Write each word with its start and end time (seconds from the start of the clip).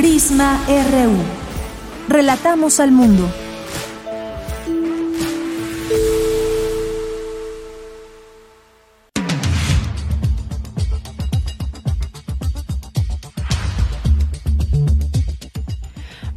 Prisma 0.00 0.58
RU. 0.66 1.14
Relatamos 2.08 2.80
al 2.80 2.90
mundo. 2.90 3.30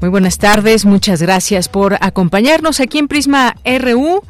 Muy 0.02 0.10
buenas 0.10 0.38
tardes, 0.40 0.84
muchas 0.84 1.22
gracias 1.22 1.70
por 1.70 1.96
acompañarnos 2.02 2.82
aquí 2.82 2.98
en 2.98 3.08
Prisma 3.08 3.56
RU. 3.64 4.24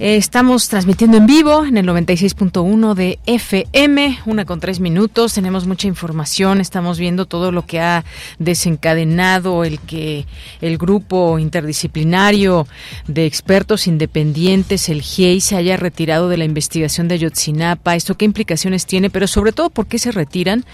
Eh, 0.00 0.16
estamos 0.16 0.68
transmitiendo 0.68 1.16
en 1.16 1.26
vivo 1.26 1.64
en 1.64 1.76
el 1.76 1.84
96.1 1.84 2.94
de 2.94 3.18
FM, 3.26 4.20
una 4.26 4.44
con 4.44 4.60
tres 4.60 4.78
minutos. 4.78 5.34
Tenemos 5.34 5.66
mucha 5.66 5.88
información. 5.88 6.60
Estamos 6.60 7.00
viendo 7.00 7.26
todo 7.26 7.50
lo 7.50 7.66
que 7.66 7.80
ha 7.80 8.04
desencadenado 8.38 9.64
el 9.64 9.80
que 9.80 10.24
el 10.60 10.78
grupo 10.78 11.40
interdisciplinario 11.40 12.68
de 13.08 13.26
expertos 13.26 13.88
independientes, 13.88 14.88
el 14.88 15.02
GIEI, 15.02 15.40
se 15.40 15.56
haya 15.56 15.76
retirado 15.76 16.28
de 16.28 16.36
la 16.36 16.44
investigación 16.44 17.08
de 17.08 17.16
Ayotzinapa. 17.16 17.96
Esto 17.96 18.16
qué 18.16 18.24
implicaciones 18.24 18.86
tiene, 18.86 19.10
pero 19.10 19.26
sobre 19.26 19.50
todo 19.50 19.68
por 19.68 19.88
qué 19.88 19.98
se 19.98 20.12
retiran. 20.12 20.64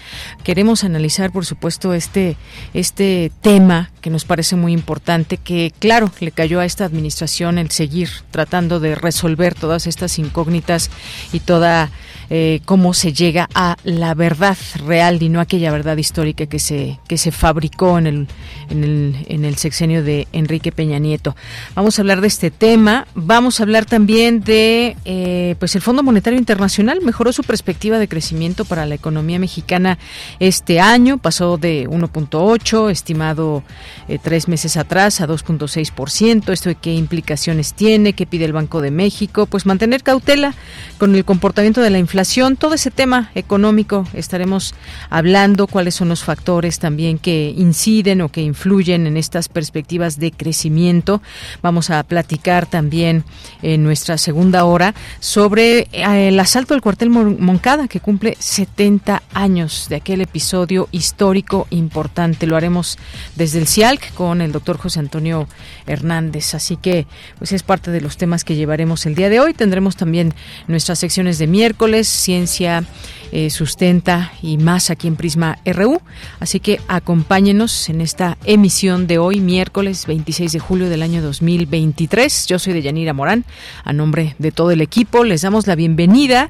Queremos 0.43 0.83
analizar, 0.83 1.31
por 1.31 1.45
supuesto, 1.45 1.95
este, 1.95 2.37
este 2.75 3.31
tema 3.41 3.89
que 4.05 4.11
nos 4.11 4.23
parece 4.23 4.55
muy 4.55 4.71
importante, 4.71 5.37
que 5.37 5.73
claro, 5.79 6.11
le 6.19 6.29
cayó 6.29 6.59
a 6.59 6.65
esta 6.65 6.85
administración 6.85 7.57
el 7.57 7.71
seguir 7.71 8.07
tratando 8.29 8.79
de 8.79 8.93
resolver 8.93 9.55
todas 9.55 9.87
estas 9.87 10.19
incógnitas 10.19 10.91
y 11.33 11.39
toda 11.39 11.89
eh, 12.29 12.61
cómo 12.65 12.93
se 12.95 13.13
llega 13.13 13.47
a 13.53 13.77
la 13.83 14.15
verdad 14.15 14.57
real 14.83 15.21
y 15.21 15.29
no 15.29 15.39
aquella 15.39 15.71
verdad 15.71 15.97
histórica 15.97 16.47
que 16.47 16.57
se 16.57 16.99
que 17.07 17.19
se 17.19 17.31
fabricó 17.31 17.99
en 17.99 18.07
el 18.07 18.27
en 18.69 18.83
el, 18.83 19.25
en 19.27 19.45
el 19.45 19.57
sexenio 19.57 20.03
de 20.03 20.27
Enrique 20.33 20.71
Peña 20.71 20.97
Nieto. 20.97 21.35
Vamos 21.75 21.99
a 21.99 22.01
hablar 22.01 22.21
de 22.21 22.27
este 22.27 22.49
tema. 22.49 23.07
Vamos 23.13 23.59
a 23.59 23.63
hablar 23.63 23.85
también 23.85 24.41
de 24.41 24.97
eh, 25.05 25.55
pues 25.59 25.75
el 25.75 25.83
Fondo 25.83 26.01
Monetario 26.01 26.39
Internacional 26.39 27.01
mejoró 27.03 27.31
su 27.31 27.43
perspectiva 27.43 27.99
de 27.99 28.07
crecimiento 28.07 28.65
para 28.65 28.87
la 28.87 28.95
economía 28.95 29.37
mexicana 29.37 29.99
este 30.39 30.79
año. 30.79 31.19
Pasó 31.19 31.57
de 31.57 31.87
1.8 31.87 32.89
estimado 32.89 33.63
eh, 34.07 34.17
tres 34.21 34.47
meses 34.47 34.77
atrás 34.77 35.21
a 35.21 35.27
2.6 35.27 36.51
Esto 36.51 36.69
de 36.69 36.75
qué 36.75 36.93
implicaciones 36.93 37.75
tiene, 37.75 38.13
qué 38.13 38.25
pide 38.25 38.45
el 38.45 38.53
Banco 38.53 38.81
de 38.81 38.89
México, 38.89 39.45
pues 39.45 39.67
mantener 39.67 40.01
cautela 40.01 40.55
con 40.97 41.13
el 41.13 41.23
comportamiento 41.23 41.81
de 41.81 41.91
la 41.91 41.99
inflación 41.99 42.14
todo 42.57 42.73
ese 42.75 42.91
tema 42.91 43.29
económico 43.35 44.07
estaremos 44.13 44.73
hablando, 45.09 45.67
cuáles 45.67 45.95
son 45.95 46.07
los 46.09 46.23
factores 46.23 46.79
también 46.79 47.17
que 47.17 47.53
inciden 47.57 48.21
o 48.21 48.29
que 48.29 48.41
influyen 48.41 49.05
en 49.05 49.17
estas 49.17 49.49
perspectivas 49.49 50.17
de 50.17 50.31
crecimiento. 50.31 51.21
Vamos 51.61 51.89
a 51.89 52.01
platicar 52.03 52.67
también 52.67 53.25
en 53.61 53.83
nuestra 53.83 54.17
segunda 54.17 54.63
hora 54.63 54.95
sobre 55.19 55.87
eh, 55.91 56.29
el 56.29 56.39
asalto 56.39 56.73
al 56.73 56.81
cuartel 56.81 57.09
Moncada 57.09 57.87
que 57.87 57.99
cumple 57.99 58.37
70 58.39 59.21
años 59.33 59.87
de 59.89 59.97
aquel 59.97 60.21
episodio 60.21 60.87
histórico 60.91 61.67
importante. 61.69 62.47
Lo 62.47 62.55
haremos 62.55 62.97
desde 63.35 63.59
el 63.59 63.67
CIALC 63.67 64.13
con 64.13 64.41
el 64.41 64.51
doctor 64.51 64.77
José 64.77 64.99
Antonio 64.99 65.47
Hernández. 65.85 66.55
Así 66.55 66.77
que 66.77 67.07
pues 67.37 67.51
es 67.51 67.63
parte 67.63 67.91
de 67.91 68.01
los 68.01 68.15
temas 68.15 68.43
que 68.43 68.55
llevaremos 68.55 69.05
el 69.05 69.15
día 69.15 69.29
de 69.29 69.39
hoy. 69.39 69.53
Tendremos 69.53 69.97
también 69.97 70.33
nuestras 70.67 70.99
secciones 70.99 71.37
de 71.39 71.47
miércoles 71.47 72.04
Ciencia 72.07 72.83
eh, 73.31 73.49
Sustenta 73.49 74.31
y 74.41 74.57
más 74.57 74.89
aquí 74.89 75.07
en 75.07 75.15
Prisma 75.15 75.59
RU. 75.65 76.01
Así 76.39 76.59
que 76.59 76.79
acompáñenos 76.87 77.89
en 77.89 78.01
esta 78.01 78.37
emisión 78.45 79.07
de 79.07 79.17
hoy, 79.17 79.41
miércoles 79.41 80.05
26 80.07 80.53
de 80.53 80.59
julio 80.59 80.89
del 80.89 81.01
año 81.01 81.21
2023. 81.21 82.45
Yo 82.47 82.59
soy 82.59 82.73
Deyanira 82.73 83.13
Morán. 83.13 83.45
A 83.83 83.93
nombre 83.93 84.35
de 84.39 84.51
todo 84.51 84.71
el 84.71 84.81
equipo, 84.81 85.23
les 85.23 85.41
damos 85.41 85.67
la 85.67 85.75
bienvenida 85.75 86.49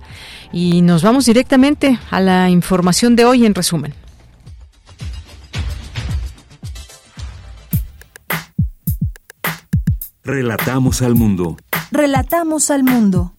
y 0.51 0.81
nos 0.81 1.01
vamos 1.01 1.25
directamente 1.25 1.99
a 2.11 2.19
la 2.19 2.49
información 2.49 3.15
de 3.15 3.25
hoy 3.25 3.45
en 3.45 3.55
resumen. 3.55 3.93
Relatamos 10.23 11.03
al 11.03 11.13
mundo. 11.13 11.57
Relatamos 11.91 12.71
al 12.71 12.83
mundo. 12.83 13.35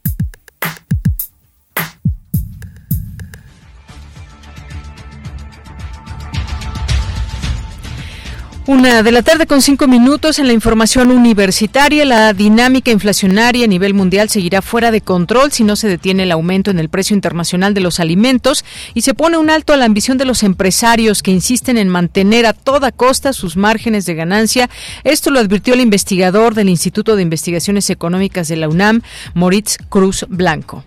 Una 8.69 9.05
de 9.05 9.13
la 9.13 9.23
tarde 9.23 9.47
con 9.47 9.63
cinco 9.63 9.87
minutos 9.87 10.41
en 10.41 10.49
la 10.49 10.53
información 10.53 11.13
universitaria. 11.13 12.05
La 12.05 12.33
dinámica 12.33 12.91
inflacionaria 12.91 13.65
a 13.65 13.69
nivel 13.69 13.95
mundial 13.95 14.29
seguirá 14.29 14.61
fuera 14.61 14.91
de 14.91 15.01
control 15.01 15.53
si 15.53 15.63
no 15.63 15.77
se 15.77 15.87
detiene 15.87 16.25
el 16.25 16.33
aumento 16.33 16.73
en 16.73 16.81
el 16.81 16.89
precio 16.89 17.15
internacional 17.15 17.75
de 17.75 17.81
los 17.81 18.01
alimentos 18.01 18.65
y 18.93 19.03
se 19.03 19.15
pone 19.15 19.39
un 19.39 19.51
alto 19.51 19.73
a 19.73 19.77
la 19.77 19.85
ambición 19.85 20.19
de 20.19 20.25
los 20.25 20.43
empresarios 20.43 21.23
que 21.23 21.31
insisten 21.31 21.79
en 21.79 21.89
mantener 21.89 22.45
a 22.45 22.55
toda 22.55 22.91
costa 22.91 23.33
sus 23.33 23.57
márgenes 23.57 24.05
de 24.05 24.17
ganancia. 24.17 24.69
Esto 25.05 25.31
lo 25.31 25.39
advirtió 25.39 25.75
el 25.75 25.81
investigador 25.81 26.55
del 26.55 26.69
Instituto 26.69 27.15
de 27.15 27.23
Investigaciones 27.23 27.89
Económicas 27.89 28.49
de 28.49 28.57
la 28.57 28.69
UNAM, 28.69 29.03
Moritz 29.35 29.79
Cruz 29.89 30.27
Blanco. 30.29 30.83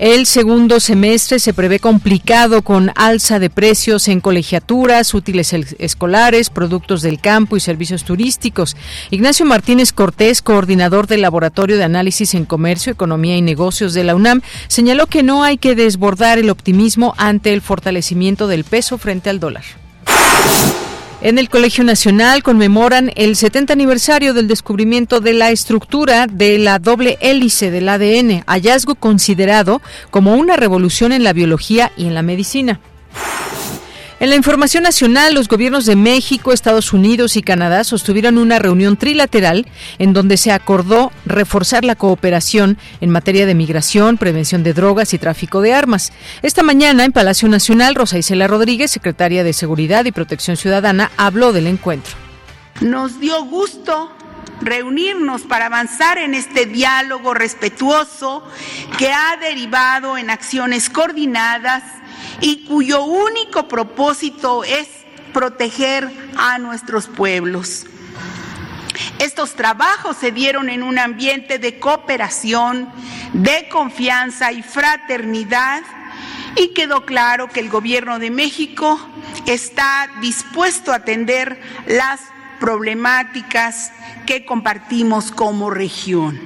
El 0.00 0.24
segundo 0.24 0.80
semestre 0.80 1.38
se 1.38 1.52
prevé 1.52 1.78
complicado 1.78 2.62
con 2.62 2.90
alza 2.96 3.38
de 3.38 3.50
precios 3.50 4.08
en 4.08 4.22
colegiaturas, 4.22 5.12
útiles 5.12 5.52
escolares, 5.52 6.48
productos 6.48 7.02
del 7.02 7.20
campo 7.20 7.54
y 7.54 7.60
servicios 7.60 8.04
turísticos. 8.04 8.78
Ignacio 9.10 9.44
Martínez 9.44 9.92
Cortés, 9.92 10.40
coordinador 10.40 11.06
del 11.06 11.20
Laboratorio 11.20 11.76
de 11.76 11.84
Análisis 11.84 12.32
en 12.32 12.46
Comercio, 12.46 12.94
Economía 12.94 13.36
y 13.36 13.42
Negocios 13.42 13.92
de 13.92 14.04
la 14.04 14.14
UNAM, 14.14 14.40
señaló 14.68 15.06
que 15.06 15.22
no 15.22 15.44
hay 15.44 15.58
que 15.58 15.74
desbordar 15.74 16.38
el 16.38 16.48
optimismo 16.48 17.12
ante 17.18 17.52
el 17.52 17.60
fortalecimiento 17.60 18.46
del 18.46 18.64
peso 18.64 18.96
frente 18.96 19.28
al 19.28 19.38
dólar. 19.38 19.64
En 21.22 21.38
el 21.38 21.50
Colegio 21.50 21.84
Nacional 21.84 22.42
conmemoran 22.42 23.12
el 23.14 23.36
70 23.36 23.74
aniversario 23.74 24.32
del 24.32 24.48
descubrimiento 24.48 25.20
de 25.20 25.34
la 25.34 25.50
estructura 25.50 26.26
de 26.26 26.56
la 26.58 26.78
doble 26.78 27.18
hélice 27.20 27.70
del 27.70 27.90
ADN, 27.90 28.42
hallazgo 28.46 28.94
considerado 28.94 29.82
como 30.10 30.34
una 30.34 30.56
revolución 30.56 31.12
en 31.12 31.22
la 31.22 31.34
biología 31.34 31.92
y 31.94 32.06
en 32.06 32.14
la 32.14 32.22
medicina. 32.22 32.80
En 34.20 34.28
la 34.28 34.36
información 34.36 34.82
nacional, 34.82 35.32
los 35.32 35.48
gobiernos 35.48 35.86
de 35.86 35.96
México, 35.96 36.52
Estados 36.52 36.92
Unidos 36.92 37.38
y 37.38 37.42
Canadá 37.42 37.84
sostuvieron 37.84 38.36
una 38.36 38.58
reunión 38.58 38.98
trilateral 38.98 39.66
en 39.98 40.12
donde 40.12 40.36
se 40.36 40.52
acordó 40.52 41.10
reforzar 41.24 41.86
la 41.86 41.94
cooperación 41.94 42.76
en 43.00 43.08
materia 43.08 43.46
de 43.46 43.54
migración, 43.54 44.18
prevención 44.18 44.62
de 44.62 44.74
drogas 44.74 45.14
y 45.14 45.18
tráfico 45.18 45.62
de 45.62 45.72
armas. 45.72 46.12
Esta 46.42 46.62
mañana, 46.62 47.06
en 47.06 47.12
Palacio 47.12 47.48
Nacional, 47.48 47.94
Rosa 47.94 48.18
Isela 48.18 48.46
Rodríguez, 48.46 48.90
secretaria 48.90 49.42
de 49.42 49.54
Seguridad 49.54 50.04
y 50.04 50.12
Protección 50.12 50.58
Ciudadana, 50.58 51.10
habló 51.16 51.54
del 51.54 51.66
encuentro. 51.66 52.12
Nos 52.82 53.20
dio 53.20 53.42
gusto 53.46 54.12
reunirnos 54.60 55.42
para 55.42 55.66
avanzar 55.66 56.18
en 56.18 56.34
este 56.34 56.66
diálogo 56.66 57.34
respetuoso 57.34 58.46
que 58.98 59.12
ha 59.12 59.36
derivado 59.36 60.16
en 60.16 60.30
acciones 60.30 60.90
coordinadas 60.90 61.82
y 62.40 62.64
cuyo 62.64 63.04
único 63.04 63.68
propósito 63.68 64.64
es 64.64 64.88
proteger 65.32 66.10
a 66.36 66.58
nuestros 66.58 67.06
pueblos. 67.06 67.86
Estos 69.18 69.54
trabajos 69.54 70.16
se 70.16 70.32
dieron 70.32 70.70
en 70.70 70.82
un 70.82 70.98
ambiente 70.98 71.58
de 71.58 71.78
cooperación, 71.78 72.90
de 73.32 73.68
confianza 73.68 74.52
y 74.52 74.62
fraternidad 74.62 75.82
y 76.56 76.68
quedó 76.68 77.04
claro 77.04 77.48
que 77.48 77.60
el 77.60 77.68
gobierno 77.68 78.18
de 78.18 78.30
México 78.30 78.98
está 79.46 80.08
dispuesto 80.20 80.92
a 80.92 80.96
atender 80.96 81.60
las 81.86 82.20
problemáticas 82.60 83.90
que 84.26 84.44
compartimos 84.44 85.32
como 85.32 85.70
región. 85.70 86.38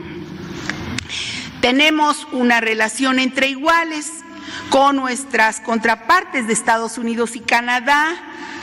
Tenemos 1.60 2.26
una 2.32 2.60
relación 2.60 3.18
entre 3.18 3.48
iguales 3.48 4.24
con 4.70 4.96
nuestras 4.96 5.60
contrapartes 5.60 6.46
de 6.46 6.52
Estados 6.52 6.96
Unidos 6.98 7.36
y 7.36 7.40
Canadá, 7.40 8.16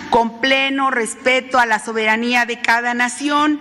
con 0.09 0.41
pleno 0.41 0.91
respeto 0.91 1.59
a 1.59 1.65
la 1.65 1.79
soberanía 1.79 2.45
de 2.45 2.61
cada 2.61 2.93
nación. 2.93 3.59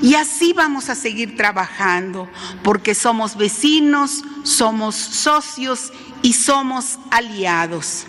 Y 0.00 0.14
así 0.14 0.52
vamos 0.52 0.90
a 0.90 0.94
seguir 0.94 1.36
trabajando, 1.36 2.28
porque 2.62 2.94
somos 2.94 3.36
vecinos, 3.36 4.24
somos 4.42 4.94
socios 4.94 5.92
y 6.22 6.34
somos 6.34 6.98
aliados. 7.10 8.06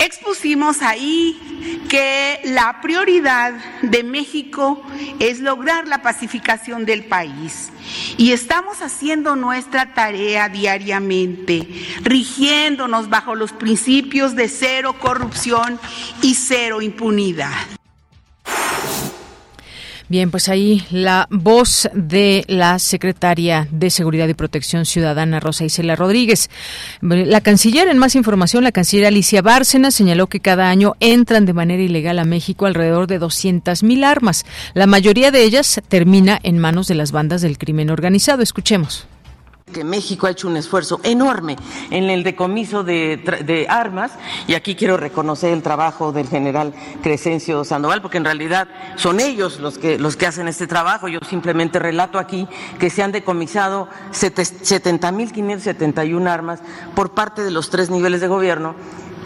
Expusimos 0.00 0.82
ahí 0.82 1.38
que 1.88 2.40
la 2.44 2.80
prioridad 2.80 3.52
de 3.82 4.02
México 4.02 4.82
es 5.20 5.40
lograr 5.40 5.86
la 5.86 6.02
pacificación 6.02 6.84
del 6.84 7.04
país 7.04 7.70
y 8.16 8.32
estamos 8.32 8.82
haciendo 8.82 9.36
nuestra 9.36 9.94
tarea 9.94 10.48
diariamente, 10.48 11.68
rigiéndonos 12.02 13.10
bajo 13.10 13.34
los 13.34 13.52
principios 13.52 14.34
de 14.34 14.48
cero 14.48 14.96
corrupción 14.98 15.78
y 16.20 16.34
cero 16.34 16.82
impunidad. 16.82 17.52
Bien, 20.12 20.30
pues 20.30 20.50
ahí 20.50 20.84
la 20.90 21.26
voz 21.30 21.88
de 21.94 22.44
la 22.46 22.78
secretaria 22.78 23.66
de 23.70 23.88
Seguridad 23.88 24.28
y 24.28 24.34
Protección 24.34 24.84
Ciudadana, 24.84 25.40
Rosa 25.40 25.64
Isela 25.64 25.96
Rodríguez. 25.96 26.50
La 27.00 27.40
canciller, 27.40 27.88
en 27.88 27.96
más 27.96 28.14
información, 28.14 28.62
la 28.62 28.72
canciller 28.72 29.06
Alicia 29.06 29.40
Bárcena 29.40 29.90
señaló 29.90 30.26
que 30.26 30.40
cada 30.40 30.68
año 30.68 30.96
entran 31.00 31.46
de 31.46 31.54
manera 31.54 31.82
ilegal 31.82 32.18
a 32.18 32.26
México 32.26 32.66
alrededor 32.66 33.06
de 33.06 33.20
200.000 33.20 34.04
armas. 34.04 34.44
La 34.74 34.86
mayoría 34.86 35.30
de 35.30 35.44
ellas 35.44 35.80
termina 35.88 36.38
en 36.42 36.58
manos 36.58 36.88
de 36.88 36.94
las 36.94 37.10
bandas 37.10 37.40
del 37.40 37.56
crimen 37.56 37.88
organizado. 37.88 38.42
Escuchemos 38.42 39.06
que 39.72 39.84
México 39.84 40.26
ha 40.26 40.30
hecho 40.30 40.48
un 40.48 40.56
esfuerzo 40.56 41.00
enorme 41.02 41.56
en 41.90 42.08
el 42.10 42.22
decomiso 42.22 42.84
de, 42.84 43.66
armas 43.68 44.12
y 44.46 44.54
aquí 44.54 44.74
quiero 44.74 44.96
reconocer 44.96 45.52
el 45.52 45.62
trabajo 45.62 46.12
del 46.12 46.28
general 46.28 46.72
Crescencio 47.02 47.64
Sandoval 47.64 48.00
porque 48.02 48.18
en 48.18 48.24
realidad 48.24 48.68
son 48.96 49.20
ellos 49.20 49.60
los 49.60 49.78
que, 49.78 49.98
los 49.98 50.16
que 50.16 50.26
hacen 50.26 50.48
este 50.48 50.66
trabajo. 50.66 51.06
Yo 51.08 51.20
simplemente 51.28 51.78
relato 51.78 52.18
aquí 52.18 52.48
que 52.78 52.90
se 52.90 53.02
han 53.02 53.12
decomisado 53.12 53.88
70.571 54.12 56.28
armas 56.28 56.60
por 56.94 57.12
parte 57.12 57.42
de 57.42 57.50
los 57.50 57.70
tres 57.70 57.88
niveles 57.90 58.20
de 58.20 58.28
gobierno 58.28 58.74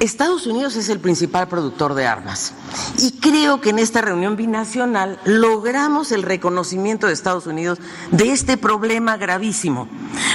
Estados 0.01 0.47
Unidos 0.47 0.77
es 0.77 0.91
el 0.91 1.01
principal 1.01 1.49
productor 1.49 1.95
de 1.95 2.07
armas. 2.07 2.53
Y 2.99 3.13
creo 3.13 3.61
que 3.61 3.71
en 3.71 3.79
esta 3.79 4.03
reunión 4.03 4.37
binacional 4.37 5.19
logramos 5.25 6.13
el 6.13 6.23
reconocimiento 6.23 7.07
de 7.07 7.15
Estados 7.15 7.47
Unidos 7.47 7.79
de 8.11 8.31
este 8.31 8.59
problema 8.59 9.17
gravísimo, 9.17 9.89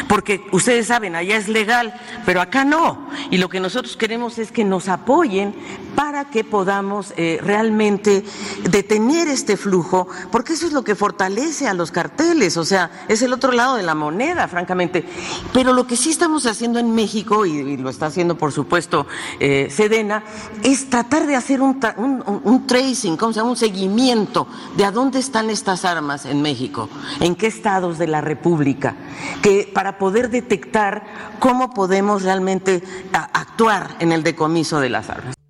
porque 0.08 0.44
ustedes 0.52 0.88
saben, 0.88 1.16
allá 1.16 1.38
es 1.38 1.48
legal, 1.48 1.94
pero 2.26 2.42
acá 2.42 2.66
no, 2.66 3.08
y 3.30 3.38
lo 3.38 3.50
que 3.50 3.60
nosotros 3.60 3.98
queremos 3.98 4.40
es 4.40 4.52
que 4.52 4.64
nos 4.64 4.88
apoyen 4.88 5.54
para 5.96 6.26
que 6.26 6.44
podamos 6.44 7.14
eh, 7.18 7.40
realmente 7.44 8.24
detener 8.64 9.28
este 9.28 9.58
flujo, 9.58 10.08
porque 10.32 10.54
eso 10.54 10.66
es 10.66 10.74
lo 10.74 10.84
que 10.84 10.96
fortalece 10.96 11.68
a 11.68 11.74
los 11.74 11.92
carteles, 11.92 12.58
o 12.58 12.66
sea, 12.66 13.06
es 13.08 13.22
el 13.22 13.34
otro 13.34 13.52
lado 13.52 13.76
de 13.76 13.84
la 13.84 13.94
moneda, 13.94 14.48
francamente. 14.48 15.06
Pero 15.54 15.74
lo 15.74 15.86
que 15.86 15.98
sí 15.98 16.10
estamos 16.10 16.46
haciendo 16.46 16.80
en 16.80 16.96
México, 16.96 17.46
y, 17.46 17.78
lo 17.78 17.90
está 17.90 18.08
haciendo 18.08 18.38
por 18.38 18.52
supuesto 18.52 19.08
eh, 19.40 19.51
Sedena, 19.70 20.24
es 20.64 20.90
tratar 20.90 21.28
de 21.28 21.36
hacer 21.36 21.62
un, 21.62 21.80
un, 21.98 22.68
tracing, 22.68 23.18
¿cómo 23.18 23.34
se 23.34 23.42
un 23.42 23.56
seguimiento 23.56 24.48
de 24.78 24.86
a 24.86 24.92
dónde 24.92 25.20
están 25.20 25.50
estas 25.50 25.86
armas 25.86 26.26
en 26.26 26.42
México, 26.42 26.90
en 27.20 27.36
qué 27.36 27.48
estados 27.48 27.98
de 27.98 28.08
la 28.08 28.22
República, 28.22 28.96
que 29.42 29.70
para 29.74 29.98
poder 29.98 30.30
detectar 30.30 31.04
cómo 31.40 31.74
podemos 31.74 32.24
realmente 32.24 32.84
actuar 33.12 33.96
en 34.00 34.12
el 34.12 34.24
decomiso 34.24 34.80
de 34.80 34.90
las 34.90 35.10
armas. 35.10 35.41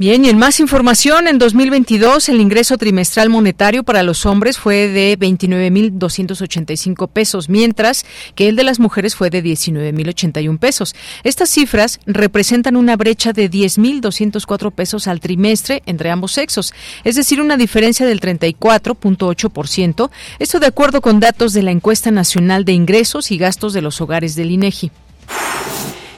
Bien, 0.00 0.24
y 0.24 0.30
en 0.30 0.38
más 0.38 0.60
información, 0.60 1.28
en 1.28 1.36
2022 1.36 2.30
el 2.30 2.40
ingreso 2.40 2.78
trimestral 2.78 3.28
monetario 3.28 3.82
para 3.82 4.02
los 4.02 4.24
hombres 4.24 4.56
fue 4.56 4.88
de 4.88 5.18
29.285 5.18 7.06
pesos, 7.10 7.50
mientras 7.50 8.06
que 8.34 8.48
el 8.48 8.56
de 8.56 8.64
las 8.64 8.80
mujeres 8.80 9.14
fue 9.14 9.28
de 9.28 9.44
19.081 9.44 10.58
pesos. 10.58 10.94
Estas 11.22 11.50
cifras 11.50 12.00
representan 12.06 12.76
una 12.76 12.96
brecha 12.96 13.34
de 13.34 13.50
10.204 13.50 14.72
pesos 14.72 15.06
al 15.06 15.20
trimestre 15.20 15.82
entre 15.84 16.08
ambos 16.08 16.32
sexos, 16.32 16.72
es 17.04 17.16
decir, 17.16 17.38
una 17.42 17.58
diferencia 17.58 18.06
del 18.06 18.22
34.8%, 18.22 20.10
esto 20.38 20.60
de 20.60 20.66
acuerdo 20.66 21.02
con 21.02 21.20
datos 21.20 21.52
de 21.52 21.62
la 21.62 21.72
encuesta 21.72 22.10
nacional 22.10 22.64
de 22.64 22.72
ingresos 22.72 23.30
y 23.30 23.36
gastos 23.36 23.74
de 23.74 23.82
los 23.82 24.00
hogares 24.00 24.34
del 24.34 24.50
INEGI. 24.50 24.92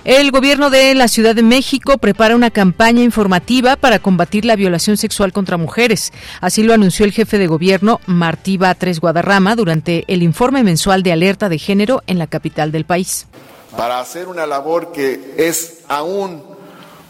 El 0.04 0.32
gobierno 0.32 0.68
de 0.68 0.96
la 0.96 1.06
Ciudad 1.06 1.36
de 1.36 1.44
México 1.44 1.96
prepara 1.96 2.34
una 2.34 2.50
campaña 2.50 3.04
informativa 3.04 3.76
para 3.76 4.00
combatir 4.00 4.44
la 4.44 4.56
violación 4.56 4.96
sexual 4.96 5.32
contra 5.32 5.56
mujeres. 5.56 6.12
Así 6.40 6.64
lo 6.64 6.74
anunció 6.74 7.04
el 7.04 7.12
jefe 7.12 7.38
de 7.38 7.46
gobierno, 7.46 8.00
Martí 8.06 8.56
Batres 8.56 8.98
Guadarrama, 8.98 9.54
durante 9.54 10.04
el 10.12 10.24
informe 10.24 10.64
mensual 10.64 11.04
de 11.04 11.12
alerta 11.12 11.48
de 11.48 11.58
género 11.58 12.02
en 12.08 12.18
la 12.18 12.26
capital 12.26 12.72
del 12.72 12.84
país. 12.84 13.28
Para 13.76 14.00
hacer 14.00 14.26
una 14.26 14.44
labor 14.44 14.90
que 14.90 15.34
es 15.38 15.82
aún 15.86 16.42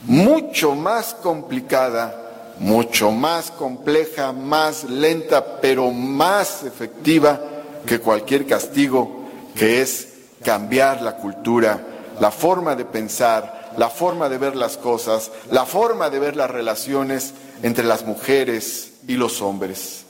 mucho 0.05 0.75
más 0.75 1.15
complicada, 1.15 2.53
mucho 2.59 3.11
más 3.11 3.51
compleja, 3.53 4.33
más 4.33 4.85
lenta, 4.85 5.63
pero 5.63 5.91
más 5.93 6.63
efectiva 6.63 7.41
que 7.87 8.01
cualquier 8.01 8.47
castigo, 8.47 9.31
que 9.55 9.81
es 9.81 10.09
cambiar 10.45 11.01
la 11.01 11.17
cultura 11.17 11.92
la 12.21 12.31
forma 12.31 12.75
de 12.75 12.85
pensar, 12.85 13.73
la 13.77 13.89
forma 13.89 14.29
de 14.29 14.39
ver 14.39 14.57
las 14.57 14.77
cosas, 14.77 15.31
la 15.51 15.65
forma 15.67 16.11
de 16.11 16.19
ver 16.19 16.37
las 16.37 16.51
relaciones 16.51 17.35
entre 17.63 17.85
las 17.85 18.05
mujeres 18.05 18.93
y 19.07 19.15
los 19.15 19.41
hombres. 19.43 20.05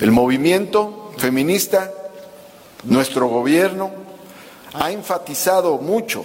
El 0.00 0.10
movimiento 0.10 1.12
feminista, 1.18 1.92
nuestro 2.84 3.28
gobierno, 3.28 3.90
ha 4.72 4.90
enfatizado 4.90 5.78
mucho 5.78 6.24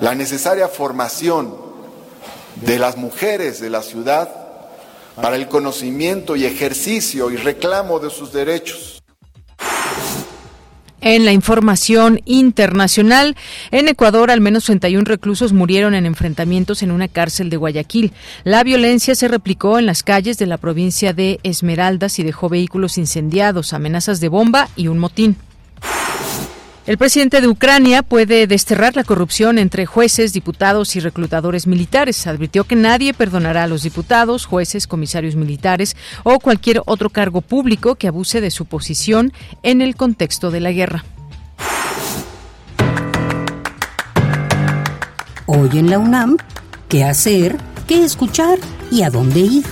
la 0.00 0.14
necesaria 0.14 0.68
formación 0.68 1.54
de 2.56 2.78
las 2.78 2.96
mujeres 2.96 3.60
de 3.60 3.70
la 3.70 3.82
ciudad 3.82 4.30
para 5.16 5.36
el 5.36 5.48
conocimiento 5.48 6.36
y 6.36 6.44
ejercicio 6.44 7.30
y 7.30 7.36
reclamo 7.36 7.98
de 7.98 8.10
sus 8.10 8.32
derechos. 8.32 8.97
En 11.00 11.24
la 11.24 11.32
información 11.32 12.20
internacional, 12.24 13.36
en 13.70 13.86
Ecuador 13.86 14.30
al 14.32 14.40
menos 14.40 14.64
31 14.64 15.04
reclusos 15.04 15.52
murieron 15.52 15.94
en 15.94 16.06
enfrentamientos 16.06 16.82
en 16.82 16.90
una 16.90 17.06
cárcel 17.06 17.50
de 17.50 17.56
Guayaquil. 17.56 18.12
La 18.42 18.64
violencia 18.64 19.14
se 19.14 19.28
replicó 19.28 19.78
en 19.78 19.86
las 19.86 20.02
calles 20.02 20.38
de 20.38 20.46
la 20.46 20.58
provincia 20.58 21.12
de 21.12 21.38
Esmeraldas 21.44 22.18
y 22.18 22.24
dejó 22.24 22.48
vehículos 22.48 22.98
incendiados, 22.98 23.72
amenazas 23.72 24.20
de 24.20 24.28
bomba 24.28 24.68
y 24.74 24.88
un 24.88 24.98
motín. 24.98 25.36
El 26.88 26.96
presidente 26.96 27.42
de 27.42 27.48
Ucrania 27.48 28.02
puede 28.02 28.46
desterrar 28.46 28.96
la 28.96 29.04
corrupción 29.04 29.58
entre 29.58 29.84
jueces, 29.84 30.32
diputados 30.32 30.96
y 30.96 31.00
reclutadores 31.00 31.66
militares. 31.66 32.26
Advirtió 32.26 32.64
que 32.64 32.76
nadie 32.76 33.12
perdonará 33.12 33.64
a 33.64 33.66
los 33.66 33.82
diputados, 33.82 34.46
jueces, 34.46 34.86
comisarios 34.86 35.36
militares 35.36 35.98
o 36.22 36.38
cualquier 36.38 36.80
otro 36.86 37.10
cargo 37.10 37.42
público 37.42 37.96
que 37.96 38.08
abuse 38.08 38.40
de 38.40 38.50
su 38.50 38.64
posición 38.64 39.34
en 39.62 39.82
el 39.82 39.96
contexto 39.96 40.50
de 40.50 40.60
la 40.60 40.72
guerra. 40.72 41.04
Hoy 45.44 45.68
en 45.74 45.90
la 45.90 45.98
UNAM, 45.98 46.38
¿qué 46.88 47.04
hacer? 47.04 47.58
¿Qué 47.86 48.02
escuchar? 48.02 48.58
¿Y 48.90 49.02
a 49.02 49.10
dónde 49.10 49.40
ir? 49.40 49.64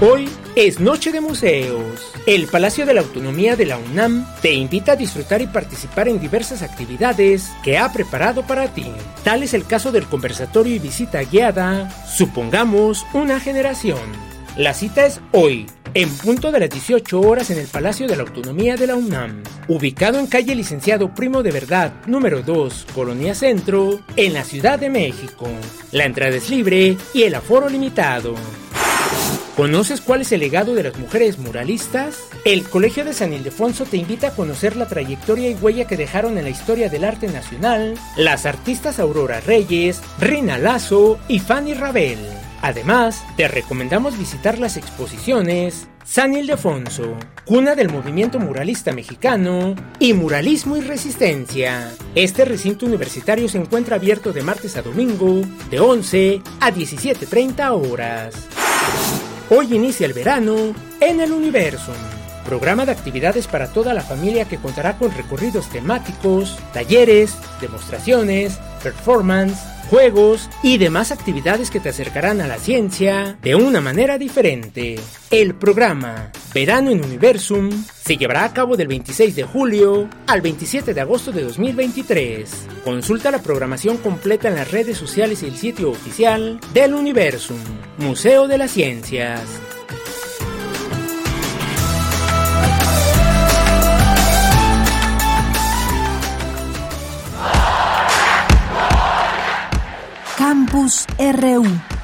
Hoy 0.00 0.28
es 0.56 0.80
Noche 0.80 1.12
de 1.12 1.20
Museos. 1.20 2.12
El 2.26 2.46
Palacio 2.46 2.86
de 2.86 2.94
la 2.94 3.02
Autonomía 3.02 3.56
de 3.56 3.66
la 3.66 3.76
UNAM 3.76 4.26
te 4.40 4.54
invita 4.54 4.92
a 4.92 4.96
disfrutar 4.96 5.42
y 5.42 5.46
participar 5.46 6.08
en 6.08 6.18
diversas 6.18 6.62
actividades 6.62 7.50
que 7.62 7.76
ha 7.76 7.92
preparado 7.92 8.42
para 8.42 8.72
ti. 8.72 8.86
Tal 9.22 9.42
es 9.42 9.52
el 9.52 9.66
caso 9.66 9.92
del 9.92 10.06
conversatorio 10.06 10.74
y 10.74 10.78
visita 10.78 11.22
guiada 11.24 11.90
Supongamos 12.06 13.04
una 13.12 13.38
generación. 13.38 14.00
La 14.56 14.72
cita 14.72 15.04
es 15.04 15.20
hoy, 15.32 15.66
en 15.92 16.08
punto 16.08 16.50
de 16.50 16.60
las 16.60 16.70
18 16.70 17.20
horas 17.20 17.50
en 17.50 17.58
el 17.58 17.66
Palacio 17.66 18.08
de 18.08 18.16
la 18.16 18.22
Autonomía 18.22 18.76
de 18.76 18.86
la 18.86 18.96
UNAM, 18.96 19.42
ubicado 19.68 20.18
en 20.18 20.26
calle 20.26 20.54
Licenciado 20.54 21.14
Primo 21.14 21.42
de 21.42 21.52
Verdad, 21.52 21.92
número 22.06 22.40
2, 22.40 22.86
Colonia 22.94 23.34
Centro, 23.34 24.00
en 24.16 24.32
la 24.32 24.42
Ciudad 24.42 24.78
de 24.78 24.88
México. 24.88 25.46
La 25.92 26.06
entrada 26.06 26.34
es 26.34 26.48
libre 26.48 26.96
y 27.12 27.24
el 27.24 27.34
aforo 27.34 27.68
limitado. 27.68 28.34
¿Conoces 29.56 30.02
cuál 30.02 30.20
es 30.20 30.32
el 30.32 30.40
legado 30.40 30.74
de 30.74 30.82
las 30.82 30.98
mujeres 30.98 31.38
muralistas? 31.38 32.18
El 32.44 32.64
Colegio 32.64 33.04
de 33.04 33.14
San 33.14 33.32
Ildefonso 33.32 33.84
te 33.84 33.96
invita 33.96 34.28
a 34.28 34.34
conocer 34.34 34.76
la 34.76 34.86
trayectoria 34.86 35.48
y 35.48 35.54
huella 35.54 35.86
que 35.86 35.96
dejaron 35.96 36.36
en 36.36 36.44
la 36.44 36.50
historia 36.50 36.90
del 36.90 37.04
arte 37.04 37.28
nacional 37.28 37.94
las 38.16 38.44
artistas 38.44 38.98
Aurora 38.98 39.40
Reyes, 39.40 40.02
Rina 40.20 40.58
Lazo 40.58 41.18
y 41.26 41.38
Fanny 41.38 41.72
Rabel. 41.72 42.18
Además, 42.60 43.24
te 43.36 43.48
recomendamos 43.48 44.18
visitar 44.18 44.58
las 44.58 44.76
exposiciones 44.76 45.88
San 46.04 46.34
Ildefonso, 46.34 47.16
cuna 47.44 47.74
del 47.74 47.88
movimiento 47.88 48.38
muralista 48.38 48.92
mexicano 48.92 49.74
y 49.98 50.12
muralismo 50.12 50.76
y 50.76 50.80
resistencia. 50.80 51.90
Este 52.14 52.44
recinto 52.44 52.86
universitario 52.86 53.48
se 53.48 53.58
encuentra 53.58 53.96
abierto 53.96 54.32
de 54.32 54.42
martes 54.42 54.76
a 54.76 54.82
domingo, 54.82 55.42
de 55.68 55.80
11 55.80 56.42
a 56.60 56.70
17.30 56.70 57.90
horas. 57.90 58.34
Hoy 59.48 59.74
inicia 59.74 60.06
el 60.06 60.12
verano 60.12 60.74
en 61.00 61.20
el 61.20 61.32
universo. 61.32 61.92
Programa 62.44 62.84
de 62.84 62.92
actividades 62.92 63.46
para 63.46 63.68
toda 63.72 63.94
la 63.94 64.02
familia 64.02 64.44
que 64.44 64.58
contará 64.58 64.98
con 64.98 65.12
recorridos 65.12 65.68
temáticos, 65.68 66.58
talleres, 66.72 67.36
demostraciones, 67.60 68.58
performance, 68.82 69.58
juegos 69.86 70.50
y 70.62 70.78
demás 70.78 71.12
actividades 71.12 71.70
que 71.70 71.80
te 71.80 71.88
acercarán 71.88 72.40
a 72.40 72.46
la 72.46 72.58
ciencia 72.58 73.38
de 73.42 73.54
una 73.54 73.80
manera 73.80 74.18
diferente. 74.18 74.96
El 75.30 75.54
programa 75.54 76.30
Verano 76.54 76.90
en 76.90 77.04
Universum 77.04 77.70
se 78.02 78.16
llevará 78.16 78.44
a 78.44 78.52
cabo 78.52 78.76
del 78.76 78.88
26 78.88 79.36
de 79.36 79.44
julio 79.44 80.08
al 80.26 80.40
27 80.40 80.94
de 80.94 81.00
agosto 81.00 81.32
de 81.32 81.42
2023. 81.42 82.50
Consulta 82.84 83.30
la 83.30 83.42
programación 83.42 83.96
completa 83.98 84.48
en 84.48 84.54
las 84.54 84.70
redes 84.70 84.96
sociales 84.96 85.42
y 85.42 85.46
el 85.46 85.56
sitio 85.56 85.90
oficial 85.90 86.60
del 86.72 86.94
Universum, 86.94 87.58
Museo 87.98 88.46
de 88.48 88.58
las 88.58 88.70
Ciencias. 88.70 89.40
Campus 100.46 101.06
RU. 101.18 101.95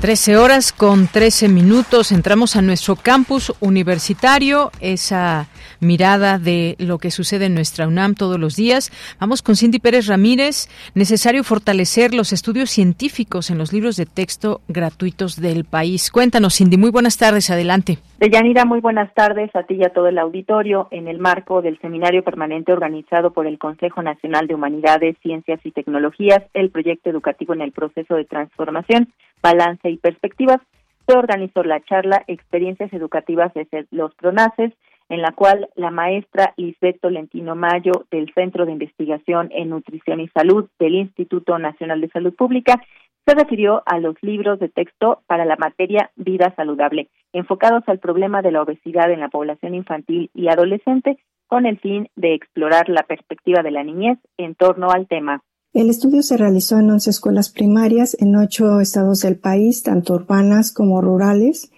Trece 0.00 0.38
horas 0.38 0.72
con 0.72 1.08
trece 1.08 1.50
minutos. 1.50 2.10
Entramos 2.10 2.56
a 2.56 2.62
nuestro 2.62 2.96
campus 2.96 3.52
universitario. 3.60 4.70
Esa 4.80 5.48
mirada 5.80 6.38
de 6.38 6.74
lo 6.78 6.96
que 6.96 7.10
sucede 7.10 7.44
en 7.44 7.54
nuestra 7.54 7.86
UNAM 7.86 8.14
todos 8.14 8.40
los 8.40 8.56
días. 8.56 8.90
Vamos 9.20 9.42
con 9.42 9.56
Cindy 9.56 9.78
Pérez 9.78 10.06
Ramírez. 10.06 10.68
Necesario 10.94 11.44
fortalecer 11.44 12.14
los 12.14 12.32
estudios 12.32 12.70
científicos 12.70 13.50
en 13.50 13.58
los 13.58 13.74
libros 13.74 13.96
de 13.96 14.06
texto 14.06 14.62
gratuitos 14.68 15.38
del 15.38 15.66
país. 15.66 16.10
Cuéntanos, 16.10 16.56
Cindy. 16.56 16.78
Muy 16.78 16.90
buenas 16.90 17.18
tardes. 17.18 17.50
Adelante. 17.50 17.98
Deyanira, 18.20 18.64
muy 18.64 18.80
buenas 18.80 19.12
tardes 19.12 19.50
a 19.54 19.64
ti 19.64 19.74
y 19.74 19.84
a 19.84 19.92
todo 19.92 20.08
el 20.08 20.18
auditorio. 20.18 20.88
En 20.90 21.08
el 21.08 21.18
marco 21.18 21.60
del 21.60 21.78
seminario 21.80 22.24
permanente 22.24 22.72
organizado 22.72 23.34
por 23.34 23.46
el 23.46 23.58
Consejo 23.58 24.02
Nacional 24.02 24.46
de 24.46 24.54
Humanidades, 24.54 25.16
Ciencias 25.22 25.60
y 25.64 25.72
Tecnologías, 25.72 26.42
el 26.54 26.70
proyecto 26.70 27.10
educativo 27.10 27.52
en 27.52 27.60
el 27.60 27.72
proceso 27.72 28.14
de 28.14 28.24
transformación, 28.24 29.12
balance 29.42 29.88
y 29.90 29.96
perspectivas, 29.96 30.60
se 31.06 31.16
organizó 31.16 31.62
la 31.64 31.80
charla 31.80 32.24
Experiencias 32.26 32.92
Educativas 32.92 33.52
desde 33.54 33.86
los 33.90 34.14
PRONACES, 34.14 34.72
en 35.08 35.22
la 35.22 35.32
cual 35.32 35.68
la 35.74 35.90
maestra 35.90 36.54
Lisbeth 36.56 37.00
Tolentino 37.00 37.56
Mayo 37.56 38.06
del 38.10 38.32
Centro 38.32 38.64
de 38.64 38.72
Investigación 38.72 39.50
en 39.52 39.70
Nutrición 39.70 40.20
y 40.20 40.28
Salud 40.28 40.68
del 40.78 40.94
Instituto 40.94 41.58
Nacional 41.58 42.00
de 42.00 42.08
Salud 42.10 42.32
Pública 42.34 42.80
se 43.26 43.34
refirió 43.34 43.82
a 43.86 43.98
los 43.98 44.16
libros 44.22 44.58
de 44.60 44.68
texto 44.68 45.22
para 45.26 45.44
la 45.44 45.56
materia 45.56 46.10
vida 46.16 46.54
saludable, 46.56 47.08
enfocados 47.32 47.82
al 47.86 47.98
problema 47.98 48.40
de 48.42 48.52
la 48.52 48.62
obesidad 48.62 49.10
en 49.10 49.20
la 49.20 49.28
población 49.28 49.74
infantil 49.74 50.30
y 50.34 50.48
adolescente, 50.48 51.18
con 51.46 51.66
el 51.66 51.78
fin 51.80 52.08
de 52.14 52.34
explorar 52.34 52.88
la 52.88 53.02
perspectiva 53.02 53.62
de 53.62 53.72
la 53.72 53.82
niñez 53.82 54.18
en 54.38 54.54
torno 54.54 54.90
al 54.90 55.08
tema. 55.08 55.42
El 55.72 55.88
estudio 55.88 56.24
se 56.24 56.36
realizó 56.36 56.80
en 56.80 56.90
11 56.90 57.10
escuelas 57.10 57.48
primarias 57.48 58.16
en 58.18 58.34
ocho 58.34 58.80
estados 58.80 59.20
del 59.20 59.38
país, 59.38 59.84
tanto 59.84 60.14
urbanas 60.14 60.72
como 60.72 61.00
rurales, 61.00 61.70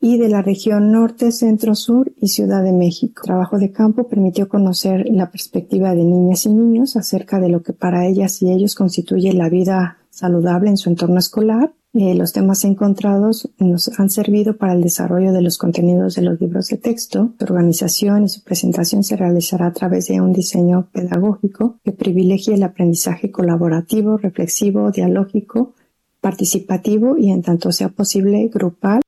y 0.00 0.18
de 0.18 0.28
la 0.28 0.40
región 0.40 0.92
norte, 0.92 1.32
centro, 1.32 1.74
sur 1.74 2.12
y 2.16 2.28
Ciudad 2.28 2.62
de 2.62 2.72
México. 2.72 3.22
El 3.22 3.26
trabajo 3.26 3.58
de 3.58 3.72
campo 3.72 4.08
permitió 4.08 4.48
conocer 4.48 5.04
la 5.10 5.32
perspectiva 5.32 5.96
de 5.96 6.04
niñas 6.04 6.46
y 6.46 6.50
niños 6.50 6.96
acerca 6.96 7.40
de 7.40 7.48
lo 7.48 7.62
que 7.62 7.72
para 7.72 8.06
ellas 8.06 8.40
y 8.40 8.52
ellos 8.52 8.76
constituye 8.76 9.32
la 9.32 9.48
vida 9.48 9.98
saludable 10.10 10.70
en 10.70 10.76
su 10.76 10.88
entorno 10.88 11.18
escolar. 11.18 11.72
Eh, 11.92 12.14
los 12.14 12.32
temas 12.32 12.64
encontrados 12.64 13.50
nos 13.58 13.98
han 13.98 14.10
servido 14.10 14.56
para 14.56 14.74
el 14.74 14.82
desarrollo 14.82 15.32
de 15.32 15.42
los 15.42 15.58
contenidos 15.58 16.14
de 16.14 16.22
los 16.22 16.40
libros 16.40 16.68
de 16.68 16.76
texto. 16.76 17.34
Su 17.36 17.44
organización 17.44 18.24
y 18.24 18.28
su 18.28 18.44
presentación 18.44 19.02
se 19.02 19.16
realizará 19.16 19.66
a 19.66 19.72
través 19.72 20.06
de 20.06 20.20
un 20.20 20.32
diseño 20.32 20.88
pedagógico 20.92 21.80
que 21.82 21.90
privilegie 21.90 22.54
el 22.54 22.62
aprendizaje 22.62 23.32
colaborativo, 23.32 24.18
reflexivo, 24.18 24.92
dialógico, 24.92 25.74
participativo 26.20 27.16
y 27.18 27.32
en 27.32 27.42
tanto 27.42 27.72
sea 27.72 27.88
posible 27.88 28.48
grupal 28.48 29.00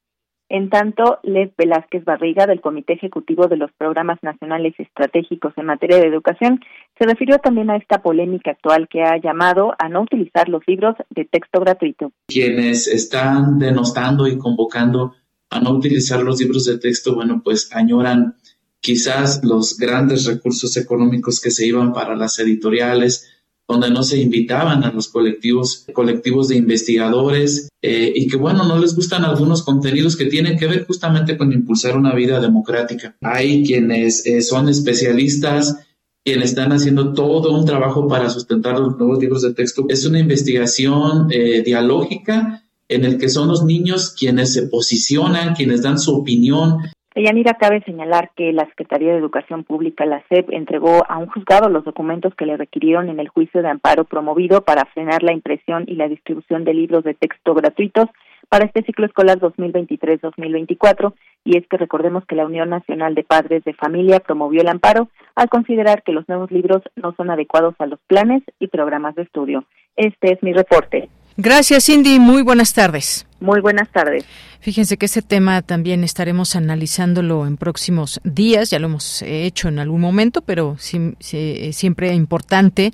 en 0.52 0.68
tanto, 0.68 1.18
Lev 1.22 1.54
Velázquez 1.56 2.04
Barriga, 2.04 2.46
del 2.46 2.60
Comité 2.60 2.92
Ejecutivo 2.92 3.48
de 3.48 3.56
los 3.56 3.72
Programas 3.72 4.18
Nacionales 4.20 4.74
Estratégicos 4.76 5.54
en 5.56 5.64
materia 5.64 5.96
de 5.96 6.06
educación, 6.06 6.60
se 6.98 7.06
refirió 7.06 7.38
también 7.38 7.70
a 7.70 7.78
esta 7.78 8.02
polémica 8.02 8.50
actual 8.50 8.86
que 8.86 9.02
ha 9.02 9.18
llamado 9.18 9.72
a 9.78 9.88
no 9.88 10.02
utilizar 10.02 10.50
los 10.50 10.60
libros 10.66 10.94
de 11.08 11.24
texto 11.24 11.58
gratuito. 11.58 12.12
Quienes 12.26 12.86
están 12.86 13.58
denostando 13.58 14.28
y 14.28 14.36
convocando 14.36 15.14
a 15.48 15.58
no 15.58 15.70
utilizar 15.70 16.22
los 16.22 16.38
libros 16.38 16.66
de 16.66 16.78
texto, 16.78 17.14
bueno, 17.14 17.40
pues 17.42 17.74
añoran 17.74 18.36
quizás 18.78 19.42
los 19.42 19.78
grandes 19.78 20.26
recursos 20.26 20.76
económicos 20.76 21.40
que 21.40 21.50
se 21.50 21.66
iban 21.66 21.94
para 21.94 22.14
las 22.14 22.38
editoriales, 22.38 23.41
donde 23.68 23.90
no 23.90 24.02
se 24.02 24.18
invitaban 24.18 24.84
a 24.84 24.92
los 24.92 25.08
colectivos, 25.08 25.86
colectivos 25.92 26.48
de 26.48 26.56
investigadores 26.56 27.68
eh, 27.80 28.12
y 28.14 28.26
que 28.26 28.36
bueno, 28.36 28.64
no 28.66 28.78
les 28.78 28.94
gustan 28.94 29.24
algunos 29.24 29.62
contenidos 29.62 30.16
que 30.16 30.26
tienen 30.26 30.58
que 30.58 30.66
ver 30.66 30.86
justamente 30.86 31.36
con 31.36 31.52
impulsar 31.52 31.96
una 31.96 32.14
vida 32.14 32.40
democrática. 32.40 33.16
Hay 33.22 33.62
quienes 33.64 34.26
eh, 34.26 34.42
son 34.42 34.68
especialistas 34.68 35.76
quienes 36.24 36.50
están 36.50 36.72
haciendo 36.72 37.12
todo 37.14 37.52
un 37.52 37.66
trabajo 37.66 38.06
para 38.06 38.30
sustentar 38.30 38.78
los 38.78 38.96
nuevos 38.96 39.18
libros 39.18 39.42
de 39.42 39.54
texto. 39.54 39.86
Es 39.88 40.06
una 40.06 40.20
investigación 40.20 41.26
eh, 41.30 41.62
dialógica 41.64 42.62
en 42.88 43.04
el 43.04 43.18
que 43.18 43.28
son 43.28 43.48
los 43.48 43.64
niños 43.64 44.14
quienes 44.16 44.52
se 44.52 44.64
posicionan, 44.64 45.54
quienes 45.54 45.82
dan 45.82 45.98
su 45.98 46.14
opinión, 46.14 46.78
Yanira, 47.14 47.54
cabe 47.54 47.82
señalar 47.82 48.30
que 48.34 48.52
la 48.52 48.64
Secretaría 48.66 49.12
de 49.12 49.18
Educación 49.18 49.64
Pública, 49.64 50.06
la 50.06 50.22
SEP, 50.28 50.50
entregó 50.50 51.04
a 51.08 51.18
un 51.18 51.26
juzgado 51.26 51.68
los 51.68 51.84
documentos 51.84 52.34
que 52.34 52.46
le 52.46 52.56
requirieron 52.56 53.10
en 53.10 53.20
el 53.20 53.28
juicio 53.28 53.60
de 53.62 53.68
amparo 53.68 54.04
promovido 54.04 54.62
para 54.62 54.86
frenar 54.86 55.22
la 55.22 55.32
impresión 55.32 55.84
y 55.86 55.96
la 55.96 56.08
distribución 56.08 56.64
de 56.64 56.74
libros 56.74 57.04
de 57.04 57.14
texto 57.14 57.54
gratuitos 57.54 58.06
para 58.48 58.64
este 58.64 58.82
ciclo 58.82 59.06
escolar 59.06 59.38
2023-2024 59.40 61.12
y 61.44 61.58
es 61.58 61.66
que 61.68 61.76
recordemos 61.76 62.24
que 62.26 62.36
la 62.36 62.46
Unión 62.46 62.70
Nacional 62.70 63.14
de 63.14 63.24
Padres 63.24 63.64
de 63.64 63.74
Familia 63.74 64.20
promovió 64.20 64.62
el 64.62 64.68
amparo 64.68 65.08
al 65.34 65.48
considerar 65.48 66.02
que 66.02 66.12
los 66.12 66.28
nuevos 66.28 66.50
libros 66.50 66.82
no 66.96 67.14
son 67.16 67.30
adecuados 67.30 67.74
a 67.78 67.86
los 67.86 67.98
planes 68.06 68.42
y 68.58 68.68
programas 68.68 69.14
de 69.14 69.22
estudio. 69.22 69.64
Este 69.96 70.32
es 70.32 70.42
mi 70.42 70.52
reporte. 70.52 71.08
Gracias, 71.36 71.86
Cindy. 71.86 72.18
Muy 72.18 72.42
buenas 72.42 72.74
tardes. 72.74 73.26
Muy 73.40 73.60
buenas 73.60 73.90
tardes. 73.90 74.26
Fíjense 74.62 74.96
que 74.96 75.06
ese 75.06 75.22
tema 75.22 75.60
también 75.60 76.04
estaremos 76.04 76.54
analizándolo 76.54 77.48
en 77.48 77.56
próximos 77.56 78.20
días, 78.22 78.70
ya 78.70 78.78
lo 78.78 78.86
hemos 78.86 79.20
hecho 79.22 79.66
en 79.66 79.80
algún 79.80 80.00
momento, 80.00 80.40
pero 80.40 80.76
siempre 80.78 81.66
es 81.66 81.82
importante 81.82 82.92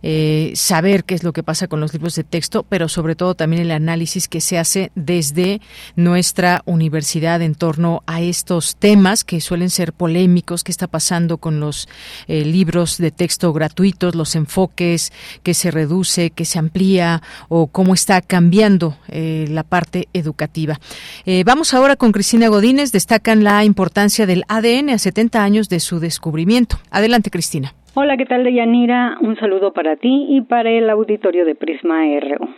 eh, 0.00 0.52
saber 0.54 1.04
qué 1.04 1.14
es 1.14 1.22
lo 1.22 1.34
que 1.34 1.42
pasa 1.42 1.68
con 1.68 1.78
los 1.78 1.92
libros 1.92 2.14
de 2.14 2.24
texto, 2.24 2.62
pero 2.66 2.88
sobre 2.88 3.16
todo 3.16 3.34
también 3.34 3.60
el 3.60 3.70
análisis 3.70 4.28
que 4.28 4.40
se 4.40 4.56
hace 4.58 4.92
desde 4.94 5.60
nuestra 5.94 6.62
universidad 6.64 7.42
en 7.42 7.54
torno 7.54 8.02
a 8.06 8.22
estos 8.22 8.76
temas 8.76 9.22
que 9.22 9.42
suelen 9.42 9.68
ser 9.68 9.92
polémicos, 9.92 10.64
qué 10.64 10.72
está 10.72 10.86
pasando 10.86 11.36
con 11.36 11.60
los 11.60 11.86
eh, 12.28 12.46
libros 12.46 12.96
de 12.96 13.10
texto 13.10 13.52
gratuitos, 13.52 14.14
los 14.14 14.34
enfoques, 14.36 15.12
que 15.42 15.52
se 15.52 15.70
reduce, 15.70 16.30
que 16.30 16.46
se 16.46 16.58
amplía 16.58 17.20
o 17.50 17.66
cómo 17.66 17.92
está 17.92 18.22
cambiando 18.22 18.96
eh, 19.08 19.44
la 19.50 19.64
parte 19.64 20.08
educativa. 20.14 20.80
Eh, 21.26 21.42
vamos 21.44 21.74
ahora 21.74 21.96
con 21.96 22.12
Cristina 22.12 22.48
Godínez. 22.48 22.92
Destacan 22.92 23.44
la 23.44 23.64
importancia 23.64 24.26
del 24.26 24.44
ADN 24.48 24.90
a 24.90 24.98
70 24.98 25.42
años 25.42 25.68
de 25.68 25.80
su 25.80 26.00
descubrimiento. 26.00 26.76
Adelante, 26.90 27.30
Cristina. 27.30 27.72
Hola, 27.94 28.16
¿qué 28.16 28.26
tal, 28.26 28.44
Deyanira? 28.44 29.16
Un 29.20 29.36
saludo 29.38 29.72
para 29.72 29.96
ti 29.96 30.26
y 30.28 30.42
para 30.42 30.70
el 30.70 30.88
auditorio 30.88 31.44
de 31.44 31.54
Prisma 31.54 32.04
RU. 32.20 32.48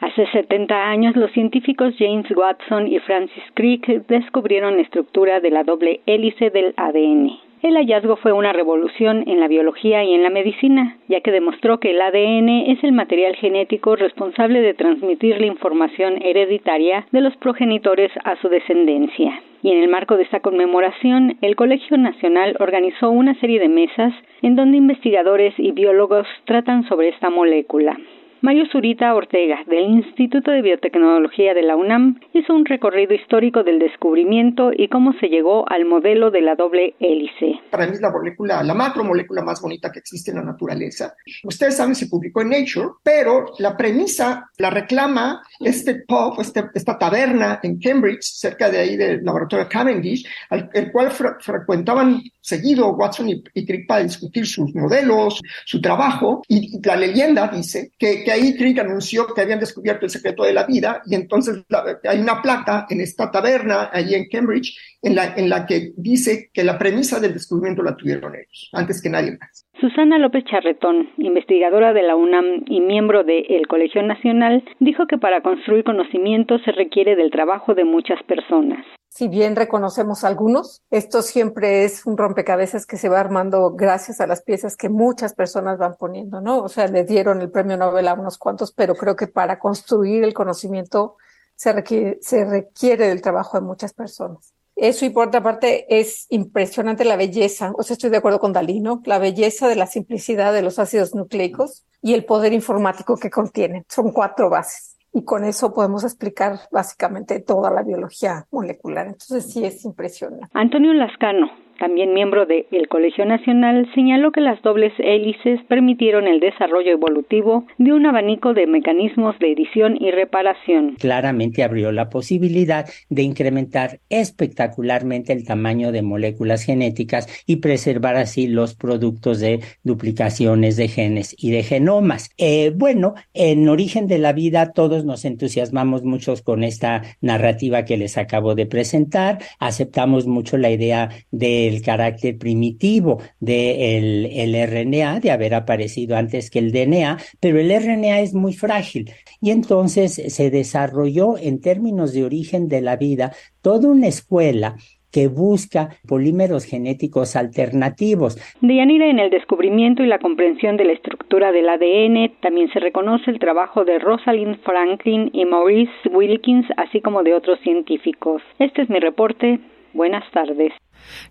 Hace 0.00 0.26
70 0.32 0.74
años, 0.74 1.16
los 1.16 1.32
científicos 1.32 1.94
James 1.98 2.26
Watson 2.36 2.88
y 2.88 2.98
Francis 2.98 3.42
Crick 3.54 3.86
descubrieron 4.06 4.76
la 4.76 4.82
estructura 4.82 5.40
de 5.40 5.50
la 5.50 5.64
doble 5.64 6.00
hélice 6.04 6.50
del 6.50 6.74
ADN. 6.76 7.43
El 7.64 7.76
hallazgo 7.76 8.16
fue 8.16 8.32
una 8.32 8.52
revolución 8.52 9.24
en 9.26 9.40
la 9.40 9.48
biología 9.48 10.04
y 10.04 10.12
en 10.12 10.22
la 10.22 10.28
medicina, 10.28 10.98
ya 11.08 11.22
que 11.22 11.32
demostró 11.32 11.80
que 11.80 11.92
el 11.92 12.02
ADN 12.02 12.50
es 12.70 12.84
el 12.84 12.92
material 12.92 13.34
genético 13.36 13.96
responsable 13.96 14.60
de 14.60 14.74
transmitir 14.74 15.40
la 15.40 15.46
información 15.46 16.20
hereditaria 16.20 17.06
de 17.10 17.22
los 17.22 17.34
progenitores 17.38 18.12
a 18.22 18.36
su 18.42 18.50
descendencia. 18.50 19.40
Y 19.62 19.72
en 19.72 19.82
el 19.82 19.88
marco 19.88 20.18
de 20.18 20.24
esta 20.24 20.40
conmemoración, 20.40 21.38
el 21.40 21.56
Colegio 21.56 21.96
Nacional 21.96 22.54
organizó 22.60 23.08
una 23.08 23.34
serie 23.40 23.58
de 23.58 23.70
mesas 23.70 24.12
en 24.42 24.56
donde 24.56 24.76
investigadores 24.76 25.54
y 25.56 25.72
biólogos 25.72 26.26
tratan 26.44 26.86
sobre 26.86 27.08
esta 27.08 27.30
molécula. 27.30 27.96
Mario 28.44 28.66
Zurita 28.70 29.14
Ortega, 29.14 29.64
del 29.66 29.84
Instituto 29.84 30.50
de 30.50 30.60
Biotecnología 30.60 31.54
de 31.54 31.62
la 31.62 31.76
UNAM, 31.76 32.20
hizo 32.34 32.52
un 32.52 32.66
recorrido 32.66 33.14
histórico 33.14 33.62
del 33.62 33.78
descubrimiento 33.78 34.70
y 34.76 34.88
cómo 34.88 35.14
se 35.18 35.28
llegó 35.28 35.64
al 35.72 35.86
modelo 35.86 36.30
de 36.30 36.42
la 36.42 36.54
doble 36.54 36.94
hélice. 37.00 37.58
Para 37.70 37.86
mí 37.86 37.94
es 37.94 38.02
la 38.02 38.10
molécula, 38.10 38.62
la 38.62 38.74
macromolécula 38.74 39.40
más 39.40 39.62
bonita 39.62 39.90
que 39.90 40.00
existe 40.00 40.30
en 40.30 40.36
la 40.36 40.42
naturaleza. 40.42 41.14
Ustedes 41.44 41.78
saben, 41.78 41.94
se 41.94 42.06
publicó 42.06 42.42
en 42.42 42.50
Nature, 42.50 42.88
pero 43.02 43.46
la 43.60 43.78
premisa 43.78 44.50
la 44.58 44.68
reclama 44.68 45.42
este 45.60 46.02
pub, 46.06 46.38
este, 46.38 46.64
esta 46.74 46.98
taberna 46.98 47.60
en 47.62 47.80
Cambridge, 47.80 48.24
cerca 48.24 48.68
de 48.68 48.76
ahí 48.76 48.96
del 48.98 49.24
laboratorio 49.24 49.66
Cavendish, 49.70 50.28
al, 50.50 50.68
el 50.74 50.92
cual 50.92 51.10
frecuentaban 51.40 52.20
seguido 52.42 52.94
Watson 52.94 53.30
y, 53.30 53.42
Crick 53.42 53.86
para 53.86 54.02
discutir 54.02 54.46
sus 54.46 54.74
modelos, 54.74 55.40
su 55.64 55.80
trabajo, 55.80 56.42
y 56.46 56.78
la 56.86 56.94
leyenda 56.94 57.48
dice 57.48 57.92
que, 57.98 58.22
que 58.22 58.33
ahí 58.34 58.56
Crick 58.56 58.78
anunció 58.78 59.26
que 59.32 59.40
habían 59.40 59.60
descubierto 59.60 60.04
el 60.06 60.10
secreto 60.10 60.44
de 60.44 60.52
la 60.52 60.64
vida, 60.64 61.02
y 61.06 61.14
entonces 61.14 61.64
hay 62.04 62.20
una 62.20 62.42
placa 62.42 62.86
en 62.90 63.00
esta 63.00 63.30
taberna, 63.30 63.90
allí 63.92 64.14
en 64.14 64.28
Cambridge, 64.28 64.76
en 65.04 65.14
la, 65.14 65.34
en 65.36 65.50
la 65.50 65.66
que 65.66 65.92
dice 65.96 66.50
que 66.52 66.64
la 66.64 66.78
premisa 66.78 67.20
del 67.20 67.34
descubrimiento 67.34 67.82
la 67.82 67.94
tuvieron 67.94 68.34
ellos, 68.34 68.70
antes 68.72 69.02
que 69.02 69.10
nadie 69.10 69.36
más. 69.38 69.66
Susana 69.78 70.18
López 70.18 70.44
Charretón, 70.44 71.10
investigadora 71.18 71.92
de 71.92 72.02
la 72.02 72.16
UNAM 72.16 72.64
y 72.66 72.80
miembro 72.80 73.22
del 73.22 73.66
Colegio 73.68 74.02
Nacional, 74.02 74.64
dijo 74.80 75.06
que 75.06 75.18
para 75.18 75.42
construir 75.42 75.84
conocimiento 75.84 76.58
se 76.60 76.72
requiere 76.72 77.16
del 77.16 77.30
trabajo 77.30 77.74
de 77.74 77.84
muchas 77.84 78.22
personas. 78.22 78.84
Si 79.08 79.28
bien 79.28 79.54
reconocemos 79.54 80.24
algunos, 80.24 80.82
esto 80.90 81.22
siempre 81.22 81.84
es 81.84 82.06
un 82.06 82.16
rompecabezas 82.16 82.86
que 82.86 82.96
se 82.96 83.08
va 83.08 83.20
armando 83.20 83.74
gracias 83.76 84.20
a 84.20 84.26
las 84.26 84.42
piezas 84.42 84.76
que 84.76 84.88
muchas 84.88 85.34
personas 85.34 85.78
van 85.78 85.96
poniendo, 85.98 86.40
¿no? 86.40 86.58
O 86.58 86.68
sea, 86.68 86.88
le 86.88 87.04
dieron 87.04 87.42
el 87.42 87.50
premio 87.50 87.76
Nobel 87.76 88.08
a 88.08 88.14
unos 88.14 88.38
cuantos, 88.38 88.72
pero 88.72 88.94
creo 88.94 89.16
que 89.16 89.26
para 89.26 89.58
construir 89.58 90.24
el 90.24 90.34
conocimiento 90.34 91.16
se 91.56 91.72
requiere, 91.72 92.18
se 92.22 92.44
requiere 92.44 93.08
del 93.08 93.22
trabajo 93.22 93.58
de 93.60 93.66
muchas 93.66 93.92
personas. 93.92 94.53
Eso 94.76 95.06
y 95.06 95.10
por 95.10 95.28
otra 95.28 95.42
parte 95.42 95.86
es 96.00 96.26
impresionante 96.30 97.04
la 97.04 97.16
belleza, 97.16 97.72
o 97.76 97.82
sea, 97.82 97.94
estoy 97.94 98.10
de 98.10 98.16
acuerdo 98.16 98.40
con 98.40 98.52
Dalí, 98.52 98.80
¿no? 98.80 99.02
La 99.04 99.18
belleza 99.18 99.68
de 99.68 99.76
la 99.76 99.86
simplicidad 99.86 100.52
de 100.52 100.62
los 100.62 100.78
ácidos 100.78 101.14
nucleicos 101.14 101.84
y 102.02 102.14
el 102.14 102.24
poder 102.24 102.52
informático 102.52 103.16
que 103.16 103.30
contienen. 103.30 103.84
Son 103.88 104.12
cuatro 104.12 104.50
bases. 104.50 104.96
Y 105.12 105.22
con 105.24 105.44
eso 105.44 105.72
podemos 105.72 106.02
explicar 106.02 106.58
básicamente 106.72 107.38
toda 107.38 107.70
la 107.70 107.82
biología 107.82 108.46
molecular. 108.50 109.06
Entonces 109.06 109.52
sí 109.52 109.64
es 109.64 109.84
impresionante. 109.84 110.48
Antonio 110.54 110.92
Lascano, 110.92 111.46
también 111.78 112.14
miembro 112.14 112.46
del 112.46 112.88
Colegio 112.88 113.24
Nacional, 113.24 113.88
señaló 113.94 114.32
que 114.32 114.40
las 114.40 114.60
dobles 114.62 114.92
hélices 114.98 115.60
permitieron 115.68 116.26
el 116.26 116.40
desarrollo 116.40 116.92
evolutivo 116.92 117.66
de 117.78 117.92
un 117.92 118.06
abanico 118.06 118.54
de 118.54 118.66
mecanismos 118.66 119.38
de 119.38 119.52
edición 119.52 119.96
y 120.00 120.10
reparación. 120.10 120.96
Claramente 120.98 121.62
abrió 121.62 121.92
la 121.92 122.10
posibilidad 122.10 122.86
de 123.08 123.22
incrementar 123.22 124.00
espectacularmente 124.08 125.32
el 125.32 125.44
tamaño 125.44 125.92
de 125.92 126.02
moléculas 126.02 126.64
genéticas 126.64 127.26
y 127.46 127.56
preservar 127.56 128.16
así 128.16 128.48
los 128.48 128.74
productos 128.74 129.40
de 129.40 129.60
duplicaciones 129.82 130.76
de 130.76 130.88
genes 130.88 131.34
y 131.38 131.50
de 131.50 131.62
genomas. 131.62 132.30
Eh, 132.38 132.72
bueno, 132.74 133.14
en 133.32 133.68
Origen 133.68 134.06
de 134.06 134.18
la 134.18 134.32
Vida 134.32 134.72
todos 134.72 135.04
nos 135.04 135.24
entusiasmamos 135.24 136.02
mucho 136.02 136.34
con 136.42 136.64
esta 136.64 137.02
narrativa 137.20 137.84
que 137.84 137.96
les 137.96 138.18
acabo 138.18 138.54
de 138.54 138.66
presentar, 138.66 139.38
aceptamos 139.58 140.26
mucho 140.26 140.56
la 140.56 140.70
idea 140.70 141.10
de 141.30 141.63
el 141.68 141.82
carácter 141.82 142.38
primitivo 142.38 143.20
del 143.40 144.26
el 144.26 144.54
RNA, 144.66 145.20
de 145.20 145.30
haber 145.30 145.54
aparecido 145.54 146.16
antes 146.16 146.50
que 146.50 146.58
el 146.58 146.72
DNA, 146.72 147.18
pero 147.40 147.58
el 147.58 147.70
RNA 147.70 148.20
es 148.20 148.34
muy 148.34 148.52
frágil 148.52 149.10
y 149.40 149.50
entonces 149.50 150.14
se 150.14 150.50
desarrolló 150.50 151.36
en 151.38 151.60
términos 151.60 152.12
de 152.12 152.24
origen 152.24 152.68
de 152.68 152.80
la 152.80 152.96
vida 152.96 153.32
toda 153.62 153.88
una 153.88 154.08
escuela 154.08 154.76
que 155.14 155.28
busca 155.28 155.90
polímeros 156.08 156.64
genéticos 156.64 157.36
alternativos. 157.36 158.36
Deyanira, 158.60 159.06
en 159.06 159.20
el 159.20 159.30
descubrimiento 159.30 160.02
y 160.02 160.08
la 160.08 160.18
comprensión 160.18 160.76
de 160.76 160.84
la 160.84 160.92
estructura 160.92 161.52
del 161.52 161.68
ADN 161.68 162.32
también 162.40 162.68
se 162.72 162.80
reconoce 162.80 163.30
el 163.30 163.38
trabajo 163.38 163.84
de 163.84 164.00
Rosalind 164.00 164.58
Franklin 164.64 165.30
y 165.32 165.44
Maurice 165.44 165.92
Wilkins, 166.10 166.66
así 166.76 167.00
como 167.00 167.22
de 167.22 167.32
otros 167.32 167.60
científicos. 167.60 168.42
Este 168.58 168.82
es 168.82 168.90
mi 168.90 168.98
reporte. 168.98 169.60
Buenas 169.92 170.28
tardes. 170.32 170.72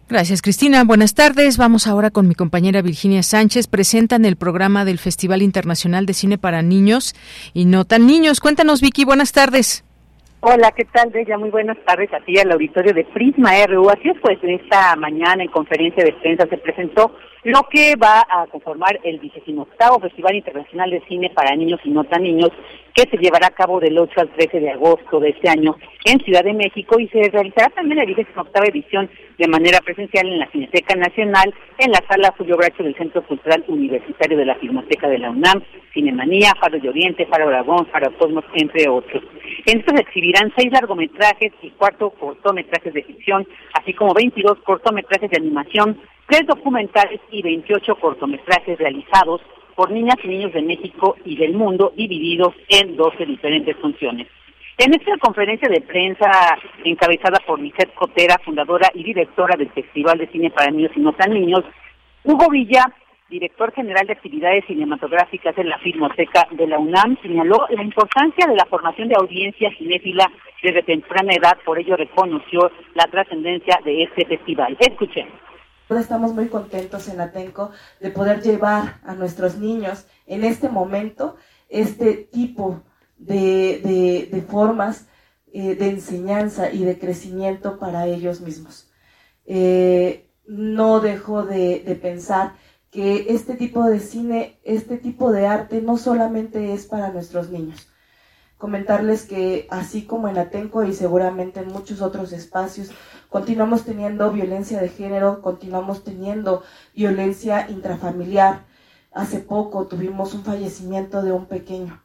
Gracias, 0.10 0.42
Cristina. 0.42 0.84
Buenas 0.84 1.14
tardes. 1.14 1.58
Vamos 1.58 1.88
ahora 1.88 2.10
con 2.10 2.28
mi 2.28 2.36
compañera 2.36 2.82
Virginia 2.82 3.24
Sánchez. 3.24 3.68
Presentan 3.68 4.26
el 4.26 4.36
programa 4.36 4.86
del 4.86 5.00
Festival 5.00 5.42
Internacional 5.42 6.06
de 6.06 6.14
Cine 6.14 6.38
para 6.38 6.62
Niños 6.62 7.16
y 7.54 7.66
no 7.66 7.86
tan 7.86 8.06
niños. 8.08 8.40
Cuéntanos, 8.40 8.82
Vicky. 8.82 9.06
Buenas 9.06 9.32
tardes. 9.32 9.84
Hola, 10.46 10.74
¿qué 10.76 10.84
tal, 10.84 11.10
Bella? 11.10 11.38
Muy 11.38 11.52
buenas 11.52 11.78
tardes 11.86 12.14
a 12.14 12.20
ti, 12.20 12.38
al 12.38 12.52
auditorio 12.52 12.94
de 12.94 13.06
Prisma 13.06 13.52
RU. 13.66 13.90
Así 13.90 14.10
es, 14.10 14.18
pues, 14.22 14.38
esta 14.44 14.94
mañana 14.98 15.42
en 15.42 15.50
conferencia 15.50 16.04
de 16.04 16.12
prensa 16.12 16.46
se 16.50 16.58
presentó 16.58 17.16
lo 17.46 17.64
que 17.72 17.96
va 17.96 18.26
a 18.30 18.46
conformar 18.48 19.00
el 19.06 19.20
28 19.20 19.68
Festival 20.02 20.36
Internacional 20.36 20.92
de 20.92 21.02
Cine 21.08 21.30
para 21.30 21.56
Niños 21.56 21.80
y 21.86 21.92
No 21.92 22.04
Tan 22.04 22.24
Niños, 22.24 22.52
que 22.94 23.10
se 23.10 23.18
llevará 23.18 23.48
a 23.48 23.56
cabo 23.56 23.80
del 23.80 23.98
8 23.98 24.22
al 24.22 24.30
13 24.30 24.60
de 24.60 24.72
agosto 24.72 25.20
de 25.20 25.30
este 25.30 25.50
año 25.50 25.76
en 26.06 26.20
Ciudad 26.20 26.44
de 26.44 26.54
México 26.54 27.00
y 27.00 27.08
se 27.08 27.30
realizará 27.30 27.70
también 27.70 27.98
la 27.98 28.06
28 28.06 28.64
edición 28.68 29.10
de 29.38 29.48
manera 29.48 29.80
presencial 29.80 30.28
en 30.28 30.40
la 30.40 30.50
Cineteca 30.52 30.96
Nacional, 30.96 31.54
en 31.80 31.92
la 31.92 32.04
sala 32.08 32.34
Julio 32.38 32.56
Bracho 32.58 32.84
del 32.84 32.96
Centro 32.96 33.26
Cultural 33.26 33.64
Universitario 33.68 34.38
de 34.38 34.46
la 34.46 34.56
Filmoteca 34.56 35.08
de 35.10 35.18
la 35.18 35.32
UNAM, 35.32 35.64
Cinemanía, 35.94 36.54
Faro 36.60 36.80
de 36.80 36.90
Oriente, 36.90 37.26
Faro 37.26 37.48
Aragón, 37.48 37.88
Faro 37.88 38.16
Cosmos, 38.18 38.46
entre 38.54 38.88
otros. 38.88 39.24
En 39.66 39.80
estos 39.80 40.00
exhibirán 40.00 40.54
seis 40.56 40.72
largometrajes 40.72 41.52
y 41.62 41.72
cuatro 41.72 42.12
cortometrajes 42.12 42.94
de 42.94 43.04
ficción, 43.04 43.48
así 43.74 43.94
como 43.94 44.14
22 44.14 44.60
cortometrajes 44.60 45.32
de 45.32 45.38
animación, 45.38 46.00
tres 46.28 46.46
documentales 46.48 47.20
y 47.32 47.42
28 47.42 47.96
cortometrajes 47.96 48.78
realizados 48.78 49.42
por 49.76 49.92
niñas 49.92 50.16
y 50.24 50.28
niños 50.28 50.54
de 50.54 50.62
México 50.62 51.16
y 51.26 51.36
del 51.36 51.54
mundo, 51.54 51.94
divididos 51.96 52.54
en 52.70 52.96
12 52.96 53.26
diferentes 53.26 53.76
funciones. 53.78 54.28
En 54.78 54.94
esta 54.94 55.16
conferencia 55.20 55.70
de 55.70 55.82
prensa 55.82 56.30
encabezada 56.84 57.40
por 57.46 57.60
Lisette 57.60 57.94
Cotera, 57.94 58.40
fundadora 58.44 58.90
y 58.94 59.04
directora 59.04 59.56
del 59.56 59.70
Festival 59.70 60.18
de 60.18 60.28
Cine 60.28 60.50
para 60.50 60.72
Niños 60.72 60.92
y 60.96 61.00
No 61.00 61.14
Tan 61.14 61.32
Niños, 61.32 61.64
Hugo 62.24 62.50
Villa, 62.50 62.86
director 63.30 63.72
general 63.74 64.08
de 64.08 64.14
actividades 64.14 64.66
cinematográficas 64.66 65.58
en 65.58 65.70
la 65.70 65.78
Filmoteca 65.80 66.48
de 66.52 66.68
la 66.68 66.80
UNAM, 66.80 67.18
señaló 67.22 67.68
la 67.70 67.84
importancia 67.84 68.48
de 68.48 68.56
la 68.56 68.66
formación 68.66 69.10
de 69.10 69.16
audiencia 69.16 69.72
cinéfila 69.78 70.32
desde 70.62 70.84
temprana 70.84 71.34
edad, 71.34 71.58
por 71.66 71.78
ello 71.78 71.96
reconoció 71.96 72.72
la 72.96 73.06
trascendencia 73.06 73.80
de 73.84 74.04
este 74.04 74.26
festival. 74.26 74.76
Escuchen. 74.80 75.28
Estamos 75.90 76.34
muy 76.34 76.48
contentos 76.48 77.08
en 77.08 77.22
Atenco 77.22 77.72
de 78.00 78.10
poder 78.10 78.42
llevar 78.42 79.00
a 79.04 79.14
nuestros 79.14 79.58
niños 79.58 80.06
en 80.26 80.44
este 80.44 80.70
momento 80.70 81.36
este 81.70 82.14
tipo 82.14 82.82
de, 83.18 84.46
formas 84.50 85.06
eh, 85.52 85.76
de 85.76 85.90
enseñanza 85.90 86.72
y 86.72 86.84
de 86.84 86.98
crecimiento 86.98 87.78
para 87.80 88.08
ellos 88.08 88.42
mismos. 88.42 88.90
Eh, 89.46 90.30
no 90.48 91.00
dejo 91.00 91.44
de, 91.44 92.00
pensar 92.02 92.54
que 92.90 93.28
este 93.30 93.56
tipo 93.56 93.84
de 93.86 94.00
cine, 94.00 94.60
este 94.64 94.98
tipo 94.98 95.32
de 95.32 95.48
arte 95.48 95.82
no 95.82 95.98
solamente 95.98 96.74
es 96.74 96.86
para 96.86 97.12
nuestros 97.12 97.50
niños. 97.50 97.88
Comentarles 98.58 99.26
que 99.26 99.68
así 99.70 100.04
como 100.06 100.30
en 100.30 100.38
Atenco 100.38 100.84
y 100.84 100.94
seguramente 100.94 101.60
en 101.60 101.68
muchos 101.68 102.02
otros 102.02 102.32
espacios, 102.32 102.92
continuamos 103.34 103.84
teniendo 103.84 104.32
violencia 104.32 104.80
de 104.80 104.90
género, 104.90 105.42
continuamos 105.42 106.04
teniendo 106.04 106.62
violencia 106.94 107.68
intrafamiliar. 107.68 108.64
Hace 109.12 109.40
poco 109.40 109.88
tuvimos 109.88 110.36
un 110.36 110.44
fallecimiento 110.44 111.24
de 111.24 111.32
un 111.32 111.48
pequeño. 111.48 112.00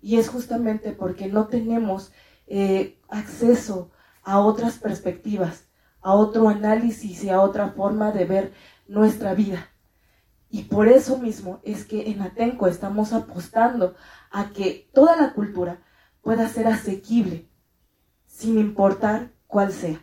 Y 0.00 0.18
es 0.18 0.28
justamente 0.28 0.92
porque 0.92 1.26
no 1.26 1.48
tenemos 1.48 2.12
eh, 2.46 2.96
acceso 3.08 3.90
a 4.22 4.38
otras 4.38 4.78
perspectivas, 4.78 5.64
a 6.00 6.14
otro 6.14 6.48
análisis 6.48 7.24
y 7.24 7.28
a 7.28 7.40
otra 7.40 7.70
forma 7.70 8.12
de 8.12 8.24
ver 8.24 8.52
nuestra 8.86 9.34
vida. 9.34 9.70
Y 10.48 10.62
por 10.62 10.86
eso 10.86 11.18
mismo 11.18 11.58
es 11.64 11.86
que 11.86 12.08
en 12.08 12.22
Atenco 12.22 12.68
estamos 12.68 13.12
apostando 13.12 13.96
a 14.30 14.50
que 14.50 14.88
toda 14.94 15.16
la 15.16 15.32
cultura 15.32 15.82
pueda 16.22 16.48
ser 16.48 16.68
asequible, 16.68 17.48
sin 18.28 18.60
importar 18.60 19.32
cuál 19.48 19.72
sea. 19.72 20.00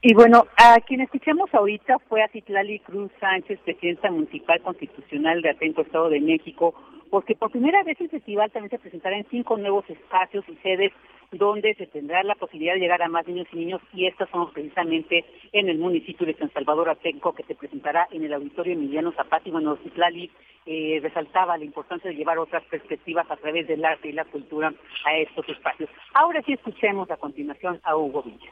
Y 0.00 0.14
bueno, 0.14 0.46
a 0.56 0.76
quien 0.86 1.00
escuchamos 1.00 1.52
ahorita 1.52 1.98
fue 2.08 2.22
a 2.22 2.28
Citlali 2.28 2.78
Cruz 2.78 3.10
Sánchez, 3.18 3.58
presidenta 3.64 4.08
municipal 4.12 4.62
constitucional 4.62 5.42
de 5.42 5.50
Atenco, 5.50 5.82
Estado 5.82 6.08
de 6.08 6.20
México, 6.20 6.72
porque 7.10 7.34
por 7.34 7.50
primera 7.50 7.82
vez 7.82 8.00
el 8.00 8.08
festival 8.08 8.48
también 8.52 8.70
se 8.70 8.78
presentará 8.78 9.18
en 9.18 9.26
cinco 9.28 9.56
nuevos 9.56 9.90
espacios 9.90 10.44
y 10.48 10.54
sedes 10.62 10.92
donde 11.32 11.74
se 11.74 11.88
tendrá 11.88 12.22
la 12.22 12.36
posibilidad 12.36 12.74
de 12.74 12.80
llegar 12.80 13.02
a 13.02 13.08
más 13.08 13.26
niños 13.26 13.48
y 13.52 13.56
niños 13.56 13.80
y 13.92 14.06
estas 14.06 14.30
son 14.30 14.52
precisamente 14.52 15.24
en 15.50 15.68
el 15.68 15.78
municipio 15.78 16.24
de 16.26 16.36
San 16.36 16.52
Salvador 16.52 16.90
Atenco 16.90 17.34
que 17.34 17.42
se 17.42 17.56
presentará 17.56 18.06
en 18.12 18.24
el 18.24 18.32
Auditorio 18.32 18.74
Emiliano 18.74 19.10
Zapata 19.10 19.48
y 19.48 19.50
bueno, 19.50 19.76
Citlali 19.82 20.30
eh, 20.64 21.00
resaltaba 21.02 21.58
la 21.58 21.64
importancia 21.64 22.08
de 22.08 22.16
llevar 22.16 22.38
otras 22.38 22.62
perspectivas 22.70 23.28
a 23.32 23.36
través 23.36 23.66
del 23.66 23.84
arte 23.84 24.08
y 24.08 24.12
la 24.12 24.24
cultura 24.26 24.72
a 25.04 25.16
estos 25.16 25.48
espacios. 25.48 25.90
Ahora 26.14 26.40
sí 26.42 26.52
escuchemos 26.52 27.10
a 27.10 27.16
continuación 27.16 27.80
a 27.82 27.96
Hugo 27.96 28.22
Villa. 28.22 28.50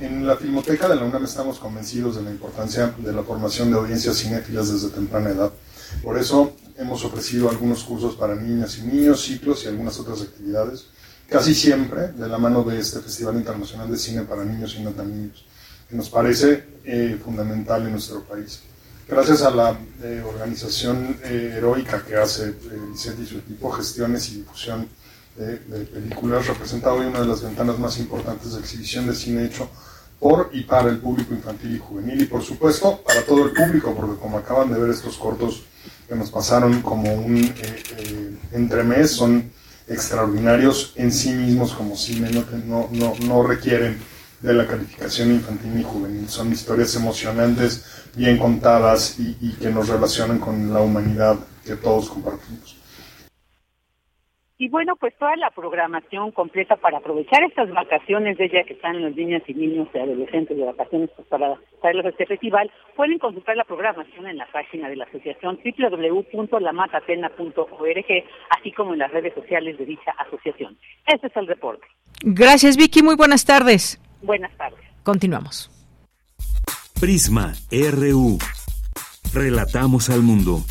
En 0.00 0.24
la 0.24 0.36
Filmoteca 0.36 0.88
de 0.88 0.94
la 0.94 1.04
UNAM 1.04 1.24
estamos 1.24 1.58
convencidos 1.58 2.14
de 2.14 2.22
la 2.22 2.30
importancia 2.30 2.94
de 2.98 3.12
la 3.12 3.24
formación 3.24 3.72
de 3.72 3.78
audiencias 3.78 4.18
cinéfilas 4.18 4.72
desde 4.72 4.90
temprana 4.90 5.30
edad. 5.30 5.52
Por 6.04 6.16
eso 6.16 6.52
hemos 6.76 7.04
ofrecido 7.04 7.50
algunos 7.50 7.82
cursos 7.82 8.14
para 8.14 8.36
niñas 8.36 8.78
y 8.78 8.82
niños, 8.82 9.22
ciclos 9.22 9.64
y 9.64 9.66
algunas 9.66 9.98
otras 9.98 10.22
actividades, 10.22 10.86
casi 11.28 11.52
siempre 11.52 12.12
de 12.12 12.28
la 12.28 12.38
mano 12.38 12.62
de 12.62 12.78
este 12.78 13.00
Festival 13.00 13.38
Internacional 13.38 13.90
de 13.90 13.96
Cine 13.96 14.22
para 14.22 14.44
Niños 14.44 14.76
y 14.78 14.82
No 14.84 14.92
Tan 14.92 15.10
Niños, 15.10 15.44
que 15.90 15.96
nos 15.96 16.08
parece 16.08 16.64
eh, 16.84 17.18
fundamental 17.24 17.82
en 17.82 17.90
nuestro 17.90 18.22
país. 18.22 18.60
Gracias 19.08 19.42
a 19.42 19.50
la 19.50 19.76
eh, 20.00 20.22
organización 20.24 21.18
eh, 21.24 21.54
heroica 21.56 22.04
que 22.04 22.14
hace 22.14 22.54
Vicente 22.92 23.22
y 23.22 23.26
su 23.26 23.38
equipo, 23.38 23.72
gestiones 23.72 24.28
y 24.28 24.36
difusión 24.36 24.86
de, 25.36 25.58
de 25.58 25.84
películas, 25.86 26.46
representa 26.46 26.92
hoy 26.92 27.06
una 27.06 27.20
de 27.20 27.26
las 27.26 27.42
ventanas 27.42 27.80
más 27.80 27.98
importantes 27.98 28.52
de 28.52 28.60
exhibición 28.60 29.08
de 29.08 29.14
cine 29.16 29.44
hecho 29.44 29.68
por 30.18 30.50
y 30.52 30.62
para 30.62 30.88
el 30.88 30.98
público 30.98 31.34
infantil 31.34 31.76
y 31.76 31.78
juvenil 31.78 32.22
y 32.22 32.26
por 32.26 32.42
supuesto 32.42 33.00
para 33.06 33.22
todo 33.24 33.44
el 33.44 33.52
público, 33.52 33.94
porque 33.94 34.20
como 34.20 34.38
acaban 34.38 34.72
de 34.72 34.78
ver 34.78 34.90
estos 34.90 35.16
cortos 35.16 35.62
que 36.08 36.16
nos 36.16 36.30
pasaron 36.30 36.80
como 36.82 37.12
un 37.12 37.44
eh, 37.44 37.54
eh, 37.98 38.36
entremés, 38.52 39.12
son 39.12 39.50
extraordinarios 39.86 40.92
en 40.96 41.12
sí 41.12 41.32
mismos 41.32 41.72
como 41.72 41.96
cine, 41.96 42.30
no, 42.66 42.88
no, 42.92 43.14
no, 43.20 43.42
requieren 43.42 43.98
de 44.40 44.54
la 44.54 44.66
calificación 44.66 45.32
infantil 45.32 45.78
y 45.78 45.82
juvenil, 45.82 46.28
son 46.28 46.52
historias 46.52 46.94
emocionantes, 46.94 47.84
bien 48.14 48.38
contadas 48.38 49.18
y, 49.18 49.36
y 49.40 49.52
que 49.52 49.70
nos 49.70 49.88
relacionan 49.88 50.38
con 50.38 50.72
la 50.72 50.80
humanidad 50.80 51.36
que 51.64 51.76
todos 51.76 52.08
compartimos. 52.08 52.77
Y 54.60 54.68
bueno, 54.68 54.96
pues 54.96 55.16
toda 55.18 55.36
la 55.36 55.50
programación 55.50 56.32
completa 56.32 56.74
para 56.74 56.98
aprovechar 56.98 57.44
estas 57.44 57.70
vacaciones 57.70 58.36
de 58.38 58.46
ella 58.46 58.64
que 58.64 58.74
están 58.74 59.00
los 59.00 59.14
niñas 59.14 59.44
y 59.46 59.54
niños 59.54 59.86
y 59.94 59.98
adolescentes 59.98 60.56
de 60.56 60.64
vacaciones 60.64 61.10
pues 61.14 61.28
para 61.28 61.54
traerlos 61.80 62.06
a 62.06 62.08
este 62.08 62.26
festival, 62.26 62.68
pueden 62.96 63.20
consultar 63.20 63.56
la 63.56 63.62
programación 63.62 64.26
en 64.26 64.36
la 64.36 64.50
página 64.50 64.88
de 64.88 64.96
la 64.96 65.04
asociación 65.04 65.60
www.lamatatena.org, 65.64 68.24
así 68.58 68.72
como 68.72 68.94
en 68.94 68.98
las 68.98 69.12
redes 69.12 69.32
sociales 69.34 69.78
de 69.78 69.86
dicha 69.86 70.10
asociación. 70.18 70.76
Este 71.06 71.28
es 71.28 71.36
el 71.36 71.46
reporte. 71.46 71.86
Gracias, 72.22 72.76
Vicky. 72.76 73.04
Muy 73.04 73.14
buenas 73.14 73.44
tardes. 73.44 74.02
Buenas 74.22 74.50
tardes. 74.56 74.80
Continuamos. 75.04 75.70
Prisma 77.00 77.52
RU. 77.70 78.38
Relatamos 79.32 80.10
al 80.10 80.22
mundo. 80.22 80.64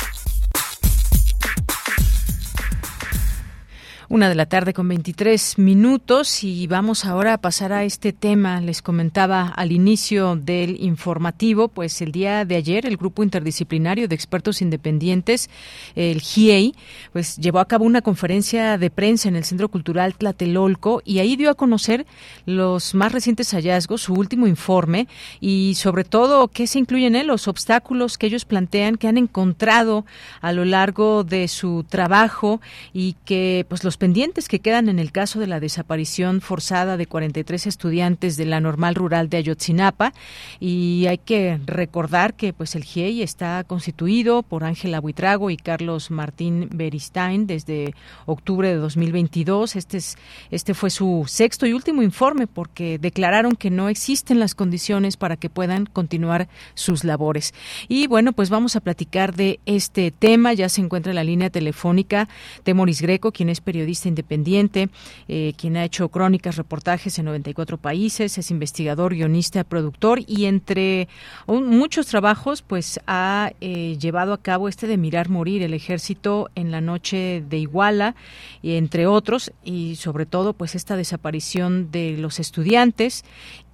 Una 4.10 4.30
de 4.30 4.34
la 4.34 4.46
tarde 4.46 4.72
con 4.72 4.88
23 4.88 5.58
minutos 5.58 6.42
y 6.42 6.66
vamos 6.66 7.04
ahora 7.04 7.34
a 7.34 7.38
pasar 7.42 7.74
a 7.74 7.84
este 7.84 8.14
tema. 8.14 8.62
Les 8.62 8.80
comentaba 8.80 9.48
al 9.48 9.70
inicio 9.70 10.34
del 10.34 10.82
informativo, 10.82 11.68
pues 11.68 12.00
el 12.00 12.10
día 12.10 12.46
de 12.46 12.56
ayer 12.56 12.86
el 12.86 12.96
Grupo 12.96 13.22
Interdisciplinario 13.22 14.08
de 14.08 14.14
Expertos 14.14 14.62
Independientes, 14.62 15.50
el 15.94 16.22
GIEI, 16.22 16.74
pues 17.12 17.36
llevó 17.36 17.58
a 17.58 17.68
cabo 17.68 17.84
una 17.84 18.00
conferencia 18.00 18.78
de 18.78 18.88
prensa 18.88 19.28
en 19.28 19.36
el 19.36 19.44
Centro 19.44 19.68
Cultural 19.68 20.14
Tlatelolco 20.14 21.02
y 21.04 21.18
ahí 21.18 21.36
dio 21.36 21.50
a 21.50 21.54
conocer 21.54 22.06
los 22.46 22.94
más 22.94 23.12
recientes 23.12 23.50
hallazgos, 23.52 24.00
su 24.00 24.14
último 24.14 24.46
informe 24.46 25.06
y 25.38 25.74
sobre 25.74 26.04
todo 26.04 26.48
qué 26.48 26.66
se 26.66 26.78
incluyen 26.78 27.14
en 27.14 27.20
él, 27.20 27.26
los 27.26 27.46
obstáculos 27.46 28.16
que 28.16 28.28
ellos 28.28 28.46
plantean 28.46 28.96
que 28.96 29.06
han 29.06 29.18
encontrado 29.18 30.06
a 30.40 30.54
lo 30.54 30.64
largo 30.64 31.24
de 31.24 31.46
su 31.46 31.84
trabajo 31.86 32.62
y 32.94 33.14
que 33.26 33.66
pues 33.68 33.84
los 33.84 33.97
pendientes 33.98 34.48
que 34.48 34.60
quedan 34.60 34.88
en 34.88 34.98
el 34.98 35.10
caso 35.10 35.40
de 35.40 35.48
la 35.48 35.60
desaparición 35.60 36.40
forzada 36.40 36.96
de 36.96 37.06
43 37.06 37.66
estudiantes 37.66 38.36
de 38.36 38.46
la 38.46 38.60
normal 38.60 38.94
rural 38.94 39.28
de 39.28 39.38
Ayotzinapa 39.38 40.14
y 40.60 41.06
hay 41.08 41.18
que 41.18 41.58
recordar 41.66 42.34
que 42.34 42.52
pues 42.52 42.76
el 42.76 42.84
GIEI 42.84 43.22
está 43.22 43.64
constituido 43.64 44.44
por 44.44 44.62
Ángela 44.64 45.00
Buitrago 45.00 45.50
y 45.50 45.56
Carlos 45.56 46.10
Martín 46.12 46.68
Beristain 46.72 47.46
desde 47.46 47.94
octubre 48.26 48.68
de 48.68 48.76
2022. 48.76 49.74
Este 49.74 49.96
es 49.98 50.16
este 50.50 50.74
fue 50.74 50.90
su 50.90 51.24
sexto 51.26 51.66
y 51.66 51.72
último 51.72 52.02
informe 52.02 52.46
porque 52.46 52.98
declararon 52.98 53.56
que 53.56 53.70
no 53.70 53.88
existen 53.88 54.38
las 54.38 54.54
condiciones 54.54 55.16
para 55.16 55.36
que 55.36 55.50
puedan 55.50 55.86
continuar 55.86 56.48
sus 56.74 57.02
labores. 57.02 57.52
Y 57.88 58.06
bueno, 58.06 58.32
pues 58.32 58.48
vamos 58.48 58.76
a 58.76 58.80
platicar 58.80 59.34
de 59.34 59.58
este 59.66 60.12
tema. 60.12 60.52
Ya 60.52 60.68
se 60.68 60.80
encuentra 60.80 61.10
en 61.10 61.16
la 61.16 61.24
línea 61.24 61.50
telefónica 61.50 62.28
Temoris 62.62 63.02
Greco, 63.02 63.32
quien 63.32 63.48
es 63.48 63.60
periodista 63.60 63.87
independiente, 64.06 64.90
eh, 65.28 65.52
quien 65.56 65.76
ha 65.76 65.84
hecho 65.84 66.08
crónicas, 66.08 66.56
reportajes 66.56 67.18
en 67.18 67.26
94 67.26 67.78
países, 67.78 68.38
es 68.38 68.50
investigador, 68.50 69.14
guionista, 69.14 69.64
productor 69.64 70.20
y 70.26 70.46
entre 70.46 71.08
muchos 71.46 72.06
trabajos, 72.06 72.62
pues 72.62 73.00
ha 73.06 73.52
eh, 73.60 73.96
llevado 73.98 74.32
a 74.32 74.42
cabo 74.42 74.68
este 74.68 74.86
de 74.86 74.96
Mirar 74.96 75.28
Morir, 75.28 75.62
el 75.62 75.74
ejército 75.74 76.50
en 76.54 76.70
la 76.70 76.80
noche 76.80 77.42
de 77.48 77.58
Iguala, 77.58 78.14
y 78.62 78.74
entre 78.76 79.06
otros, 79.06 79.52
y 79.64 79.96
sobre 79.96 80.26
todo, 80.26 80.52
pues 80.52 80.74
esta 80.74 80.96
desaparición 80.96 81.90
de 81.90 82.16
los 82.18 82.40
estudiantes. 82.40 83.24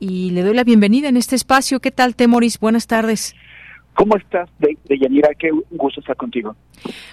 Y 0.00 0.30
le 0.30 0.42
doy 0.42 0.54
la 0.54 0.64
bienvenida 0.64 1.08
en 1.08 1.16
este 1.16 1.36
espacio. 1.36 1.80
¿Qué 1.80 1.90
tal, 1.90 2.16
Temoris? 2.16 2.58
Buenas 2.58 2.86
tardes. 2.86 3.34
¿Cómo 3.94 4.16
estás, 4.16 4.48
de, 4.58 4.76
Yanira? 4.98 5.28
Qué 5.38 5.50
gusto 5.70 6.00
estar 6.00 6.16
contigo. 6.16 6.56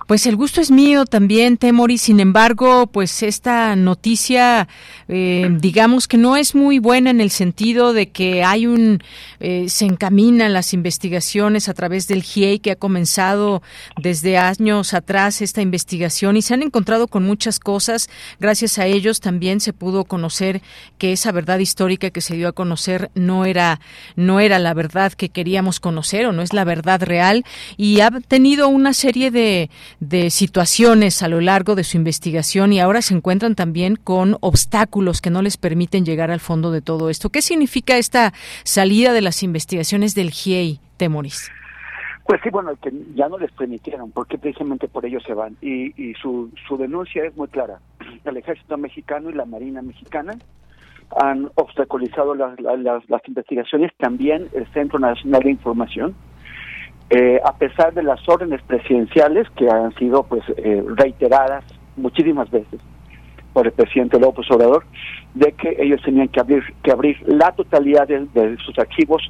Pues 0.08 0.26
el 0.26 0.36
gusto 0.36 0.62
es 0.62 0.72
mío 0.72 1.06
también, 1.06 1.58
Temori. 1.58 2.00
Sin 2.00 2.20
embargo, 2.20 2.88
pues 2.88 3.22
esta 3.22 3.76
noticia, 3.76 4.68
eh, 5.08 5.48
digamos 5.60 6.08
que 6.08 6.18
no 6.18 6.36
es 6.38 6.56
muy 6.56 6.80
buena 6.80 7.12
en 7.12 7.22
el 7.22 7.30
sentido 7.30 7.94
de 7.94 8.10
que 8.10 8.44
hay 8.44 8.66
un, 8.66 9.00
eh, 9.40 9.70
se 9.70 9.86
encaminan 9.86 10.54
las 10.54 10.74
investigaciones 10.74 11.70
a 11.70 11.76
través 11.76 12.08
del 12.08 12.24
GIEI 12.24 12.60
que 12.60 12.72
ha 12.72 12.76
comenzado 12.76 13.62
desde 14.02 14.40
años 14.40 14.96
atrás 14.96 15.42
esta 15.42 15.62
investigación 15.62 16.36
y 16.36 16.42
se 16.42 16.56
han 16.56 16.64
encontrado 16.64 17.08
con 17.08 17.24
muchas 17.24 17.60
cosas. 17.60 18.10
Gracias 18.40 18.80
a 18.80 18.88
ellos 18.88 19.20
también 19.20 19.60
se 19.60 19.72
pudo 19.72 20.04
conocer 20.06 20.62
que 20.98 21.12
esa 21.12 21.32
verdad 21.32 21.60
histórica 21.60 22.10
que 22.10 22.22
se 22.22 22.36
dio 22.36 22.48
a 22.48 22.54
conocer 22.54 23.12
no 23.14 23.46
era, 23.46 23.80
no 24.16 24.40
era 24.40 24.58
la 24.58 24.74
verdad 24.74 25.14
que 25.14 25.30
queríamos 25.30 25.80
conocer 25.80 26.26
o 26.26 26.32
no 26.32 26.42
es 26.42 26.54
la 26.54 26.64
verdad 26.64 26.71
real 26.76 27.44
y 27.78 28.02
ha 28.02 28.12
tenido 28.12 28.68
una 28.68 28.94
serie 28.94 29.32
de, 29.32 29.70
de 30.00 30.30
situaciones 30.30 31.24
a 31.24 31.28
lo 31.28 31.42
largo 31.42 31.76
de 31.76 31.84
su 31.84 31.98
investigación 31.98 32.74
y 32.74 32.80
ahora 32.80 33.02
se 33.02 33.14
encuentran 33.14 33.56
también 33.56 33.96
con 33.96 34.38
obstáculos 34.42 35.22
que 35.22 35.30
no 35.30 35.42
les 35.42 35.58
permiten 35.58 36.06
llegar 36.06 36.32
al 36.32 36.40
fondo 36.40 36.72
de 36.72 36.82
todo 36.82 37.10
esto. 37.10 37.30
¿Qué 37.30 37.42
significa 37.42 37.98
esta 37.98 38.34
salida 38.64 39.14
de 39.14 39.22
las 39.22 39.44
investigaciones 39.44 40.16
del 40.16 40.32
GIEI, 40.32 40.80
Temoris? 40.98 41.52
Pues 42.26 42.40
sí, 42.44 42.50
bueno, 42.50 42.72
que 42.82 42.92
ya 43.16 43.28
no 43.28 43.38
les 43.38 43.52
permitieron, 43.52 44.12
porque 44.12 44.38
precisamente 44.38 44.88
por 44.88 45.06
ello 45.06 45.20
se 45.20 45.34
van. 45.34 45.58
Y, 45.62 45.92
y 46.02 46.14
su, 46.14 46.52
su 46.68 46.78
denuncia 46.78 47.26
es 47.26 47.36
muy 47.36 47.48
clara. 47.48 47.80
El 48.24 48.38
ejército 48.38 48.78
mexicano 48.78 49.30
y 49.30 49.34
la 49.34 49.46
marina 49.46 49.82
mexicana 49.82 50.38
han 51.20 51.50
obstaculizado 51.56 52.36
las, 52.36 52.58
las, 52.62 53.10
las 53.10 53.28
investigaciones, 53.28 53.92
también 53.98 54.48
el 54.54 54.66
Centro 54.72 54.98
Nacional 54.98 55.44
de 55.44 55.52
Información, 55.52 56.16
eh, 57.14 57.42
a 57.44 57.52
pesar 57.58 57.94
de 57.94 58.04
las 58.04 58.22
órdenes 58.30 58.62
presidenciales 58.62 59.46
que 59.58 59.70
han 59.70 59.94
sido 59.96 60.24
pues 60.24 60.44
eh, 60.56 60.82
reiteradas 60.96 61.66
muchísimas 61.98 62.50
veces 62.50 62.80
por 63.52 63.68
el 63.68 63.74
presidente 63.74 64.18
López 64.18 64.50
Obrador, 64.50 64.86
de 65.34 65.52
que 65.52 65.76
ellos 65.78 66.02
tenían 66.04 66.30
que 66.30 66.40
abrir 66.40 66.64
que 66.82 66.90
abrir 66.90 67.18
la 67.28 67.52
totalidad 67.52 68.08
de, 68.08 68.56
sus 68.66 68.80
archivos, 68.80 69.28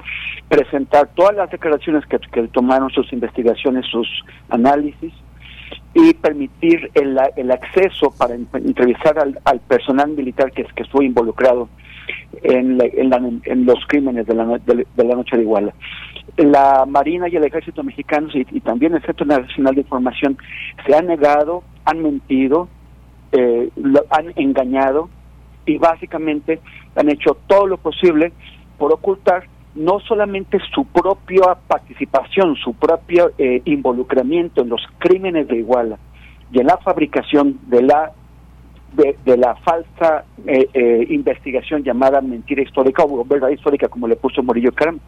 presentar 0.48 1.10
todas 1.16 1.36
las 1.36 1.50
declaraciones 1.50 2.06
que, 2.06 2.20
tomaron 2.50 2.92
sus 2.92 3.12
investigaciones, 3.12 3.88
sus 3.88 4.08
análisis 4.50 5.12
y 5.96 6.14
permitir 6.14 6.92
el, 6.94 7.18
el 7.36 7.50
acceso 7.50 8.14
para 8.16 8.36
entrevistar 8.36 9.18
al, 9.18 9.60
personal 9.62 10.10
militar 10.12 10.52
que, 10.52 10.66
que 10.66 10.84
estuvo 10.84 11.02
involucrado 11.02 11.68
en, 12.44 12.80
en, 12.82 13.66
los 13.66 13.86
crímenes 13.88 14.26
de 14.26 14.36
la, 14.36 14.46
de, 14.46 14.86
la 14.96 15.16
noche 15.16 15.38
de 15.38 15.44
Iguala. 15.44 15.74
La 16.38 16.86
Marina 16.88 17.28
y 17.28 17.36
el 17.36 17.44
Ejército 17.44 17.84
Mexicano 17.84 18.30
y, 18.34 18.60
también 18.62 18.94
el 18.94 19.02
Centro 19.04 19.26
Nacional 19.26 19.76
de 19.76 19.82
Información 19.82 20.38
se 20.86 20.96
han 20.96 21.08
negado, 21.08 21.64
han 21.86 22.02
mentido, 22.02 22.68
eh, 23.32 23.70
han 24.10 24.34
engañado 24.36 25.10
y 25.66 25.78
básicamente 25.78 26.60
han 26.96 27.10
hecho 27.10 27.38
todo 27.48 27.68
lo 27.68 27.78
posible 27.78 28.32
por 28.78 28.94
ocultar 28.94 29.44
no 29.76 30.00
solamente 30.02 30.58
su 30.74 30.86
propia 30.86 31.56
participación, 31.68 32.56
su 32.56 32.74
propio 32.74 33.32
eh, 33.38 33.62
involucramiento 33.66 34.62
en 34.62 34.70
los 34.70 34.82
crímenes 35.00 35.48
de 35.48 35.58
Iguala 35.58 35.98
y 36.52 36.60
en 36.60 36.68
la 36.68 36.78
fabricación 36.78 37.60
de 37.68 37.82
la 37.84 38.12
de, 38.94 39.38
la 39.38 39.56
falsa 39.56 40.26
eh, 40.46 40.68
eh, 40.74 41.06
investigación 41.10 41.84
llamada 41.84 42.22
mentira 42.22 42.62
histórica 42.62 43.04
o 43.04 43.26
verdad 43.26 43.50
histórica 43.50 43.88
como 43.88 44.08
le 44.08 44.16
puso 44.16 44.44
Murillo 44.44 44.72
Caram, 44.72 45.00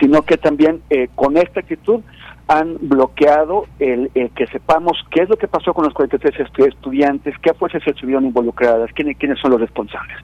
sino 0.00 0.22
que 0.22 0.36
también 0.36 0.82
con 1.14 1.36
esta 1.36 1.60
actitud 1.60 2.02
han 2.48 2.76
bloqueado 2.80 3.66
el, 3.78 4.10
que 4.34 4.46
sepamos 4.48 4.92
qué 5.10 5.22
es 5.22 5.28
lo 5.28 5.36
que 5.36 5.48
pasó 5.48 5.72
con 5.72 5.84
los 5.84 5.94
43 5.94 6.34
estudiantes, 6.68 7.34
qué 7.40 7.54
fuerzas 7.54 7.82
estuvieron 7.86 8.26
involucradas, 8.26 8.90
quiénes, 8.92 9.16
quiénes 9.16 9.38
son 9.38 9.52
los 9.52 9.60
responsables. 9.60 10.16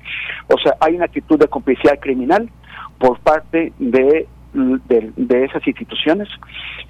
O 0.48 0.58
sea, 0.58 0.74
hay 0.80 0.96
una 0.96 1.06
actitud 1.06 1.38
de 1.38 1.48
complicidad 1.48 1.98
criminal 2.00 2.50
por 2.98 3.18
parte 3.20 3.72
de, 3.78 4.26
de, 4.52 5.44
esas 5.44 5.66
instituciones 5.66 6.28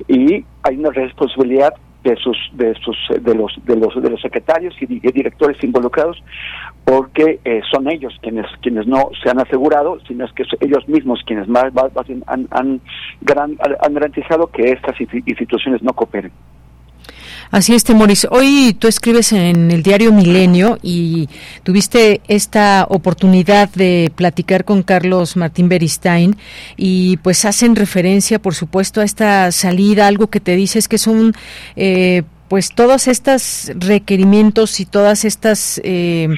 y 0.06 0.44
hay 0.62 0.76
una 0.76 0.90
responsabilidad 0.90 1.74
de 2.04 2.16
sus 2.16 2.36
de 2.52 2.74
sus 2.74 2.96
de 3.22 3.34
los 3.34 3.52
de 3.64 3.76
los 3.76 4.00
de 4.00 4.10
los 4.10 4.20
secretarios 4.20 4.74
y 4.80 4.86
directores 4.86 5.62
involucrados 5.64 6.22
porque 6.84 7.40
eh, 7.44 7.60
son 7.70 7.90
ellos 7.90 8.16
quienes 8.22 8.46
quienes 8.62 8.86
no 8.86 9.10
se 9.22 9.30
han 9.30 9.40
asegurado 9.40 9.98
sino 10.06 10.24
es 10.24 10.32
que 10.32 10.44
ellos 10.60 10.88
mismos 10.88 11.20
quienes 11.26 11.48
más, 11.48 11.64
han, 12.26 12.46
han, 12.50 12.80
han 13.82 13.94
garantizado 13.94 14.46
que 14.46 14.70
estas 14.70 15.00
instituciones 15.00 15.82
no 15.82 15.92
cooperen 15.92 16.32
Así 17.50 17.74
es, 17.74 17.82
Temoris. 17.82 18.26
Hoy 18.30 18.76
tú 18.78 18.88
escribes 18.88 19.32
en 19.32 19.70
el 19.70 19.82
diario 19.82 20.12
Milenio 20.12 20.78
y 20.82 21.30
tuviste 21.62 22.20
esta 22.28 22.86
oportunidad 22.90 23.70
de 23.70 24.12
platicar 24.14 24.66
con 24.66 24.82
Carlos 24.82 25.34
Martín 25.34 25.70
Beristain 25.70 26.36
y 26.76 27.16
pues 27.18 27.46
hacen 27.46 27.74
referencia, 27.74 28.38
por 28.38 28.54
supuesto, 28.54 29.00
a 29.00 29.04
esta 29.04 29.50
salida, 29.50 30.06
algo 30.06 30.26
que 30.26 30.40
te 30.40 30.56
dices 30.56 30.88
que 30.88 30.98
son 30.98 31.32
eh, 31.74 32.22
pues 32.48 32.74
todos 32.74 33.08
estos 33.08 33.70
requerimientos 33.74 34.80
y 34.80 34.86
todas 34.86 35.24
estas 35.24 35.80
eh, 35.84 36.28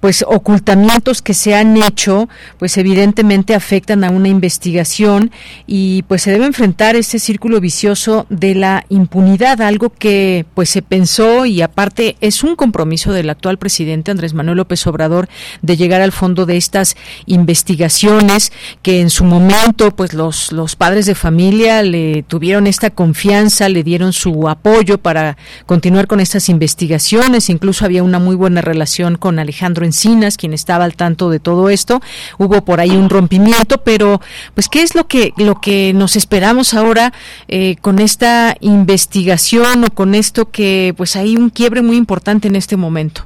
pues 0.00 0.24
ocultamientos 0.28 1.22
que 1.22 1.34
se 1.34 1.54
han 1.54 1.76
hecho 1.78 2.28
pues 2.58 2.76
evidentemente 2.76 3.54
afectan 3.54 4.04
a 4.04 4.10
una 4.10 4.28
investigación 4.28 5.30
y 5.66 6.02
pues 6.02 6.22
se 6.22 6.30
debe 6.30 6.44
enfrentar 6.44 6.94
este 6.94 7.18
círculo 7.18 7.60
vicioso 7.60 8.26
de 8.28 8.54
la 8.54 8.84
impunidad 8.90 9.62
algo 9.62 9.90
que 9.90 10.44
pues 10.54 10.68
se 10.68 10.82
pensó 10.82 11.46
y 11.46 11.62
aparte 11.62 12.16
es 12.20 12.44
un 12.44 12.54
compromiso 12.54 13.12
del 13.12 13.30
actual 13.30 13.58
presidente 13.58 14.10
Andrés 14.10 14.34
Manuel 14.34 14.58
López 14.58 14.86
Obrador 14.86 15.28
de 15.62 15.76
llegar 15.76 16.02
al 16.02 16.12
fondo 16.12 16.44
de 16.44 16.58
estas 16.58 16.96
investigaciones 17.24 18.52
que 18.82 19.00
en 19.00 19.08
su 19.08 19.24
momento 19.24 19.96
pues 19.96 20.12
los 20.12 20.52
los 20.52 20.76
padres 20.76 21.06
de 21.06 21.14
familia 21.14 21.82
le 21.82 22.22
tuvieron 22.24 22.66
esta 22.66 22.90
confianza 22.90 23.70
le 23.70 23.82
dieron 23.82 24.12
su 24.12 24.48
apoyo 24.48 24.98
para 24.98 25.38
continuar 25.66 26.06
con 26.06 26.20
estas 26.20 26.48
investigaciones. 26.48 27.50
Incluso 27.50 27.84
había 27.84 28.02
una 28.02 28.18
muy 28.18 28.36
buena 28.36 28.60
relación 28.60 29.16
con 29.16 29.38
Alejandro 29.38 29.84
Encinas, 29.84 30.36
quien 30.36 30.52
estaba 30.52 30.84
al 30.84 30.94
tanto 30.94 31.30
de 31.30 31.40
todo 31.40 31.68
esto. 31.68 32.00
Hubo 32.38 32.64
por 32.64 32.80
ahí 32.80 32.96
un 32.96 33.10
rompimiento, 33.10 33.78
pero 33.84 34.20
pues 34.54 34.68
qué 34.68 34.82
es 34.82 34.94
lo 34.94 35.06
que 35.06 35.32
lo 35.36 35.60
que 35.60 35.92
nos 35.94 36.16
esperamos 36.16 36.74
ahora 36.74 37.12
eh, 37.48 37.76
con 37.80 37.98
esta 37.98 38.56
investigación 38.60 39.84
o 39.84 39.90
con 39.90 40.14
esto 40.14 40.50
que 40.50 40.94
pues 40.96 41.16
hay 41.16 41.36
un 41.36 41.50
quiebre 41.50 41.82
muy 41.82 41.96
importante 41.96 42.48
en 42.48 42.56
este 42.56 42.76
momento. 42.76 43.22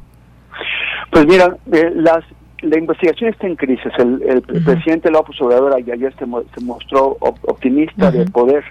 Pues 1.11 1.27
mira, 1.27 1.57
eh, 1.73 1.91
las 1.95 2.25
la 2.63 2.79
investigación 2.79 3.31
está 3.31 3.47
en 3.47 3.57
crisis. 3.57 3.93
El, 3.99 4.43
presidente 4.43 5.11
López 5.11 5.41
Obrador 5.41 5.75
ayer 5.75 6.13
se, 6.19 6.27
se 6.55 6.65
mostró 6.65 7.17
optimista 7.21 8.11
de 8.11 8.27
poder 8.27 8.65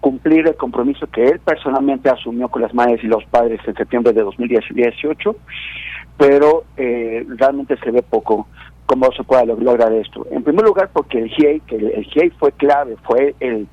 cumplir 0.00 0.46
el 0.46 0.56
compromiso 0.56 1.06
que 1.06 1.24
él 1.24 1.40
personalmente 1.40 2.08
asumió 2.08 2.48
con 2.48 2.62
las 2.62 2.74
madres 2.74 3.02
y 3.04 3.06
los 3.06 3.24
padres 3.26 3.60
en 3.66 3.74
septiembre 3.74 4.12
de 4.12 4.22
2018, 4.22 5.36
pero 6.16 6.64
eh, 6.76 7.24
realmente 7.28 7.76
se 7.78 7.90
ve 7.90 8.02
poco 8.02 8.48
cómo 8.86 9.12
se 9.12 9.22
puede 9.22 9.46
lograr 9.46 9.92
esto. 9.92 10.26
En 10.30 10.42
primer 10.42 10.64
lugar, 10.64 10.90
porque 10.92 11.18
el 11.18 11.28
GIEI, 11.28 11.60
que 11.60 11.76
el, 11.76 12.04
GIEI 12.04 12.30
fue 12.30 12.52
clave, 12.52 12.96
fue 13.04 13.34
el, 13.40 13.68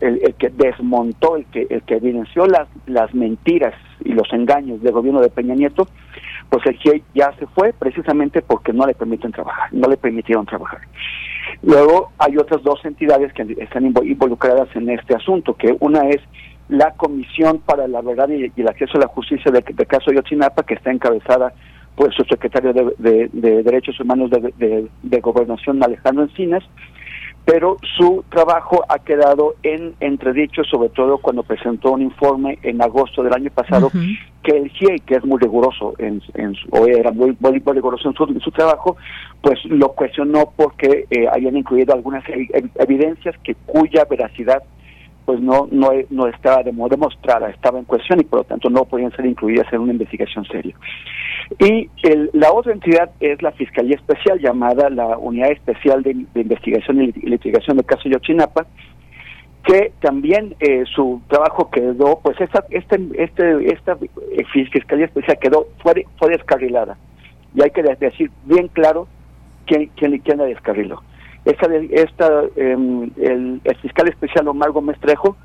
el, 0.00 0.34
que 0.34 0.50
desmontó, 0.50 1.36
el 1.36 1.46
que, 1.46 1.66
el 1.70 1.82
que 1.82 1.94
evidenció 1.94 2.46
las, 2.46 2.68
las 2.86 3.14
mentiras 3.14 3.74
y 4.04 4.12
los 4.12 4.30
engaños 4.32 4.82
del 4.82 4.92
gobierno 4.92 5.20
de 5.20 5.30
Peña 5.30 5.54
Nieto, 5.54 5.88
pues 6.50 6.66
el 6.66 6.76
GIEI 6.76 7.02
ya 7.14 7.32
se 7.38 7.46
fue 7.46 7.72
precisamente 7.72 8.42
porque 8.42 8.72
no 8.72 8.84
le 8.86 8.94
permiten 8.94 9.32
trabajar, 9.32 9.72
no 9.72 9.88
le 9.88 9.96
permitieron 9.96 10.44
trabajar. 10.44 10.80
Luego 11.62 12.10
hay 12.18 12.36
otras 12.36 12.62
dos 12.62 12.84
entidades 12.84 13.32
que 13.32 13.56
están 13.58 13.86
involucradas 13.86 14.68
en 14.74 14.88
este 14.90 15.14
asunto, 15.14 15.54
que 15.54 15.76
una 15.80 16.08
es 16.08 16.20
la 16.68 16.92
Comisión 16.92 17.58
para 17.58 17.88
la 17.88 18.00
Verdad 18.00 18.28
y, 18.28 18.52
el 18.56 18.68
Acceso 18.68 18.96
a 18.96 19.00
la 19.00 19.08
Justicia 19.08 19.50
del 19.50 19.64
de 19.64 19.86
caso 19.86 20.12
Yotzinapa, 20.12 20.62
que 20.62 20.74
está 20.74 20.90
encabezada 20.90 21.52
por 21.96 22.14
su 22.14 22.22
secretario 22.24 22.72
de, 22.72 23.28
Derechos 23.32 23.98
Humanos 24.00 24.30
de, 24.30 24.88
de, 25.02 25.20
Gobernación, 25.20 25.82
Alejandro 25.82 26.24
Encinas, 26.24 26.62
pero 27.50 27.78
su 27.96 28.24
trabajo 28.30 28.84
ha 28.88 29.00
quedado 29.00 29.56
en 29.64 29.96
entredicho, 29.98 30.62
sobre 30.62 30.88
todo 30.90 31.18
cuando 31.18 31.42
presentó 31.42 31.90
un 31.90 32.02
informe 32.02 32.60
en 32.62 32.80
agosto 32.80 33.24
del 33.24 33.34
año 33.34 33.50
pasado, 33.50 33.90
que 34.44 34.56
el 34.56 34.70
GIEI, 34.70 35.00
que 35.00 35.16
es 35.16 35.24
muy 35.24 35.40
riguroso, 35.40 35.94
en, 35.98 36.22
en 36.34 36.54
o 36.70 36.86
era 36.86 37.10
muy, 37.10 37.36
muy, 37.40 37.58
riguroso 37.58 38.08
en 38.08 38.40
su, 38.40 38.50
trabajo, 38.52 38.96
pues 39.42 39.58
lo 39.64 39.88
cuestionó 39.94 40.52
porque 40.54 41.06
eh, 41.10 41.26
habían 41.26 41.56
incluido 41.56 41.92
algunas 41.92 42.22
evidencias 42.76 43.34
que 43.42 43.56
cuya 43.66 44.04
veracidad 44.08 44.62
pues 45.24 45.40
no 45.40 45.68
no 45.70 45.90
no 46.10 46.26
estaba 46.26 46.62
demostrada, 46.62 47.50
estaba 47.50 47.78
en 47.78 47.84
cuestión 47.84 48.20
y 48.20 48.24
por 48.24 48.40
lo 48.40 48.44
tanto 48.44 48.70
no 48.70 48.84
podían 48.84 49.12
ser 49.12 49.26
incluidas 49.26 49.72
en 49.72 49.80
una 49.80 49.92
investigación 49.92 50.44
seria. 50.46 50.74
Y 51.58 51.88
la 52.32 52.52
otra 52.52 52.72
entidad 52.72 53.10
es 53.20 53.42
la 53.42 53.52
Fiscalía 53.52 53.96
Especial, 53.96 54.38
llamada 54.38 54.88
la 54.88 55.18
Unidad 55.18 55.50
Especial 55.50 56.02
de, 56.02 56.10
Investigación 56.34 57.02
y 57.02 57.12
Litigación 57.12 57.76
del 57.76 57.86
caso 57.86 58.08
Yochinapa, 58.08 58.66
que 59.64 59.92
también 60.00 60.54
eh, 60.60 60.84
su 60.94 61.20
trabajo 61.28 61.70
quedó, 61.70 62.20
pues 62.22 62.40
esta, 62.40 62.64
este, 62.70 63.00
este, 63.14 63.72
esta 63.72 63.98
Fiscalía 64.72 65.06
Especial 65.06 65.38
quedó, 65.40 65.66
fue, 65.82 66.06
fue 66.18 66.30
descarrilada. 66.30 66.96
Y 67.54 67.62
hay 67.62 67.70
que 67.70 67.82
decir 67.82 68.30
bien 68.44 68.68
claro 68.68 69.08
quién, 69.66 69.90
quién, 69.96 70.18
quién 70.18 70.38
la 70.38 70.44
descarriló 70.44 71.02
esta, 71.50 71.66
esta 71.74 72.42
em, 72.56 73.10
el, 73.16 73.60
fiscal 73.82 74.08
especial 74.08 74.48
Omar 74.48 74.70
Gómez 74.70 74.98
Trejo 75.00 75.36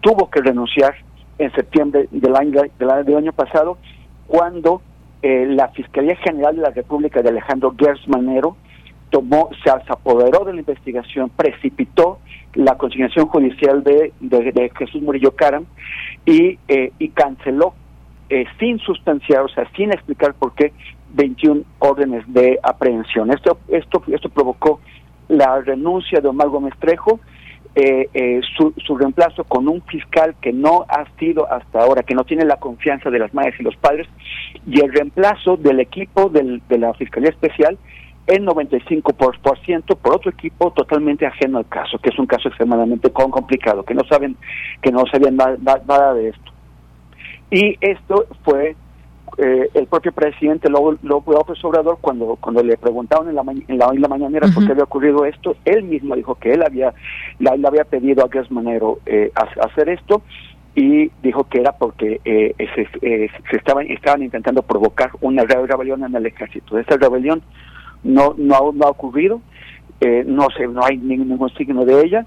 tuvo 0.00 0.30
que 0.30 0.40
renunciar 0.40 0.94
en 1.38 1.52
septiembre 1.52 2.08
del 2.10 2.36
año, 2.36 2.62
del 2.78 3.16
año, 3.16 3.32
pasado 3.32 3.78
cuando 4.26 4.82
eh, 5.22 5.46
la 5.46 5.68
Fiscalía 5.68 6.16
General 6.16 6.54
de 6.54 6.62
la 6.62 6.70
República 6.70 7.22
de 7.22 7.30
Alejandro 7.30 7.74
Gersmanero 7.78 8.56
tomó, 9.10 9.50
se 9.64 9.70
apoderó 9.70 10.44
de 10.44 10.52
la 10.52 10.60
investigación, 10.60 11.30
precipitó 11.30 12.18
la 12.54 12.76
consignación 12.76 13.26
judicial 13.26 13.82
de, 13.82 14.12
de, 14.20 14.72
Jesús 14.76 15.02
Murillo 15.02 15.32
Caram 15.32 15.64
y, 16.24 16.58
eh, 16.68 16.92
y 16.98 17.08
canceló 17.10 17.74
eh, 18.28 18.44
sin 18.58 18.78
sustanciar, 18.78 19.42
o 19.42 19.48
sea, 19.48 19.68
sin 19.76 19.92
explicar 19.92 20.34
por 20.34 20.54
qué, 20.54 20.72
21 21.14 21.62
órdenes 21.80 22.24
de 22.32 22.58
aprehensión. 22.62 23.32
Esto, 23.32 23.58
esto, 23.68 24.02
esto 24.06 24.28
provocó 24.28 24.80
la 25.30 25.60
renuncia 25.60 26.20
de 26.20 26.28
Omar 26.28 26.48
Gómez 26.48 26.74
Trejo, 26.78 27.20
eh, 27.74 28.08
eh, 28.12 28.40
su, 28.56 28.74
su, 28.84 28.96
reemplazo 28.96 29.44
con 29.44 29.68
un 29.68 29.80
fiscal 29.82 30.34
que 30.40 30.52
no 30.52 30.84
ha 30.88 31.04
sido 31.18 31.50
hasta 31.50 31.80
ahora, 31.80 32.02
que 32.02 32.16
no 32.16 32.24
tiene 32.24 32.44
la 32.44 32.56
confianza 32.56 33.10
de 33.10 33.20
las 33.20 33.32
madres 33.32 33.54
y 33.60 33.62
los 33.62 33.76
padres, 33.76 34.08
y 34.66 34.80
el 34.80 34.92
reemplazo 34.92 35.56
del 35.56 35.78
equipo 35.78 36.28
de 36.28 36.78
la 36.78 36.92
Fiscalía 36.94 37.30
Especial 37.30 37.78
en 38.26 38.44
95% 38.44 39.02
por, 39.14 39.38
por, 39.40 39.58
ciento, 39.60 39.96
por 39.96 40.14
otro 40.16 40.30
equipo 40.30 40.72
totalmente 40.72 41.26
ajeno 41.26 41.58
al 41.58 41.68
caso, 41.68 41.98
que 41.98 42.10
es 42.10 42.18
un 42.18 42.26
caso 42.26 42.48
extremadamente 42.48 43.10
complicado, 43.10 43.84
que 43.84 43.94
no 43.94 44.02
saben, 44.04 44.36
que 44.82 44.90
no 44.90 45.04
sabían 45.10 45.36
nada 45.36 46.14
de 46.14 46.28
esto. 46.28 46.52
Y 47.50 47.76
esto 47.80 48.26
fue 48.44 48.76
eh, 49.38 49.68
el 49.74 49.86
propio 49.86 50.12
presidente 50.12 50.68
López 50.68 51.64
Obrador, 51.64 51.98
cuando, 52.00 52.36
cuando 52.40 52.62
le 52.62 52.76
preguntaron 52.76 53.28
en 53.28 53.34
la, 53.34 53.42
en 53.42 53.78
la, 53.78 53.88
en 53.92 54.00
la 54.00 54.08
mañanera 54.08 54.48
por 54.54 54.64
qué 54.64 54.72
había 54.72 54.84
ocurrido 54.84 55.24
esto, 55.24 55.56
él 55.64 55.84
mismo 55.84 56.14
dijo 56.14 56.34
que 56.34 56.52
él 56.52 56.62
había, 56.62 56.92
le 57.38 57.50
había 57.50 57.84
pedido 57.84 58.24
a 58.24 58.28
Gers 58.30 58.50
Manero 58.50 58.98
eh, 59.06 59.30
hacer 59.34 59.88
esto 59.88 60.22
y 60.74 61.10
dijo 61.22 61.44
que 61.44 61.60
era 61.60 61.72
porque 61.72 62.20
eh, 62.24 62.54
se, 62.74 63.56
estaban, 63.56 63.86
estaban 63.90 64.22
intentando 64.22 64.62
provocar 64.62 65.10
una 65.20 65.44
rebelión 65.44 66.04
en 66.04 66.14
el 66.14 66.26
ejército. 66.26 66.78
Esta 66.78 66.96
rebelión 66.96 67.42
no, 68.04 68.34
no, 68.36 68.72
no 68.72 68.86
ha 68.86 68.90
ocurrido, 68.90 69.40
no, 70.26 70.46
sé, 70.56 70.66
no 70.66 70.84
hay 70.84 70.96
ningún 70.96 71.50
signo 71.50 71.84
de 71.84 72.02
ella, 72.02 72.26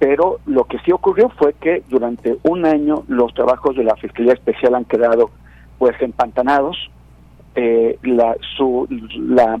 pero 0.00 0.38
lo 0.46 0.64
que 0.64 0.78
sí 0.78 0.92
ocurrió 0.92 1.28
fue 1.38 1.52
que 1.60 1.82
durante 1.90 2.38
un 2.44 2.64
año 2.64 3.04
los 3.06 3.34
trabajos 3.34 3.76
de 3.76 3.84
la 3.84 3.94
Fiscalía 3.96 4.32
Especial 4.32 4.74
han 4.74 4.86
quedado 4.86 5.30
pues 5.80 5.96
empantanados 6.02 6.76
eh, 7.54 7.98
la, 8.02 8.36
su, 8.56 8.86
la, 9.18 9.58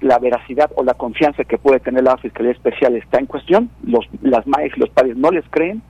la 0.00 0.18
veracidad 0.18 0.70
o 0.74 0.82
la 0.82 0.94
confianza 0.94 1.44
que 1.44 1.58
puede 1.58 1.78
tener 1.78 2.02
la 2.02 2.16
Fiscalía 2.16 2.50
Especial 2.50 2.96
está 2.96 3.20
en 3.20 3.26
cuestión, 3.26 3.70
los, 3.84 4.04
las 4.20 4.46
MAES 4.48 4.76
y 4.76 4.80
los 4.80 4.90
padres 4.90 5.16
no 5.16 5.30
les 5.30 5.44
creen 5.48 5.80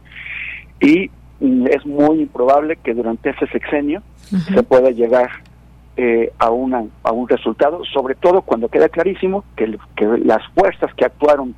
y 0.80 1.10
mm, 1.40 1.66
es 1.68 1.86
muy 1.86 2.20
improbable 2.20 2.76
que 2.76 2.92
durante 2.92 3.30
ese 3.30 3.46
sexenio 3.46 4.02
se 4.54 4.62
pueda 4.62 4.90
llegar 4.90 5.30
eh, 5.96 6.30
a, 6.38 6.50
una, 6.50 6.84
a 7.02 7.12
un 7.12 7.26
resultado, 7.26 7.82
sobre 7.86 8.16
todo 8.16 8.42
cuando 8.42 8.68
queda 8.68 8.90
clarísimo 8.90 9.42
que, 9.56 9.78
que 9.96 10.06
las 10.18 10.46
fuerzas 10.54 10.92
que 10.94 11.06
actuaron 11.06 11.54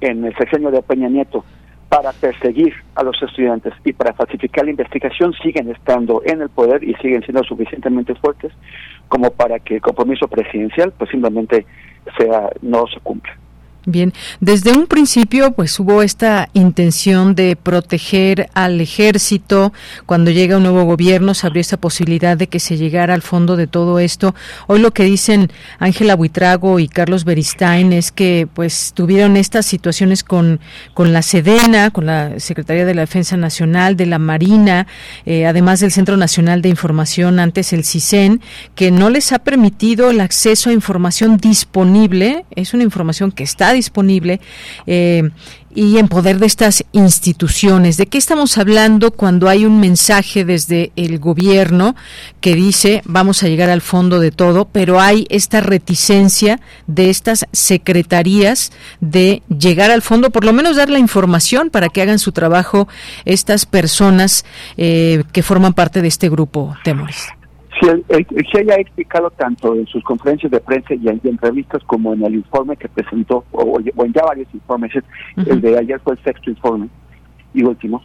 en 0.00 0.24
el 0.24 0.36
sexenio 0.36 0.72
de 0.72 0.82
Peña 0.82 1.08
Nieto 1.08 1.44
para 1.92 2.10
perseguir 2.14 2.72
a 2.94 3.02
los 3.02 3.22
estudiantes 3.22 3.74
y 3.84 3.92
para 3.92 4.14
falsificar 4.14 4.64
la 4.64 4.70
investigación 4.70 5.34
siguen 5.34 5.70
estando 5.70 6.22
en 6.24 6.40
el 6.40 6.48
poder 6.48 6.82
y 6.82 6.94
siguen 6.94 7.22
siendo 7.22 7.44
suficientemente 7.44 8.14
fuertes 8.14 8.50
como 9.08 9.30
para 9.30 9.58
que 9.58 9.74
el 9.74 9.82
compromiso 9.82 10.26
presidencial 10.26 10.94
pues 10.96 11.10
simplemente 11.10 11.66
sea 12.16 12.48
no 12.62 12.86
se 12.86 12.98
cumpla. 13.00 13.36
Bien, 13.84 14.12
desde 14.38 14.70
un 14.70 14.86
principio 14.86 15.52
pues 15.52 15.78
hubo 15.80 16.02
esta 16.02 16.48
intención 16.52 17.34
de 17.34 17.56
proteger 17.56 18.48
al 18.54 18.80
ejército. 18.80 19.72
Cuando 20.06 20.30
llega 20.30 20.56
un 20.56 20.62
nuevo 20.62 20.84
gobierno 20.84 21.34
se 21.34 21.48
abrió 21.48 21.60
esta 21.60 21.78
posibilidad 21.78 22.36
de 22.36 22.46
que 22.46 22.60
se 22.60 22.76
llegara 22.76 23.12
al 23.14 23.22
fondo 23.22 23.56
de 23.56 23.66
todo 23.66 23.98
esto. 23.98 24.36
Hoy 24.68 24.78
lo 24.78 24.92
que 24.92 25.02
dicen 25.02 25.50
Ángela 25.80 26.14
Buitrago 26.14 26.78
y 26.78 26.86
Carlos 26.86 27.24
Beristain 27.24 27.92
es 27.92 28.12
que 28.12 28.46
pues 28.54 28.92
tuvieron 28.94 29.36
estas 29.36 29.66
situaciones 29.66 30.22
con, 30.22 30.60
con 30.94 31.12
la 31.12 31.22
Sedena, 31.22 31.90
con 31.90 32.06
la 32.06 32.38
Secretaría 32.38 32.84
de 32.84 32.94
la 32.94 33.02
Defensa 33.02 33.36
Nacional, 33.36 33.96
de 33.96 34.06
la 34.06 34.20
Marina, 34.20 34.86
eh, 35.26 35.46
además 35.46 35.80
del 35.80 35.90
Centro 35.90 36.16
Nacional 36.16 36.62
de 36.62 36.68
Información, 36.68 37.40
antes 37.40 37.72
el 37.72 37.84
CISEN, 37.84 38.40
que 38.76 38.92
no 38.92 39.10
les 39.10 39.32
ha 39.32 39.40
permitido 39.40 40.10
el 40.10 40.20
acceso 40.20 40.70
a 40.70 40.72
información 40.72 41.36
disponible. 41.36 42.44
Es 42.54 42.74
una 42.74 42.84
información 42.84 43.32
que 43.32 43.42
está 43.42 43.71
disponible 43.72 44.40
eh, 44.86 45.30
y 45.74 45.98
en 45.98 46.08
poder 46.08 46.38
de 46.38 46.46
estas 46.46 46.84
instituciones. 46.92 47.96
¿De 47.96 48.06
qué 48.06 48.18
estamos 48.18 48.58
hablando 48.58 49.10
cuando 49.10 49.48
hay 49.48 49.64
un 49.64 49.80
mensaje 49.80 50.44
desde 50.44 50.92
el 50.96 51.18
gobierno 51.18 51.96
que 52.40 52.54
dice 52.54 53.02
vamos 53.04 53.42
a 53.42 53.48
llegar 53.48 53.70
al 53.70 53.80
fondo 53.80 54.20
de 54.20 54.30
todo, 54.30 54.66
pero 54.66 55.00
hay 55.00 55.26
esta 55.30 55.60
reticencia 55.60 56.60
de 56.86 57.10
estas 57.10 57.46
secretarías 57.52 58.72
de 59.00 59.42
llegar 59.48 59.90
al 59.90 60.02
fondo, 60.02 60.30
por 60.30 60.44
lo 60.44 60.52
menos 60.52 60.76
dar 60.76 60.90
la 60.90 60.98
información 60.98 61.70
para 61.70 61.88
que 61.88 62.02
hagan 62.02 62.18
su 62.18 62.32
trabajo 62.32 62.88
estas 63.24 63.66
personas 63.66 64.44
eh, 64.76 65.24
que 65.32 65.42
forman 65.42 65.72
parte 65.72 66.02
de 66.02 66.08
este 66.08 66.28
grupo, 66.28 66.76
Temores? 66.84 67.28
Si 67.82 68.58
ella 68.58 68.74
ha 68.74 68.80
explicado 68.80 69.30
tanto 69.30 69.74
en 69.74 69.86
sus 69.86 70.02
conferencias 70.04 70.52
de 70.52 70.60
prensa 70.60 70.94
y 70.94 71.08
en, 71.08 71.20
revistas 71.38 71.82
como 71.84 72.12
en 72.12 72.24
el 72.24 72.36
informe 72.36 72.76
que 72.76 72.88
presentó, 72.88 73.44
o, 73.50 73.78
en 73.80 74.12
ya 74.12 74.24
varios 74.24 74.48
informes, 74.54 74.92
el 75.36 75.60
de 75.60 75.78
ayer 75.78 76.00
fue 76.00 76.14
el 76.14 76.22
sexto 76.22 76.50
informe 76.50 76.88
y 77.54 77.64
último, 77.64 78.02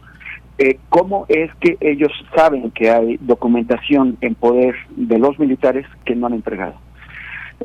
eh, 0.58 0.78
cómo 0.88 1.24
es 1.28 1.54
que 1.60 1.76
ellos 1.80 2.10
saben 2.34 2.70
que 2.72 2.90
hay 2.90 3.16
documentación 3.20 4.18
en 4.20 4.34
poder 4.34 4.74
de 4.96 5.18
los 5.18 5.38
militares 5.38 5.86
que 6.04 6.16
no 6.16 6.26
han 6.26 6.34
entregado. 6.34 6.74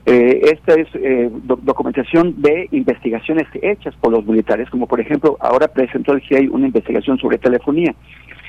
Eh, 0.06 0.42
esta 0.52 0.74
es 0.74 0.88
eh, 0.96 1.30
documentación 1.44 2.42
de 2.42 2.68
investigaciones 2.72 3.48
hechas 3.62 3.96
por 4.02 4.12
los 4.12 4.26
militares, 4.26 4.70
como 4.70 4.88
por 4.88 5.00
ejemplo 5.00 5.38
ahora 5.40 5.68
presentó 5.68 6.14
el 6.14 6.22
GIEI 6.22 6.48
una 6.48 6.68
investigación 6.68 7.18
sobre 7.20 7.38
telefonía 7.38 7.94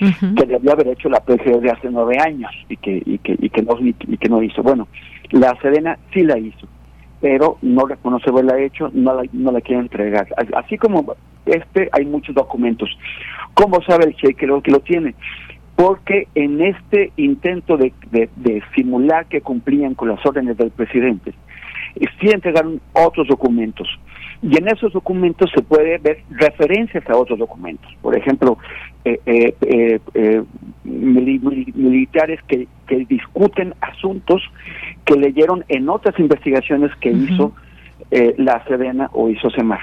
que 0.00 0.46
debía 0.46 0.72
haber 0.72 0.88
hecho 0.88 1.08
la 1.08 1.20
PGR 1.20 1.60
de 1.60 1.70
hace 1.70 1.88
nueve 1.90 2.16
años 2.18 2.50
y 2.68 2.76
que, 2.78 3.02
y 3.04 3.18
que, 3.18 3.36
y 3.38 3.50
que, 3.50 3.62
no, 3.62 3.78
y 3.80 4.16
que 4.16 4.28
no 4.28 4.42
hizo. 4.42 4.62
Bueno, 4.62 4.88
la 5.30 5.56
Sedena 5.60 5.98
sí 6.12 6.22
la 6.22 6.38
hizo, 6.38 6.66
pero 7.20 7.58
no 7.62 7.86
reconoce 7.86 8.30
haberla 8.30 8.58
hecho, 8.58 8.90
no 8.92 9.14
la, 9.14 9.22
no 9.32 9.52
la 9.52 9.60
quiere 9.60 9.82
entregar. 9.82 10.26
Así 10.56 10.78
como 10.78 11.14
este, 11.46 11.88
hay 11.92 12.06
muchos 12.06 12.34
documentos. 12.34 12.88
¿Cómo 13.52 13.80
sabe 13.82 14.06
el 14.06 14.14
GIEI 14.14 14.34
que 14.34 14.46
lo, 14.46 14.62
que 14.62 14.72
lo 14.72 14.80
tiene? 14.80 15.14
Porque 15.76 16.28
en 16.34 16.60
este 16.62 17.12
intento 17.16 17.76
de, 17.76 17.92
de, 18.10 18.62
simular 18.74 19.26
que 19.26 19.40
cumplían 19.40 19.94
con 19.94 20.08
las 20.08 20.24
órdenes 20.24 20.56
del 20.56 20.70
presidente, 20.70 21.34
sí 22.20 22.28
entregaron 22.30 22.80
otros 22.92 23.26
documentos. 23.28 23.88
Y 24.42 24.58
en 24.58 24.68
esos 24.68 24.92
documentos 24.92 25.50
se 25.54 25.62
puede 25.62 25.98
ver 25.98 26.18
referencias 26.30 27.08
a 27.08 27.16
otros 27.16 27.38
documentos. 27.38 27.90
Por 28.02 28.16
ejemplo, 28.16 28.58
eh, 29.04 29.18
eh, 29.24 30.00
eh, 30.14 30.42
militares 30.84 32.40
que, 32.46 32.68
que, 32.86 33.06
discuten 33.06 33.74
asuntos 33.80 34.42
que 35.06 35.14
leyeron 35.14 35.64
en 35.68 35.88
otras 35.88 36.18
investigaciones 36.18 36.94
que 37.00 37.10
hizo 37.10 37.52
la 38.36 38.62
Sedena 38.64 39.08
o 39.12 39.28
hizo 39.28 39.50
Semar. 39.50 39.80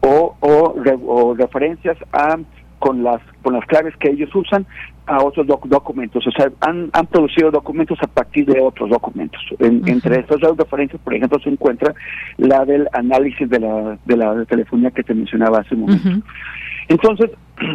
O, 0.00 0.36
o, 0.40 0.74
o 1.06 1.34
referencias 1.34 1.96
a 2.12 2.38
con 2.78 3.02
las 3.02 3.20
con 3.42 3.54
las 3.54 3.64
claves 3.66 3.96
que 3.96 4.10
ellos 4.10 4.32
usan 4.34 4.66
a 5.08 5.24
otros 5.24 5.46
documentos, 5.46 6.26
o 6.26 6.30
sea, 6.30 6.50
han, 6.60 6.90
han 6.92 7.06
producido 7.06 7.50
documentos 7.50 7.98
a 8.02 8.06
partir 8.06 8.44
de 8.44 8.60
otros 8.60 8.90
documentos. 8.90 9.40
Entre 9.58 10.20
estas 10.20 10.38
dos 10.38 10.56
referencias, 10.56 11.00
por 11.02 11.14
ejemplo, 11.14 11.38
se 11.40 11.48
encuentra 11.48 11.94
la 12.36 12.64
del 12.66 12.86
análisis 12.92 13.48
de 13.48 13.58
la, 13.58 13.98
de 14.04 14.16
la 14.16 14.44
telefonía 14.44 14.90
que 14.90 15.02
te 15.02 15.14
mencionaba 15.14 15.60
hace 15.60 15.74
un 15.74 15.80
momento. 15.80 16.26
Entonces, 16.88 17.30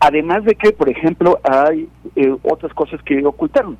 además 0.00 0.44
de 0.44 0.54
que, 0.56 0.72
por 0.72 0.90
ejemplo, 0.90 1.40
hay 1.42 1.88
eh, 2.16 2.36
otras 2.42 2.74
cosas 2.74 3.00
que 3.02 3.24
ocultaron, 3.24 3.78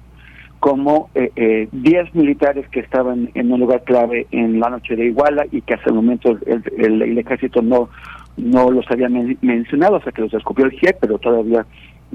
como 0.58 1.10
10 1.14 1.30
eh, 1.36 1.68
eh, 1.76 2.10
militares 2.14 2.66
que 2.70 2.80
estaban 2.80 3.30
en 3.34 3.52
un 3.52 3.60
lugar 3.60 3.84
clave 3.84 4.26
en 4.30 4.60
la 4.60 4.70
noche 4.70 4.96
de 4.96 5.06
Iguala 5.06 5.44
y 5.52 5.60
que 5.60 5.74
hasta 5.74 5.90
el 5.90 5.96
momento 5.96 6.38
el, 6.46 7.02
el, 7.02 7.18
ejército 7.18 7.60
no 7.60 7.90
no 8.36 8.70
los 8.70 8.84
había 8.90 9.08
mencionado 9.08 9.96
hasta 9.96 10.10
que 10.10 10.22
los 10.22 10.32
descubrió 10.32 10.66
el 10.66 10.72
GIEC, 10.72 10.96
pero 11.00 11.18
todavía 11.18 11.66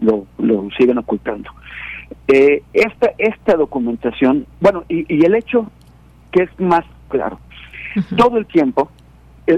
lo, 0.02 0.26
lo 0.38 0.70
siguen 0.78 0.98
ocultando. 0.98 1.50
Eh, 2.28 2.64
esta, 2.74 3.12
esta 3.18 3.56
documentación, 3.56 4.46
bueno, 4.60 4.84
y, 4.88 5.06
y, 5.14 5.26
el 5.26 5.36
hecho 5.36 5.70
que 6.32 6.44
es 6.44 6.60
más 6.60 6.84
claro, 7.10 7.40
todo 8.18 8.38
el 8.38 8.46
tiempo 8.46 8.90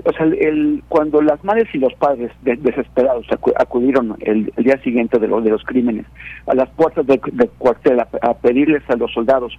o 0.05 0.13
sea, 0.13 0.25
el, 0.25 0.83
cuando 0.87 1.21
las 1.21 1.43
madres 1.43 1.67
y 1.73 1.77
los 1.77 1.93
padres 1.95 2.31
desesperados 2.41 3.25
acudieron 3.57 4.15
el, 4.21 4.51
día 4.57 4.77
siguiente 4.83 5.19
de, 5.19 5.27
de 5.27 5.49
los 5.49 5.63
crímenes 5.63 6.05
a 6.47 6.55
las 6.55 6.69
puertas 6.69 7.05
del, 7.05 7.19
cuartel 7.57 7.99
a, 7.99 8.33
pedirles 8.35 8.83
a 8.89 8.95
los 8.95 9.11
soldados 9.11 9.57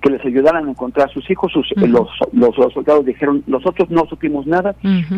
que 0.00 0.10
les 0.10 0.24
ayudaran 0.24 0.66
a 0.66 0.70
encontrar 0.70 1.08
a 1.08 1.12
sus 1.12 1.28
hijos, 1.30 1.52
los, 1.76 2.08
los, 2.32 2.54
soldados 2.72 3.04
dijeron, 3.04 3.42
nosotros 3.46 3.90
no 3.90 4.06
supimos 4.06 4.46
nada, 4.46 4.74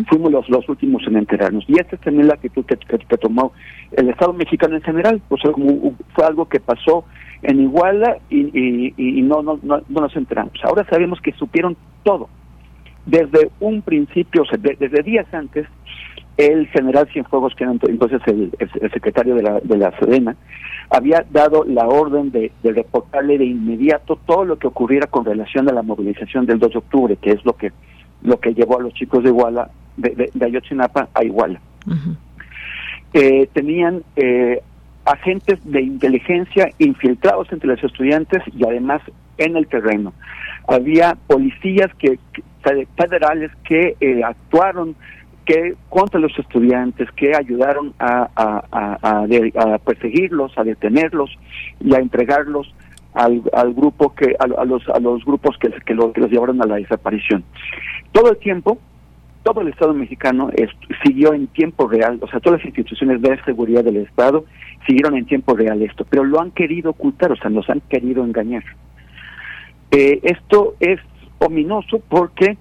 fuimos 0.08 0.32
los, 0.32 0.48
los 0.48 0.68
últimos 0.68 1.02
en 1.06 1.16
enterarnos. 1.16 1.64
Y 1.68 1.78
esta 1.78 1.96
es 1.96 2.02
también 2.02 2.28
la 2.28 2.34
actitud 2.34 2.64
que, 2.64 2.76
que, 2.76 3.16
tomó 3.18 3.52
el 3.92 4.08
Estado 4.08 4.32
mexicano 4.32 4.76
en 4.76 4.82
general, 4.82 5.20
o 5.28 5.36
sea, 5.36 5.52
fue 5.52 6.24
algo 6.24 6.48
que 6.48 6.60
pasó 6.60 7.04
en 7.42 7.60
Iguala 7.60 8.18
y, 8.30 8.92
y, 8.96 9.22
no, 9.22 9.42
no, 9.42 9.58
no, 9.62 9.80
no 9.88 10.00
nos 10.00 10.16
enteramos. 10.16 10.54
Ahora 10.64 10.86
sabemos 10.88 11.20
que 11.20 11.32
supieron 11.32 11.76
todo 12.02 12.28
desde 13.06 13.50
un 13.60 13.82
principio, 13.82 14.44
desde 14.58 15.02
días 15.02 15.26
antes, 15.32 15.66
el 16.36 16.66
general 16.68 17.08
Cienfuegos, 17.12 17.54
que 17.54 17.64
era 17.64 17.72
entonces 17.72 18.20
el, 18.26 18.52
secretario 18.92 19.34
de 19.36 19.42
la, 19.42 19.60
de 19.60 19.78
la 19.78 19.98
Sedena, 19.98 20.36
había 20.90 21.24
dado 21.30 21.64
la 21.64 21.86
orden 21.86 22.30
de, 22.30 22.52
reportarle 22.62 23.38
de 23.38 23.46
inmediato 23.46 24.18
todo 24.26 24.44
lo 24.44 24.58
que 24.58 24.66
ocurriera 24.66 25.06
con 25.06 25.24
relación 25.24 25.68
a 25.68 25.72
la 25.72 25.82
movilización 25.82 26.46
del 26.46 26.58
2 26.58 26.72
de 26.72 26.78
octubre, 26.78 27.16
que 27.16 27.30
es 27.30 27.44
lo 27.44 27.54
que 27.54 27.72
lo 28.22 28.40
que 28.40 28.54
llevó 28.54 28.78
a 28.78 28.82
los 28.82 28.94
chicos 28.94 29.22
de 29.22 29.28
Iguala, 29.28 29.70
de, 29.96 30.30
Ayotzinapa 30.40 31.08
a 31.14 31.24
Iguala. 31.24 31.60
Eh, 33.12 33.48
tenían 33.52 34.02
eh, 34.16 34.62
agentes 35.04 35.60
de 35.64 35.82
inteligencia 35.82 36.70
infiltrados 36.78 37.52
entre 37.52 37.68
los 37.68 37.84
estudiantes 37.84 38.42
y 38.54 38.64
además 38.64 39.00
en 39.38 39.56
el 39.56 39.66
terreno. 39.68 40.12
Había 40.66 41.16
policías 41.26 41.94
que 41.98 42.18
federales 42.96 43.50
que 43.64 43.96
eh, 44.00 44.22
actuaron 44.24 44.96
que 45.46 45.76
contra 45.88 46.18
los 46.18 46.36
estudiantes, 46.38 47.08
que 47.12 47.34
ayudaron 47.34 47.94
a, 47.98 49.78
perseguirlos, 49.84 50.52
a 50.58 50.64
detenerlos 50.64 51.30
y 51.80 51.94
a 51.94 51.98
entregarlos 51.98 52.74
al, 53.14 53.42
al 53.52 53.72
grupo 53.72 54.14
que 54.14 54.34
a, 54.38 54.46
los 54.64 54.86
a 54.88 54.98
los 54.98 55.24
grupos 55.24 55.56
que, 55.58 55.70
que, 55.86 55.94
los, 55.94 56.12
llevaron 56.30 56.60
a 56.60 56.66
la 56.66 56.76
desaparición. 56.76 57.44
Todo 58.10 58.30
el 58.30 58.38
tiempo, 58.38 58.78
todo 59.44 59.60
el 59.60 59.68
Estado 59.68 59.94
mexicano 59.94 60.50
siguió 61.04 61.32
en 61.32 61.46
tiempo 61.46 61.88
real, 61.88 62.18
o 62.20 62.26
sea, 62.26 62.40
todas 62.40 62.58
las 62.58 62.66
instituciones 62.66 63.22
de 63.22 63.40
seguridad 63.44 63.84
del 63.84 63.98
Estado 63.98 64.44
siguieron 64.84 65.16
en 65.16 65.26
tiempo 65.26 65.54
real 65.54 65.80
esto, 65.80 66.04
pero 66.10 66.24
lo 66.24 66.40
han 66.40 66.50
querido 66.50 66.90
ocultar, 66.90 67.30
o 67.30 67.36
sea, 67.36 67.50
nos 67.50 67.70
han 67.70 67.80
querido 67.82 68.24
engañar. 68.24 68.64
Eh, 69.92 70.18
esto 70.24 70.74
es 70.80 70.98
ominoso 71.38 72.00
porque 72.08 72.56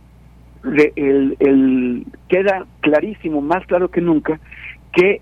el, 0.95 2.05
queda 2.27 2.65
clarísimo, 2.81 3.41
más 3.41 3.65
claro 3.67 3.89
que 3.89 4.01
nunca, 4.01 4.39
que 4.93 5.21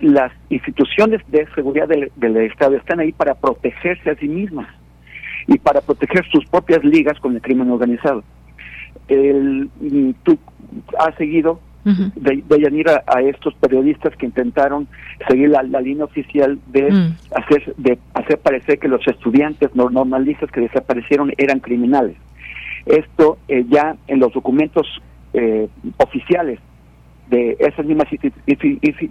las 0.00 0.32
instituciones 0.50 1.20
de 1.28 1.46
seguridad 1.54 1.88
del, 1.88 2.36
Estado 2.36 2.76
están 2.76 3.00
ahí 3.00 3.12
para 3.12 3.34
protegerse 3.34 4.10
a 4.10 4.16
sí 4.16 4.28
mismas. 4.28 4.68
y 5.48 5.58
para 5.58 5.80
proteger 5.80 6.24
sus 6.30 6.46
propias 6.46 6.84
ligas 6.84 7.18
con 7.18 7.34
el 7.34 7.42
crimen 7.42 7.68
organizado. 7.68 8.22
El, 9.08 9.68
mm, 9.80 10.10
tú 10.22 10.38
has 10.96 11.16
seguido 11.16 11.58
de, 11.84 12.42
de 12.46 13.02
a, 13.08 13.22
estos 13.22 13.54
periodistas 13.54 14.14
que 14.16 14.26
intentaron 14.26 14.86
seguir 15.28 15.50
la, 15.50 15.62
línea 15.62 16.04
oficial 16.04 16.60
de 16.68 16.92
mm. 16.92 17.16
hacer 17.34 17.74
de 17.76 17.98
hacer 18.14 18.38
parecer 18.38 18.78
que 18.78 18.86
los 18.86 19.04
estudiantes 19.08 19.74
normalistas 19.74 20.50
que 20.52 20.60
desaparecieron 20.60 21.32
eran 21.38 21.58
criminales. 21.58 22.16
Esto 22.86 23.38
eh, 23.48 23.64
ya 23.68 23.96
en 24.06 24.20
los 24.20 24.32
documentos 24.32 24.86
eh, 25.32 25.68
oficiales 25.98 26.58
de 27.28 27.56
esas 27.60 27.86
mismas 27.86 28.08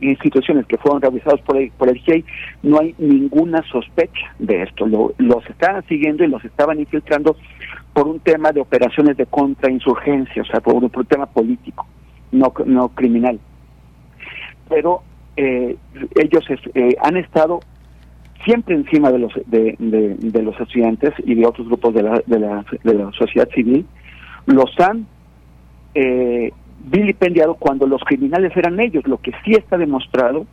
instituciones 0.02 0.68
que 0.68 0.78
fueron 0.78 1.02
revisados 1.02 1.42
por 1.42 1.58
el, 1.58 1.72
por 1.72 1.90
el 1.90 1.98
GIEI, 1.98 2.24
no 2.62 2.80
hay 2.80 2.94
ninguna 3.00 3.64
sospecha 3.72 4.36
de 4.38 4.62
esto. 4.64 4.86
los 4.86 5.50
estaban 5.50 5.84
siguiendo 5.88 6.24
y 6.24 6.28
los 6.28 6.44
estaban 6.46 6.80
infiltrando 6.80 7.36
por 7.94 8.08
un 8.08 8.20
tema 8.20 8.52
de 8.52 8.62
operaciones 8.62 9.18
de 9.18 9.26
contrainsurgencia, 9.26 10.44
o 10.44 10.46
sea, 10.46 10.60
por 10.60 10.76
un 10.76 10.90
tema 11.08 11.26
político 11.26 11.88
no, 12.32 12.54
no 12.66 12.90
criminal. 12.90 13.40
Pero 14.70 15.02
eh, 15.38 15.76
ellos 16.16 16.46
eh, 16.74 16.96
han 17.02 17.18
estado 17.18 17.60
siempre 18.44 18.76
encima 18.76 19.12
de 19.12 19.20
los 19.20 19.34
de, 19.46 20.42
los 20.44 20.60
estudiantes 20.60 21.14
y 21.24 21.36
de 21.36 21.46
otros 21.46 21.68
grupos 21.68 21.94
de 21.94 22.04
la, 22.04 22.22
de 22.26 22.40
la, 22.40 22.66
de 22.84 22.94
la 22.94 23.12
sociedad 23.12 23.50
civil, 23.50 23.86
los 24.46 24.72
han 24.80 25.06
eh, 25.94 26.52
vilipendiado 26.86 27.56
cuando 27.56 27.88
los 27.88 28.02
criminales 28.04 28.56
eran 28.56 28.80
ellos. 28.80 29.08
Lo 29.08 29.18
que 29.18 29.32
sí 29.44 29.54
está 29.54 29.78
demostrado 29.78 30.46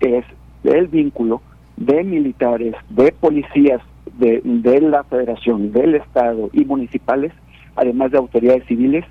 es 0.00 0.24
el 0.64 0.88
vínculo 0.88 1.42
de 1.76 2.04
militares, 2.04 2.74
de 2.90 3.12
policías, 3.12 3.80
de, 4.18 4.40
de 4.44 4.80
la 4.80 5.04
federación, 5.04 5.72
del 5.72 5.94
Estado 5.94 6.50
y 6.52 6.64
municipales, 6.64 7.32
además 7.76 8.10
de 8.10 8.18
autoridades 8.18 8.64
civiles, 8.66 9.04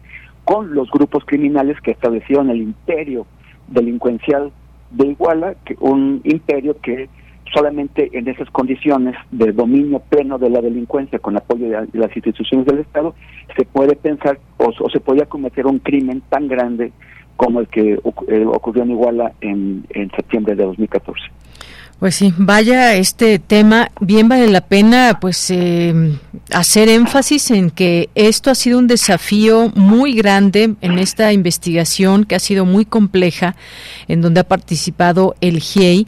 con 0.44 0.74
los 0.74 0.90
grupos 0.92 1.26
criminales 1.26 1.80
que 1.82 1.92
establecieron 1.92 2.50
el 2.50 2.62
imperio 2.62 3.26
delincuencial 3.68 4.52
de 4.92 5.08
Iguala, 5.08 5.56
que 5.66 5.76
un 5.80 6.22
imperio 6.24 6.78
que 6.82 7.10
solamente 7.54 8.10
en 8.14 8.28
esas 8.28 8.50
condiciones 8.50 9.16
de 9.32 9.52
dominio 9.52 10.00
pleno 10.00 10.38
de 10.38 10.50
la 10.50 10.62
delincuencia 10.62 11.20
con 11.20 11.38
apoyo 11.38 11.70
de, 11.70 11.88
las 11.94 12.16
instituciones 12.16 12.66
del 12.66 12.80
Estado 12.80 13.16
se 13.56 13.66
puede 13.66 13.96
pensar 13.96 14.40
o, 14.58 14.90
se 14.90 15.00
podía 15.00 15.26
cometer 15.26 15.66
un 15.66 15.80
crimen 15.80 16.22
tan 16.30 16.48
grande 16.48 16.92
como 17.38 17.60
el 17.60 17.68
que 17.68 17.94
eh, 18.28 18.46
ocurrió 18.46 18.84
en 18.84 18.92
Iguala 18.92 19.34
en, 19.42 19.86
en 19.90 20.10
septiembre 20.12 20.56
de 20.56 20.64
2014. 20.64 21.22
Pues 22.00 22.16
sí, 22.16 22.34
vaya 22.38 22.94
este 22.96 23.40
tema, 23.40 23.90
bien 24.02 24.28
vale 24.28 24.48
la 24.50 24.60
pena 24.60 25.18
pues 25.22 25.50
eh, 25.50 25.94
hacer 26.52 26.90
énfasis 26.90 27.52
en 27.52 27.72
que 27.72 28.10
esto 28.16 28.52
ha 28.52 28.56
sido 28.56 28.80
un 28.80 28.88
desafío 28.88 29.72
muy 29.76 30.14
grande 30.14 30.76
en 30.82 31.00
esta 31.00 31.32
investigación 31.32 32.26
que 32.26 32.36
ha 32.36 32.40
sido 32.40 32.66
muy 32.66 32.84
compleja, 32.84 33.56
en 34.10 34.22
donde 34.22 34.42
ha 34.42 34.44
participado 34.44 35.36
el 35.40 35.62
GIEI, 35.62 36.06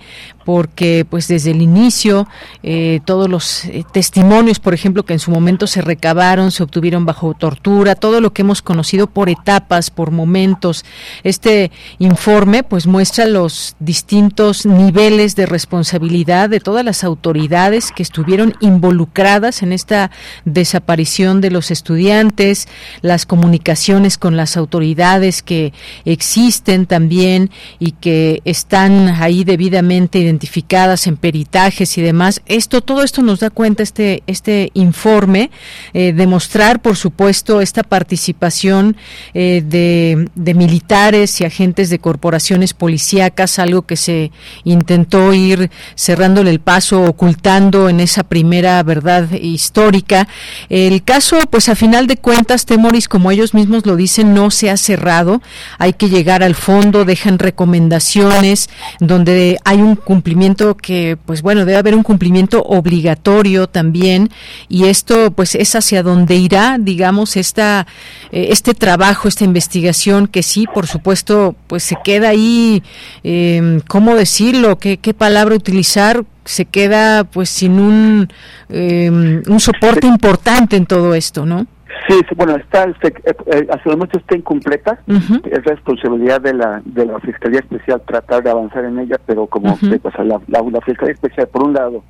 porque 0.47 1.05
pues 1.09 1.27
desde 1.27 1.51
el 1.51 1.61
inicio 1.61 2.25
eh, 2.63 3.01
todos 3.03 3.27
los 3.29 3.65
eh, 3.65 3.83
testimonios, 3.91 4.59
por 4.59 4.73
ejemplo, 4.73 5.03
que 5.03 5.11
en 5.11 5.19
su 5.19 5.29
momento 5.29 5.67
se 5.67 5.81
recabaron, 5.81 6.51
se 6.51 6.63
obtuvieron 6.63 7.05
bajo 7.05 7.33
tortura, 7.33 7.95
todo 7.95 8.21
lo 8.21 8.31
que 8.31 8.43
hemos 8.43 8.61
conocido 8.61 9.07
por 9.07 9.27
etapas, 9.27 9.89
por 9.89 10.11
momentos. 10.11 10.85
Este 11.25 11.69
informe 11.99 12.63
pues 12.63 12.87
muestra 12.87 13.25
los 13.25 13.75
distintos 13.79 14.65
niveles 14.65 15.35
de 15.35 15.47
responsabilidad 15.47 16.49
de 16.49 16.61
todas 16.61 16.85
las 16.85 17.03
autoridades 17.03 17.91
que 17.91 18.03
estuvieron 18.03 18.53
involucradas 18.61 19.63
en 19.63 19.73
esta 19.73 20.11
desaparición 20.45 21.41
de 21.41 21.51
los 21.51 21.71
estudiantes, 21.71 22.69
las 23.01 23.25
comunicaciones 23.25 24.17
con 24.17 24.37
las 24.37 24.55
autoridades 24.55 25.43
que 25.43 25.73
existen 26.05 26.85
también 26.85 27.51
y 27.79 27.91
que 27.91 28.41
están 28.45 29.09
ahí 29.09 29.43
debidamente 29.43 30.19
identificadas 30.19 30.36
identificadas 30.38 31.07
en 31.07 31.17
peritajes 31.17 31.97
y 31.97 32.01
demás. 32.03 32.41
Esto, 32.45 32.81
todo 32.81 33.01
esto 33.01 33.23
nos 33.23 33.39
da 33.39 33.49
cuenta 33.49 33.81
este, 33.81 34.21
este 34.27 34.69
informe, 34.75 35.49
eh, 35.93 36.13
demostrar, 36.13 36.79
por 36.79 36.95
supuesto, 36.95 37.59
esta 37.59 37.81
participación 37.81 38.95
eh, 39.33 39.63
de, 39.65 40.29
de, 40.35 40.53
militares 40.53 41.41
y 41.41 41.45
agentes 41.45 41.89
de 41.89 41.97
corporaciones 41.97 42.75
policíacas, 42.75 43.57
algo 43.57 43.81
que 43.81 43.95
se 43.95 44.31
intentó 44.63 45.33
ir 45.33 45.71
cerrándole 45.95 46.51
el 46.51 46.59
paso, 46.59 47.03
ocultando 47.03 47.89
en 47.89 47.99
esa 47.99 48.23
primera 48.23 48.81
verdad 48.83 49.31
histórica. 49.31 50.27
El 50.69 51.03
caso, 51.03 51.39
pues 51.49 51.67
a 51.67 51.75
final 51.75 52.05
de 52.05 52.17
cuentas, 52.17 52.65
Temoris, 52.65 53.07
como 53.07 53.31
ellos 53.31 53.55
mismos 53.55 53.88
lo 53.88 53.95
dicen, 53.95 54.35
no 54.35 54.51
se 54.51 54.69
ha 54.69 54.77
cerrado. 54.77 55.41
Hay 55.79 55.93
que 55.93 56.09
llegar 56.09 56.43
al 56.43 56.53
fondo, 56.53 57.05
dejan 57.05 57.39
recomendaciones 57.39 58.69
donde 58.99 59.57
hay 59.65 59.81
un 59.81 59.95
cumplimiento 59.95 60.26
cumplimiento 60.28 60.75
que, 60.75 61.17
pues 61.25 61.41
bueno, 61.41 61.63
debe 61.63 61.78
haber 61.78 61.95
un 61.95 62.03
cumplimiento 62.03 62.61
obligatorio 62.61 63.67
también 63.67 64.30
y 64.67 64.88
esto 64.88 65.32
pues 65.32 65.55
es 65.55 65.73
hacia 65.73 66.03
donde 66.03 66.36
irá, 66.36 66.75
digamos, 66.78 67.38
esta, 67.38 67.88
eh, 68.34 68.47
este 68.49 68.73
trabajo, 68.73 69.30
esta 69.30 69.45
investigación 69.45 70.28
que 70.28 70.43
sí, 70.43 70.65
por 70.73 70.86
supuesto, 70.86 71.55
pues 71.67 71.84
se 71.84 71.95
queda 72.03 72.28
ahí, 72.28 72.84
eh, 73.23 73.80
¿cómo 73.88 74.15
decirlo? 74.15 74.78
¿Qué, 74.78 74.97
¿Qué 74.97 75.13
palabra 75.13 75.55
utilizar? 75.55 76.25
se 76.43 76.63
queda 76.63 77.25
pues 77.25 77.49
sin 77.49 77.78
un, 77.78 78.30
em, 78.69 79.43
un 79.47 79.59
soporte 79.59 80.07
importante 80.07 80.78
en 80.78 80.86
todo 80.86 81.13
esto, 81.13 81.45
¿no? 81.45 81.67
Sí, 82.07 82.21
bueno, 82.35 82.55
está, 82.55 82.83
este, 82.85 83.07
eh, 83.07 83.35
eh, 83.47 83.67
hasta 83.69 83.89
el 83.89 83.97
momento 83.97 84.17
está 84.17 84.35
incompleta, 84.35 84.99
es 85.07 85.63
responsabilidad 85.65 86.41
de 86.41 86.53
la 86.53 86.81
de 86.85 87.05
la 87.05 87.19
Fiscalía 87.19 87.59
Especial 87.59 88.01
tratar 88.05 88.43
de 88.43 88.49
avanzar 88.49 88.85
en 88.85 88.99
ella, 88.99 89.17
pero 89.25 89.47
como 89.47 89.77
la, 89.81 90.41
la, 90.47 90.81
Fiscalía 90.81 91.13
Especial, 91.13 91.47
por 91.47 91.63
un 91.63 91.73
lado, 91.73 92.03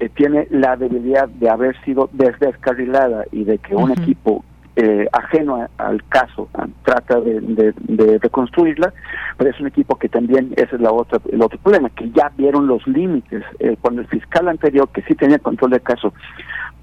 eh, 0.00 0.08
tiene 0.10 0.46
la 0.50 0.76
debilidad 0.76 1.28
de 1.28 1.48
haber 1.48 1.76
sido 1.84 2.08
descarrilada 2.12 3.24
y 3.32 3.44
de 3.44 3.58
que 3.58 3.74
un 3.74 3.92
equipo 3.92 4.44
ajeno 5.10 5.66
al 5.78 6.04
caso 6.08 6.50
trata 6.84 7.18
de, 7.18 7.40
de, 7.40 8.18
reconstruirla, 8.18 8.92
pero 9.38 9.48
es 9.48 9.58
un 9.58 9.68
equipo 9.68 9.96
que 9.96 10.10
también, 10.10 10.52
ese 10.56 10.76
es 10.76 10.82
la 10.82 10.92
otra, 10.92 11.18
el 11.32 11.40
otro 11.40 11.58
problema, 11.60 11.88
que 11.88 12.10
ya 12.10 12.30
vieron 12.36 12.66
los 12.66 12.86
límites. 12.86 13.42
cuando 13.80 14.02
el 14.02 14.06
fiscal 14.08 14.48
anterior, 14.48 14.86
que 14.90 15.00
sí 15.02 15.14
tenía 15.14 15.38
control 15.38 15.70
del 15.70 15.80
caso, 15.80 16.12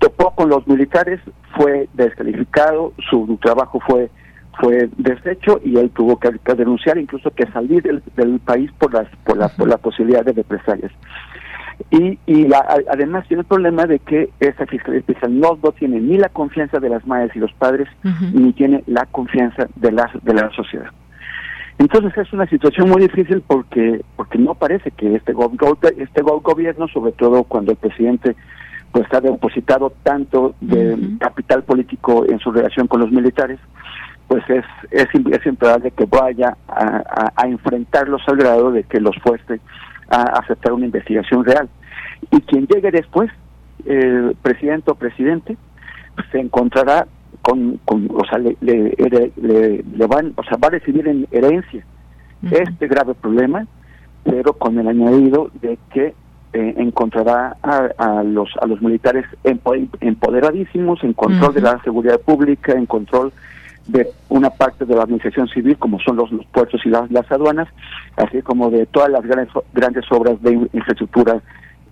topó 0.04 0.36
con 0.36 0.49
los 0.49 0.68
militares, 0.68 1.22
fue 1.56 1.88
descalificado, 1.93 2.91
su 3.10 3.39
trabajo 3.41 3.80
fue 3.88 4.10
fue 4.60 4.88
deshecho 4.97 5.60
y 5.64 5.78
él 5.78 5.89
tuvo 5.89 6.20
que, 6.20 6.30
denunciar, 6.56 6.99
incluso 6.99 7.32
que 7.32 7.47
salir 7.47 7.82
del, 7.82 8.39
país 8.39 8.70
por 8.78 8.93
las 8.93 9.08
por 9.24 9.38
la, 9.38 9.47
por 9.47 9.68
la 9.68 9.78
posibilidad 9.78 10.24
de 10.24 10.34
represalias. 10.34 10.91
Y, 11.89 12.20
y 12.28 12.47
además 12.91 13.28
tiene 13.28 13.41
el 13.41 13.47
problema 13.47 13.86
de 13.86 13.97
que 13.99 14.30
esa 14.39 14.68
fiscalía 14.68 14.99
especial 14.99 15.39
no, 15.39 15.58
tiene 15.80 15.99
ni 15.99 16.18
la 16.18 16.30
confianza 16.30 16.80
de 16.80 16.89
las 16.89 17.08
madres 17.08 17.36
y 17.36 17.39
los 17.39 17.51
padres, 17.54 17.88
ni 18.32 18.54
tiene 18.54 18.84
la 18.86 19.06
confianza 19.06 19.68
de 19.76 19.91
la, 19.91 20.12
de 20.22 20.34
la 20.34 20.51
sociedad. 20.51 20.91
Entonces 21.80 22.16
es 22.16 22.32
una 22.32 22.45
situación 22.47 22.89
muy 22.89 23.01
difícil 23.01 23.41
porque 23.47 24.01
porque 24.16 24.38
no 24.38 24.54
parece 24.54 24.91
que 24.91 25.16
este, 25.16 25.34
este 25.97 26.22
gobierno, 26.22 26.88
sobre 26.89 27.14
todo 27.14 27.43
cuando 27.43 27.72
el 27.72 27.78
presidente 27.78 28.36
pues 28.93 29.11
ha 29.11 29.19
depositado 29.19 29.91
tanto 30.03 30.53
de 30.61 31.17
capital 31.19 31.63
político 31.63 32.25
en 32.29 32.37
su 32.37 32.51
relación 32.51 32.87
con 32.87 33.01
los 33.01 33.11
militares, 33.11 33.59
pues 34.27 34.43
es, 34.49 34.63
es, 34.91 35.07
es 35.31 35.45
improbable 35.47 35.89
que 35.91 36.05
vaya 36.05 36.55
a, 36.67 37.33
a, 37.35 37.47
enfrentarlos 37.47 38.21
al 38.27 38.37
grado 38.37 38.71
de 38.71 38.83
que 38.83 39.01
los 39.01 39.15
fuerce 39.17 39.59
a 40.09 40.21
aceptar 40.39 40.73
una 40.73 40.85
investigación 40.85 41.43
real. 41.43 41.67
Y 42.29 42.39
quien 42.41 42.67
llegue 42.67 42.91
después, 42.91 43.31
el 43.85 44.37
presidente 44.43 44.91
o 44.91 44.95
presidente, 44.95 45.57
pues, 46.15 46.27
se 46.31 46.39
encontrará 46.39 47.07
con, 47.41 47.79
con 47.85 48.07
o 48.13 48.23
sea, 48.29 48.37
le, 48.37 48.55
le, 48.61 50.07
van, 50.07 50.33
o 50.35 50.43
sea, 50.43 50.57
va 50.57 50.67
a 50.67 50.71
recibir 50.71 51.07
en 51.07 51.27
herencia 51.31 51.83
este 52.51 52.87
grave 52.87 53.15
problema, 53.15 53.65
pero 54.23 54.53
con 54.53 54.77
el 54.77 54.87
añadido 54.87 55.49
de 55.61 55.79
que 55.91 56.13
eh, 56.54 56.76
encontrará 56.78 57.58
a, 57.64 58.24
los 58.24 58.49
a 58.62 58.68
los 58.68 58.82
militares 58.82 59.26
empoderadísimos 59.43 61.04
en 61.04 61.14
control 61.14 61.54
de 61.54 61.62
la 61.62 61.82
seguridad 61.84 62.20
pública, 62.20 62.74
en 62.74 62.86
control 62.86 63.34
de 63.88 64.08
una 64.30 64.49
parte 64.49 64.86
de 64.86 64.95
la 64.95 65.04
administración 65.04 65.47
civil, 65.49 65.78
como 65.78 65.99
son 65.99 66.16
los, 66.16 66.32
los 66.32 66.45
puertos 66.47 66.82
y 66.86 66.89
las, 66.89 67.12
las 67.12 67.30
aduanas, 67.32 67.68
así 68.18 68.41
como 68.41 68.70
de 68.70 68.86
todas 68.86 69.10
las 69.10 69.24
grandes, 69.24 69.49
grandes 69.74 70.06
obras 70.12 70.41
de 70.41 70.54
infraestructura 70.72 71.41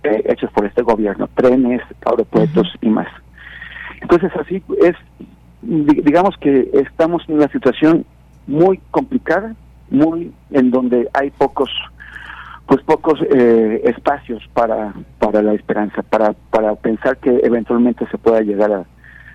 eh, 0.04 0.22
hechas 0.26 0.52
por 0.52 0.66
este 0.66 0.82
gobierno, 0.82 1.30
trenes, 1.36 1.82
aeropuertos 2.06 2.68
y 2.82 2.90
más. 2.90 3.08
Entonces, 4.02 4.32
así 4.40 4.64
es, 4.84 4.96
digamos 5.62 6.36
que 6.38 6.70
estamos 6.74 7.24
en 7.28 7.36
una 7.36 7.48
situación 7.50 8.06
muy 8.48 8.80
complicada, 8.92 9.56
muy 9.90 10.32
en 10.52 10.72
donde 10.72 11.10
hay 11.14 11.30
pocos 11.32 11.70
pues 12.72 12.84
pocos 12.84 13.20
eh, 13.30 13.82
espacios 13.84 14.42
para, 14.54 14.94
para 15.20 15.42
la 15.42 15.52
esperanza, 15.52 16.04
para, 16.04 16.32
para 16.52 16.74
pensar 16.76 17.18
que 17.18 17.42
eventualmente 17.44 18.08
se 18.10 18.18
pueda 18.18 18.40
llegar 18.40 18.72
a, 18.72 18.86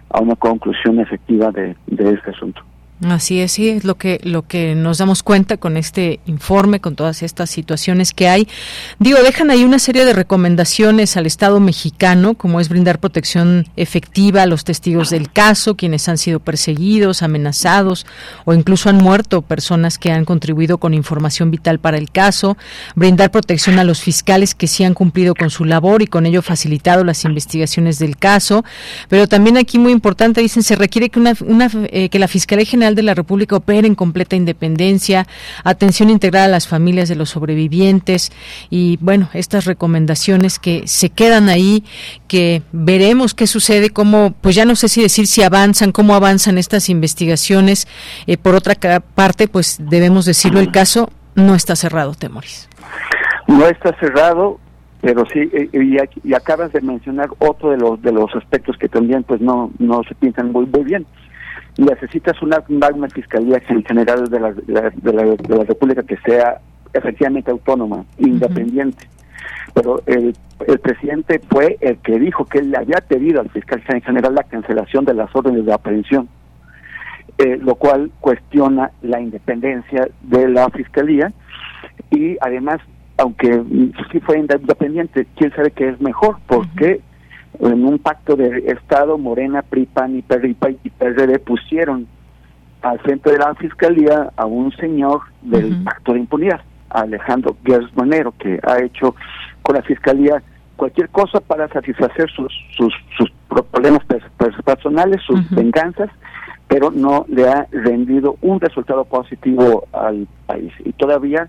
a 0.09 0.21
una 0.23 0.37
conclusión 0.37 1.01
efectiva 1.01 1.51
de, 1.51 1.77
de 1.87 2.15
este 2.15 2.31
asunto. 2.31 2.63
Así 3.05 3.41
es, 3.41 3.53
sí, 3.53 3.69
es 3.69 3.85
lo 3.85 3.97
que, 3.97 4.21
lo 4.23 4.47
que 4.47 4.75
nos 4.75 4.97
damos 4.97 5.23
cuenta 5.23 5.59
con 5.59 5.77
este 5.77 6.19
informe, 6.25 6.81
con 6.81 6.97
todas 6.97 7.23
estas 7.23 7.51
situaciones 7.51 8.15
que 8.15 8.27
hay. 8.27 8.49
Digo, 8.99 9.19
dejan 9.23 9.51
ahí 9.51 9.65
una 9.65 9.79
serie 9.79 10.07
de 10.07 10.15
recomendaciones 10.15 11.15
al 11.19 11.27
Estado 11.27 11.61
mexicano, 11.61 12.33
como 12.35 12.59
es 12.59 12.71
brindar 12.71 12.99
protección 12.99 13.69
efectiva 13.77 14.43
a 14.43 14.47
los 14.47 14.65
testigos 14.65 15.11
del 15.11 15.31
caso, 15.31 15.77
quienes 15.77 16.09
han 16.09 16.17
sido 16.17 16.41
perseguidos, 16.41 17.23
amenazados 17.23 18.07
o 18.47 18.55
incluso 18.55 18.89
han 18.89 18.97
muerto 18.97 19.43
personas 19.43 19.99
que 19.99 20.11
han 20.11 20.25
contribuido 20.25 20.79
con 20.79 20.95
información 20.95 21.51
vital 21.51 21.79
para 21.79 21.99
el 21.99 22.11
caso, 22.11 22.57
brindar 22.95 23.31
protección 23.31 23.79
a 23.79 23.85
los 23.85 24.01
fiscales 24.01 24.55
que 24.55 24.69
sí 24.69 24.85
han 24.85 24.95
cumplido 24.95 25.35
con 25.35 25.51
su 25.51 25.67
labor 25.67 26.01
y 26.01 26.07
con 26.07 26.25
ello 26.25 26.41
facilitado 26.41 27.05
las 27.05 27.27
investigaciones 27.27 27.99
del 27.99 28.17
caso. 28.17 28.65
Pero 29.11 29.29
también 29.29 29.59
aquí 29.59 29.79
muy 29.79 29.93
importante, 29.93 30.41
dicen, 30.41 30.63
se 30.63 30.77
requiere 30.77 31.11
que, 31.11 31.19
una, 31.19 31.71
eh, 31.91 32.09
que 32.09 32.19
la 32.19 32.29
Fiscalía 32.29 32.65
General 32.65 32.86
de 32.95 33.03
la 33.03 33.15
República 33.15 33.57
opera 33.57 33.87
en 33.87 33.95
completa 33.95 34.37
independencia, 34.37 35.27
atención 35.65 36.11
integral 36.11 36.45
a 36.45 36.49
las 36.49 36.69
familias 36.69 37.09
de 37.09 37.17
los 37.17 37.31
sobrevivientes 37.31 38.33
y 38.71 38.99
bueno, 39.01 39.29
estas 39.35 39.65
recomendaciones 39.65 40.59
que 40.59 40.87
se 40.87 41.11
quedan 41.11 41.49
ahí, 41.49 41.85
que 42.29 42.63
veremos 42.73 43.35
qué 43.35 43.47
sucede, 43.47 43.91
cómo, 43.91 44.35
pues 44.41 44.55
ya 44.55 44.65
no 44.65 44.77
sé 44.77 44.89
si 44.89 45.03
decir 45.03 45.27
si 45.27 45.43
avanzan, 45.43 45.93
cómo 45.93 46.15
avanzan 46.15 46.59
estas 46.59 46.89
investigaciones. 46.89 47.89
Eh, 48.27 48.37
por 48.37 48.55
otra 48.55 48.75
parte, 49.01 49.49
pues 49.49 49.79
debemos 49.81 50.25
decirlo, 50.25 50.61
el 50.61 50.71
caso 50.71 51.11
no 51.35 51.55
está 51.55 51.77
cerrado, 51.77 52.15
Temoris. 52.15 52.69
No 53.47 53.67
está 53.67 53.97
cerrado, 53.99 54.59
pero 55.01 55.25
sí 55.33 55.49
eh, 55.53 55.69
y, 56.25 56.35
acabas 56.35 56.73
de 56.73 56.81
mencionar 56.81 57.29
otro 57.39 57.71
de 57.71 57.77
los 57.77 58.01
de 58.03 58.13
los 58.13 58.35
aspectos 58.35 58.77
que 58.77 58.89
también 58.89 59.23
pues 59.23 59.41
no 59.41 59.71
no 59.79 60.03
se 60.09 60.15
piensan 60.15 60.53
muy 60.53 60.67
muy 60.67 60.83
bien 60.83 61.07
necesitas 61.77 62.41
una, 62.43 62.63
una 62.69 63.09
fiscalía 63.09 63.61
general 63.61 64.29
de 64.29 64.41
la, 64.41 64.53
de, 64.53 64.73
la, 65.13 65.25
de 65.25 65.57
la 65.57 65.65
República 65.65 66.03
que 66.03 66.17
sea 66.19 66.61
efectivamente 66.93 67.51
autónoma, 67.51 68.05
independiente. 68.19 69.09
Pero 69.75 70.03
el, 70.07 70.35
el 70.67 70.79
presidente 70.79 71.41
fue 71.51 71.77
el 71.81 71.99
que 71.99 72.19
dijo 72.19 72.47
que 72.47 72.59
él 72.59 72.71
le 72.71 72.79
había 72.79 72.99
pedido 73.07 73.41
al 73.41 73.51
fiscal 73.51 73.83
general 73.83 74.35
la 74.35 74.45
cancelación 74.45 75.05
de 75.05 75.15
las 75.15 75.35
órdenes 75.35 75.67
de 75.67 75.73
aprehensión, 75.73 76.29
eh, 77.39 77.59
lo 77.61 77.75
cual 77.75 78.11
cuestiona 78.21 78.91
la 79.03 79.21
independencia 79.21 80.09
de 80.23 80.49
la 80.49 80.71
fiscalía. 80.71 81.33
Y 82.11 82.37
además, 82.41 82.81
aunque 83.19 83.63
sí 84.11 84.21
fue 84.21 84.39
independiente, 84.39 85.27
quién 85.37 85.53
sabe 85.55 85.71
qué 85.71 85.91
es 85.91 86.01
mejor, 86.01 86.39
porque 86.47 87.01
en 87.61 87.85
un 87.85 87.99
pacto 87.99 88.37
de 88.37 88.65
Estado, 88.67 89.19
Morena, 89.19 89.63
PRIPAN 89.63 90.17
y 90.17 90.23
PRD 90.23 91.39
pusieron 91.39 92.07
al 92.83 92.99
frente 93.01 93.31
de 93.31 93.39
la 93.39 93.55
fiscalía 93.55 94.31
a 94.37 94.47
un 94.47 94.73
señor 94.77 95.23
del 95.43 95.83
pacto 95.83 96.13
de 96.13 96.21
impunidad, 96.21 96.61
Alejandro 96.91 97.57
Gers 97.65 97.95
Manero, 97.97 98.33
que 98.39 98.61
ha 98.63 98.83
hecho 98.83 99.15
con 99.63 99.77
la 99.77 99.83
fiscalía 99.83 100.43
cualquier 100.77 101.09
cosa 101.09 101.41
para 101.41 101.69
satisfacer 101.69 102.31
sus, 102.31 102.53
sus, 102.77 102.93
sus 103.17 103.31
problemas 103.71 104.05
personales, 104.65 105.23
sus 105.27 105.51
venganzas, 105.51 106.11
pero 106.69 106.91
no 106.91 107.25
le 107.29 107.49
ha 107.49 107.67
rendido 107.73 108.37
un 108.43 108.61
resultado 108.61 109.05
positivo 109.05 109.87
al 109.93 110.29
país. 110.47 110.73
Y 110.85 110.93
todavía 110.93 111.49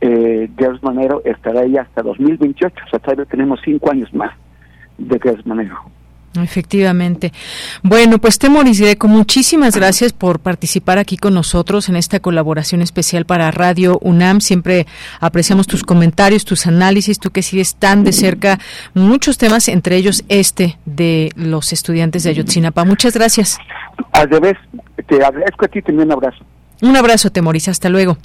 eh, 0.00 0.48
Gers 0.56 0.82
Manero 0.82 1.22
estará 1.24 1.60
ahí 1.60 1.76
hasta 1.76 2.02
2028, 2.02 2.74
o 2.86 2.90
sea, 2.90 2.98
todavía 3.00 3.24
tenemos 3.24 3.60
cinco 3.64 3.90
años 3.90 4.12
más 4.14 4.32
de 4.98 5.18
que 5.18 5.30
es 5.30 5.46
manejo. 5.46 5.90
Efectivamente. 6.42 7.32
Bueno, 7.82 8.18
pues 8.18 8.38
Temoris 8.38 8.80
Greco, 8.80 9.06
muchísimas 9.06 9.76
gracias 9.76 10.12
por 10.12 10.40
participar 10.40 10.98
aquí 10.98 11.16
con 11.16 11.34
nosotros 11.34 11.88
en 11.88 11.96
esta 11.96 12.18
colaboración 12.18 12.82
especial 12.82 13.24
para 13.24 13.50
Radio 13.52 13.98
UNAM. 14.02 14.40
Siempre 14.40 14.86
apreciamos 15.20 15.66
tus 15.68 15.84
comentarios, 15.84 16.44
tus 16.44 16.66
análisis, 16.66 17.20
tú 17.20 17.30
que 17.30 17.42
sigues 17.42 17.76
tan 17.76 18.02
de 18.02 18.12
cerca 18.12 18.58
muchos 18.94 19.38
temas, 19.38 19.68
entre 19.68 19.96
ellos 19.96 20.24
este 20.28 20.76
de 20.86 21.30
los 21.36 21.72
estudiantes 21.72 22.24
de 22.24 22.30
Ayotzinapa. 22.30 22.84
Muchas 22.84 23.14
gracias. 23.14 23.58
Al 24.12 24.28
revés, 24.28 24.56
te 25.06 25.16
agradezco 25.24 25.66
a 25.66 25.68
ti, 25.68 25.82
también 25.82 26.08
un 26.08 26.14
abrazo. 26.14 26.44
Un 26.82 26.96
abrazo, 26.96 27.30
Temoris, 27.30 27.68
hasta 27.68 27.88
luego. 27.88 28.18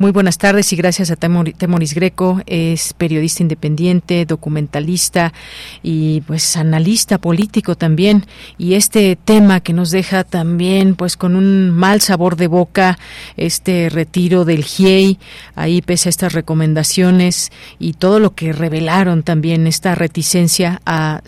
Muy 0.00 0.12
buenas 0.12 0.38
tardes 0.38 0.72
y 0.72 0.76
gracias 0.76 1.10
a 1.10 1.16
Temoris 1.16 1.92
Greco, 1.92 2.40
es 2.46 2.92
periodista 2.92 3.42
independiente, 3.42 4.26
documentalista 4.26 5.32
y 5.82 6.20
pues 6.20 6.56
analista 6.56 7.18
político 7.18 7.74
también. 7.74 8.24
Y 8.58 8.74
este 8.74 9.16
tema 9.16 9.58
que 9.58 9.72
nos 9.72 9.90
deja 9.90 10.22
también 10.22 10.94
pues 10.94 11.16
con 11.16 11.34
un 11.34 11.70
mal 11.70 12.00
sabor 12.00 12.36
de 12.36 12.46
boca, 12.46 12.96
este 13.36 13.88
retiro 13.88 14.44
del 14.44 14.62
GIEI, 14.62 15.18
ahí 15.56 15.82
pese 15.82 16.08
a 16.08 16.10
estas 16.10 16.32
recomendaciones 16.32 17.50
y 17.80 17.94
todo 17.94 18.20
lo 18.20 18.36
que 18.36 18.52
revelaron 18.52 19.24
también 19.24 19.66
esta 19.66 19.96
reticencia 19.96 20.80
a, 20.86 21.22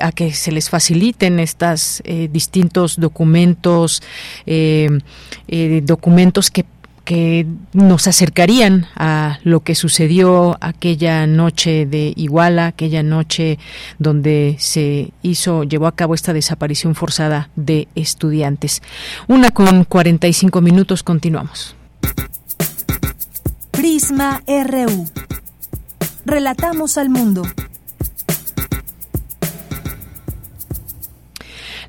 a 0.00 0.12
que 0.12 0.32
se 0.32 0.50
les 0.50 0.70
faciliten 0.70 1.40
estos 1.40 2.00
eh, 2.06 2.30
distintos 2.32 2.98
documentos, 2.98 4.02
eh, 4.46 4.88
eh, 5.46 5.82
documentos 5.84 6.50
que 6.50 6.64
que 7.04 7.46
nos 7.72 8.06
acercarían 8.06 8.86
a 8.96 9.38
lo 9.44 9.60
que 9.60 9.74
sucedió 9.74 10.56
aquella 10.60 11.26
noche 11.26 11.86
de 11.86 12.12
Iguala, 12.16 12.66
aquella 12.66 13.02
noche 13.02 13.58
donde 13.98 14.56
se 14.58 15.12
hizo, 15.22 15.64
llevó 15.64 15.86
a 15.86 15.94
cabo 15.94 16.14
esta 16.14 16.32
desaparición 16.32 16.94
forzada 16.94 17.50
de 17.56 17.88
estudiantes. 17.94 18.82
Una 19.28 19.50
con 19.50 19.84
45 19.84 20.60
minutos, 20.60 21.02
continuamos. 21.02 21.76
Prisma 23.70 24.42
RU. 24.46 25.06
Relatamos 26.24 26.96
al 26.96 27.10
mundo. 27.10 27.42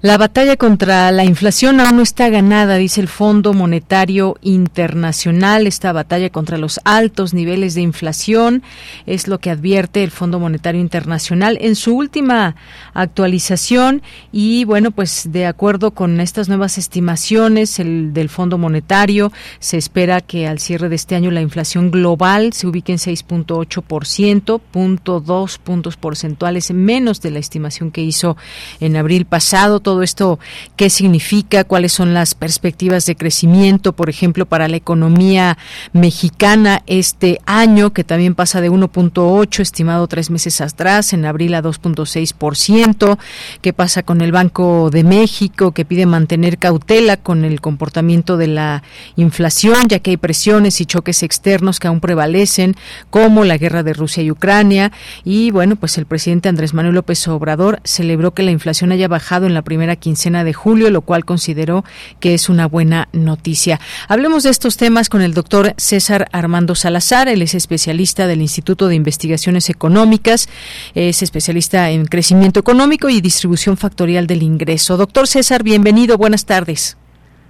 La 0.06 0.20
batalla 0.20 0.56
contra 0.56 1.12
la 1.12 1.26
inflación 1.26 1.80
aún 1.80 1.96
no 1.96 2.04
está 2.04 2.30
ganada, 2.30 2.76
dice 2.76 3.02
el 3.02 3.08
Fondo 3.08 3.56
Monetario 3.56 4.36
Internacional. 4.44 5.66
Esta 5.66 5.94
batalla 5.94 6.30
contra 6.30 6.60
los 6.60 6.80
altos 6.84 7.34
niveles 7.34 7.74
de 7.74 7.82
inflación 7.82 8.62
es 9.08 9.28
lo 9.28 9.40
que 9.40 9.50
advierte 9.50 10.04
el 10.04 10.12
Fondo 10.12 10.40
Monetario 10.40 10.80
Internacional 10.80 11.58
en 11.60 11.76
su 11.76 11.96
última 11.96 12.56
actualización. 12.94 14.04
Y 14.32 14.64
bueno, 14.66 14.92
pues 14.92 15.32
de 15.32 15.48
acuerdo 15.48 15.90
con 15.90 16.20
estas 16.20 16.50
nuevas 16.50 16.78
estimaciones 16.78 17.80
el, 17.80 18.14
del 18.14 18.30
Fondo 18.30 18.60
Monetario, 18.60 19.32
se 19.58 19.80
espera 19.80 20.22
que 20.22 20.48
al 20.48 20.60
cierre 20.60 20.88
de 20.88 20.98
este 20.98 21.16
año 21.16 21.32
la 21.32 21.42
inflación 21.42 21.90
global 21.90 22.54
se 22.54 22.68
ubique 22.68 22.92
en 22.92 23.00
6.8%, 23.00 24.62
punto 24.70 25.20
dos 25.20 25.58
puntos 25.58 25.98
porcentuales 25.98 26.70
menos 26.70 27.22
de 27.22 27.32
la 27.32 27.40
estimación 27.40 27.90
que 27.90 28.02
hizo 28.02 28.38
en 28.80 28.98
abril 28.98 29.26
pasado 29.26 29.80
esto 30.04 30.40
qué 30.76 30.90
significa, 30.90 31.64
cuáles 31.64 31.94
son 31.94 32.14
las 32.14 32.36
perspectivas 32.36 33.06
de 33.06 33.16
crecimiento, 33.16 33.94
por 33.94 34.10
ejemplo, 34.10 34.46
para 34.46 34.68
la 34.68 34.78
economía 34.78 35.58
mexicana 35.94 36.82
este 36.88 37.40
año, 37.46 37.94
que 37.94 38.04
también 38.04 38.36
pasa 38.36 38.62
de 38.62 38.72
1.8 38.72 39.60
estimado 39.60 40.08
tres 40.08 40.30
meses 40.30 40.62
atrás, 40.62 41.14
en 41.14 41.26
abril 41.26 41.54
a 41.56 41.62
2.6%, 41.62 43.18
qué 43.62 43.74
pasa 43.74 44.04
con 44.04 44.22
el 44.22 44.32
Banco 44.32 44.90
de 44.92 45.04
México, 45.04 45.72
que 45.72 45.86
pide 45.86 46.06
mantener 46.06 46.58
cautela 46.58 47.18
con 47.18 47.46
el 47.46 47.62
comportamiento 47.62 48.38
de 48.38 48.48
la 48.48 48.84
inflación, 49.16 49.88
ya 49.88 50.00
que 50.00 50.12
hay 50.12 50.18
presiones 50.18 50.82
y 50.82 50.86
choques 50.86 51.24
externos 51.24 51.80
que 51.80 51.88
aún 51.88 52.00
prevalecen, 52.00 52.76
como 53.10 53.44
la 53.44 53.58
guerra 53.58 53.84
de 53.84 53.94
Rusia 53.94 54.24
y 54.24 54.32
Ucrania, 54.32 54.92
y 55.24 55.52
bueno, 55.52 55.76
pues 55.76 55.98
el 55.98 56.06
presidente 56.06 56.50
Andrés 56.50 56.74
Manuel 56.74 56.96
López 56.96 57.28
Obrador 57.28 57.80
celebró 57.84 58.34
que 58.34 58.44
la 58.44 58.52
inflación 58.52 58.92
haya 58.92 59.08
bajado 59.08 59.46
en 59.46 59.54
la 59.54 59.62
primera 59.62 59.85
quincena 59.96 60.44
de 60.44 60.54
julio, 60.54 60.90
lo 60.90 61.02
cual 61.02 61.24
consideró 61.24 61.84
que 62.20 62.34
es 62.34 62.50
una 62.50 62.68
buena 62.68 63.10
noticia. 63.14 63.80
Hablemos 64.08 64.44
de 64.44 64.50
estos 64.50 64.78
temas 64.78 65.10
con 65.10 65.22
el 65.22 65.36
doctor 65.36 65.74
César 65.78 66.28
Armando 66.32 66.74
Salazar, 66.74 67.28
él 67.28 67.42
es 67.42 67.54
especialista 67.54 68.26
del 68.26 68.42
Instituto 68.42 68.88
de 68.88 68.96
Investigaciones 68.96 69.70
Económicas, 69.70 70.50
es 70.96 71.22
especialista 71.22 71.92
en 71.92 72.06
crecimiento 72.06 72.60
económico 72.60 73.10
y 73.10 73.22
distribución 73.22 73.78
factorial 73.78 74.26
del 74.26 74.42
ingreso. 74.42 74.98
Doctor 74.98 75.28
César, 75.28 75.62
bienvenido, 75.62 76.18
buenas 76.18 76.46
tardes. 76.46 76.98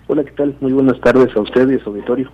Hola, 0.07 0.23
¿qué 0.23 0.31
tal? 0.31 0.55
Muy 0.61 0.73
buenas 0.73 0.99
tardes 1.01 1.35
a 1.35 1.41
ustedes, 1.41 1.81
auditorio. 1.85 2.31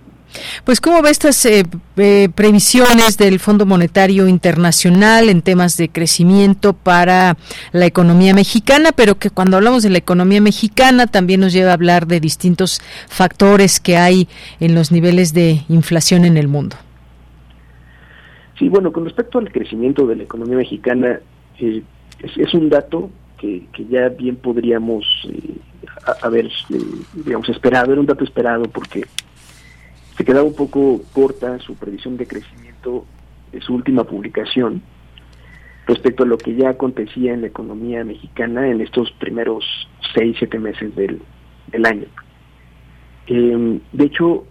Pues 0.64 0.80
cómo 0.80 1.02
ve 1.02 1.10
estas 1.10 1.44
eh, 1.46 1.64
eh, 1.96 2.28
previsiones 2.34 3.18
del 3.18 3.38
Fondo 3.38 3.66
Monetario 3.66 4.28
Internacional 4.28 5.28
en 5.28 5.42
temas 5.42 5.76
de 5.76 5.88
crecimiento 5.88 6.72
para 6.72 7.36
la 7.72 7.86
economía 7.86 8.34
mexicana, 8.34 8.90
pero 8.92 9.16
que 9.16 9.30
cuando 9.30 9.56
hablamos 9.56 9.82
de 9.82 9.90
la 9.90 9.98
economía 9.98 10.40
mexicana 10.40 11.06
también 11.06 11.40
nos 11.40 11.52
lleva 11.52 11.70
a 11.70 11.74
hablar 11.74 12.06
de 12.06 12.20
distintos 12.20 12.80
factores 13.08 13.80
que 13.80 13.96
hay 13.96 14.28
en 14.60 14.74
los 14.74 14.92
niveles 14.92 15.34
de 15.34 15.62
inflación 15.68 16.24
en 16.24 16.36
el 16.36 16.48
mundo. 16.48 16.76
Sí, 18.58 18.68
bueno, 18.68 18.92
con 18.92 19.04
respecto 19.04 19.38
al 19.38 19.50
crecimiento 19.50 20.06
de 20.06 20.16
la 20.16 20.22
economía 20.22 20.56
mexicana, 20.56 21.20
eh, 21.58 21.82
es, 22.36 22.54
un 22.54 22.68
dato 22.68 23.10
que, 23.38 23.66
ya 23.88 24.08
bien 24.08 24.36
podríamos 24.36 25.04
eh, 25.28 25.56
haber, 26.22 26.46
eh, 26.46 26.50
digamos, 27.12 27.48
esperado, 27.48 27.92
era 27.92 28.00
un 28.00 28.06
dato 28.06 28.24
esperado 28.24 28.64
porque 28.64 29.04
se 30.22 30.26
quedaba 30.26 30.46
un 30.46 30.54
poco 30.54 31.02
corta 31.12 31.58
su 31.58 31.74
previsión 31.74 32.16
de 32.16 32.28
crecimiento 32.28 33.04
de 33.50 33.60
su 33.60 33.74
última 33.74 34.04
publicación 34.04 34.80
respecto 35.84 36.22
a 36.22 36.26
lo 36.26 36.38
que 36.38 36.54
ya 36.54 36.70
acontecía 36.70 37.34
en 37.34 37.40
la 37.40 37.48
economía 37.48 38.04
mexicana 38.04 38.68
en 38.68 38.80
estos 38.80 39.10
primeros 39.18 39.64
seis, 40.14 40.36
siete 40.38 40.60
meses 40.60 40.94
del, 40.94 41.20
año. 41.84 42.06
de 43.26 44.04
hecho, 44.04 44.46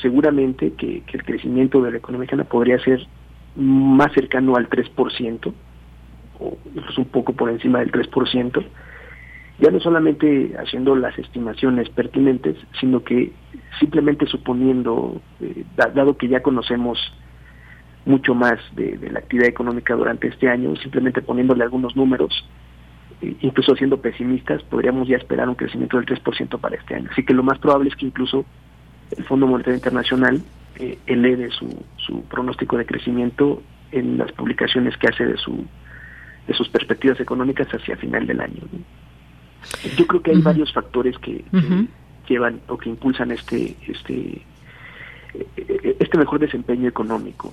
seguramente 0.00 0.72
que, 0.72 1.02
el 1.06 1.22
crecimiento 1.22 1.82
de 1.82 1.90
la 1.90 1.98
economía 1.98 2.20
mexicana 2.20 2.44
podría 2.44 2.78
ser 2.78 3.06
más 3.56 4.10
cercano 4.14 4.56
al 4.56 4.70
3%, 4.70 5.52
o 6.40 6.56
incluso 6.74 7.02
un 7.02 7.08
poco 7.08 7.34
por 7.34 7.50
encima 7.50 7.80
del 7.80 7.92
3%, 7.92 8.64
ya 9.60 9.70
no 9.70 9.80
solamente 9.80 10.54
haciendo 10.58 10.94
las 10.94 11.18
estimaciones 11.18 11.88
pertinentes, 11.90 12.56
sino 12.80 13.02
que 13.02 13.32
simplemente 13.80 14.26
suponiendo, 14.26 15.20
eh, 15.40 15.64
dado 15.76 16.16
que 16.16 16.28
ya 16.28 16.42
conocemos 16.42 16.98
mucho 18.04 18.34
más 18.34 18.58
de, 18.76 18.98
la 19.10 19.18
actividad 19.18 19.48
económica 19.48 19.94
durante 19.94 20.28
este 20.28 20.48
año, 20.48 20.76
simplemente 20.76 21.22
poniéndole 21.22 21.64
algunos 21.64 21.96
números, 21.96 22.48
eh, 23.20 23.34
incluso 23.40 23.74
siendo 23.74 24.00
pesimistas, 24.00 24.62
podríamos 24.62 25.08
ya 25.08 25.16
esperar 25.16 25.48
un 25.48 25.56
crecimiento 25.56 25.96
del 25.96 26.06
3% 26.06 26.60
para 26.60 26.76
este 26.76 26.94
año. 26.94 27.08
Así 27.10 27.24
que 27.24 27.34
lo 27.34 27.42
más 27.42 27.58
probable 27.58 27.88
es 27.88 27.96
que 27.96 28.06
incluso 28.06 28.44
el 29.16 29.24
Fondo 29.24 29.48
Monetario 29.48 29.76
Internacional 29.76 30.40
eh, 30.76 30.98
eleve 31.06 31.50
su, 31.50 32.22
pronóstico 32.30 32.78
de 32.78 32.86
crecimiento 32.86 33.60
en 33.90 34.18
las 34.18 34.30
publicaciones 34.32 34.96
que 34.98 35.08
hace 35.08 35.24
de 35.26 35.36
sus 35.36 36.68
perspectivas 36.68 37.18
económicas 37.18 37.66
hacia 37.68 37.96
final 37.96 38.26
del 38.26 38.40
año. 38.40 38.62
Yo 39.96 40.06
creo 40.06 40.22
que 40.22 40.30
hay 40.32 40.40
varios 40.40 40.72
factores 40.72 41.16
que, 41.18 41.44
llevan 42.28 42.60
o 42.68 42.76
que 42.76 42.90
impulsan 42.90 43.30
este 43.32 43.74
este 43.86 44.42
eh, 45.34 45.96
este 45.98 46.18
mejor 46.18 46.40
desempeño 46.40 46.88
económico. 46.88 47.52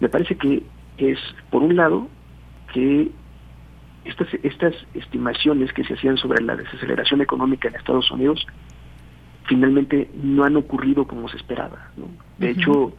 Me 0.00 0.08
parece 0.08 0.36
que 0.36 0.62
es 0.98 1.18
por 1.50 1.62
un 1.62 1.76
lado 1.76 2.08
que 2.72 3.10
estas 4.04 4.28
estas 4.42 4.74
estimaciones 4.94 5.72
que 5.72 5.84
se 5.84 5.94
hacían 5.94 6.16
sobre 6.16 6.42
la 6.42 6.56
desaceleración 6.56 7.20
económica 7.20 7.68
en 7.68 7.76
Estados 7.76 8.10
Unidos 8.10 8.46
finalmente 9.46 10.08
no 10.22 10.44
han 10.44 10.56
ocurrido 10.56 11.06
como 11.06 11.28
se 11.28 11.36
esperaba. 11.36 11.90
De 12.38 12.50
hecho, 12.50 12.92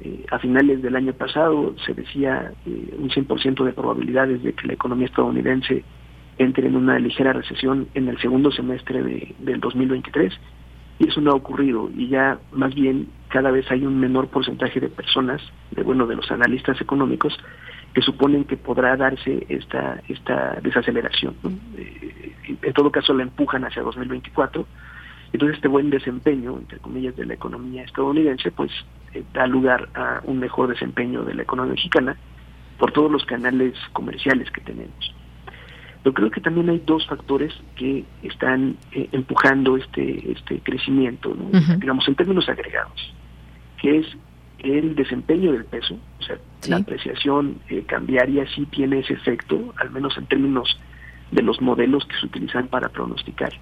eh, 0.00 0.26
a 0.30 0.38
finales 0.38 0.82
del 0.82 0.96
año 0.96 1.12
pasado 1.12 1.74
se 1.84 1.94
decía 1.94 2.52
eh, 2.66 2.94
un 2.98 3.08
100% 3.08 3.64
de 3.64 3.72
probabilidades 3.72 4.42
de 4.42 4.52
que 4.52 4.66
la 4.66 4.74
economía 4.74 5.06
estadounidense 5.06 5.84
entre 6.38 6.68
en 6.68 6.76
una 6.76 6.98
ligera 6.98 7.32
recesión 7.32 7.88
en 7.94 8.08
el 8.08 8.18
segundo 8.18 8.50
semestre 8.50 9.02
de, 9.02 9.34
del 9.38 9.60
2023 9.60 10.32
y 10.98 11.08
eso 11.08 11.20
no 11.20 11.32
ha 11.32 11.34
ocurrido 11.34 11.90
y 11.96 12.08
ya 12.08 12.38
más 12.52 12.74
bien 12.74 13.08
cada 13.28 13.50
vez 13.50 13.70
hay 13.70 13.84
un 13.84 13.98
menor 13.98 14.28
porcentaje 14.28 14.80
de 14.80 14.88
personas, 14.88 15.42
de 15.70 15.82
bueno, 15.82 16.06
de 16.06 16.16
los 16.16 16.30
analistas 16.30 16.80
económicos 16.80 17.36
que 17.94 18.02
suponen 18.02 18.44
que 18.44 18.56
podrá 18.56 18.96
darse 18.96 19.46
esta 19.48 20.00
esta 20.08 20.58
desaceleración. 20.62 21.34
Eh, 21.76 22.32
en 22.62 22.72
todo 22.72 22.90
caso 22.90 23.14
la 23.14 23.22
empujan 23.22 23.64
hacia 23.64 23.82
2024 23.82 24.66
entonces 25.32 25.56
este 25.56 25.68
buen 25.68 25.90
desempeño, 25.90 26.56
entre 26.56 26.78
comillas, 26.78 27.16
de 27.16 27.26
la 27.26 27.34
economía 27.34 27.84
estadounidense, 27.84 28.50
pues 28.50 28.70
eh, 29.12 29.24
da 29.34 29.46
lugar 29.46 29.88
a 29.94 30.20
un 30.24 30.38
mejor 30.38 30.68
desempeño 30.68 31.24
de 31.24 31.34
la 31.34 31.42
economía 31.42 31.74
mexicana 31.74 32.16
por 32.78 32.92
todos 32.92 33.10
los 33.10 33.24
canales 33.24 33.74
comerciales 33.92 34.50
que 34.50 34.60
tenemos. 34.60 35.14
Pero 36.06 36.14
creo 36.14 36.30
que 36.30 36.40
también 36.40 36.68
hay 36.70 36.80
dos 36.86 37.04
factores 37.08 37.52
que 37.74 38.04
están 38.22 38.76
eh, 38.92 39.08
empujando 39.10 39.76
este 39.76 40.30
este 40.30 40.60
crecimiento, 40.60 41.36
digamos 41.80 42.06
en 42.06 42.14
términos 42.14 42.48
agregados, 42.48 43.12
que 43.82 43.98
es 43.98 44.06
el 44.60 44.94
desempeño 44.94 45.50
del 45.50 45.64
peso, 45.64 45.98
o 46.20 46.22
sea, 46.22 46.38
la 46.68 46.76
apreciación 46.76 47.58
eh, 47.68 47.82
cambiaria 47.88 48.46
sí 48.54 48.66
tiene 48.66 49.00
ese 49.00 49.14
efecto, 49.14 49.74
al 49.78 49.90
menos 49.90 50.16
en 50.16 50.26
términos 50.26 50.78
de 51.32 51.42
los 51.42 51.60
modelos 51.60 52.04
que 52.04 52.14
se 52.20 52.26
utilizan 52.26 52.68
para 52.68 52.88
pronosticar. 52.88 53.52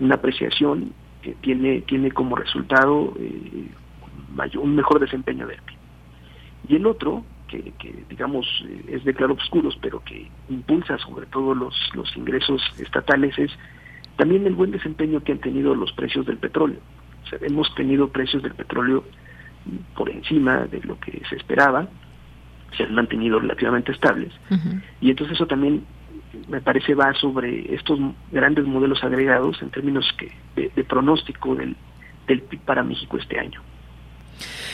Una 0.00 0.16
apreciación 0.16 0.92
que 1.22 1.34
tiene, 1.34 1.82
tiene 1.82 2.10
como 2.10 2.34
resultado 2.34 3.14
eh, 3.20 3.68
un 4.58 4.74
mejor 4.74 4.98
desempeño 4.98 5.46
del 5.46 5.62
PIB. 5.62 5.78
Y 6.68 6.74
el 6.74 6.86
otro, 6.86 7.24
que, 7.46 7.72
digamos 8.08 8.46
eh, 8.68 8.84
es 8.88 9.04
de 9.04 9.14
claroscuros, 9.14 9.78
pero 9.80 10.02
que 10.04 10.28
impulsa 10.48 10.98
sobre 10.98 11.26
todo 11.26 11.54
los, 11.54 11.74
los 11.94 12.16
ingresos 12.16 12.62
estatales, 12.78 13.38
es 13.38 13.50
también 14.16 14.46
el 14.46 14.54
buen 14.54 14.70
desempeño 14.70 15.22
que 15.22 15.32
han 15.32 15.38
tenido 15.38 15.74
los 15.74 15.92
precios 15.92 16.26
del 16.26 16.38
petróleo. 16.38 16.80
hemos 17.40 17.74
tenido 17.74 18.08
precios 18.08 18.42
del 18.42 18.54
petróleo 18.54 19.04
por 19.94 20.10
encima 20.10 20.66
de 20.66 20.80
lo 20.82 20.98
que 21.00 21.22
se 21.28 21.36
esperaba, 21.36 21.88
se 22.76 22.84
han 22.84 22.94
mantenido 22.94 23.38
relativamente 23.38 23.92
estables, 23.92 24.32
y 25.00 25.10
entonces 25.10 25.36
eso 25.36 25.46
también 25.46 25.84
me 26.48 26.60
parece 26.60 26.94
va 26.94 27.12
sobre 27.14 27.74
estos 27.74 27.98
grandes 28.30 28.64
modelos 28.66 29.02
agregados 29.02 29.60
en 29.62 29.70
términos 29.70 30.06
que, 30.18 30.32
de, 30.54 30.84
pronóstico 30.84 31.54
del, 31.54 31.76
del 32.26 32.42
PIB 32.42 32.60
para 32.60 32.82
México 32.82 33.16
este 33.16 33.38
año. 33.38 33.60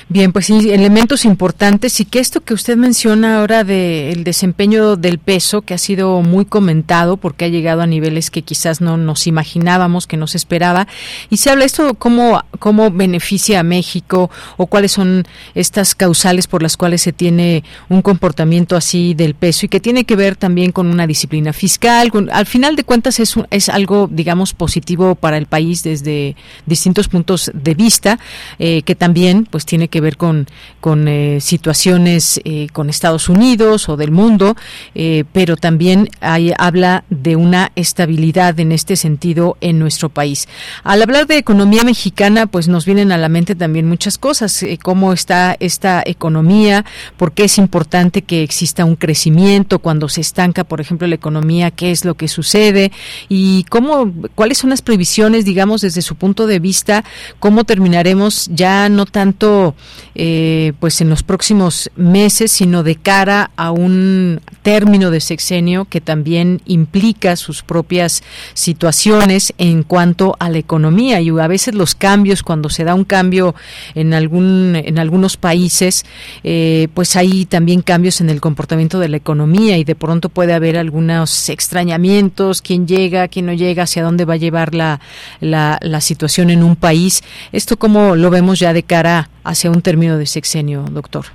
Bien, 0.09 0.33
pues 0.33 0.47
sí, 0.47 0.71
elementos 0.71 1.25
importantes 1.25 2.01
y 2.01 2.05
que 2.05 2.19
esto 2.19 2.41
que 2.41 2.55
usted 2.55 2.77
menciona 2.77 3.39
ahora 3.39 3.65
del 3.65 4.25
desempeño 4.25 4.97
del 4.97 5.19
peso, 5.19 5.63
que 5.63 5.75
ha 5.75 5.79
sido 5.79 6.23
muy 6.23 6.45
comentado 6.45 7.17
porque 7.17 7.45
ha 7.45 7.49
llegado 7.49 7.83
a 7.83 7.87
niveles 7.87 8.31
que 8.31 8.43
quizás 8.43 8.81
no 8.81 8.97
nos 8.97 9.27
imaginábamos, 9.27 10.07
que 10.07 10.17
no 10.17 10.27
se 10.27 10.37
esperaba, 10.37 10.87
y 11.31 11.39
se 11.39 11.51
habla 11.51 11.65
esto 11.65 11.95
cómo, 11.95 12.43
cómo 12.59 12.91
beneficia 12.91 13.61
a 13.61 13.63
México 13.63 14.31
o 14.57 14.67
cuáles 14.67 14.93
son 14.93 15.25
estas 15.55 15.95
causales 15.95 16.47
por 16.47 16.63
las 16.63 16.77
cuales 16.77 17.03
se 17.03 17.13
tiene 17.13 17.65
un 17.89 18.03
comportamiento 18.03 18.77
así 18.77 19.15
del 19.15 19.35
peso 19.35 19.67
y 19.67 19.69
que 19.69 19.81
tiene 19.81 20.05
que 20.05 20.17
ver 20.17 20.37
también 20.37 20.73
con 20.73 20.89
una 20.89 21.07
disciplina 21.07 21.53
fiscal. 21.53 22.11
al 22.33 22.47
final 22.47 22.77
de 22.77 22.85
cuentas 22.85 23.21
es, 23.21 23.35
es 23.51 23.69
algo, 23.69 24.09
digamos, 24.11 24.53
positivo 24.53 25.15
para 25.15 25.39
el 25.39 25.47
país 25.47 25.83
desde 25.83 26.37
distintos 26.67 27.09
puntos 27.09 27.51
de 27.55 27.75
vista, 27.75 28.19
eh, 28.59 28.83
que 28.83 28.95
también 28.95 29.47
pues 29.51 29.65
tiene 29.65 29.89
que 29.93 30.01
ver 30.01 30.17
con, 30.17 30.49
con 30.81 31.07
eh, 31.07 31.39
situaciones 31.41 32.41
eh, 32.45 32.67
con 32.73 32.89
Estados 32.89 33.29
Unidos 33.29 33.89
o 33.91 33.97
del 33.97 34.11
mundo, 34.11 34.57
eh, 34.97 35.25
pero 35.33 35.57
también 35.57 36.09
hay, 36.21 36.53
habla 36.59 37.05
de 37.11 37.37
una 37.37 37.71
estabilidad 37.77 38.59
en 38.59 38.73
este 38.73 38.97
sentido 38.97 39.57
en 39.61 39.79
nuestro 39.79 40.09
país. 40.09 40.49
Al 40.83 41.03
hablar 41.03 41.27
de 41.27 41.37
economía 41.37 41.85
mexicana, 41.85 42.47
pues 42.47 42.69
nos 42.69 42.87
vienen 42.87 43.13
a 43.13 43.19
la 43.19 43.29
mente 43.29 43.55
también 43.55 43.87
muchas 43.87 44.17
cosas, 44.17 44.65
cómo 44.83 45.13
está 45.13 45.57
esta 45.61 46.03
economía, 46.07 46.87
por 47.19 47.33
qué 47.33 47.45
es 47.45 47.59
importante 47.59 48.23
que 48.23 48.43
exista 48.43 48.87
un 48.87 48.97
crecimiento 48.97 49.79
cuando 49.79 50.09
se 50.09 50.23
estanca, 50.23 50.65
por 50.65 50.81
ejemplo, 50.81 51.07
la 51.07 51.17
economía, 51.17 51.71
qué 51.71 51.91
es 51.91 52.07
lo 52.07 52.15
que 52.15 52.29
sucede 52.29 52.93
y 53.29 53.65
cómo, 53.65 54.11
cuáles 54.35 54.57
son 54.57 54.71
las 54.71 54.81
previsiones, 54.81 55.45
digamos, 55.45 55.83
desde 55.83 56.01
su 56.01 56.17
punto 56.17 56.47
de 56.47 56.61
vista, 56.61 57.05
cómo 57.39 57.65
terminaremos 57.65 58.49
ya 58.51 58.89
no 58.89 59.05
tanto 59.05 59.75
eh, 60.15 60.73
pues 60.79 61.01
en 61.01 61.09
los 61.09 61.23
próximos 61.23 61.91
meses, 61.97 62.53
sino 62.53 62.83
de 62.83 62.97
cara 62.97 63.51
a 63.57 63.71
un 63.71 64.41
término 64.63 65.11
de 65.11 65.21
sexenio 65.21 65.87
que 65.87 66.01
también 66.01 66.61
implica 66.67 67.37
sus 67.37 67.63
propias 67.63 68.23
situaciones 68.55 69.55
en 69.59 69.83
cuanto 69.83 70.37
a 70.39 70.51
la 70.51 70.59
economía. 70.59 71.21
Y 71.21 71.31
a 71.31 71.47
veces 71.49 71.75
los 71.75 71.95
cambios 71.95 72.43
cuando 72.43 72.69
se 72.69 72.85
da 72.85 72.95
un 72.95 73.05
cambio 73.05 73.55
en 73.95 74.15
algún 74.15 74.77
en 74.77 74.99
algunos 74.99 75.37
países 75.37 76.05
eh, 76.45 76.89
pues 76.95 77.17
hay 77.17 77.47
también 77.47 77.83
cambios 77.83 78.21
en 78.21 78.31
el 78.31 78.41
comportamiento 78.41 78.99
de 78.99 79.09
la 79.09 79.17
economía 79.17 79.79
y 79.79 79.85
de 79.85 79.95
pronto 79.95 80.29
puede 80.29 80.53
haber 80.53 80.77
algunos 80.77 81.49
extrañamientos 81.49 82.63
quién 82.63 82.87
llega 82.87 83.29
quién 83.29 83.47
no 83.47 83.53
llega 83.53 83.85
hacia 83.85 84.03
dónde 84.03 84.25
va 84.25 84.35
a 84.35 84.39
llevar 84.39 84.75
la, 84.75 85.01
la, 85.41 85.79
la 85.83 86.01
situación 86.01 86.51
en 86.51 86.63
un 86.63 86.77
país. 86.77 87.23
Esto 87.53 87.77
como 87.79 88.17
lo 88.17 88.31
vemos 88.31 88.59
ya 88.59 88.73
de 88.73 88.83
cara 88.83 89.31
hacia 89.45 89.62
un 89.71 89.83
término 89.83 90.19
de 90.19 90.27
sexenio, 90.27 90.85
doctor? 90.91 91.27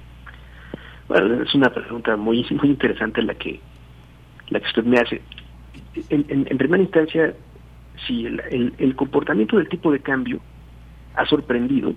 Bueno, 1.07 1.41
es 1.41 1.53
una 1.55 1.69
pregunta 1.69 2.15
muy 2.17 2.45
muy 2.51 2.69
interesante 2.69 3.21
la 3.21 3.33
que 3.35 3.59
la 4.49 4.59
que 4.59 4.67
usted 4.67 4.83
me 4.83 4.97
hace. 4.97 5.21
En, 6.09 6.57
primera 6.57 6.83
instancia, 6.83 7.33
si 8.05 8.25
el, 8.25 8.95
comportamiento 8.95 9.57
del 9.57 9.67
tipo 9.67 9.91
de 9.91 9.99
cambio 9.99 10.39
ha 11.15 11.25
sorprendido, 11.25 11.93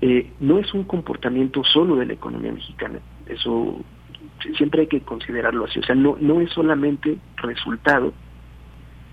eh, 0.00 0.30
no 0.40 0.58
es 0.58 0.72
un 0.74 0.84
comportamiento 0.84 1.64
solo 1.64 1.96
de 1.96 2.06
la 2.06 2.12
economía 2.12 2.52
mexicana. 2.52 2.98
Eso 3.26 3.80
siempre 4.56 4.82
hay 4.82 4.86
que 4.88 5.00
considerarlo 5.00 5.64
así. 5.64 5.78
O 5.78 5.84
sea, 5.84 5.94
no, 5.94 6.16
no 6.20 6.40
es 6.40 6.50
solamente 6.50 7.16
resultado 7.36 8.12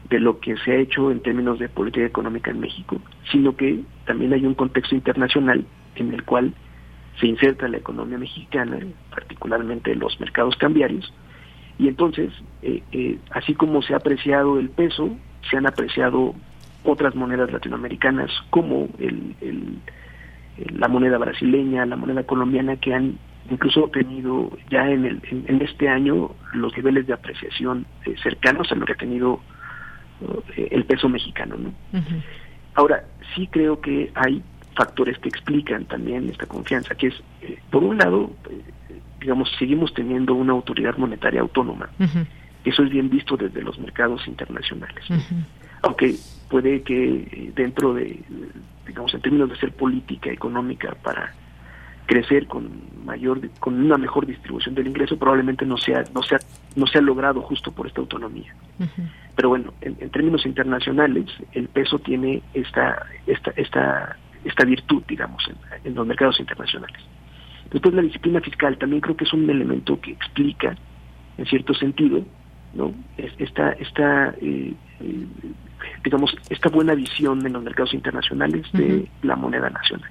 de 0.09 0.19
lo 0.19 0.39
que 0.39 0.55
se 0.57 0.71
ha 0.71 0.75
hecho 0.75 1.11
en 1.11 1.21
términos 1.21 1.59
de 1.59 1.69
política 1.69 2.05
económica 2.05 2.51
en 2.51 2.59
México, 2.59 2.99
sino 3.31 3.55
que 3.55 3.81
también 4.05 4.33
hay 4.33 4.45
un 4.45 4.53
contexto 4.53 4.95
internacional 4.95 5.65
en 5.95 6.13
el 6.13 6.23
cual 6.23 6.53
se 7.19 7.27
inserta 7.27 7.67
la 7.67 7.77
economía 7.77 8.17
mexicana, 8.17 8.79
particularmente 9.09 9.95
los 9.95 10.19
mercados 10.19 10.55
cambiarios, 10.55 11.11
y 11.79 11.87
entonces, 11.87 12.31
eh, 12.61 12.81
eh, 12.91 13.19
así 13.31 13.53
como 13.53 13.81
se 13.81 13.93
ha 13.93 13.97
apreciado 13.97 14.59
el 14.59 14.69
peso, 14.69 15.15
se 15.49 15.57
han 15.57 15.67
apreciado 15.67 16.33
otras 16.83 17.15
monedas 17.15 17.51
latinoamericanas 17.51 18.31
como 18.49 18.89
el, 18.99 19.35
la 20.57 20.87
moneda 20.87 21.17
brasileña, 21.17 21.85
la 21.85 21.95
moneda 21.95 22.23
colombiana, 22.23 22.77
que 22.77 22.93
han 22.93 23.17
incluso 23.49 23.89
tenido 23.89 24.51
ya 24.69 24.89
en, 24.89 25.05
el, 25.05 25.21
en, 25.29 25.61
este 25.61 25.87
año 25.87 26.31
los 26.53 26.75
niveles 26.75 27.07
de 27.07 27.13
apreciación 27.13 27.85
eh, 28.05 28.15
cercanos 28.21 28.71
a 28.71 28.75
lo 28.75 28.85
que 28.85 28.93
ha 28.93 28.97
tenido 28.97 29.39
el 30.55 30.85
peso 30.85 31.09
mexicano. 31.09 31.55
¿no? 31.57 31.73
Ahora, 32.73 33.05
sí 33.35 33.47
creo 33.47 33.81
que 33.81 34.11
hay 34.15 34.41
factores 34.75 35.17
que 35.19 35.29
explican 35.29 35.85
también 35.85 36.29
esta 36.29 36.45
confianza, 36.45 36.95
que 36.95 37.07
es, 37.07 37.15
por 37.71 37.83
un 37.83 37.97
lado, 37.97 38.31
digamos, 39.19 39.51
seguimos 39.57 39.93
teniendo 39.93 40.33
una 40.35 40.53
autoridad 40.53 40.97
monetaria 40.97 41.41
autónoma. 41.41 41.89
Eso 42.63 42.83
es 42.83 42.89
bien 42.89 43.09
visto 43.09 43.37
desde 43.37 43.61
los 43.61 43.79
mercados 43.79 44.27
internacionales. 44.27 45.03
Aunque 45.81 46.15
puede 46.49 46.81
que 46.81 47.27
eh, 47.31 47.51
dentro 47.55 47.93
de, 47.93 48.19
digamos, 48.85 49.13
en 49.13 49.21
términos 49.21 49.49
de 49.49 49.57
ser 49.57 49.71
política 49.73 50.31
económica 50.31 50.95
para 51.03 51.33
crecer 52.07 52.47
con 52.47 52.69
mayor 53.05 53.47
con 53.59 53.79
una 53.79 53.97
mejor 53.97 54.25
distribución 54.25 54.73
del 54.73 54.87
ingreso 54.87 55.17
probablemente 55.17 55.65
no 55.65 55.77
sea 55.77 56.03
no 56.13 56.23
sea 56.23 56.39
no 56.75 56.87
sea 56.87 57.01
logrado 57.01 57.41
justo 57.41 57.71
por 57.71 57.85
esta 57.87 58.01
autonomía 58.01 58.55
pero 59.35 59.49
bueno 59.49 59.73
en, 59.81 59.95
términos 60.09 60.45
internacionales 60.45 61.25
el 61.51 61.67
peso 61.67 61.99
tiene 61.99 62.41
esta 62.53 63.05
esta 63.27 63.51
esta 63.55 64.17
esta 64.43 64.65
virtud 64.65 65.03
digamos 65.07 65.43
en 65.83 65.93
los 65.93 66.07
mercados 66.07 66.39
internacionales 66.39 66.97
Después 67.71 67.93
la 67.93 68.01
disciplina 68.01 68.39
fiscal 68.41 68.77
también 68.77 69.01
creo 69.01 69.15
que 69.15 69.25
es 69.25 69.33
un 69.33 69.49
elemento 69.49 69.99
que 69.99 70.11
explica, 70.11 70.75
en 71.37 71.45
cierto 71.45 71.73
sentido, 71.73 72.23
¿no? 72.73 72.93
esta, 73.17 73.71
esta 73.73 74.29
eh, 74.41 74.73
eh, 75.01 75.27
digamos, 76.03 76.35
esta 76.49 76.69
buena 76.69 76.95
visión 76.95 77.45
en 77.45 77.53
los 77.53 77.63
mercados 77.63 77.93
internacionales 77.93 78.65
de 78.73 79.07
la 79.23 79.35
moneda 79.35 79.69
nacional. 79.69 80.09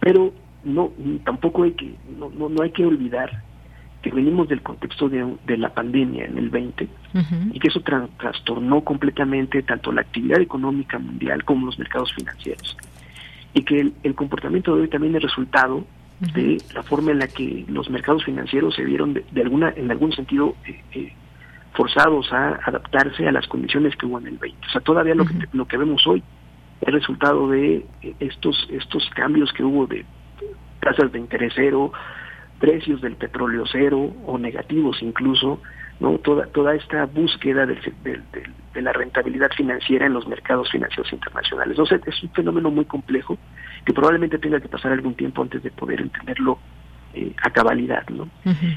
Pero 0.00 0.32
no, 0.64 0.90
tampoco 1.24 1.62
hay 1.62 1.72
que, 1.72 1.94
no, 2.18 2.30
no, 2.30 2.62
hay 2.62 2.70
que 2.70 2.84
olvidar 2.84 3.42
que 4.02 4.10
venimos 4.10 4.48
del 4.48 4.62
contexto 4.62 5.08
de, 5.08 5.36
de 5.46 5.58
la 5.58 5.74
pandemia 5.74 6.24
en 6.24 6.38
el 6.38 6.48
20 6.48 6.88
y 7.52 7.58
que 7.58 7.68
eso 7.68 7.80
trastornó 7.80 8.82
completamente 8.82 9.62
tanto 9.62 9.92
la 9.92 10.00
actividad 10.00 10.40
económica 10.40 10.98
mundial 10.98 11.44
como 11.44 11.66
los 11.66 11.78
mercados 11.78 12.12
financieros. 12.14 12.76
Y 13.52 13.62
que 13.62 13.92
el, 14.02 14.14
comportamiento 14.14 14.74
de 14.74 14.82
hoy 14.82 14.88
también 14.88 15.16
es 15.16 15.22
resultado 15.22 15.84
de 16.34 16.62
la 16.74 16.82
forma 16.82 17.10
en 17.10 17.18
la 17.18 17.28
que 17.28 17.64
los 17.68 17.90
mercados 17.90 18.24
financieros 18.24 18.74
se 18.74 18.84
vieron 18.84 19.14
de, 19.14 19.42
alguna 19.42 19.72
en 19.74 19.90
algún 19.90 20.12
sentido 20.12 20.54
eh, 20.66 20.80
eh, 20.92 21.12
forzados 21.72 22.32
a 22.32 22.58
adaptarse 22.64 23.26
a 23.26 23.32
las 23.32 23.46
condiciones 23.48 23.96
que 23.96 24.06
hubo 24.06 24.18
en 24.18 24.28
el 24.28 24.38
20. 24.38 24.66
O 24.66 24.70
sea, 24.70 24.80
todavía 24.80 25.14
lo, 25.14 25.26
que, 25.26 25.34
lo 25.52 25.66
que 25.66 25.76
vemos 25.76 26.06
hoy 26.06 26.22
es 26.80 26.92
resultado 26.92 27.48
de 27.48 27.84
estos 28.20 28.68
estos 28.70 29.08
cambios 29.10 29.52
que 29.52 29.64
hubo 29.64 29.86
de 29.86 30.04
tasas 30.80 31.12
de 31.12 31.18
interés 31.18 31.52
cero, 31.54 31.92
precios 32.58 33.00
del 33.00 33.16
petróleo 33.16 33.64
cero 33.70 34.12
o 34.26 34.38
negativos 34.38 35.02
incluso, 35.02 35.60
no 35.98 36.18
toda 36.18 36.46
toda 36.46 36.74
esta 36.74 37.06
búsqueda 37.06 37.66
del, 37.66 37.78
de 38.74 38.82
la 38.82 38.92
rentabilidad 38.92 39.50
financiera 39.56 40.06
en 40.06 40.14
los 40.14 40.26
mercados 40.26 40.70
financieros 40.70 41.12
internacionales. 41.12 41.76
Sea, 41.88 42.00
es 42.06 42.22
un 42.22 42.30
fenómeno 42.30 42.70
muy 42.70 42.84
complejo 42.84 43.38
que 43.84 43.92
probablemente 43.92 44.38
tenga 44.38 44.60
que 44.60 44.68
pasar 44.68 44.92
algún 44.92 45.14
tiempo 45.14 45.42
antes 45.42 45.62
de 45.62 45.70
poder 45.70 46.00
entenderlo 46.00 46.58
eh, 47.14 47.34
a 47.42 47.50
cabalidad, 47.50 48.06
¿no? 48.08 48.28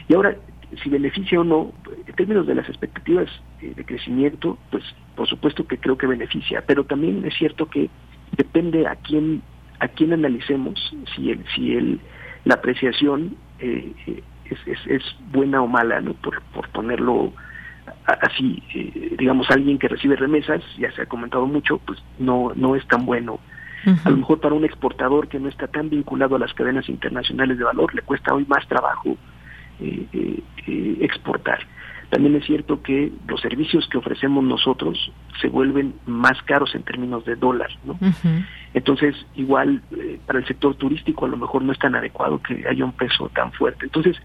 Y 0.07 0.13
ahora, 0.13 0.35
si 0.81 0.89
beneficia 0.89 1.39
o 1.39 1.43
no, 1.43 1.71
en 2.07 2.15
términos 2.15 2.47
de 2.47 2.55
las 2.55 2.67
expectativas 2.67 3.29
de 3.71 3.85
crecimiento, 3.85 4.57
pues 4.71 4.83
por 5.15 5.27
supuesto 5.27 5.65
que 5.65 5.77
creo 5.77 5.97
que 5.97 6.07
beneficia, 6.07 6.63
pero 6.65 6.83
también 6.83 7.23
es 7.25 7.33
cierto 7.35 7.69
que 7.69 7.89
depende 8.35 8.87
a 8.87 8.95
quién 8.95 9.41
a 9.79 9.87
quién 9.87 10.13
analicemos 10.13 10.95
si 11.15 11.31
el 11.31 11.45
si 11.55 11.75
el 11.75 11.99
la 12.45 12.55
apreciación 12.55 13.35
eh, 13.59 13.93
es, 14.45 14.67
es, 14.67 14.79
es, 14.87 15.03
buena 15.31 15.61
o 15.61 15.67
mala, 15.67 16.01
¿no? 16.01 16.13
Por, 16.13 16.41
por 16.53 16.67
ponerlo 16.69 17.31
así, 18.05 18.61
eh, 18.73 19.15
digamos, 19.17 19.49
alguien 19.49 19.77
que 19.77 19.87
recibe 19.87 20.15
remesas, 20.15 20.61
ya 20.77 20.91
se 20.91 21.03
ha 21.03 21.05
comentado 21.05 21.45
mucho, 21.45 21.79
pues 21.79 21.99
no, 22.19 22.51
no 22.55 22.75
es 22.75 22.85
tan 22.87 23.05
bueno. 23.05 23.39
A 24.05 24.09
lo 24.09 24.15
mejor 24.15 24.39
para 24.39 24.55
un 24.55 24.63
exportador 24.63 25.27
que 25.27 25.39
no 25.39 25.49
está 25.49 25.67
tan 25.67 25.89
vinculado 25.89 26.37
a 26.37 26.39
las 26.39 26.53
cadenas 26.53 26.87
internacionales 26.87 27.57
de 27.57 27.65
valor, 27.65 27.93
le 27.93 28.01
cuesta 28.01 28.33
hoy 28.33 28.45
más 28.47 28.65
trabajo 28.69 29.17
eh, 29.81 30.07
eh, 30.13 30.97
exportar. 31.01 31.59
También 32.13 32.35
es 32.35 32.45
cierto 32.45 32.83
que 32.83 33.11
los 33.27 33.41
servicios 33.41 33.87
que 33.89 33.97
ofrecemos 33.97 34.43
nosotros 34.43 35.11
se 35.41 35.47
vuelven 35.47 35.95
más 36.05 36.39
caros 36.43 36.75
en 36.75 36.83
términos 36.83 37.25
de 37.25 37.35
dólar, 37.35 37.71
¿no? 37.83 37.97
Entonces, 38.75 39.15
igual 39.33 39.81
para 40.27 40.37
el 40.37 40.45
sector 40.45 40.75
turístico 40.75 41.25
a 41.25 41.29
lo 41.29 41.37
mejor 41.37 41.63
no 41.63 41.71
es 41.71 41.79
tan 41.79 41.95
adecuado 41.95 42.39
que 42.39 42.67
haya 42.69 42.85
un 42.85 42.91
peso 42.91 43.29
tan 43.29 43.51
fuerte. 43.53 43.85
Entonces, 43.85 44.15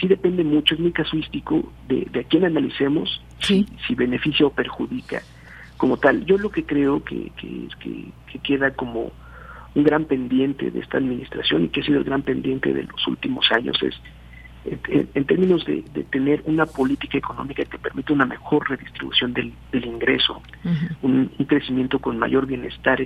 sí 0.00 0.08
depende 0.08 0.42
mucho, 0.42 0.74
es 0.74 0.80
muy 0.80 0.90
casuístico 0.90 1.70
de, 1.86 2.06
de 2.10 2.20
a 2.20 2.24
quién 2.24 2.46
analicemos, 2.46 3.22
si, 3.40 3.66
beneficia 3.94 4.46
o 4.46 4.50
perjudica 4.50 5.20
como 5.76 5.98
tal. 5.98 6.24
Yo 6.24 6.38
lo 6.38 6.48
que 6.48 6.64
creo 6.64 7.04
que, 7.04 7.30
que, 7.36 7.68
que, 7.78 8.38
queda 8.38 8.70
como 8.70 9.12
un 9.74 9.84
gran 9.84 10.06
pendiente 10.06 10.70
de 10.70 10.80
esta 10.80 10.96
administración 10.96 11.66
y 11.66 11.68
que 11.68 11.82
ha 11.82 11.84
sido 11.84 11.98
el 11.98 12.04
gran 12.04 12.22
pendiente 12.22 12.72
de 12.72 12.84
los 12.84 13.06
últimos 13.06 13.52
años 13.52 13.76
es 13.82 14.00
en, 15.14 15.24
términos 15.24 15.64
de, 15.64 15.82
tener 16.10 16.42
una 16.46 16.66
política 16.66 17.18
económica 17.18 17.64
que 17.64 17.78
permita 17.78 18.12
una 18.12 18.26
mejor 18.26 18.68
redistribución 18.68 19.32
del, 19.32 19.52
ingreso, 19.72 20.42
un, 21.02 21.30
crecimiento 21.46 21.98
con 21.98 22.18
mayor 22.18 22.46
bienestar 22.46 23.00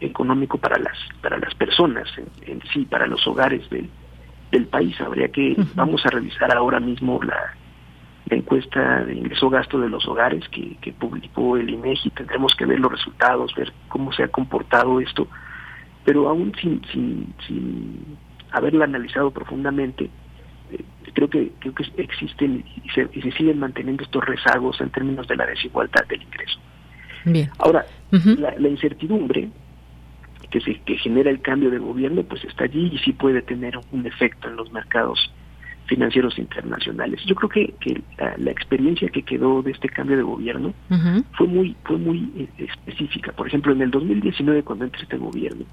económico 0.00 0.58
para 0.58 0.78
las 0.78 0.96
para 1.22 1.38
las 1.38 1.54
personas 1.54 2.08
en 2.46 2.60
sí, 2.72 2.84
para 2.84 3.06
los 3.06 3.26
hogares 3.26 3.68
del, 3.70 3.88
del 4.50 4.66
país. 4.66 5.00
Habría 5.00 5.28
que, 5.28 5.56
vamos 5.74 6.04
a 6.04 6.10
revisar 6.10 6.54
ahora 6.54 6.80
mismo 6.80 7.20
la, 7.22 7.54
encuesta 8.32 9.04
de 9.04 9.14
ingreso-gasto 9.14 9.80
de 9.80 9.88
los 9.88 10.06
hogares 10.06 10.48
que, 10.50 10.76
que 10.80 10.92
publicó 10.92 11.56
el 11.56 11.68
INEGI. 11.68 12.10
Tendremos 12.10 12.54
que 12.54 12.64
ver 12.64 12.78
los 12.78 12.92
resultados, 12.92 13.52
ver 13.56 13.72
cómo 13.88 14.12
se 14.12 14.22
ha 14.22 14.28
comportado 14.28 15.00
esto, 15.00 15.26
pero 16.04 16.28
aún 16.28 16.52
sin, 16.60 16.80
sin, 16.92 17.34
sin 17.44 18.16
haberla 18.52 18.84
analizado 18.84 19.32
profundamente, 19.32 20.04
eh, 20.04 20.10
creo 21.14 21.28
que 21.28 21.52
creo 21.58 21.74
que 21.74 21.84
existen 21.96 22.64
y 22.84 22.88
se, 22.90 23.08
y 23.12 23.22
se, 23.22 23.32
siguen 23.32 23.58
manteniendo 23.58 24.02
estos 24.02 24.24
rezagos 24.24 24.80
en 24.80 24.90
términos 24.90 25.26
de 25.28 25.36
la 25.36 25.46
desigualdad 25.46 26.06
del 26.08 26.22
ingreso. 26.22 26.58
Bien. 27.24 27.50
Ahora, 27.58 27.84
la, 28.10 28.54
la, 28.58 28.68
incertidumbre 28.68 29.50
que 30.50 30.60
se 30.60 30.80
que 30.80 30.96
genera 30.96 31.30
el 31.30 31.40
cambio 31.40 31.70
de 31.70 31.78
gobierno 31.78 32.22
pues 32.22 32.44
está 32.44 32.64
allí 32.64 32.90
y 32.92 32.98
sí 32.98 33.12
puede 33.12 33.42
tener 33.42 33.78
un 33.92 34.06
efecto 34.06 34.48
en 34.48 34.56
los 34.56 34.72
mercados 34.72 35.30
financieros 35.90 36.38
internacionales. 36.38 37.20
Yo 37.26 37.34
creo 37.34 37.48
que, 37.48 37.74
que 37.80 38.00
la, 38.38 38.50
experiencia 38.50 39.08
que 39.08 39.22
quedó 39.22 39.60
de 39.60 39.72
este 39.72 39.88
cambio 39.88 40.16
de 40.16 40.22
gobierno 40.22 40.72
fue 41.36 41.48
muy 41.48 41.76
fue 41.84 41.98
muy 41.98 42.30
eh, 42.36 42.48
específica. 42.58 43.32
Por 43.32 43.48
ejemplo, 43.48 43.72
en 43.72 43.82
el 43.82 43.90
2019 43.90 44.62
cuando 44.62 44.84
entra 44.84 45.02
este 45.02 45.16
gobierno, 45.16 45.64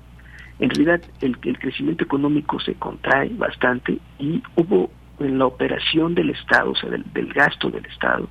en 0.60 0.70
realidad 0.70 1.02
el, 1.22 1.38
el 1.44 1.60
crecimiento 1.60 2.04
económico 2.04 2.60
se 2.60 2.74
contrae 2.76 3.30
bastante 3.30 4.00
y 4.20 4.42
hubo 4.56 4.92
en 5.20 5.38
la 5.38 5.46
operación 5.46 6.16
del 6.16 6.32
Estado, 6.32 6.72
o 6.72 6.76
sea, 6.76 6.90
del, 6.90 7.04
del 7.14 7.32
gasto 7.34 7.70
del 7.70 7.86
Estado, 7.86 8.28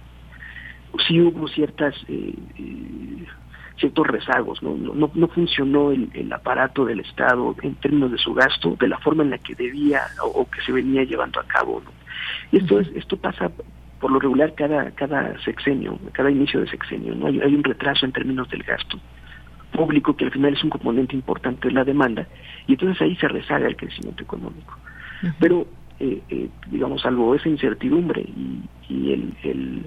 sí 1.06 1.20
hubo 1.20 1.48
ciertas 1.48 1.94
eh, 2.08 2.34
eh 2.58 3.26
ciertos 3.78 4.06
rezagos, 4.06 4.62
no, 4.62 4.74
no, 4.74 5.10
no 5.12 5.28
funcionó 5.28 5.92
el, 5.92 6.08
el, 6.14 6.32
aparato 6.32 6.86
del 6.86 7.00
Estado 7.00 7.54
en 7.60 7.74
términos 7.74 8.10
de 8.10 8.16
su 8.16 8.32
gasto 8.32 8.74
de 8.80 8.88
la 8.88 8.96
forma 9.00 9.22
en 9.22 9.28
la 9.28 9.36
que 9.36 9.54
debía 9.54 10.00
o, 10.22 10.48
que 10.48 10.62
se 10.62 10.72
venía 10.72 11.04
llevando 11.04 11.40
a 11.40 11.44
cabo. 11.44 11.82
¿no? 11.84 11.90
Y 12.52 12.56
esto, 12.56 12.80
es, 12.80 12.88
esto 12.94 13.18
pasa 13.18 13.50
por 14.00 14.10
lo 14.10 14.18
regular 14.18 14.54
cada, 14.54 14.90
cada 14.92 15.38
sexenio, 15.42 15.98
cada 16.12 16.30
inicio 16.30 16.60
de 16.60 16.68
sexenio, 16.68 17.14
¿no? 17.14 17.26
hay, 17.26 17.38
hay 17.38 17.54
un 17.54 17.62
retraso 17.62 18.06
en 18.06 18.12
términos 18.12 18.48
del 18.48 18.62
gasto 18.62 18.98
público 19.72 20.16
que 20.16 20.24
al 20.24 20.30
final 20.30 20.54
es 20.54 20.64
un 20.64 20.70
componente 20.70 21.14
importante 21.14 21.68
de 21.68 21.74
la 21.74 21.84
demanda 21.84 22.26
y 22.66 22.72
entonces 22.72 23.00
ahí 23.02 23.16
se 23.16 23.28
rezaga 23.28 23.66
el 23.66 23.76
crecimiento 23.76 24.22
económico. 24.22 24.76
Pero, 25.40 25.66
eh, 25.98 26.20
eh, 26.28 26.48
digamos, 26.70 27.02
salvo 27.02 27.34
esa 27.34 27.48
incertidumbre 27.48 28.20
y, 28.22 28.60
y 28.88 29.12
el, 29.12 29.34
el, 29.42 29.86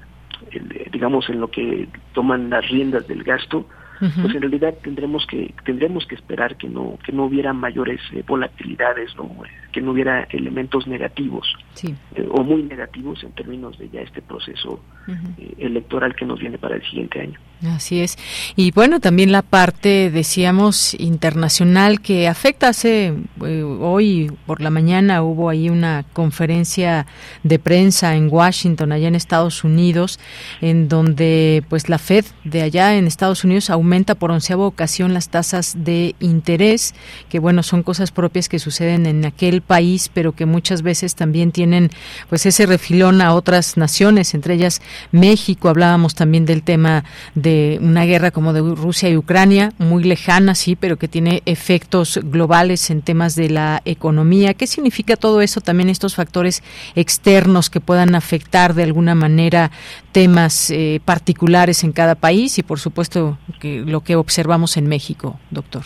el, 0.51 0.91
digamos, 0.91 1.29
en 1.29 1.39
lo 1.39 1.49
que 1.49 1.87
toman 2.13 2.49
las 2.49 2.67
riendas 2.69 3.07
del 3.07 3.23
gasto, 3.23 3.67
pues 3.99 4.33
en 4.33 4.41
realidad 4.41 4.75
tendremos 4.81 5.27
que 5.27 5.53
tendremos 5.65 6.05
que 6.05 6.15
esperar 6.15 6.55
que 6.55 6.69
no 6.69 6.97
que 7.03 7.11
no 7.11 7.25
hubiera 7.25 7.51
mayores 7.51 7.99
eh, 8.13 8.23
volatilidades 8.25 9.13
no 9.17 9.29
que 9.71 9.81
no 9.81 9.91
hubiera 9.91 10.23
elementos 10.31 10.87
negativos 10.87 11.47
eh, 11.83 12.27
o 12.31 12.43
muy 12.43 12.63
negativos 12.63 13.23
en 13.23 13.31
términos 13.31 13.77
de 13.77 13.89
ya 13.89 14.01
este 14.01 14.21
proceso 14.21 14.81
eh, 15.07 15.53
electoral 15.57 16.15
que 16.15 16.25
nos 16.25 16.39
viene 16.39 16.57
para 16.57 16.75
el 16.75 16.83
siguiente 16.83 17.21
año. 17.21 17.39
Así 17.65 17.99
es. 17.99 18.17
Y 18.55 18.71
bueno, 18.71 19.01
también 19.01 19.33
la 19.33 19.41
parte, 19.41 20.09
decíamos, 20.11 20.93
internacional 20.93 21.99
que 21.99 22.27
afecta. 22.29 22.69
Hace 22.69 23.13
eh, 23.43 23.63
hoy 23.63 24.31
por 24.45 24.61
la 24.61 24.69
mañana 24.69 25.23
hubo 25.23 25.49
ahí 25.49 25.69
una 25.69 26.05
conferencia 26.13 27.05
de 27.43 27.59
prensa 27.59 28.15
en 28.15 28.29
Washington, 28.31 28.93
allá 28.93 29.09
en 29.09 29.15
Estados 29.15 29.65
Unidos, 29.65 30.19
en 30.61 30.87
donde 30.87 31.63
pues 31.67 31.89
la 31.89 31.97
Fed 31.97 32.25
de 32.45 32.61
allá 32.61 32.95
en 32.95 33.07
Estados 33.07 33.43
Unidos 33.43 33.69
aumenta 33.69 34.15
por 34.15 34.31
onceava 34.31 34.65
ocasión 34.65 35.13
las 35.13 35.29
tasas 35.29 35.83
de 35.83 36.15
interés, 36.21 36.95
que 37.27 37.39
bueno, 37.39 37.61
son 37.63 37.83
cosas 37.83 38.11
propias 38.11 38.47
que 38.47 38.59
suceden 38.59 39.05
en 39.05 39.25
aquel 39.25 39.58
país, 39.61 40.09
pero 40.13 40.33
que 40.33 40.45
muchas 40.45 40.81
veces 40.81 41.15
también 41.15 41.51
tienen 41.51 41.89
pues 42.29 42.45
ese 42.45 42.65
refilón 42.65 43.21
a 43.21 43.33
otras 43.33 43.77
naciones, 43.77 44.33
entre 44.33 44.55
ellas 44.55 44.81
México. 45.11 45.69
Hablábamos 45.69 46.15
también 46.15 46.45
del 46.45 46.63
tema 46.63 47.03
de 47.35 47.79
una 47.81 48.05
guerra 48.05 48.31
como 48.31 48.53
de 48.53 48.61
Rusia 48.61 49.09
y 49.09 49.17
Ucrania, 49.17 49.73
muy 49.77 50.03
lejana, 50.03 50.55
sí, 50.55 50.75
pero 50.75 50.97
que 50.97 51.07
tiene 51.07 51.41
efectos 51.45 52.19
globales 52.23 52.89
en 52.89 53.01
temas 53.01 53.35
de 53.35 53.49
la 53.49 53.81
economía. 53.85 54.53
¿Qué 54.53 54.67
significa 54.67 55.15
todo 55.15 55.41
eso? 55.41 55.61
También 55.61 55.89
estos 55.89 56.15
factores 56.15 56.63
externos 56.95 57.69
que 57.69 57.81
puedan 57.81 58.15
afectar 58.15 58.73
de 58.73 58.83
alguna 58.83 59.15
manera 59.15 59.71
temas 60.11 60.69
eh, 60.69 61.01
particulares 61.03 61.83
en 61.83 61.91
cada 61.91 62.15
país 62.15 62.57
y, 62.57 62.63
por 62.63 62.79
supuesto, 62.79 63.37
que, 63.59 63.81
lo 63.85 64.01
que 64.01 64.15
observamos 64.15 64.77
en 64.77 64.87
México, 64.87 65.39
doctor. 65.51 65.83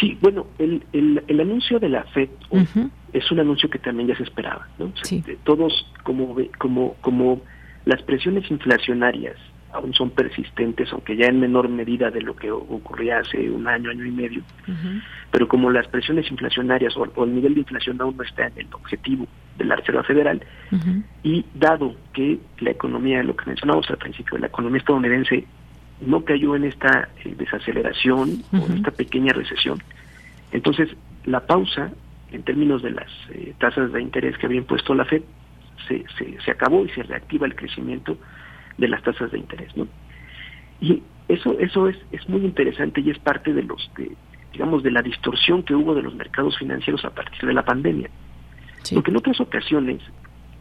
Sí, 0.00 0.18
bueno, 0.20 0.46
el, 0.58 0.82
el, 0.92 1.40
anuncio 1.40 1.78
de 1.78 1.88
la 1.88 2.04
FED 2.04 2.28
es 3.12 3.30
un 3.30 3.40
anuncio 3.40 3.70
que 3.70 3.78
también 3.78 4.08
ya 4.08 4.16
se 4.16 4.24
esperaba, 4.24 4.68
¿no? 4.78 4.92
Todos, 5.44 5.90
como, 6.02 6.36
como, 6.58 6.94
como 7.00 7.40
las 7.84 8.02
presiones 8.02 8.50
inflacionarias 8.50 9.36
aún 9.72 9.92
son 9.94 10.10
persistentes, 10.10 10.92
aunque 10.92 11.16
ya 11.16 11.26
en 11.26 11.40
menor 11.40 11.68
medida 11.68 12.10
de 12.10 12.22
lo 12.22 12.34
que 12.34 12.50
ocurría 12.50 13.18
hace 13.18 13.50
un 13.50 13.66
año, 13.68 13.90
año 13.90 14.04
y 14.04 14.10
medio. 14.10 14.42
Pero 15.30 15.48
como 15.48 15.70
las 15.70 15.86
presiones 15.88 16.30
inflacionarias 16.30 16.96
o, 16.96 17.24
el 17.24 17.34
nivel 17.34 17.54
de 17.54 17.60
inflación 17.60 18.00
aún 18.00 18.16
no 18.16 18.22
está 18.22 18.46
en 18.46 18.52
el 18.56 18.68
objetivo 18.72 19.26
de 19.58 19.64
la 19.64 19.76
Reserva 19.76 20.02
Federal, 20.02 20.42
y 21.22 21.44
dado 21.54 21.94
que 22.12 22.38
la 22.60 22.70
economía, 22.70 23.22
lo 23.22 23.36
que 23.36 23.46
mencionamos 23.46 23.88
al 23.90 23.98
principio, 23.98 24.38
la 24.38 24.46
economía 24.46 24.78
estadounidense 24.78 25.46
no 26.00 26.24
cayó 26.24 26.56
en 26.56 26.64
esta 26.64 27.08
eh, 27.24 27.34
desaceleración 27.36 28.42
o 28.52 28.66
en 28.66 28.78
esta 28.78 28.90
pequeña 28.90 29.32
recesión, 29.32 29.82
entonces 30.52 30.88
la 31.24 31.40
pausa 31.46 31.92
en 32.32 32.42
términos 32.42 32.82
de 32.82 32.90
las 32.90 33.10
eh, 33.30 33.54
tasas 33.58 33.92
de 33.92 34.02
interés 34.02 34.36
que 34.38 34.46
había 34.46 34.58
impuesto 34.58 34.94
la 34.94 35.04
Fed 35.04 35.22
se, 35.88 36.04
se, 36.18 36.40
se 36.40 36.50
acabó 36.50 36.84
y 36.84 36.88
se 36.90 37.02
reactiva 37.02 37.46
el 37.46 37.54
crecimiento 37.54 38.18
de 38.76 38.88
las 38.88 39.02
tasas 39.02 39.30
de 39.30 39.38
interés, 39.38 39.76
¿no? 39.76 39.86
Y 40.80 41.02
eso 41.28 41.58
eso 41.58 41.88
es, 41.88 41.96
es 42.12 42.28
muy 42.28 42.44
interesante 42.44 43.00
y 43.00 43.10
es 43.10 43.18
parte 43.18 43.52
de 43.52 43.62
los 43.62 43.90
de, 43.96 44.12
digamos 44.52 44.82
de 44.82 44.90
la 44.90 45.02
distorsión 45.02 45.62
que 45.62 45.74
hubo 45.74 45.94
de 45.94 46.02
los 46.02 46.14
mercados 46.14 46.56
financieros 46.58 47.04
a 47.04 47.10
partir 47.10 47.46
de 47.46 47.54
la 47.54 47.64
pandemia. 47.64 48.10
Porque 48.94 49.10
en 49.10 49.16
otras 49.16 49.40
ocasiones 49.40 50.00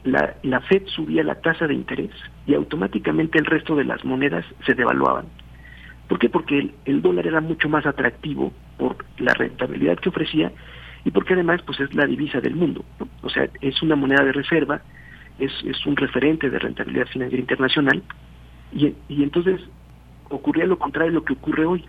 la, 0.06 0.36
la 0.44 0.62
Fed 0.62 0.84
subía 0.88 1.24
la 1.24 1.36
tasa 1.36 1.68
de 1.68 1.74
interés 1.74 2.12
y 2.46 2.54
automáticamente 2.54 3.38
el 3.38 3.46
resto 3.46 3.76
de 3.76 3.84
las 3.84 4.06
monedas 4.06 4.46
se 4.66 4.74
devaluaban. 4.74 5.26
¿Por 6.08 6.20
qué? 6.20 6.30
Porque 6.30 6.72
el, 6.86 7.02
dólar 7.02 7.28
era 7.28 7.42
mucho 7.42 7.68
más 7.68 7.86
atractivo 7.86 8.54
por 8.78 8.98
la 9.18 9.34
rentabilidad 9.34 9.98
que 9.98 10.10
ofrecía 10.10 10.52
y 11.04 11.12
porque 11.12 11.34
además 11.34 11.62
pues 11.66 11.80
es 11.80 11.94
la 11.96 12.06
divisa 12.06 12.40
del 12.40 12.56
mundo. 12.56 12.86
O 13.24 13.30
sea, 13.30 13.50
es 13.62 13.82
una 13.82 13.96
moneda 13.96 14.24
de 14.24 14.32
reserva 14.32 14.82
es, 15.40 15.52
es 15.66 15.86
un 15.86 15.96
referente 15.96 16.50
de 16.50 16.60
rentabilidad 16.60 17.08
financiera 17.08 17.42
internacional 17.42 18.04
y, 18.72 18.94
y 19.10 19.24
entonces 19.24 19.60
ocurría 20.30 20.66
lo 20.66 20.80
contrario 20.80 21.12
de 21.12 21.16
lo 21.16 21.26
que 21.26 21.34
ocurre 21.34 21.66
hoy. 21.66 21.86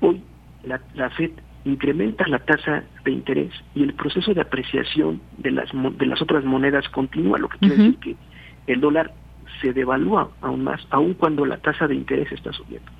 Hoy 0.00 0.22
la, 0.64 0.80
la 0.94 1.10
Fed 1.10 1.32
incrementa 1.64 2.26
la 2.26 2.38
tasa 2.40 2.84
de 3.04 3.10
interés 3.10 3.52
y 3.74 3.82
el 3.82 3.94
proceso 3.94 4.34
de 4.34 4.40
apreciación 4.40 5.20
de 5.38 5.52
las, 5.52 5.70
de 5.72 6.06
las 6.06 6.20
otras 6.20 6.44
monedas 6.44 6.88
continúa, 6.88 7.38
lo 7.38 7.48
que 7.48 7.58
quiere 7.58 7.76
decir 7.76 7.96
que 7.98 8.16
el 8.66 8.80
dólar 8.80 9.12
se 9.60 9.72
devalúa 9.72 10.30
aún 10.40 10.64
más, 10.64 10.80
aun 10.90 11.14
cuando 11.14 11.46
la 11.46 11.58
tasa 11.58 11.86
de 11.86 11.94
interés 11.94 12.30
está 12.32 12.52
subiendo. 12.52 12.90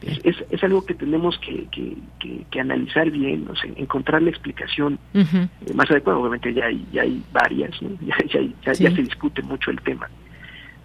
Es, 0.00 0.36
es, 0.50 0.62
algo 0.62 0.86
que 0.86 0.94
tenemos 0.94 1.38
que, 1.38 1.66
que, 1.70 2.60
analizar 2.60 3.10
bien, 3.10 3.48
o 3.50 3.56
sea, 3.56 3.68
encontrar 3.74 4.22
la 4.22 4.30
explicación 4.30 4.96
eh, 5.12 5.48
más 5.74 5.90
adecuada. 5.90 6.20
Obviamente 6.20 6.54
ya 6.54 6.66
hay, 6.66 6.86
ya 6.92 7.02
hay 7.02 7.20
varias, 7.32 7.72
ya, 8.00 8.16
ya, 8.28 8.72
ya, 8.74 8.74
se 8.74 9.02
discute 9.02 9.42
mucho 9.42 9.72
el 9.72 9.80
tema. 9.80 10.08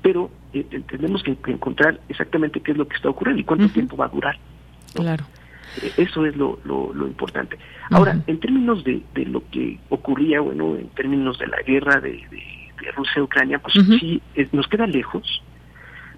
Pero 0.01 0.31
eh, 0.51 0.63
tenemos 0.87 1.21
que 1.21 1.37
encontrar 1.45 1.99
exactamente 2.09 2.59
qué 2.61 2.71
es 2.71 2.77
lo 2.77 2.87
que 2.87 2.95
está 2.95 3.09
ocurriendo 3.09 3.41
y 3.41 3.43
cuánto 3.43 3.69
tiempo 3.69 3.95
va 3.95 4.05
a 4.05 4.09
durar. 4.09 4.37
Claro. 4.95 5.25
Eso 5.97 6.25
es 6.25 6.35
lo, 6.35 6.59
lo, 6.63 7.07
importante. 7.07 7.57
Ahora, 7.89 8.17
en 8.27 8.39
términos 8.39 8.83
de, 8.83 9.01
de 9.13 9.25
lo 9.25 9.43
que 9.49 9.79
ocurría, 9.89 10.39
bueno, 10.39 10.75
en 10.75 10.87
términos 10.89 11.39
de 11.39 11.47
la 11.47 11.61
guerra 11.61 11.99
de, 11.99 12.11
de, 12.29 12.91
Rusia-Ucrania, 12.95 13.59
pues 13.59 13.75
sí, 13.99 14.21
nos 14.51 14.67
queda 14.67 14.85
lejos, 14.85 15.41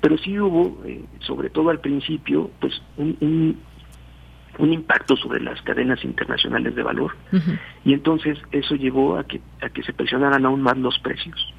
pero 0.01 0.17
sí 0.17 0.39
hubo, 0.39 0.83
eh, 0.85 1.05
sobre 1.19 1.49
todo 1.51 1.69
al 1.69 1.79
principio, 1.79 2.49
pues 2.59 2.81
un, 2.97 3.15
un, 4.57 4.73
impacto 4.73 5.15
sobre 5.15 5.41
las 5.41 5.61
cadenas 5.61 6.03
internacionales 6.03 6.75
de 6.75 6.81
valor. 6.81 7.15
Y 7.83 7.93
entonces 7.93 8.39
eso 8.51 8.75
llevó 8.75 9.17
a 9.17 9.25
que 9.25 9.41
a 9.61 9.69
que 9.69 9.83
se 9.83 9.93
presionaran 9.93 10.43
aún 10.45 10.61
más 10.61 10.77
los 10.77 10.97
precios. 10.99 11.53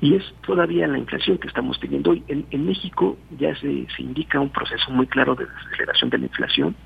Y 0.00 0.14
es 0.14 0.24
todavía 0.46 0.86
la 0.86 0.98
inflación 0.98 1.38
que 1.38 1.48
estamos 1.48 1.80
teniendo 1.80 2.10
hoy. 2.10 2.22
En, 2.28 2.44
en 2.50 2.66
México 2.66 3.16
ya 3.38 3.54
se, 3.56 3.86
se 3.96 4.02
indica 4.02 4.40
un 4.40 4.50
proceso 4.50 4.90
muy 4.90 5.06
claro 5.06 5.34
de 5.34 5.46
desaceleración 5.46 6.10
de 6.10 6.18
la 6.18 6.26
inflación, 6.26 6.76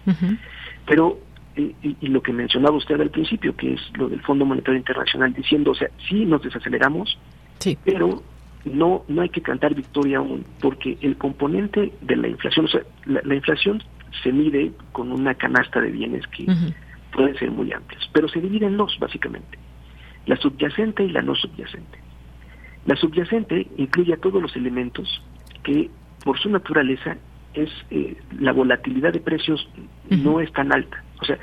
pero 0.87 1.19
eh, 1.57 1.75
y, 1.83 2.07
lo 2.07 2.23
que 2.23 2.33
mencionaba 2.33 2.77
usted 2.77 3.01
al 3.01 3.11
principio, 3.11 3.57
que 3.57 3.75
es 3.75 3.81
lo 3.95 4.09
del 4.09 4.21
Fondo 4.23 4.45
Monetario 4.45 4.79
Internacional, 4.79 5.33
diciendo, 5.33 5.73
o 5.73 5.75
sea, 5.75 5.91
sí 6.09 6.25
nos 6.25 6.43
desaceleramos, 6.43 7.19
sí. 7.59 7.77
pero 7.85 8.23
no 8.65 9.05
no 9.09 9.23
hay 9.23 9.31
que 9.31 9.41
cantar 9.41 9.75
victoria 9.75 10.19
aún, 10.19 10.45
porque 10.61 10.97
el 11.01 11.17
componente 11.17 11.93
de 12.01 12.17
la 12.17 12.29
inflación, 12.29 12.67
o 12.67 12.69
sea, 12.69 12.83
la, 13.07 13.35
inflación 13.35 13.83
se 14.23 14.33
mide 14.33 14.73
con 14.93 15.11
una 15.11 15.35
canasta 15.35 15.81
de 15.81 15.91
bienes 15.91 16.27
que 16.29 16.47
pueden 17.13 17.37
ser 17.37 17.51
muy 17.51 17.73
amplios, 17.73 18.09
pero 18.13 18.29
se 18.29 18.41
divide 18.41 18.67
en 18.67 18.77
dos, 18.77 18.97
básicamente, 19.01 19.59
la 20.27 20.37
subyacente 20.37 21.05
y 21.05 21.11
la 21.11 21.23
no 21.23 21.35
subyacente. 21.35 21.99
La 22.87 22.97
subyacente 22.97 23.67
incluye 23.77 24.15
a 24.15 24.17
todos 24.19 24.41
los 24.41 24.55
elementos 24.57 25.23
que, 25.63 25.91
por 26.25 26.39
su 26.39 26.49
naturaleza, 26.51 27.17
es 27.55 27.71
eh, 27.91 28.17
la 28.39 28.53
volatilidad 28.53 29.13
de 29.13 29.21
precios 29.21 29.69
no 30.09 30.41
es 30.41 30.53
tan 30.53 30.73
alta. 30.73 31.03
O 31.21 31.25
sea, 31.25 31.39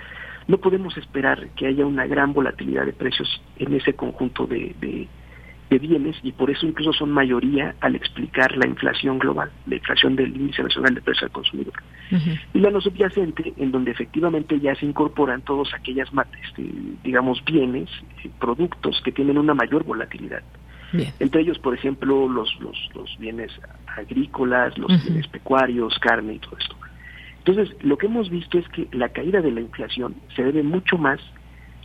no 0.48 0.58
podemos 0.58 0.98
esperar 0.98 1.50
que 1.56 1.68
haya 1.68 1.86
una 1.86 2.08
gran 2.08 2.34
volatilidad 2.34 2.86
de 2.86 2.94
precios 2.94 3.42
en 3.58 3.74
ese 3.74 3.94
conjunto 3.94 4.48
de, 4.48 4.74
de 5.70 5.80
bienes 5.80 6.16
y 6.24 6.32
por 6.32 6.50
eso 6.50 6.66
incluso 6.66 6.94
son 6.94 7.12
mayoría 7.12 7.76
al 7.82 7.96
explicar 7.96 8.56
la 8.56 8.68
inflación 8.68 9.20
global, 9.20 9.52
la 9.66 9.76
inflación 9.76 10.16
del 10.16 10.36
índice 10.36 10.64
nacional 10.64 10.96
de 10.96 11.02
precios 11.02 11.24
al 11.24 11.32
consumidor. 11.32 11.74
Y 12.54 12.60
la 12.60 12.72
no 12.72 12.80
subyacente, 12.80 13.54
en 13.58 13.72
donde 13.72 13.92
efectivamente 13.92 14.60
ya 14.60 14.76
se 14.76 14.86
incorporan 14.86 15.42
todos 15.42 15.74
aquellas, 15.74 16.10
este, 16.46 16.64
digamos, 17.04 17.44
bienes, 17.44 17.90
eh, 18.24 18.30
productos 18.40 19.02
que 19.04 19.12
tienen 19.12 19.38
una 19.38 19.54
mayor 19.54 19.84
volatilidad. 19.84 20.44
Entre 21.20 21.42
ellos, 21.42 21.60
por 21.60 21.74
ejemplo, 21.74 22.28
los, 22.30 22.58
los, 22.60 22.90
los 22.96 23.18
bienes 23.20 23.52
agrícolas, 23.88 24.78
los 24.78 25.04
bienes 25.04 25.28
pecuarios, 25.28 25.98
carne 26.00 26.36
y 26.36 26.40
todo 26.40 26.58
esto. 26.58 26.76
Entonces, 27.40 27.76
lo 27.82 27.98
que 27.98 28.08
hemos 28.08 28.30
visto 28.30 28.58
es 28.58 28.68
que 28.70 28.88
la 28.92 29.10
caída 29.10 29.42
de 29.42 29.52
la 29.52 29.62
inflación 29.62 30.16
se 30.36 30.44
debe 30.44 30.64
mucho 30.64 30.98
más 30.98 31.20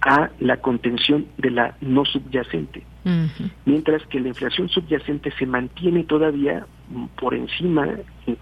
a 0.05 0.31
la 0.41 0.57
contención 0.57 1.27
de 1.39 1.51
la 1.51 1.77
no 1.81 2.05
subyacente, 2.05 2.83
mientras 3.65 4.05
que 4.07 4.19
la 4.19 4.29
inflación 4.29 4.69
subyacente 4.69 5.31
se 5.39 5.47
mantiene 5.47 6.03
todavía 6.05 6.67
por 7.17 7.35
encima 7.35 7.87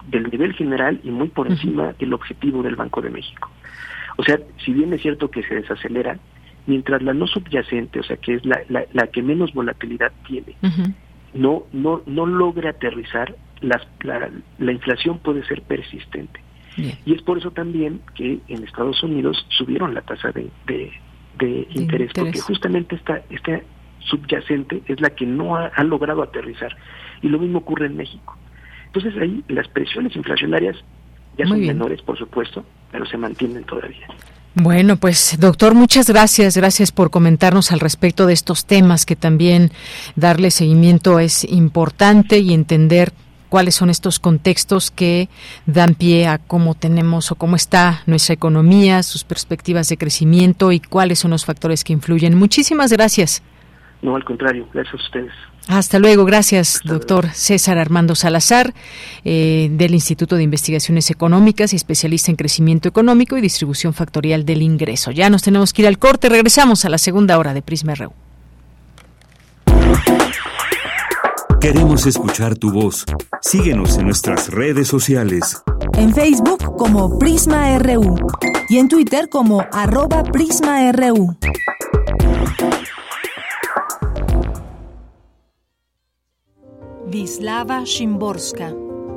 del 0.07 0.29
nivel 0.31 0.53
general 0.53 0.99
y 1.03 1.11
muy 1.11 1.27
por 1.27 1.47
encima 1.47 1.93
del 1.93 2.13
objetivo 2.13 2.63
del 2.63 2.75
Banco 2.75 3.01
de 3.01 3.11
México. 3.11 3.51
O 4.17 4.23
sea, 4.23 4.39
si 4.65 4.73
bien 4.73 4.91
es 4.93 5.01
cierto 5.01 5.29
que 5.29 5.43
se 5.43 5.55
desacelera, 5.55 6.17
mientras 6.65 7.01
la 7.01 7.13
no 7.13 7.27
subyacente, 7.27 7.99
o 7.99 8.03
sea, 8.03 8.17
que 8.17 8.35
es 8.35 8.45
la, 8.45 8.61
la, 8.69 9.07
que 9.07 9.21
menos 9.21 9.53
volatilidad 9.53 10.11
tiene, 10.27 10.55
no, 11.33 11.63
no, 11.71 12.01
no 12.05 12.25
logra 12.25 12.71
aterrizar, 12.71 13.35
las, 13.61 13.87
la, 14.01 14.29
la 14.59 14.71
inflación 14.71 15.19
puede 15.19 15.45
ser 15.45 15.61
persistente. 15.61 16.39
Y 17.05 17.13
es 17.13 17.21
por 17.21 17.37
eso 17.37 17.51
también 17.51 18.01
que 18.15 18.39
en 18.47 18.63
Estados 18.63 19.03
Unidos 19.03 19.45
subieron 19.49 19.93
la 19.93 20.01
tasa 20.01 20.31
de, 20.31 20.49
de 21.41 21.67
interés, 21.71 22.11
porque 22.13 22.39
justamente 22.39 22.95
esta, 22.95 23.21
esta 23.29 23.61
subyacente 23.99 24.81
es 24.87 24.99
la 25.01 25.11
que 25.11 25.25
no 25.25 25.55
ha, 25.55 25.83
logrado 25.83 26.21
aterrizar. 26.21 26.75
Y 27.21 27.29
lo 27.29 27.39
mismo 27.39 27.59
ocurre 27.59 27.87
en 27.87 27.97
México. 27.97 28.37
Entonces 28.87 29.15
ahí 29.17 29.43
las 29.47 29.67
presiones 29.67 30.15
inflacionarias 30.15 30.77
ya 31.37 31.45
son 31.47 31.61
menores, 31.61 32.01
por 32.01 32.17
supuesto, 32.17 32.65
pero 32.91 33.05
se 33.05 33.17
mantienen 33.17 33.63
todavía. 33.63 34.07
Bueno, 34.53 34.97
pues 34.97 35.37
doctor, 35.39 35.75
muchas 35.75 36.09
gracias. 36.09 36.57
Gracias 36.57 36.91
por 36.91 37.09
comentarnos 37.09 37.71
al 37.71 37.79
respecto 37.79 38.25
de 38.25 38.33
estos 38.33 38.65
temas 38.65 39.05
que 39.05 39.15
también 39.15 39.71
darle 40.15 40.51
seguimiento 40.51 41.19
es 41.19 41.45
importante 41.45 42.39
y 42.39 42.53
entender 42.53 43.13
cuáles 43.47 43.75
son 43.75 43.89
estos 43.89 44.19
contextos 44.19 44.91
que 44.91 45.29
dan 45.65 45.95
pie 45.95 46.27
a 46.27 46.37
cómo 46.37 46.75
tenemos 46.75 47.31
o 47.31 47.35
cómo 47.35 47.55
está 47.55 48.01
nuestra 48.05 48.33
economía, 48.33 49.03
sus 49.03 49.23
perspectivas 49.23 49.87
de 49.87 49.97
crecimiento 49.97 50.71
y 50.71 50.79
cuáles 50.79 51.19
son 51.19 51.31
los 51.31 51.45
factores 51.45 51.83
que 51.83 51.93
influyen. 51.93 52.37
Muchísimas 52.37 52.91
gracias. 52.91 53.43
No, 54.01 54.15
al 54.15 54.23
contrario, 54.23 54.67
gracias 54.73 54.95
a 54.95 55.03
ustedes. 55.03 55.33
Hasta 55.67 55.99
luego, 55.99 56.25
gracias, 56.25 56.81
doctor 56.83 57.29
César 57.33 57.77
Armando 57.77 58.15
Salazar, 58.15 58.73
eh, 59.23 59.69
del 59.71 59.93
Instituto 59.93 60.35
de 60.35 60.43
Investigaciones 60.43 61.09
Económicas 61.11 61.73
y 61.73 61.75
especialista 61.75 62.31
en 62.31 62.35
crecimiento 62.35 62.89
económico 62.89 63.37
y 63.37 63.41
distribución 63.41 63.93
factorial 63.93 64.45
del 64.45 64.63
ingreso. 64.63 65.11
Ya 65.11 65.29
nos 65.29 65.43
tenemos 65.43 65.71
que 65.71 65.83
ir 65.83 65.87
al 65.87 65.99
corte, 65.99 66.29
regresamos 66.29 66.83
a 66.85 66.89
la 66.89 66.97
segunda 66.97 67.37
hora 67.37 67.53
de 67.53 67.61
Prisma 67.61 67.95
RU. 67.95 68.11
Queremos 71.61 72.07
escuchar 72.07 72.57
tu 72.57 72.71
voz. 72.71 73.05
Síguenos 73.41 73.95
en 73.99 74.05
nuestras 74.05 74.49
redes 74.49 74.87
sociales. 74.87 75.61
En 75.93 76.11
Facebook 76.11 76.75
como 76.75 77.19
Prisma 77.19 77.77
RU 77.77 78.15
y 78.67 78.79
en 78.79 78.87
Twitter 78.87 79.29
como 79.29 79.63
arroba 79.71 80.23
PrismaRU. 80.23 81.37
Vislava 87.11 87.83
Shimborska. 87.83 88.73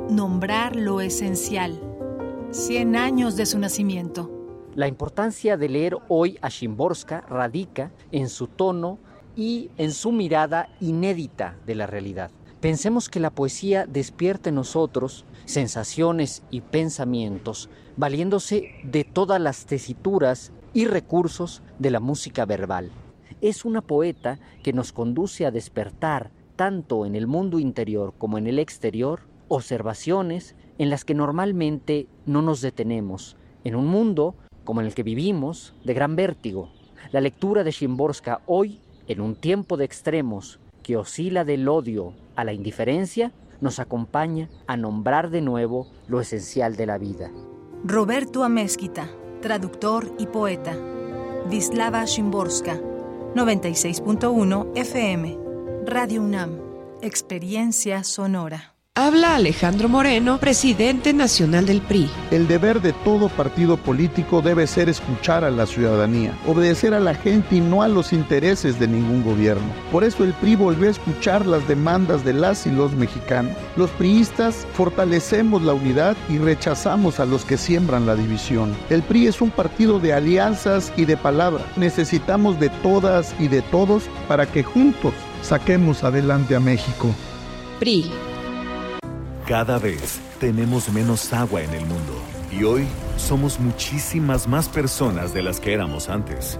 Nombrar 0.09 0.75
lo 0.75 0.99
esencial. 0.99 1.79
100 2.51 2.93
años 2.97 3.37
de 3.37 3.45
su 3.45 3.57
nacimiento. 3.57 4.29
La 4.75 4.89
importancia 4.89 5.55
de 5.55 5.69
leer 5.69 5.95
hoy 6.09 6.37
a 6.41 6.49
Shimborska 6.49 7.21
radica 7.21 7.93
en 8.11 8.27
su 8.27 8.47
tono 8.47 8.99
y 9.37 9.69
en 9.77 9.93
su 9.93 10.11
mirada 10.11 10.67
inédita 10.81 11.55
de 11.65 11.75
la 11.75 11.87
realidad. 11.87 12.31
Pensemos 12.59 13.07
que 13.07 13.21
la 13.21 13.29
poesía 13.29 13.85
despierta 13.85 14.49
en 14.49 14.55
nosotros 14.55 15.23
sensaciones 15.45 16.43
y 16.51 16.59
pensamientos, 16.59 17.69
valiéndose 17.95 18.71
de 18.83 19.05
todas 19.05 19.39
las 19.39 19.67
tesituras 19.67 20.51
y 20.73 20.83
recursos 20.83 21.61
de 21.79 21.91
la 21.91 22.01
música 22.01 22.43
verbal. 22.43 22.91
Es 23.39 23.63
una 23.63 23.79
poeta 23.79 24.37
que 24.63 24.73
nos 24.73 24.91
conduce 24.91 25.45
a 25.45 25.51
despertar, 25.51 26.31
tanto 26.55 27.05
en 27.05 27.15
el 27.15 27.27
mundo 27.27 27.59
interior 27.59 28.13
como 28.17 28.37
en 28.37 28.47
el 28.47 28.59
exterior, 28.59 29.21
observaciones 29.47 30.55
en 30.77 30.89
las 30.89 31.05
que 31.05 31.13
normalmente 31.13 32.07
no 32.25 32.41
nos 32.41 32.61
detenemos, 32.61 33.37
en 33.63 33.75
un 33.75 33.87
mundo 33.87 34.35
como 34.63 34.81
en 34.81 34.87
el 34.87 34.95
que 34.95 35.03
vivimos, 35.03 35.73
de 35.83 35.93
gran 35.93 36.15
vértigo. 36.15 36.69
La 37.11 37.21
lectura 37.21 37.63
de 37.63 37.71
Shimborska 37.71 38.41
hoy 38.47 38.79
en 39.07 39.21
un 39.21 39.35
tiempo 39.35 39.77
de 39.77 39.85
extremos 39.85 40.59
que 40.83 40.97
oscila 40.97 41.43
del 41.43 41.67
odio 41.67 42.13
a 42.35 42.43
la 42.43 42.53
indiferencia, 42.53 43.31
nos 43.61 43.79
acompaña 43.79 44.49
a 44.67 44.77
nombrar 44.77 45.29
de 45.29 45.41
nuevo 45.41 45.87
lo 46.07 46.19
esencial 46.19 46.75
de 46.75 46.85
la 46.85 46.97
vida. 46.97 47.31
Roberto 47.83 48.43
Amezquita, 48.43 49.09
traductor 49.41 50.13
y 50.19 50.27
poeta. 50.27 50.77
Vislava 51.49 52.03
Shimborska, 52.05 52.79
96.1 53.35 54.71
FM. 54.75 55.44
Radio 55.87 56.23
UNAM, 56.23 56.59
Experiencia 57.03 58.03
Sonora. 58.03 58.73
Habla 58.95 59.35
Alejandro 59.35 59.87
Moreno, 59.87 60.39
presidente 60.39 61.13
nacional 61.13 61.65
del 61.65 61.81
PRI. 61.81 62.09
El 62.31 62.47
deber 62.47 62.81
de 62.81 62.93
todo 62.93 63.29
partido 63.29 63.77
político 63.77 64.41
debe 64.41 64.65
ser 64.65 64.89
escuchar 64.89 65.43
a 65.43 65.51
la 65.51 65.65
ciudadanía, 65.65 66.33
obedecer 66.47 66.93
a 66.93 66.99
la 66.99 67.13
gente 67.13 67.57
y 67.57 67.59
no 67.59 67.83
a 67.83 67.87
los 67.87 68.13
intereses 68.13 68.79
de 68.79 68.87
ningún 68.87 69.23
gobierno. 69.23 69.67
Por 69.91 70.03
eso 70.05 70.23
el 70.23 70.33
PRI 70.33 70.55
volvió 70.55 70.87
a 70.87 70.91
escuchar 70.91 71.45
las 71.45 71.67
demandas 71.67 72.23
de 72.23 72.33
las 72.33 72.65
y 72.65 72.71
los 72.71 72.93
mexicanos. 72.93 73.53
Los 73.75 73.91
priistas 73.91 74.65
fortalecemos 74.73 75.61
la 75.61 75.73
unidad 75.73 76.15
y 76.29 76.37
rechazamos 76.37 77.19
a 77.19 77.25
los 77.25 77.45
que 77.45 77.57
siembran 77.57 78.07
la 78.07 78.15
división. 78.15 78.73
El 78.89 79.03
PRI 79.03 79.27
es 79.27 79.41
un 79.41 79.51
partido 79.51 79.99
de 79.99 80.13
alianzas 80.13 80.91
y 80.97 81.05
de 81.05 81.17
palabra. 81.17 81.63
Necesitamos 81.75 82.59
de 82.59 82.69
todas 82.69 83.35
y 83.39 83.49
de 83.49 83.61
todos 83.61 84.03
para 84.27 84.47
que 84.47 84.63
juntos 84.63 85.13
saquemos 85.45 86.03
adelante 86.03 86.55
a 86.55 86.59
México. 86.59 87.13
PRI 87.79 88.11
cada 89.45 89.77
vez 89.77 90.19
tenemos 90.39 90.89
menos 90.89 91.31
agua 91.31 91.61
en 91.61 91.71
el 91.75 91.85
mundo 91.85 92.13
y 92.51 92.63
hoy 92.63 92.87
somos 93.15 93.59
muchísimas 93.59 94.47
más 94.47 94.67
personas 94.67 95.35
de 95.35 95.43
las 95.43 95.59
que 95.59 95.71
éramos 95.71 96.09
antes. 96.09 96.59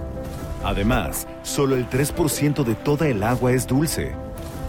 Además, 0.62 1.26
solo 1.42 1.74
el 1.74 1.90
3% 1.90 2.62
de 2.62 2.74
toda 2.76 3.08
el 3.08 3.24
agua 3.24 3.52
es 3.52 3.66
dulce. 3.66 4.14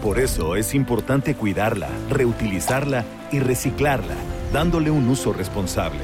Por 0.02 0.18
eso 0.18 0.56
es 0.56 0.74
importante 0.74 1.36
cuidarla, 1.36 1.88
reutilizarla 2.10 3.04
y 3.30 3.38
reciclarla, 3.38 4.16
dándole 4.52 4.90
un 4.90 5.08
uso 5.08 5.32
responsable. 5.32 6.00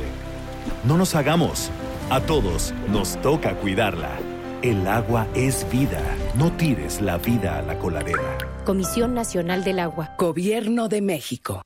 No 0.84 0.96
nos 0.96 1.16
hagamos. 1.16 1.70
A 2.10 2.20
todos 2.20 2.74
nos 2.88 3.20
toca 3.22 3.54
cuidarla. 3.56 4.33
El 4.64 4.88
agua 4.88 5.28
es 5.34 5.66
vida. 5.70 6.00
No 6.38 6.50
tires 6.50 7.02
la 7.02 7.18
vida 7.18 7.58
a 7.58 7.62
la 7.62 7.78
coladera. 7.78 8.38
Comisión 8.64 9.12
Nacional 9.12 9.62
del 9.62 9.78
Agua. 9.78 10.14
Gobierno 10.16 10.88
de 10.88 11.02
México. 11.02 11.60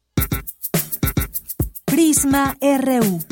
Prisma 1.84 2.56
RU. 2.60 3.22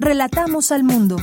Relatamos 0.00 0.72
al 0.72 0.82
mundo. 0.82 1.18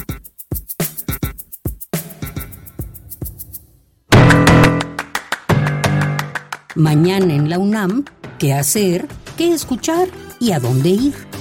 Mañana 6.75 7.33
en 7.33 7.49
la 7.49 7.59
UNAM, 7.59 8.05
¿qué 8.39 8.53
hacer? 8.53 9.09
¿Qué 9.35 9.53
escuchar? 9.53 10.07
¿Y 10.39 10.53
a 10.53 10.61
dónde 10.61 10.87
ir? 10.87 11.34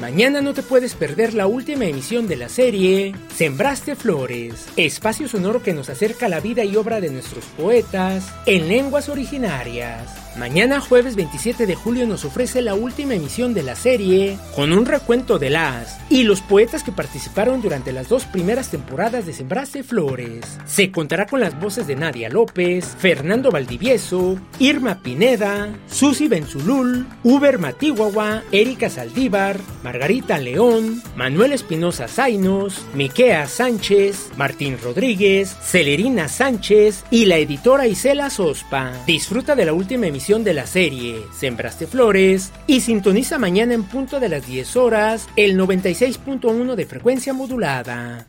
Mañana 0.01 0.42
no 0.42 0.53
te 0.53 0.62
puedes 0.62 0.94
perder 0.94 1.32
la 1.32 1.47
última 1.47 1.86
emisión 1.86 2.28
de 2.28 2.36
la 2.36 2.51
serie 2.51 3.14
Sembraste 3.34 3.97
Flores, 3.97 4.68
espacio 4.76 5.26
sonoro 5.26 5.62
que 5.62 5.72
nos 5.72 5.88
acerca 5.88 6.28
la 6.28 6.40
vida 6.40 6.64
y 6.64 6.76
obra 6.76 7.01
de 7.01 7.09
nuestros 7.09 7.47
poetas 7.47 8.30
en 8.44 8.68
lenguas 8.68 9.09
originarias. 9.09 10.26
Mañana 10.39 10.80
jueves 10.80 11.16
27 11.16 11.64
de 11.64 11.74
julio 11.74 12.07
nos 12.07 12.26
ofrece 12.26 12.61
la 12.61 12.74
última 12.74 13.14
emisión 13.14 13.55
de 13.55 13.62
la 13.62 13.74
serie 13.74 14.37
con 14.55 14.70
un 14.74 14.84
recuento 14.84 15.39
de 15.39 15.49
las 15.49 15.99
y 16.11 16.24
los 16.24 16.43
poetas 16.43 16.82
que 16.82 16.93
participaron 16.93 17.62
durante 17.62 17.91
las 17.91 18.11
dos 18.11 18.26
primeras 18.26 18.70
temporadas 18.70 19.24
de 19.24 19.32
Sembraste 19.32 19.82
Flores. 19.82 20.45
Se 20.66 20.93
contará 20.93 21.24
con 21.24 21.41
las 21.41 21.59
voces 21.59 21.87
de 21.87 21.97
Nadia 21.97 22.28
López, 22.28 22.84
Fernando 22.99 23.51
Valdivieso, 23.51 24.39
Irma 24.59 25.01
Pineda, 25.03 25.70
Susi 25.89 26.28
Benzulul, 26.28 27.07
Uber 27.24 27.59
Matihuahua, 27.59 28.43
Erika 28.53 28.91
Saldívar, 28.91 29.59
Margarita 29.82 30.39
León, 30.39 31.03
Manuel 31.16 31.53
Espinosa 31.53 32.09
Zainos, 32.09 32.84
Miquea 32.95 33.47
Sánchez, 33.47 34.32
Martín 34.37 34.76
Rodríguez, 34.82 35.57
Celerina 35.62 36.28
Sánchez 36.28 37.05
y 37.11 37.24
la 37.24 37.39
editora 37.39 37.87
Isela 37.87 38.28
Sospa. 38.28 38.93
Disfruta 39.07 39.55
de 39.55 39.64
la 39.64 39.72
última 39.72 40.07
emisión 40.07 40.26
de 40.27 40.55
la 40.55 40.66
serie 40.66 41.20
Sembraste 41.33 41.87
Flores 41.87 42.51
y 42.66 42.81
sintoniza 42.81 43.39
mañana 43.39 43.74
en 43.74 43.85
punto 43.85 44.18
de 44.18 44.29
las 44.29 44.45
10 44.45 44.74
horas 44.74 45.29
el 45.37 45.57
96.1 45.57 46.74
de 46.74 46.85
frecuencia 46.85 47.33
modulada. 47.33 48.27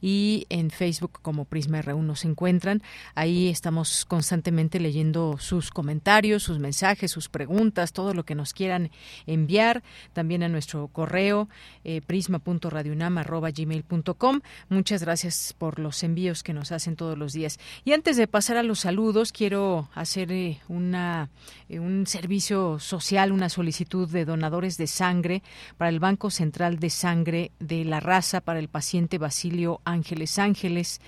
y 0.00 0.46
en 0.48 0.70
Facebook 0.70 1.18
como 1.20 1.44
Prisma 1.44 1.82
RU 1.82 2.02
nos 2.02 2.24
encuentran. 2.24 2.82
Ahí 3.14 3.48
estamos 3.48 3.73
constantemente 4.06 4.80
leyendo 4.80 5.36
sus 5.38 5.70
comentarios, 5.70 6.42
sus 6.42 6.58
mensajes, 6.58 7.10
sus 7.10 7.28
preguntas, 7.28 7.92
todo 7.92 8.14
lo 8.14 8.24
que 8.24 8.34
nos 8.34 8.52
quieran 8.52 8.90
enviar. 9.26 9.82
También 10.12 10.42
a 10.42 10.48
nuestro 10.48 10.88
correo 10.88 11.48
eh, 11.84 12.00
prisma.radionam.gmail.com. 12.00 14.40
Muchas 14.68 15.02
gracias 15.02 15.54
por 15.56 15.78
los 15.78 16.02
envíos 16.02 16.42
que 16.42 16.52
nos 16.52 16.72
hacen 16.72 16.96
todos 16.96 17.16
los 17.16 17.32
días. 17.32 17.58
Y 17.84 17.92
antes 17.92 18.16
de 18.16 18.26
pasar 18.26 18.56
a 18.56 18.62
los 18.62 18.80
saludos, 18.80 19.32
quiero 19.32 19.88
hacer 19.94 20.32
eh, 20.32 20.60
una, 20.68 21.30
eh, 21.68 21.78
un 21.78 22.06
servicio 22.06 22.78
social, 22.78 23.32
una 23.32 23.48
solicitud 23.48 24.08
de 24.08 24.24
donadores 24.24 24.76
de 24.76 24.86
sangre 24.86 25.42
para 25.76 25.90
el 25.90 26.00
Banco 26.00 26.30
Central 26.30 26.78
de 26.78 26.90
Sangre 26.90 27.52
de 27.58 27.84
la 27.84 28.00
Raza 28.00 28.40
para 28.40 28.58
el 28.58 28.68
paciente 28.68 29.18
Basilio 29.18 29.80
Ángeles 29.84 30.38
Ángeles 30.38 31.00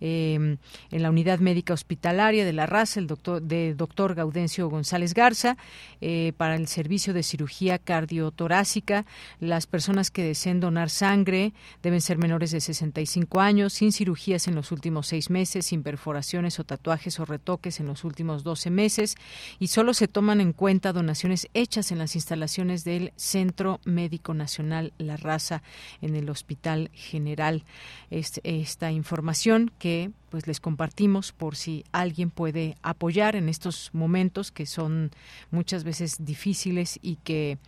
em, 0.00 0.58
en 0.90 1.02
la 1.02 1.10
unidad 1.10 1.38
médica 1.38 1.74
hospitalaria 2.14 2.44
de 2.44 2.52
la 2.52 2.66
Raza, 2.66 3.00
el 3.00 3.08
doctor 3.08 3.42
de 3.42 3.74
doctor 3.74 4.14
Gaudencio 4.14 4.68
González 4.68 5.14
Garza, 5.14 5.56
eh, 6.00 6.32
para 6.36 6.54
el 6.54 6.68
servicio 6.68 7.12
de 7.12 7.24
cirugía 7.24 7.78
cardiotorácica. 7.78 9.04
Las 9.40 9.66
personas 9.66 10.12
que 10.12 10.22
deseen 10.22 10.60
donar 10.60 10.90
sangre 10.90 11.52
deben 11.82 12.00
ser 12.00 12.18
menores 12.18 12.52
de 12.52 12.60
65 12.60 13.40
años, 13.40 13.72
sin 13.72 13.90
cirugías 13.90 14.46
en 14.46 14.54
los 14.54 14.70
últimos 14.70 15.08
seis 15.08 15.28
meses, 15.28 15.66
sin 15.66 15.82
perforaciones 15.82 16.60
o 16.60 16.64
tatuajes 16.64 17.18
o 17.18 17.24
retoques 17.24 17.80
en 17.80 17.86
los 17.86 18.04
últimos 18.04 18.44
12 18.44 18.70
meses 18.70 19.16
y 19.58 19.66
solo 19.66 19.92
se 19.92 20.06
toman 20.06 20.40
en 20.40 20.52
cuenta 20.52 20.92
donaciones 20.92 21.48
hechas 21.52 21.90
en 21.90 21.98
las 21.98 22.14
instalaciones 22.14 22.84
del 22.84 23.12
Centro 23.16 23.80
Médico 23.84 24.34
Nacional 24.34 24.92
La 24.98 25.16
Raza 25.16 25.64
en 26.00 26.14
el 26.14 26.30
Hospital 26.30 26.90
General. 26.94 27.64
esta 28.10 28.92
información 28.92 29.72
que 29.78 30.12
pues 30.34 30.48
les 30.48 30.58
compartimos 30.58 31.30
por 31.30 31.54
si 31.54 31.84
alguien 31.92 32.28
puede 32.28 32.76
apoyar 32.82 33.36
en 33.36 33.48
estos 33.48 33.90
momentos 33.92 34.50
que 34.50 34.66
son 34.66 35.12
muchas 35.52 35.84
veces 35.84 36.24
difíciles 36.24 36.98
y 37.02 37.18
que 37.22 37.58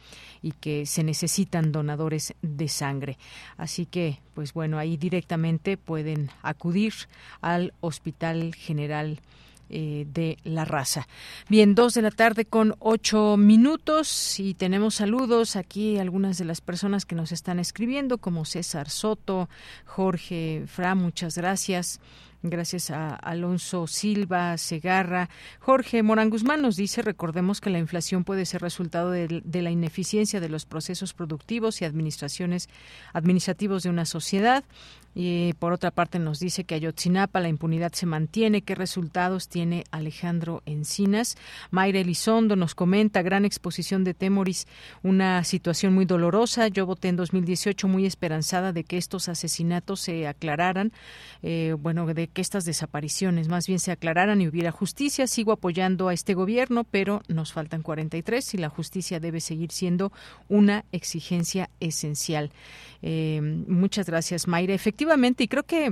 y 0.43 0.51
que 0.51 0.85
se 0.85 1.05
necesitan 1.05 1.71
donadores 1.71 2.35
de 2.43 2.67
sangre. 2.67 3.19
Así 3.57 3.87
que 3.87 4.19
pues 4.35 4.53
bueno, 4.53 4.79
ahí 4.79 4.97
directamente 4.97 5.77
pueden 5.77 6.33
acudir 6.43 6.93
al 7.41 7.73
Hospital 7.83 8.53
General 8.57 9.21
eh, 9.69 10.05
de 10.13 10.39
la 10.43 10.65
raza. 10.65 11.07
Bien, 11.49 11.77
dos 11.77 11.95
de 11.95 12.03
la 12.03 12.11
tarde 12.11 12.47
con 12.47 12.75
ocho 12.81 13.37
minutos 13.37 14.41
y 14.41 14.55
tenemos 14.55 14.97
saludos 14.97 15.55
aquí 15.55 15.99
algunas 15.99 16.37
de 16.39 16.47
las 16.47 16.61
personas 16.61 17.05
que 17.05 17.15
nos 17.15 17.31
están 17.31 17.61
escribiendo 17.61 18.19
como 18.19 18.45
César 18.45 18.91
Soto, 18.91 19.49
Jorge 19.85 20.65
Fra, 20.67 20.97
muchas 20.97 21.39
gracias. 21.39 22.01
Gracias 22.43 22.91
a 22.91 23.15
Alonso 23.15 23.87
Silva, 23.87 24.57
Segarra. 24.59 25.29
Jorge 25.59 26.03
Morán 26.03 26.31
Guzmán 26.31 26.63
nos 26.63 26.77
dice, 26.77 27.03
recordemos 27.03 27.61
que 27.61 27.71
la 27.71 27.79
inflación 27.79 28.25
puede 28.25 28.47
ser 28.47 28.63
resultado 28.63 29.11
de, 29.11 29.43
de, 29.45 29.63
la 29.63 29.71
ineficiencia 29.71 30.41
de 30.41 30.49
los 30.49 30.67
procesos 30.67 31.15
productivos 31.15 31.81
y 31.81 31.85
administraciones 31.85 32.69
administrativos 33.13 33.83
de 33.83 33.91
una 33.91 34.05
sociedad. 34.05 34.65
Y 35.19 35.55
por 35.55 35.73
otra 35.73 35.91
parte 35.93 36.19
nos 36.19 36.41
dice 36.41 36.65
que 36.65 36.75
Ayotzinapa 36.75 37.41
la 37.41 37.49
impunidad 37.49 37.91
se 37.95 38.05
mantiene. 38.05 38.61
¿Qué 38.61 38.75
resultados 38.75 39.49
tiene 39.49 39.85
Alejandro 39.91 40.63
Encinas? 40.67 41.39
Mayra 41.71 42.01
Elizondo 42.01 42.55
nos 42.55 42.75
comenta, 42.75 43.23
gran 43.23 43.47
exposición 43.47 44.05
de 44.05 44.13
Temoris, 44.13 44.67
una 45.03 45.43
situación 45.45 45.95
muy 45.95 46.05
dolorosa. 46.05 46.69
Yo 46.69 46.85
voté 46.85 47.09
en 47.09 47.17
2018 47.17 47.89
muy 47.89 48.05
esperanzada 48.05 48.75
de 48.75 48.85
que 48.85 48.99
estos 48.99 49.31
asesinatos 49.31 50.01
se 50.01 50.27
aclararan, 50.27 50.93
eh, 51.43 51.75
bueno, 51.79 52.05
de 52.05 52.29
que 52.29 52.43
estas 52.43 52.67
desapariciones 52.67 53.49
más 53.49 53.67
bien 53.67 53.79
se 53.79 53.93
aclararan 53.93 54.43
y 54.43 54.49
hubiera 54.49 54.71
justicia. 54.71 55.27
Sigo 55.27 55.53
apoyando 55.53 56.09
a 56.09 56.13
este 56.13 56.35
gobierno, 56.35 56.85
pero 56.85 57.23
nos 57.27 57.55
faltan 57.55 57.81
43 57.81 58.53
y 58.53 58.59
la 58.59 58.69
justicia 58.69 59.19
debe 59.19 59.41
seguir 59.41 59.73
siendo 59.73 60.13
una 60.51 60.85
exigencia 60.93 61.71
esencial. 61.81 62.51
Eh, 63.01 63.41
muchas 63.67 64.05
gracias, 64.05 64.47
Mayra. 64.47 64.75
Efectivamente, 64.75 65.06
y 65.45 65.49
creo 65.49 65.65
que 65.65 65.91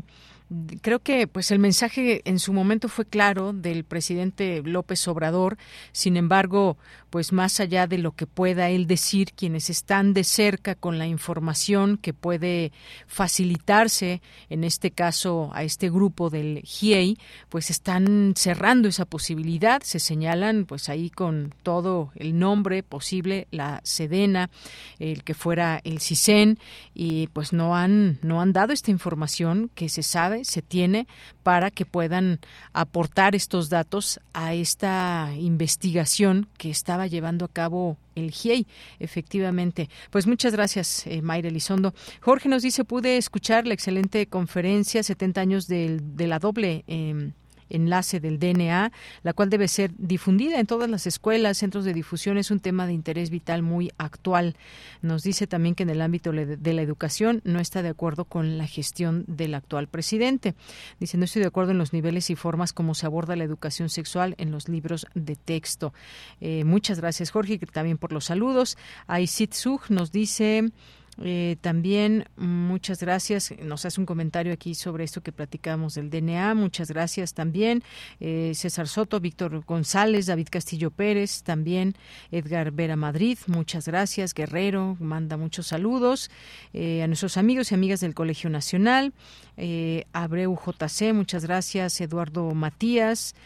creo 0.83 1.01
que 1.01 1.27
pues 1.27 1.51
el 1.51 1.59
mensaje 1.59 2.23
en 2.25 2.39
su 2.39 2.53
momento 2.53 2.89
fue 2.89 3.07
claro 3.07 3.53
del 3.53 3.85
presidente 3.85 4.63
López 4.65 5.07
Obrador. 5.09 5.57
Sin 5.93 6.17
embargo, 6.17 6.77
pues 7.11 7.33
más 7.33 7.61
allá 7.61 7.87
de 7.87 7.99
lo 7.99 8.13
que 8.13 8.27
pueda 8.27 8.71
él 8.71 8.87
decir, 8.87 9.33
quienes 9.35 9.71
están 9.71 10.15
de 10.15 10.25
cerca 10.25 10.75
con 10.75 10.99
la 10.99 11.07
información 11.07 11.97
que 11.97 12.13
puede 12.13 12.73
facilitarse, 13.07 14.21
en 14.51 14.65
este 14.65 14.91
caso 14.91 15.51
a 15.55 15.63
este 15.63 15.91
grupo 15.91 16.29
del 16.29 16.61
GIEI, 16.63 17.19
pues 17.49 17.71
están 17.71 18.35
cerrando 18.37 18.89
esa 18.89 19.05
posibilidad. 19.07 19.83
Se 19.83 19.99
señalan 19.99 20.67
pues 20.67 20.89
ahí 20.89 21.09
con 21.09 21.55
todo 21.63 22.13
el 22.17 22.39
nombre 22.39 22.83
posible, 22.83 23.49
la 23.51 23.81
Sedena, 23.85 24.51
el 24.99 25.25
que 25.25 25.35
fuera 25.35 25.81
el 25.85 26.01
CISEN, 26.01 26.59
y 26.95 27.29
pues 27.29 27.53
no 27.53 27.77
han, 27.77 28.19
no 28.23 28.41
han 28.41 28.53
dado 28.53 28.73
esta 28.73 28.91
información 28.91 29.71
que 29.75 29.89
se 29.89 30.03
sabe 30.03 30.34
se 30.43 30.63
tiene 30.63 31.07
para 31.43 31.71
que 31.71 31.87
puedan 31.87 32.41
aportar 32.73 33.35
estos 33.35 33.69
datos 33.69 34.19
a 34.33 34.55
esta 34.55 35.31
investigación 35.39 36.49
que 36.59 36.71
estaba 36.71 37.07
llevando 37.07 37.45
a 37.45 37.49
cabo 37.49 37.97
el 38.15 38.31
GIEI, 38.31 38.67
efectivamente. 38.99 39.89
Pues 40.11 40.27
muchas 40.27 40.53
gracias, 40.53 41.07
eh, 41.07 41.23
Mayra 41.23 41.49
Elizondo. 41.49 41.95
Jorge 42.21 42.49
nos 42.49 42.63
dice, 42.63 42.85
pude 42.85 43.17
escuchar 43.17 43.67
la 43.67 43.75
excelente 43.75 44.27
conferencia 44.27 45.03
70 45.03 45.41
años 45.41 45.67
de, 45.69 46.01
de 46.03 46.27
la 46.27 46.39
doble. 46.39 46.85
Eh, 46.87 47.33
enlace 47.71 48.21
del 48.21 48.39
DNA, 48.39 48.93
la 49.23 49.33
cual 49.33 49.51
debe 49.51 49.69
ser 49.69 49.93
difundida 49.97 50.61
en 50.61 50.67
todas 50.67 50.89
las 50.89 51.07
escuelas, 51.07 51.59
centros 51.59 51.85
de 51.85 51.93
difusión. 51.93 52.39
Es 52.39 52.51
un 52.51 52.61
tema 52.61 52.87
de 52.87 52.93
interés 52.93 53.31
vital 53.31 53.63
muy 53.63 53.91
actual. 53.99 54.57
Nos 55.03 55.23
dice 55.23 55.47
también 55.47 55.75
que 55.75 55.83
en 55.83 55.91
el 55.91 56.01
ámbito 56.01 56.33
de 56.33 56.73
la 56.73 56.83
educación 56.83 57.41
no 57.45 57.61
está 57.61 57.83
de 57.83 57.89
acuerdo 57.89 58.25
con 58.25 58.59
la 58.59 58.67
gestión 58.67 59.25
del 59.27 59.55
actual 59.55 59.89
presidente. 59.89 60.55
Dice, 61.01 61.19
no 61.19 61.25
estoy 61.25 61.43
de 61.43 61.49
acuerdo 61.49 61.73
en 61.73 61.79
los 61.79 61.93
niveles 61.93 62.31
y 62.31 62.37
formas 62.37 62.73
como 62.73 62.95
se 62.95 63.07
aborda 63.07 63.37
la 63.37 63.45
educación 63.45 63.89
sexual 63.89 64.35
en 64.39 64.51
los 64.51 64.69
libros 64.69 65.07
de 65.15 65.37
texto. 65.37 65.93
Eh, 66.41 66.65
muchas 66.65 67.01
gracias, 67.01 67.31
Jorge, 67.31 67.59
también 67.59 67.99
por 67.99 68.13
los 68.13 68.25
saludos. 68.25 68.77
Aisit 69.07 69.53
Sug 69.53 69.83
nos 69.89 70.13
dice... 70.13 70.71
Eh, 71.23 71.57
también 71.61 72.27
muchas 72.37 73.01
gracias. 73.01 73.55
Nos 73.63 73.85
hace 73.85 74.01
un 74.01 74.07
comentario 74.07 74.53
aquí 74.53 74.75
sobre 74.75 75.05
esto 75.05 75.23
que 75.23 75.33
platicamos 75.33 75.95
del 75.95 76.11
DNA. 76.11 76.55
Muchas 76.55 76.89
gracias 76.89 77.35
también. 77.35 77.83
Eh, 78.21 78.53
César 78.55 78.89
Soto, 78.89 79.21
Víctor 79.21 79.65
González, 79.65 80.27
David 80.27 80.49
Castillo 80.51 80.91
Pérez, 80.91 81.43
también 81.43 81.95
Edgar 82.31 82.71
Vera 82.73 82.97
Madrid. 82.97 83.39
Muchas 83.47 83.87
gracias. 83.87 84.35
Guerrero 84.35 84.97
manda 85.01 85.37
muchos 85.37 85.69
saludos 85.69 86.31
eh, 86.73 87.03
a 87.03 87.07
nuestros 87.07 87.37
amigos 87.37 87.71
y 87.71 87.75
amigas 87.75 88.01
del 88.01 88.15
Colegio 88.15 88.51
Nacional. 88.51 89.13
Abreu 90.13 90.59
JC, 90.59 91.13
muchas 91.13 91.45
gracias. 91.45 92.01
Eduardo 92.01 92.53
Matías, 92.55 93.37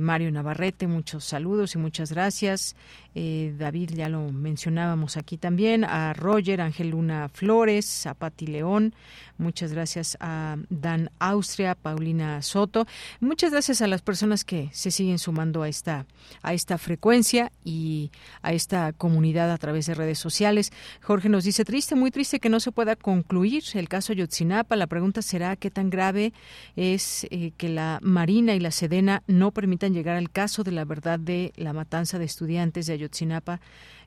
Mario 0.00 0.32
Navarrete, 0.32 0.88
muchos 0.88 1.24
saludos 1.24 1.76
y 1.76 1.78
muchas 1.78 2.10
gracias. 2.10 2.74
Eh, 3.18 3.54
David, 3.56 3.92
ya 3.94 4.10
lo 4.10 4.30
mencionábamos 4.30 5.16
aquí 5.16 5.38
también, 5.38 5.84
a 5.84 6.12
Roger, 6.12 6.60
Ángel 6.60 6.90
Luna 6.90 7.30
Flores, 7.32 8.06
a 8.06 8.12
Pati 8.12 8.46
León, 8.46 8.94
muchas 9.38 9.72
gracias 9.72 10.16
a 10.20 10.56
Dan 10.70 11.10
Austria, 11.18 11.74
Paulina 11.74 12.42
Soto, 12.42 12.86
muchas 13.20 13.52
gracias 13.52 13.82
a 13.82 13.86
las 13.86 14.02
personas 14.02 14.44
que 14.44 14.68
se 14.72 14.90
siguen 14.90 15.18
sumando 15.18 15.62
a 15.62 15.68
esta, 15.68 16.06
a 16.42 16.54
esta 16.54 16.78
frecuencia 16.78 17.52
y 17.64 18.10
a 18.42 18.52
esta 18.52 18.92
comunidad 18.92 19.50
a 19.50 19.58
través 19.58 19.86
de 19.86 19.94
redes 19.94 20.18
sociales. 20.18 20.72
Jorge 21.02 21.28
nos 21.28 21.44
dice, 21.44 21.64
triste, 21.64 21.94
muy 21.94 22.10
triste 22.10 22.40
que 22.40 22.48
no 22.48 22.60
se 22.60 22.72
pueda 22.72 22.96
concluir 22.96 23.62
el 23.74 23.88
caso 23.88 24.12
Yotzinapa. 24.12 24.76
La 24.76 24.86
pregunta 24.86 25.22
será 25.22 25.56
qué 25.56 25.70
tan 25.70 25.90
grave 25.90 26.32
es 26.74 27.26
eh, 27.30 27.52
que 27.56 27.68
la 27.68 27.98
Marina 28.02 28.54
y 28.54 28.60
la 28.60 28.70
Sedena 28.70 29.22
no 29.26 29.50
permitan 29.50 29.94
llegar 29.94 30.16
al 30.16 30.30
caso 30.30 30.62
de 30.62 30.72
la 30.72 30.84
verdad 30.84 31.18
de 31.18 31.52
la 31.56 31.72
matanza 31.72 32.18
de 32.18 32.24
estudiantes 32.24 32.86
de 32.86 32.94
Ayotzinapa 32.94 33.60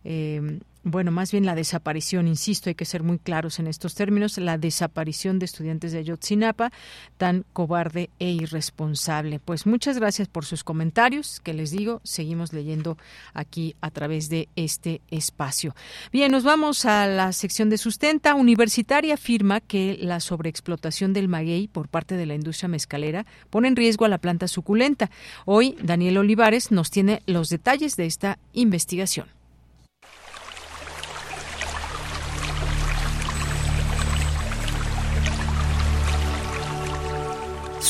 eh, 0.03 0.59
bueno, 0.83 1.11
más 1.11 1.31
bien 1.33 1.45
la 1.45 1.55
desaparición, 1.55 2.27
insisto, 2.27 2.69
hay 2.69 2.75
que 2.75 2.85
ser 2.85 3.03
muy 3.03 3.19
claros 3.19 3.59
en 3.59 3.67
estos 3.67 3.95
términos, 3.95 4.37
la 4.37 4.57
desaparición 4.57 5.37
de 5.37 5.45
estudiantes 5.45 5.91
de 5.91 5.99
Ayotzinapa, 5.99 6.71
tan 7.17 7.43
cobarde 7.51 8.09
e 8.17 8.31
irresponsable. 8.31 9.39
Pues 9.39 9.65
muchas 9.65 9.99
gracias 9.99 10.29
por 10.29 10.45
sus 10.45 10.63
comentarios, 10.63 11.41
que 11.41 11.53
les 11.53 11.71
digo, 11.71 11.99
seguimos 12.05 12.53
leyendo 12.53 12.97
aquí 13.33 13.75
a 13.81 13.91
través 13.91 14.29
de 14.29 14.47
este 14.55 15.01
espacio. 15.11 15.75
Bien, 16.13 16.31
nos 16.31 16.45
vamos 16.45 16.85
a 16.85 17.07
la 17.07 17.33
sección 17.33 17.69
de 17.69 17.77
sustenta. 17.77 18.35
Universitaria 18.35 19.15
afirma 19.15 19.59
que 19.59 19.97
la 20.01 20.21
sobreexplotación 20.21 21.11
del 21.11 21.27
maguey 21.27 21.67
por 21.67 21.89
parte 21.89 22.15
de 22.15 22.25
la 22.25 22.35
industria 22.35 22.69
mezcalera 22.69 23.25
pone 23.49 23.67
en 23.67 23.75
riesgo 23.75 24.05
a 24.05 24.09
la 24.09 24.17
planta 24.17 24.47
suculenta. 24.47 25.11
Hoy, 25.45 25.75
Daniel 25.83 26.19
Olivares 26.19 26.71
nos 26.71 26.89
tiene 26.89 27.21
los 27.25 27.49
detalles 27.49 27.97
de 27.97 28.05
esta 28.05 28.39
investigación. 28.53 29.38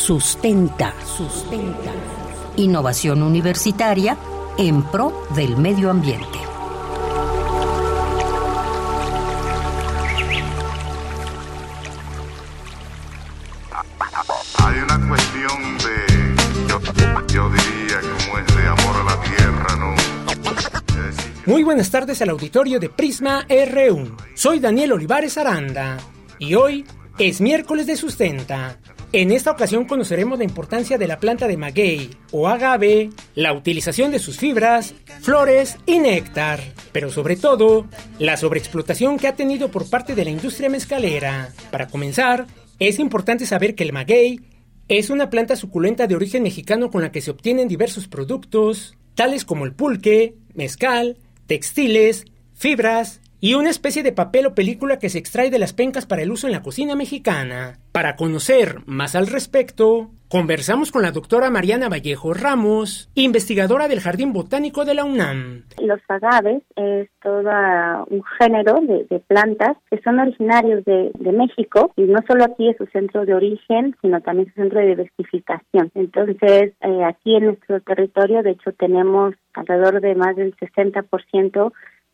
Sustenta. 0.09 0.91
Sustenta. 1.05 1.91
Innovación 2.55 3.21
universitaria 3.21 4.17
en 4.57 4.81
pro 4.81 5.27
del 5.35 5.55
medio 5.55 5.91
ambiente. 5.91 6.39
Hay 14.57 14.79
una 14.79 15.07
cuestión 15.07 15.77
de, 15.77 17.31
yo, 17.31 17.47
diría, 17.51 18.01
como 18.01 18.39
es 18.39 18.55
de 18.55 18.67
amor 18.67 18.95
a 18.95 19.03
la 19.03 19.21
tierra, 19.21 19.75
¿no? 19.77 19.93
Muy 21.45 21.63
buenas 21.63 21.91
tardes 21.91 22.19
al 22.23 22.29
auditorio 22.29 22.79
de 22.79 22.89
Prisma 22.89 23.45
R1. 23.47 24.15
Soy 24.33 24.59
Daniel 24.59 24.93
Olivares 24.93 25.37
Aranda 25.37 25.97
y 26.39 26.55
hoy 26.55 26.83
es 27.19 27.41
miércoles 27.41 27.85
de 27.85 27.95
sustenta. 27.95 28.79
En 29.11 29.31
esta 29.31 29.49
ocasión 29.49 29.85
conoceremos 29.85 30.37
la 30.37 30.43
importancia 30.43 30.99
de 30.99 31.07
la 31.07 31.19
planta 31.19 31.47
de 31.47 31.57
maguey 31.57 32.11
o 32.31 32.47
agave, 32.47 33.09
la 33.33 33.53
utilización 33.53 34.11
de 34.11 34.19
sus 34.19 34.37
fibras, 34.37 34.93
flores 35.21 35.77
y 35.87 35.97
néctar, 35.97 36.59
pero 36.91 37.09
sobre 37.09 37.35
todo, 37.35 37.87
la 38.19 38.37
sobreexplotación 38.37 39.17
que 39.17 39.27
ha 39.27 39.35
tenido 39.35 39.71
por 39.71 39.89
parte 39.89 40.13
de 40.13 40.25
la 40.25 40.29
industria 40.29 40.69
mezcalera. 40.69 41.49
Para 41.71 41.87
comenzar, 41.87 42.45
es 42.77 42.99
importante 42.99 43.47
saber 43.47 43.73
que 43.73 43.83
el 43.83 43.93
maguey 43.93 44.41
es 44.87 45.09
una 45.09 45.31
planta 45.31 45.55
suculenta 45.55 46.05
de 46.05 46.15
origen 46.15 46.43
mexicano 46.43 46.91
con 46.91 47.01
la 47.01 47.11
que 47.11 47.21
se 47.21 47.31
obtienen 47.31 47.67
diversos 47.67 48.07
productos, 48.07 48.95
tales 49.15 49.43
como 49.43 49.65
el 49.65 49.73
pulque, 49.73 50.35
mezcal, 50.53 51.17
textiles, 51.47 52.25
fibras, 52.53 53.21
y 53.41 53.53
una 53.53 53.69
especie 53.69 54.03
de 54.03 54.11
papel 54.11 54.47
o 54.47 54.55
película 54.55 54.99
que 54.99 55.09
se 55.09 55.17
extrae 55.17 55.49
de 55.49 55.59
las 55.59 55.73
pencas 55.73 56.05
para 56.05 56.21
el 56.21 56.31
uso 56.31 56.47
en 56.47 56.53
la 56.53 56.61
cocina 56.61 56.95
mexicana. 56.95 57.79
Para 57.99 58.15
conocer 58.15 58.77
más 58.85 59.13
al 59.13 59.27
respecto, 59.27 60.11
conversamos 60.29 60.89
con 60.89 61.01
la 61.01 61.11
doctora 61.11 61.49
Mariana 61.49 61.89
Vallejo 61.89 62.33
Ramos, 62.33 63.11
investigadora 63.13 63.89
del 63.89 63.99
Jardín 63.99 64.31
Botánico 64.31 64.85
de 64.85 64.93
la 64.93 65.03
UNAM. 65.03 65.65
Los 65.81 65.99
agaves 66.07 66.63
es 66.77 67.09
todo 67.21 68.05
un 68.09 68.23
género 68.39 68.75
de, 68.79 69.19
plantas 69.27 69.75
que 69.91 69.99
son 70.01 70.17
originarios 70.17 70.85
de, 70.85 71.11
México 71.33 71.91
y 71.97 72.03
no 72.03 72.19
solo 72.25 72.45
aquí 72.45 72.69
es 72.69 72.77
su 72.77 72.85
centro 72.85 73.25
de 73.25 73.33
origen, 73.33 73.93
sino 74.01 74.21
también 74.21 74.47
su 74.47 74.61
centro 74.61 74.79
de 74.79 74.87
diversificación. 74.87 75.91
Entonces, 75.93 76.71
eh, 76.79 77.03
aquí 77.03 77.35
en 77.35 77.47
nuestro 77.47 77.81
territorio, 77.81 78.43
de 78.43 78.51
hecho, 78.51 78.71
tenemos 78.71 79.35
alrededor 79.55 79.99
de 79.99 80.15
más 80.15 80.37
del 80.37 80.55
60% 80.55 81.73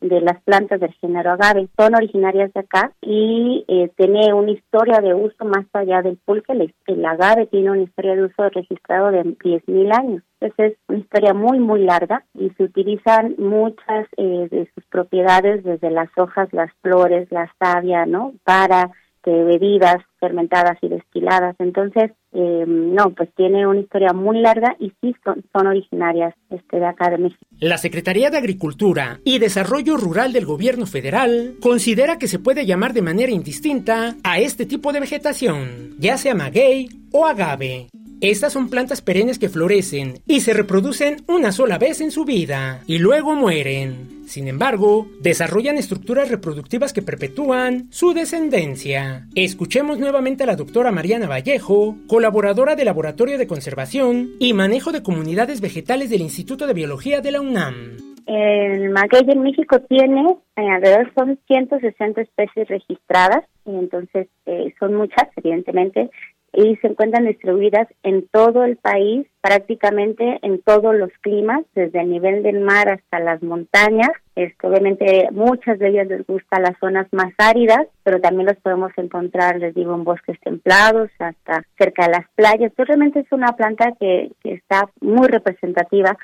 de 0.09 0.21
las 0.21 0.41
plantas 0.43 0.79
del 0.79 0.93
género 0.93 1.31
agave. 1.31 1.67
Son 1.77 1.95
originarias 1.95 2.53
de 2.53 2.59
acá 2.59 2.91
y 3.01 3.65
eh, 3.67 3.91
tiene 3.97 4.33
una 4.33 4.51
historia 4.51 4.99
de 5.01 5.13
uso 5.13 5.45
más 5.45 5.65
allá 5.73 6.01
del 6.01 6.17
pulque. 6.17 6.53
El, 6.87 7.05
agave 7.05 7.47
tiene 7.47 7.71
una 7.71 7.83
historia 7.83 8.15
de 8.15 8.23
uso 8.23 8.49
registrado 8.49 9.11
de 9.11 9.23
10.000 9.23 9.97
años. 9.97 10.23
Entonces 10.39 10.73
es 10.73 10.77
una 10.87 10.99
historia 10.99 11.33
muy, 11.33 11.59
muy 11.59 11.83
larga 11.83 12.23
y 12.33 12.49
se 12.51 12.63
utilizan 12.63 13.35
muchas 13.37 14.07
eh, 14.17 14.47
de 14.51 14.69
sus 14.75 14.85
propiedades, 14.85 15.63
desde 15.63 15.89
las 15.89 16.09
hojas, 16.17 16.49
las 16.51 16.71
flores, 16.81 17.31
la 17.31 17.51
savia, 17.59 18.05
¿no? 18.05 18.33
Para 18.43 18.91
este, 19.25 19.43
bebidas 19.43 19.97
fermentadas 20.19 20.77
y 20.81 20.87
destiladas. 20.87 21.55
Entonces, 21.59 22.11
eh, 22.33 22.63
no, 22.67 23.11
pues 23.11 23.29
tiene 23.35 23.67
una 23.67 23.79
historia 23.79 24.13
muy 24.13 24.39
larga 24.39 24.75
y 24.79 24.91
sí 25.01 25.15
son, 25.23 25.43
son, 25.53 25.67
originarias 25.67 26.33
este, 26.49 26.79
de 26.79 26.85
acá 26.85 27.09
de 27.09 27.17
México. 27.17 27.41
La 27.59 27.77
Secretaría 27.77 28.29
de 28.29 28.37
Agricultura 28.37 29.19
y 29.23 29.39
Desarrollo 29.39 29.97
Rural 29.97 30.33
del 30.33 30.45
Gobierno 30.45 30.85
Federal 30.85 31.55
considera 31.61 32.17
que 32.17 32.27
se 32.27 32.39
puede 32.39 32.65
llamar 32.65 32.93
de 32.93 33.01
manera 33.01 33.31
indistinta 33.31 34.15
a 34.23 34.39
este 34.39 34.65
tipo 34.65 34.91
de 34.93 35.01
vegetación, 35.01 35.95
ya 35.99 36.17
sea 36.17 36.35
maguey 36.35 36.89
o 37.11 37.25
agave. 37.25 37.87
Estas 38.21 38.53
son 38.53 38.69
plantas 38.69 39.01
perennes 39.01 39.39
que 39.39 39.49
florecen 39.49 40.19
y 40.25 40.39
se 40.39 40.53
reproducen 40.53 41.17
una 41.27 41.51
sola 41.51 41.77
vez 41.77 42.01
en 42.01 42.11
su 42.11 42.25
vida 42.25 42.81
y 42.87 42.97
luego 42.97 43.35
mueren. 43.35 44.25
Sin 44.25 44.47
embargo, 44.47 45.07
desarrollan 45.21 45.77
estructuras 45.77 46.29
reproductivas 46.29 46.93
que 46.93 47.01
perpetúan 47.01 47.91
su 47.91 48.13
descendencia. 48.13 49.27
Escuchemos 49.35 49.99
nuevamente 49.99 50.43
a 50.43 50.47
la 50.47 50.55
doctora 50.55 50.91
Mariana 50.91 51.27
Vallejo, 51.27 51.97
colaboradora 52.07 52.75
del 52.75 52.85
Laboratorio 52.85 53.37
de 53.37 53.47
Conservación 53.47 54.31
y 54.39 54.53
Manejo 54.53 54.91
de 54.91 55.03
Comunidades 55.03 55.61
Vegetales 55.61 56.09
del 56.09 56.21
Instituto 56.21 56.65
de 56.67 56.73
Biología 56.73 57.21
de 57.21 57.31
la 57.31 57.41
UNAM. 57.41 57.97
El 58.25 58.89
maguey 58.89 59.23
en 59.27 59.41
México 59.43 59.79
tiene 59.81 60.37
eh, 60.55 60.67
alrededor 60.67 61.11
son 61.13 61.37
160 61.45 62.21
especies 62.21 62.67
registradas, 62.67 63.43
entonces 63.65 64.27
eh, 64.47 64.73
son 64.79 64.95
muchas, 64.95 65.27
evidentemente 65.35 66.09
y 66.55 66.75
se 66.77 66.87
encuentran 66.87 67.25
distribuidas 67.25 67.87
en 68.03 68.27
todo 68.29 68.63
el 68.63 68.77
país, 68.77 69.27
prácticamente 69.41 70.39
en 70.41 70.61
todos 70.61 70.95
los 70.95 71.11
climas, 71.21 71.61
desde 71.75 72.01
el 72.01 72.09
nivel 72.09 72.43
del 72.43 72.61
mar 72.61 72.89
hasta 72.89 73.19
las 73.19 73.43
montañas. 73.43 74.09
Este, 74.35 74.67
obviamente 74.67 75.29
muchas 75.31 75.79
de 75.79 75.89
ellas 75.89 76.07
les 76.07 76.25
gustan 76.25 76.63
las 76.63 76.77
zonas 76.79 77.07
más 77.11 77.33
áridas, 77.37 77.87
pero 78.03 78.19
también 78.19 78.47
los 78.47 78.57
podemos 78.57 78.91
encontrar, 78.97 79.59
les 79.59 79.75
digo, 79.75 79.93
en 79.93 80.03
bosques 80.03 80.39
templados, 80.41 81.09
hasta 81.19 81.63
cerca 81.77 82.05
de 82.05 82.11
las 82.11 82.29
playas. 82.35 82.71
Entonces, 82.71 82.87
realmente 82.87 83.19
es 83.19 83.31
una 83.31 83.53
planta 83.55 83.93
que, 83.99 84.31
que 84.41 84.53
está 84.53 84.89
muy 85.01 85.27
representativa 85.27 86.17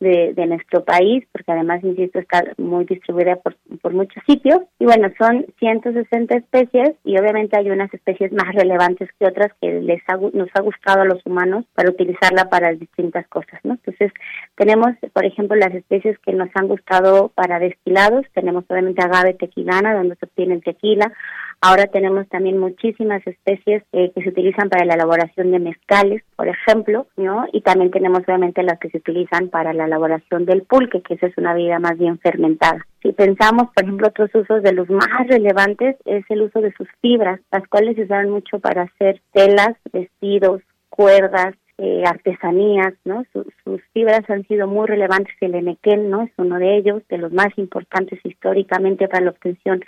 de, 0.00 0.46
nuestro 0.46 0.84
país, 0.84 1.24
porque 1.32 1.52
además, 1.52 1.82
insisto, 1.82 2.18
está 2.18 2.44
muy 2.58 2.84
distribuida 2.84 3.36
por, 3.36 3.56
por 3.80 3.94
muchos 3.94 4.22
sitios. 4.26 4.60
Y 4.78 4.84
bueno, 4.84 5.08
son 5.18 5.46
160 5.58 6.36
especies 6.36 6.94
y 7.04 7.18
obviamente 7.18 7.58
hay 7.58 7.70
unas 7.70 7.92
especies 7.94 8.32
más 8.32 8.54
relevantes 8.54 9.08
que 9.18 9.26
otras 9.26 9.52
que 9.60 9.80
les 9.80 10.02
nos 10.34 10.48
ha 10.54 10.60
gustado 10.60 11.02
a 11.02 11.06
los 11.06 11.24
humanos 11.24 11.64
para 11.74 11.90
utilizarla 11.90 12.48
para 12.50 12.72
distintas 12.72 13.26
cosas, 13.28 13.60
¿no? 13.62 13.74
Entonces, 13.74 14.12
tenemos, 14.56 14.90
por 15.12 15.24
ejemplo, 15.24 15.56
las 15.56 15.74
especies 15.74 16.18
que 16.18 16.32
nos 16.32 16.50
han 16.54 16.68
gustado 16.68 17.30
para 17.34 17.58
destilados. 17.58 18.26
Tenemos 18.34 18.64
obviamente 18.68 19.02
agave 19.02 19.34
tequilana, 19.34 19.94
donde 19.94 20.16
se 20.16 20.26
obtiene 20.26 20.60
tequila. 20.60 21.12
Ahora 21.66 21.86
tenemos 21.86 22.28
también 22.28 22.58
muchísimas 22.58 23.26
especies 23.26 23.84
eh, 23.92 24.12
que 24.14 24.22
se 24.22 24.28
utilizan 24.28 24.68
para 24.68 24.84
la 24.84 24.96
elaboración 24.96 25.50
de 25.50 25.58
mezcales, 25.58 26.22
por 26.36 26.46
ejemplo, 26.46 27.06
¿no? 27.16 27.46
Y 27.54 27.62
también 27.62 27.90
tenemos 27.90 28.18
obviamente 28.18 28.62
las 28.62 28.78
que 28.78 28.90
se 28.90 28.98
utilizan 28.98 29.48
para 29.48 29.72
la 29.72 29.86
elaboración 29.86 30.44
del 30.44 30.64
pulque, 30.64 31.00
que 31.00 31.14
esa 31.14 31.28
es 31.28 31.38
una 31.38 31.54
bebida 31.54 31.78
más 31.78 31.96
bien 31.96 32.18
fermentada. 32.18 32.86
Si 33.00 33.12
pensamos, 33.12 33.70
por 33.74 33.82
ejemplo, 33.82 34.08
otros 34.08 34.28
usos 34.34 34.62
de 34.62 34.74
los 34.74 34.90
más 34.90 35.26
relevantes 35.26 35.96
es 36.04 36.22
el 36.28 36.42
uso 36.42 36.60
de 36.60 36.74
sus 36.74 36.86
fibras, 37.00 37.40
las 37.50 37.66
cuales 37.68 37.96
se 37.96 38.02
usan 38.02 38.28
mucho 38.28 38.58
para 38.58 38.82
hacer 38.82 39.22
telas, 39.32 39.74
vestidos, 39.90 40.60
cuerdas, 40.90 41.54
eh, 41.78 42.04
artesanías, 42.06 42.94
¿no? 43.04 43.24
sus 43.32 43.82
fibras 43.92 44.28
han 44.28 44.46
sido 44.46 44.68
muy 44.68 44.86
relevantes. 44.86 45.34
El 45.40 45.54
enequén, 45.54 46.08
¿no? 46.08 46.22
Es 46.22 46.30
uno 46.36 46.58
de 46.58 46.76
ellos, 46.76 47.02
de 47.08 47.18
los 47.18 47.32
más 47.32 47.48
importantes 47.56 48.20
históricamente 48.22 49.08
para 49.08 49.24
la 49.24 49.30
obtención 49.30 49.82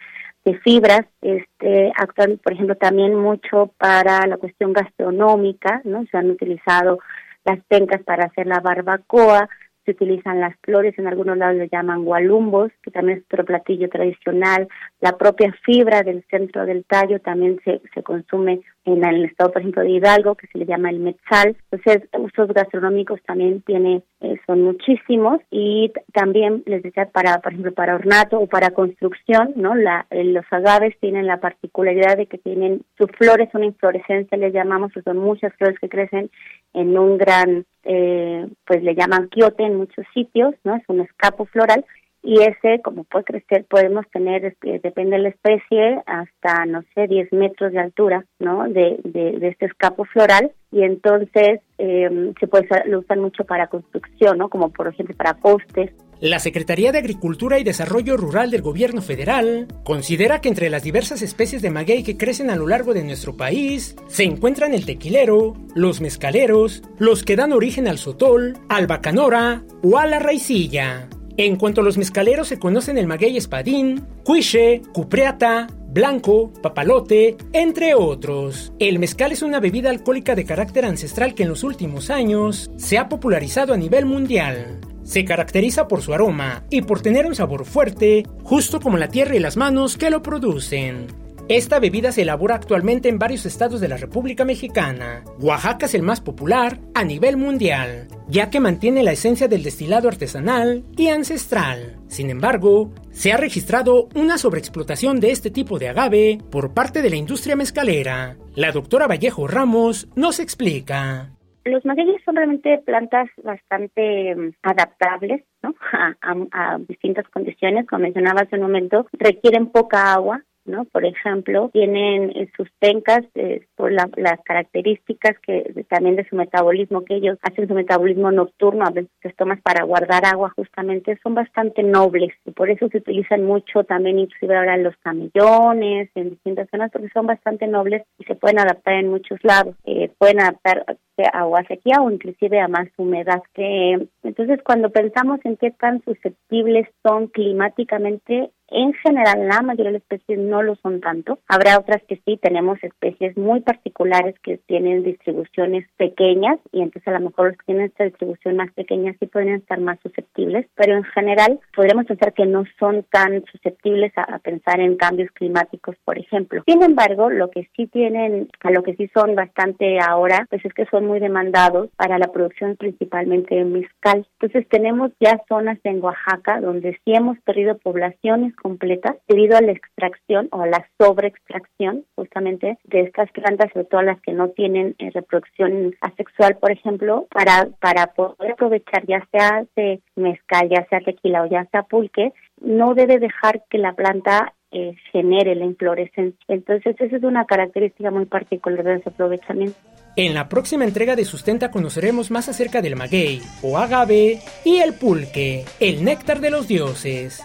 de 0.47 0.59
fibras. 0.60 1.05
Este, 1.20 1.93
actual, 1.97 2.40
por 2.43 2.55
ejemplo, 2.55 2.77
también 2.77 3.14
mucho 3.14 3.73
para 3.77 4.27
la 4.27 4.39
cuestión 4.39 4.73
gastronómica, 4.73 5.82
¿no? 5.85 6.06
Se 6.10 6.16
han 6.16 6.31
utilizado 6.31 7.01
las 7.44 7.59
pencas 7.66 8.02
para 8.05 8.27
hacer 8.27 8.47
la 8.47 8.60
barbacoa, 8.60 9.48
se 9.85 9.90
utilizan 9.90 10.40
las 10.40 10.56
flores, 10.62 10.98
en 10.98 11.06
algunos 11.06 11.36
lados 11.36 11.56
le 11.56 11.68
llaman 11.68 12.05
gualumbos, 12.05 12.73
que 12.82 12.90
también 12.90 13.18
es 13.18 13.24
otro 13.24 13.44
platillo 13.44 13.89
tradicional, 13.89 14.68
la 15.01 15.16
propia 15.16 15.52
fibra 15.64 16.02
del 16.02 16.24
centro 16.28 16.64
del 16.64 16.85
tallo 16.85 17.20
también 17.20 17.60
se, 17.64 17.81
se 17.94 18.02
consume 18.02 18.62
en 18.87 19.05
el 19.05 19.25
estado, 19.25 19.53
por 19.53 19.61
ejemplo, 19.61 19.83
de 19.83 19.91
Hidalgo, 19.91 20.37
que 20.37 20.47
se 20.47 20.59
le 20.59 20.65
llama 20.65 20.91
el 20.91 21.01
metzal. 21.01 21.57
Entonces, 21.71 22.09
usos 22.19 22.49
gastronómicos 22.55 23.21
también 23.25 23.61
tiene, 23.63 24.03
eh, 24.21 24.37
son 24.47 24.63
muchísimos 24.63 25.41
y 25.51 25.93
también 26.13 26.63
les 26.67 26.85
decía 26.85 27.07
para, 27.07 27.39
por 27.39 27.53
ejemplo, 27.53 27.75
para 27.75 27.97
ornato 27.97 28.39
o 28.39 28.47
para 28.47 28.71
construcción, 28.71 29.53
¿no? 29.57 29.75
La, 29.75 30.07
eh, 30.11 30.23
los 30.25 30.45
agaves 30.51 30.97
tienen 31.01 31.27
la 31.27 31.41
particularidad 31.41 32.17
de 32.17 32.27
que 32.27 32.39
tienen, 32.39 32.83
sus 32.97 33.11
flores 33.19 33.49
son 33.51 33.65
inflorescencia, 33.65 34.39
les 34.39 34.55
llamamos, 34.55 34.93
que 34.93 35.03
son 35.03 35.19
muchas 35.19 35.53
flores 35.55 35.79
que 35.81 35.89
crecen 35.89 36.31
en 36.73 36.97
un 36.97 37.19
gran, 37.19 37.65
eh, 37.83 38.47
pues 38.65 38.85
le 38.85 38.95
llaman 38.95 39.29
quiote 39.29 39.65
en 39.65 39.77
muchos 39.77 40.07
sitios, 40.15 40.55
¿no? 40.63 40.77
Es 40.77 40.85
un 40.87 41.01
escapo 41.01 41.47
floral 41.47 41.85
y 42.27 42.43
ese, 42.43 42.82
como 42.82 43.05
puede 43.05 43.24
crecer, 43.24 43.65
podemos 43.70 44.05
tener, 44.11 44.57
depende 44.61 45.16
de 45.16 45.23
la 45.23 45.28
especie, 45.28 46.03
hasta, 46.07 46.66
no 46.66 46.82
sé, 46.93 47.07
10 47.07 47.32
metros 47.32 47.73
de 47.73 47.78
altura, 47.78 48.27
¿no? 48.40 48.65
De, 48.69 48.98
de, 49.05 49.47
este 49.47 49.66
escapo 49.66 50.05
floral 50.07 50.51
y 50.73 50.82
entonces 50.82 51.61
eh, 51.78 52.32
se 52.40 52.48
puede 52.48 52.66
lo 52.86 52.98
usan 52.98 53.20
mucho 53.20 53.44
para 53.44 53.69
construcción, 53.69 54.39
¿no? 54.39 54.48
Como 54.48 54.70
por 54.70 54.89
ejemplo 54.89 55.15
para 55.16 55.35
postes. 55.35 55.93
La 56.20 56.40
Secretaría 56.40 56.90
de 56.90 56.98
Agricultura 56.98 57.61
y 57.61 57.65
Desarrollo 57.65 58.16
Rural 58.16 58.51
del 58.51 58.62
Gobierno 58.62 59.03
Federal 59.03 59.69
considera 59.85 60.40
que 60.40 60.48
entre 60.48 60.69
las 60.69 60.82
diversas 60.82 61.23
especies 61.23 61.62
de 61.62 61.70
maguey 61.70 62.03
que 62.03 62.16
crecen 62.16 62.51
a 62.51 62.57
lo 62.57 62.66
largo 62.66 62.93
de 62.93 63.05
nuestro 63.05 63.36
país 63.36 63.94
se 64.09 64.24
encuentran 64.24 64.74
el 64.74 64.85
tequilero, 64.85 65.55
los 65.77 66.01
mezcaleros, 66.01 66.82
los 66.98 67.23
que 67.23 67.36
dan 67.36 67.53
origen 67.53 67.86
al 67.86 67.98
sotol, 67.98 68.55
al 68.69 68.89
bacanora 68.89 69.62
o 69.85 69.98
a 69.98 70.07
la 70.07 70.19
raicilla. 70.19 71.09
En 71.39 71.57
cuanto 71.57 71.83
a 71.83 71.85
los 71.85 71.99
mezcaleros 71.99 72.49
se 72.49 72.59
conocen 72.59 72.97
el 72.97 73.07
maguey 73.07 73.37
espadín, 73.37 74.07
cuiche, 74.25 74.81
cupreata, 74.95 75.67
blanco, 75.87 76.51
papalote, 76.63 77.37
entre 77.53 77.95
otros. 77.95 78.73
El 78.79 78.99
mezcal 78.99 79.33
es 79.33 79.43
una 79.43 79.61
bebida 79.61 79.91
alcohólica 79.91 80.35
de 80.35 80.47
carácter 80.47 80.87
ancestral 80.87 81.35
que 81.35 81.43
en 81.43 81.51
los 81.51 81.63
últimos 81.63 82.09
años 82.09 82.71
se 82.79 82.97
ha 82.97 83.11
popularizado 83.11 83.75
a 83.75 83.77
nivel 83.77 84.07
mundial. 84.07 84.81
Se 85.03 85.27
caracteriza 85.27 85.87
por 85.89 86.01
su 86.01 86.15
aroma 86.15 86.65
y 86.71 86.81
por 86.83 87.03
tener 87.03 87.27
un 87.27 87.35
sabor 87.35 87.67
fuerte, 87.67 88.27
justo 88.43 88.81
como 88.81 88.97
la 88.97 89.09
tierra 89.09 89.37
y 89.37 89.39
las 89.39 89.59
manos 89.59 89.99
que 89.99 90.09
lo 90.09 90.23
producen. 90.23 91.26
Esta 91.48 91.78
bebida 91.78 92.10
se 92.10 92.23
elabora 92.23 92.56
actualmente 92.56 93.09
en 93.09 93.20
varios 93.20 93.47
estados 93.47 93.81
de 93.81 93.86
la 93.86 93.97
República 93.97 94.44
Mexicana. 94.44 95.23
Oaxaca 95.39 95.86
es 95.86 95.94
el 95.94 96.02
más 96.02 96.20
popular 96.20 96.81
a 96.93 97.05
nivel 97.05 97.36
mundial, 97.36 98.09
ya 98.27 98.51
que 98.51 98.59
mantiene 98.59 99.05
la 99.05 99.12
esencia 99.12 99.47
del 99.47 99.62
destilado 99.62 100.09
artesanal 100.09 100.82
y 100.97 101.06
ancestral. 101.06 101.98
Sin 102.09 102.31
embargo, 102.31 102.90
se 103.10 103.32
ha 103.32 103.36
registrado 103.36 104.09
una 104.16 104.39
sobreexplotación 104.39 105.20
de 105.20 105.31
este 105.31 105.52
tipo 105.52 105.78
de 105.78 105.89
agave 105.89 106.39
por 106.51 106.74
parte 106.74 107.01
de 107.01 107.10
la 107.10 107.16
industria 107.16 107.55
mezcalera. 107.55 108.36
La 108.56 108.73
doctora 108.73 109.06
Vallejo 109.06 109.47
Ramos 109.47 110.09
nos 110.16 110.40
explica. 110.40 111.31
Los 111.64 111.85
magueyes 111.85 112.23
son 112.24 112.35
realmente 112.35 112.78
plantas 112.85 113.28
bastante 113.44 114.35
mm, 114.35 114.51
adaptables 114.62 115.44
a, 115.93 116.78
distintas 116.89 117.28
condiciones. 117.28 117.86
Como 117.86 118.02
mencionaba 118.02 118.43
hace 118.43 118.56
un 118.56 118.62
momento, 118.62 119.06
requieren 119.12 119.68
poca 119.68 120.12
agua, 120.12 120.43
¿no? 120.66 120.84
Por 120.86 121.05
ejemplo, 121.05 121.70
tienen 121.72 122.30
eh, 122.30 122.48
sus 122.56 122.68
pencas 122.78 123.24
eh, 123.34 123.66
por 123.74 123.93
las 123.93 124.40
características 124.44 125.38
que 125.40 125.84
también 125.88 126.16
de 126.16 126.28
su 126.28 126.36
metabolismo, 126.36 127.05
que 127.05 127.16
ellos 127.16 127.38
hacen 127.43 127.68
su 127.68 127.74
metabolismo 127.74 128.30
nocturno, 128.32 128.84
a 128.84 128.90
veces 128.90 129.10
se 129.22 129.30
tomas 129.30 129.60
para 129.62 129.84
guardar 129.84 130.24
agua 130.24 130.52
justamente, 130.56 131.18
son 131.22 131.34
bastante 131.34 131.82
nobles 131.82 132.32
y 132.44 132.51
por 132.52 132.70
eso 132.70 132.88
se 132.88 132.98
utilizan 132.98 133.44
mucho 133.44 133.84
también 133.84 134.18
inclusive 134.18 134.56
ahora 134.56 134.74
en 134.74 134.84
los 134.84 134.97
camellones, 134.98 136.10
en 136.14 136.30
distintas 136.30 136.68
zonas, 136.70 136.90
porque 136.90 137.09
son 137.10 137.26
bastante 137.26 137.66
nobles 137.66 138.02
y 138.18 138.24
se 138.24 138.34
pueden 138.34 138.59
adaptar 138.59 138.94
en 138.94 139.10
muchos 139.10 139.38
lados. 139.43 139.74
Eh, 139.84 140.10
pueden 140.18 140.40
adaptar 140.40 140.84
a 141.32 141.38
agua 141.40 141.64
sequía 141.64 142.01
o 142.01 142.10
inclusive 142.10 142.60
a 142.60 142.68
más 142.68 142.88
humedad. 142.97 143.43
que 143.55 144.06
entonces, 144.22 144.60
cuando 144.62 144.90
pensamos 144.90 145.40
en 145.44 145.56
qué 145.56 145.70
tan 145.70 146.02
susceptibles 146.02 146.88
son 147.02 147.28
climáticamente, 147.28 148.51
en 148.68 148.93
general, 148.94 149.47
la 149.48 149.62
mayoría 149.62 149.93
de 149.93 149.98
las 149.98 150.02
especies 150.02 150.38
no 150.38 150.62
lo 150.62 150.76
son 150.76 151.01
tanto. 151.01 151.38
Habrá 151.48 151.78
otras 151.78 152.02
que 152.05 152.20
sí, 152.24 152.38
tenemos 152.43 152.82
especies 152.82 153.36
muy 153.36 153.60
particulares 153.60 154.34
que 154.43 154.59
tienen 154.66 155.05
distribuciones 155.05 155.86
pequeñas 155.97 156.59
y 156.72 156.82
entonces 156.82 157.09
a 157.09 157.18
lo 157.18 157.26
mejor 157.26 157.48
los 157.48 157.59
que 157.59 157.66
tienen 157.66 157.86
esta 157.86 158.05
distribución 158.05 158.56
más 158.56 158.72
pequeña 158.72 159.14
sí 159.18 159.26
pueden 159.26 159.55
estar 159.55 159.78
más 159.80 159.98
susceptibles, 160.01 160.66
pero 160.74 160.97
en 160.97 161.05
general 161.05 161.60
podríamos 161.74 162.06
pensar 162.06 162.32
que 162.32 162.47
no 162.47 162.64
son 162.78 163.05
tan 163.10 163.44
susceptibles 163.52 164.12
a, 164.16 164.38
pensar 164.40 164.80
en 164.80 164.97
cambios 164.97 165.30
climáticos, 165.32 165.97
por 166.05 166.18
ejemplo. 166.18 166.62
Sin 166.66 166.82
embargo, 166.82 167.30
lo 167.30 167.51
que 167.51 167.68
sí 167.76 167.86
tienen, 167.86 168.48
a 168.62 168.70
lo 168.70 168.82
que 168.82 168.94
sí 168.97 169.09
son 169.14 169.34
bastante 169.34 169.98
ahora, 170.01 170.47
pues 170.51 170.64
es 170.64 170.72
que 170.74 170.86
son 170.86 171.06
muy 171.06 171.20
demandados 171.20 171.88
para 171.97 172.18
la 172.18 172.28
producción 172.32 172.76
principalmente 172.76 173.55
de 173.55 173.64
mezcal. 173.64 174.26
Entonces 174.40 174.68
tenemos 174.68 175.12
ya 175.20 175.40
zonas 175.48 175.78
en 175.84 176.02
Oaxaca 176.02 176.60
donde 176.60 176.98
sí 177.05 177.14
hemos 177.14 177.38
perdido 177.40 177.78
poblaciones 177.78 178.56
completas 178.57 179.16
debido 179.28 179.57
a 179.57 179.61
la 179.61 179.73
extracción 179.73 180.49
o 180.53 180.62
a 180.62 180.66
la 180.66 180.87
sobreextracción 180.99 182.05
justamente 182.15 182.78
de 182.85 183.01
estas 183.01 183.31
plantas, 183.33 183.70
sobre 183.73 183.87
todo 183.87 184.03
las 184.03 184.20
que 184.23 184.33
no 184.33 184.49
tienen 184.51 184.95
eh, 184.99 185.11
reproducción 185.12 185.95
asexual, 186.01 186.57
por 186.57 186.70
ejemplo, 186.70 187.27
para, 187.31 187.69
para 187.81 188.09
poder 188.09 188.53
aprovechar 188.53 189.07
ya 189.07 189.27
sea 189.31 189.65
de 189.77 190.01
mezcal, 190.16 190.69
ya 190.69 190.87
sea 190.89 191.01
tequila 191.01 191.43
o 191.43 191.47
ya 191.47 191.65
sea 191.66 191.83
pulque, 191.83 192.33
no 192.61 192.95
debe 192.95 193.19
dejar 193.19 193.62
que 193.70 193.78
la 193.78 193.93
planta 193.93 194.55
eh, 194.73 194.95
genere 195.12 195.55
la 195.55 195.65
inflorescencia. 195.65 196.39
Entonces, 196.49 196.97
esa 196.99 197.16
es 197.16 197.23
una 197.23 197.45
característica 197.45 198.11
muy 198.11 198.27
particular 198.27 198.85
de 198.85 198.97
ese 198.97 199.09
aprovechamiento. 199.09 199.77
En 200.16 200.35
la 200.35 200.49
próxima 200.49 200.85
entrega 200.85 201.15
de 201.15 201.24
Sustenta 201.24 201.70
conoceremos 201.70 202.31
más 202.31 202.49
acerca 202.49 202.83
del 202.83 202.97
maguey 202.97 203.41
o 203.62 203.78
agave 203.78 204.39
y 204.65 204.78
el 204.78 204.95
pulque, 204.95 205.65
el 205.78 206.05
néctar 206.05 206.41
de 206.41 206.51
los 206.51 206.66
dioses. 206.66 207.43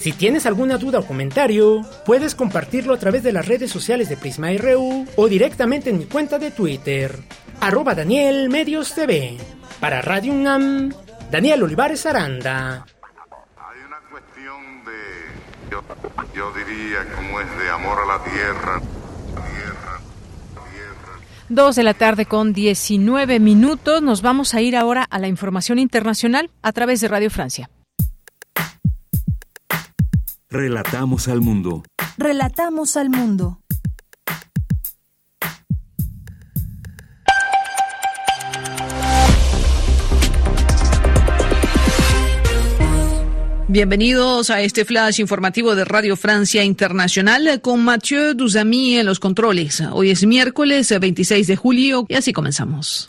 Si 0.00 0.12
tienes 0.12 0.46
alguna 0.46 0.78
duda 0.78 1.00
o 1.00 1.06
comentario, 1.06 1.82
puedes 2.06 2.34
compartirlo 2.34 2.94
a 2.94 2.98
través 2.98 3.22
de 3.22 3.32
las 3.32 3.46
redes 3.46 3.70
sociales 3.70 4.08
de 4.08 4.16
Prisma 4.16 4.48
RU 4.56 5.06
o 5.14 5.28
directamente 5.28 5.90
en 5.90 5.98
mi 5.98 6.06
cuenta 6.06 6.38
de 6.38 6.50
Twitter, 6.50 7.14
arroba 7.60 7.94
Daniel 7.94 8.48
Medios 8.48 8.94
TV. 8.94 9.36
Para 9.78 10.00
Radio 10.00 10.32
UNAM, 10.32 10.90
Daniel 11.30 11.64
Olivares 11.64 12.06
Aranda. 12.06 12.86
Hay 13.58 13.80
una 13.86 13.98
cuestión 14.10 14.84
de, 14.86 15.70
yo, 15.70 15.82
yo 16.34 16.50
diría, 16.54 17.04
como 17.14 17.38
es 17.38 17.58
de 17.58 17.68
amor 17.68 17.98
a 18.02 18.06
la 18.06 18.24
tierra. 18.24 18.80
Dos 21.50 21.76
de 21.76 21.82
la 21.82 21.92
tarde 21.92 22.24
con 22.24 22.54
19 22.54 23.38
minutos. 23.38 24.00
Nos 24.00 24.22
vamos 24.22 24.54
a 24.54 24.62
ir 24.62 24.76
ahora 24.76 25.02
a 25.10 25.18
la 25.18 25.28
información 25.28 25.78
internacional 25.78 26.48
a 26.62 26.72
través 26.72 27.02
de 27.02 27.08
Radio 27.08 27.28
Francia. 27.28 27.68
Relatamos 30.52 31.28
al 31.28 31.40
mundo. 31.40 31.84
Relatamos 32.18 32.96
al 32.96 33.08
mundo. 33.08 33.60
Bienvenidos 43.68 44.50
a 44.50 44.60
este 44.62 44.84
flash 44.84 45.20
informativo 45.20 45.76
de 45.76 45.84
Radio 45.84 46.16
Francia 46.16 46.64
Internacional 46.64 47.60
con 47.60 47.84
Mathieu 47.84 48.34
Duzamy 48.34 48.96
en 48.96 49.06
los 49.06 49.20
controles. 49.20 49.80
Hoy 49.92 50.10
es 50.10 50.26
miércoles 50.26 50.92
26 50.98 51.46
de 51.46 51.54
julio 51.54 52.06
y 52.08 52.14
así 52.14 52.32
comenzamos. 52.32 53.04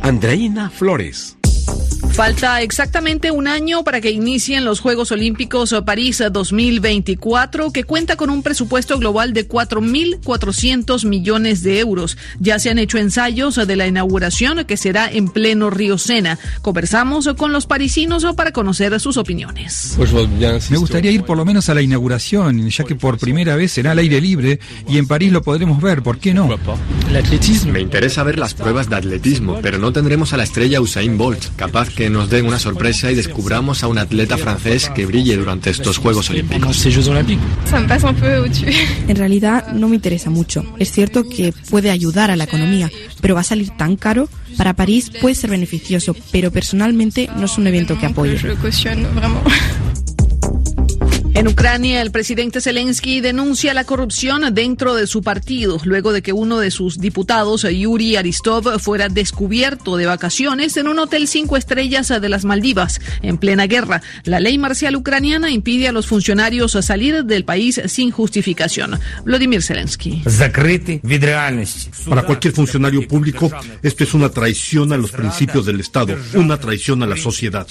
Andreina 0.00 0.70
Flores. 0.70 1.36
Falta 2.12 2.60
exactamente 2.60 3.30
un 3.30 3.48
año 3.48 3.82
para 3.82 4.00
que 4.00 4.10
inicien 4.10 4.64
los 4.64 4.80
Juegos 4.80 5.10
Olímpicos 5.10 5.74
París 5.86 6.22
2024, 6.30 7.70
que 7.72 7.84
cuenta 7.84 8.16
con 8.16 8.28
un 8.28 8.42
presupuesto 8.42 8.98
global 8.98 9.32
de 9.32 9.48
4.400 9.48 11.06
millones 11.06 11.62
de 11.62 11.78
euros. 11.78 12.18
Ya 12.38 12.58
se 12.58 12.68
han 12.68 12.78
hecho 12.78 12.98
ensayos 12.98 13.54
de 13.54 13.76
la 13.76 13.86
inauguración 13.86 14.64
que 14.66 14.76
será 14.76 15.10
en 15.10 15.28
pleno 15.28 15.70
Río 15.70 15.96
Sena. 15.98 16.38
Conversamos 16.62 17.28
con 17.36 17.52
los 17.52 17.66
parisinos 17.66 18.26
para 18.36 18.52
conocer 18.52 18.98
sus 19.00 19.16
opiniones. 19.16 19.94
Pues 19.96 20.12
Me 20.70 20.76
gustaría 20.76 21.10
ir 21.10 21.22
por 21.22 21.36
lo 21.36 21.44
menos 21.44 21.68
a 21.68 21.74
la 21.74 21.82
inauguración, 21.82 22.68
ya 22.68 22.84
que 22.84 22.96
por 22.96 23.18
primera 23.18 23.56
vez 23.56 23.72
será 23.72 23.92
al 23.92 23.98
aire 23.98 24.20
libre 24.20 24.60
y 24.88 24.98
en 24.98 25.06
París 25.06 25.32
lo 25.32 25.42
podremos 25.42 25.80
ver, 25.80 26.02
¿por 26.02 26.18
qué 26.18 26.34
no? 26.34 26.48
Me 27.66 27.80
interesa 27.80 28.22
ver 28.24 28.38
las 28.38 28.54
pruebas 28.54 28.90
de 28.90 28.96
atletismo, 28.96 29.60
pero 29.62 29.78
no 29.78 29.92
tendremos 29.92 30.32
a 30.32 30.36
la 30.36 30.42
estrella 30.42 30.80
Usain 30.80 31.16
Bolt, 31.16 31.56
capaz 31.56 31.88
que 31.88 31.99
nos 32.08 32.30
den 32.30 32.46
una 32.46 32.58
sorpresa 32.58 33.10
y 33.10 33.14
descubramos 33.14 33.82
a 33.82 33.88
un 33.88 33.98
atleta 33.98 34.38
francés 34.38 34.90
que 34.94 35.04
brille 35.04 35.36
durante 35.36 35.70
estos 35.70 35.98
Juegos 35.98 36.30
Olímpicos. 36.30 36.60
En 39.08 39.16
realidad 39.16 39.72
no 39.72 39.88
me 39.88 39.96
interesa 39.96 40.30
mucho. 40.30 40.64
Es 40.78 40.92
cierto 40.92 41.28
que 41.28 41.52
puede 41.68 41.90
ayudar 41.90 42.30
a 42.30 42.36
la 42.36 42.44
economía, 42.44 42.90
pero 43.20 43.34
va 43.34 43.40
a 43.40 43.44
salir 43.44 43.70
tan 43.70 43.96
caro. 43.96 44.28
Para 44.56 44.74
París 44.74 45.10
puede 45.20 45.34
ser 45.34 45.50
beneficioso, 45.50 46.16
pero 46.32 46.50
personalmente 46.50 47.28
no 47.36 47.46
es 47.46 47.58
un 47.58 47.66
evento 47.66 47.98
que 47.98 48.06
apoye. 48.06 48.38
En 51.40 51.48
Ucrania, 51.48 52.02
el 52.02 52.10
presidente 52.10 52.60
Zelensky 52.60 53.22
denuncia 53.22 53.72
la 53.72 53.84
corrupción 53.84 54.54
dentro 54.54 54.94
de 54.94 55.06
su 55.06 55.22
partido, 55.22 55.80
luego 55.84 56.12
de 56.12 56.20
que 56.20 56.34
uno 56.34 56.58
de 56.58 56.70
sus 56.70 56.98
diputados, 56.98 57.62
Yuri 57.62 58.16
Aristov, 58.16 58.78
fuera 58.78 59.08
descubierto 59.08 59.96
de 59.96 60.04
vacaciones 60.04 60.76
en 60.76 60.86
un 60.86 60.98
hotel 60.98 61.26
cinco 61.26 61.56
estrellas 61.56 62.08
de 62.08 62.28
las 62.28 62.44
Maldivas, 62.44 63.00
en 63.22 63.38
plena 63.38 63.66
guerra. 63.66 64.02
La 64.24 64.38
ley 64.38 64.58
marcial 64.58 64.96
ucraniana 64.96 65.50
impide 65.50 65.88
a 65.88 65.92
los 65.92 66.06
funcionarios 66.06 66.72
salir 66.72 67.24
del 67.24 67.46
país 67.46 67.80
sin 67.86 68.10
justificación. 68.10 69.00
Vladimir 69.24 69.62
Zelensky. 69.62 70.22
Para 72.06 72.22
cualquier 72.24 72.52
funcionario 72.52 73.08
público, 73.08 73.50
esto 73.82 74.04
es 74.04 74.12
una 74.12 74.28
traición 74.28 74.92
a 74.92 74.98
los 74.98 75.10
principios 75.10 75.64
del 75.64 75.80
Estado, 75.80 76.18
una 76.34 76.58
traición 76.58 77.02
a 77.02 77.06
la 77.06 77.16
sociedad. 77.16 77.66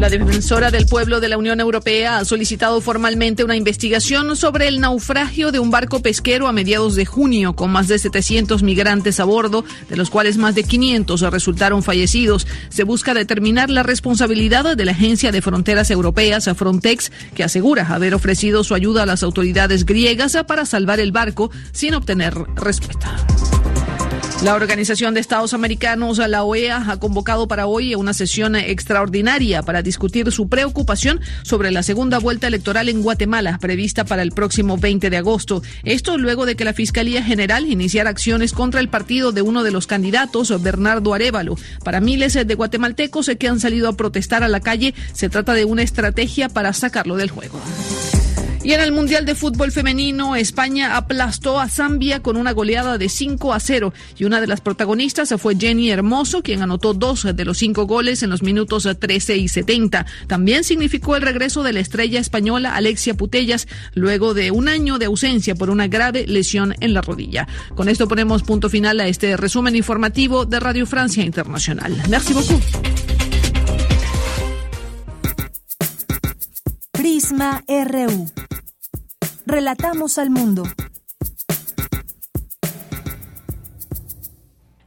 La 0.00 0.08
defensora 0.50 0.72
del 0.72 0.86
pueblo 0.86 1.20
de 1.20 1.28
la 1.28 1.38
Unión 1.38 1.60
Europea 1.60 2.18
ha 2.18 2.24
solicitado 2.24 2.80
formalmente 2.80 3.44
una 3.44 3.54
investigación 3.54 4.34
sobre 4.34 4.66
el 4.66 4.80
naufragio 4.80 5.52
de 5.52 5.60
un 5.60 5.70
barco 5.70 6.02
pesquero 6.02 6.48
a 6.48 6.52
mediados 6.52 6.96
de 6.96 7.06
junio 7.06 7.54
con 7.54 7.70
más 7.70 7.86
de 7.86 8.00
700 8.00 8.64
migrantes 8.64 9.20
a 9.20 9.24
bordo, 9.24 9.64
de 9.88 9.96
los 9.96 10.10
cuales 10.10 10.38
más 10.38 10.56
de 10.56 10.64
500 10.64 11.20
resultaron 11.20 11.84
fallecidos. 11.84 12.48
Se 12.68 12.82
busca 12.82 13.14
determinar 13.14 13.70
la 13.70 13.84
responsabilidad 13.84 14.76
de 14.76 14.84
la 14.84 14.90
Agencia 14.90 15.30
de 15.30 15.40
Fronteras 15.40 15.88
Europeas, 15.88 16.50
Frontex, 16.56 17.12
que 17.36 17.44
asegura 17.44 17.86
haber 17.86 18.12
ofrecido 18.12 18.64
su 18.64 18.74
ayuda 18.74 19.04
a 19.04 19.06
las 19.06 19.22
autoridades 19.22 19.86
griegas 19.86 20.36
para 20.48 20.66
salvar 20.66 20.98
el 20.98 21.12
barco 21.12 21.52
sin 21.70 21.94
obtener 21.94 22.34
respuesta. 22.56 23.16
La 24.42 24.54
Organización 24.54 25.12
de 25.12 25.20
Estados 25.20 25.52
Americanos, 25.52 26.16
la 26.16 26.44
OEA, 26.44 26.90
ha 26.90 26.96
convocado 26.98 27.46
para 27.46 27.66
hoy 27.66 27.94
una 27.94 28.14
sesión 28.14 28.56
extraordinaria 28.56 29.62
para 29.62 29.82
discutir 29.82 30.32
su 30.32 30.48
preocupación 30.48 31.20
sobre 31.42 31.70
la 31.70 31.82
segunda 31.82 32.18
vuelta 32.18 32.46
electoral 32.46 32.88
en 32.88 33.02
Guatemala, 33.02 33.58
prevista 33.60 34.06
para 34.06 34.22
el 34.22 34.32
próximo 34.32 34.78
20 34.78 35.10
de 35.10 35.16
agosto. 35.18 35.62
Esto 35.84 36.16
luego 36.16 36.46
de 36.46 36.56
que 36.56 36.64
la 36.64 36.72
Fiscalía 36.72 37.22
General 37.22 37.66
iniciara 37.66 38.08
acciones 38.08 38.54
contra 38.54 38.80
el 38.80 38.88
partido 38.88 39.30
de 39.30 39.42
uno 39.42 39.62
de 39.62 39.72
los 39.72 39.86
candidatos, 39.86 40.62
Bernardo 40.62 41.12
Arevalo. 41.12 41.56
Para 41.84 42.00
miles 42.00 42.32
de 42.32 42.54
guatemaltecos 42.54 43.30
que 43.38 43.46
han 43.46 43.60
salido 43.60 43.90
a 43.90 43.96
protestar 43.96 44.42
a 44.42 44.48
la 44.48 44.60
calle, 44.60 44.94
se 45.12 45.28
trata 45.28 45.52
de 45.52 45.66
una 45.66 45.82
estrategia 45.82 46.48
para 46.48 46.72
sacarlo 46.72 47.16
del 47.16 47.28
juego. 47.28 47.60
Y 48.62 48.72
en 48.72 48.80
el 48.80 48.92
Mundial 48.92 49.24
de 49.24 49.34
Fútbol 49.34 49.72
Femenino, 49.72 50.36
España 50.36 50.96
aplastó 50.96 51.58
a 51.58 51.68
Zambia 51.68 52.20
con 52.20 52.36
una 52.36 52.52
goleada 52.52 52.98
de 52.98 53.08
5 53.08 53.54
a 53.54 53.60
0. 53.60 53.94
Y 54.18 54.24
una 54.24 54.40
de 54.40 54.46
las 54.46 54.60
protagonistas 54.60 55.32
fue 55.38 55.56
Jenny 55.56 55.90
Hermoso, 55.90 56.42
quien 56.42 56.60
anotó 56.60 56.92
dos 56.92 57.26
de 57.34 57.44
los 57.46 57.56
cinco 57.56 57.86
goles 57.86 58.22
en 58.22 58.28
los 58.28 58.42
minutos 58.42 58.86
13 58.98 59.38
y 59.38 59.48
70. 59.48 60.04
También 60.26 60.64
significó 60.64 61.16
el 61.16 61.22
regreso 61.22 61.62
de 61.62 61.72
la 61.72 61.80
estrella 61.80 62.20
española 62.20 62.74
Alexia 62.76 63.14
Putellas, 63.14 63.66
luego 63.94 64.34
de 64.34 64.50
un 64.50 64.68
año 64.68 64.98
de 64.98 65.06
ausencia 65.06 65.54
por 65.54 65.70
una 65.70 65.88
grave 65.88 66.26
lesión 66.26 66.74
en 66.80 66.92
la 66.92 67.00
rodilla. 67.00 67.48
Con 67.74 67.88
esto 67.88 68.08
ponemos 68.08 68.42
punto 68.42 68.68
final 68.68 69.00
a 69.00 69.08
este 69.08 69.38
resumen 69.38 69.74
informativo 69.74 70.44
de 70.44 70.60
Radio 70.60 70.86
Francia 70.86 71.24
Internacional. 71.24 71.96
Merci 72.08 72.34
beaucoup. 72.34 73.09
RU. 77.30 78.26
Relatamos 79.46 80.18
al 80.18 80.30
mundo. 80.30 80.64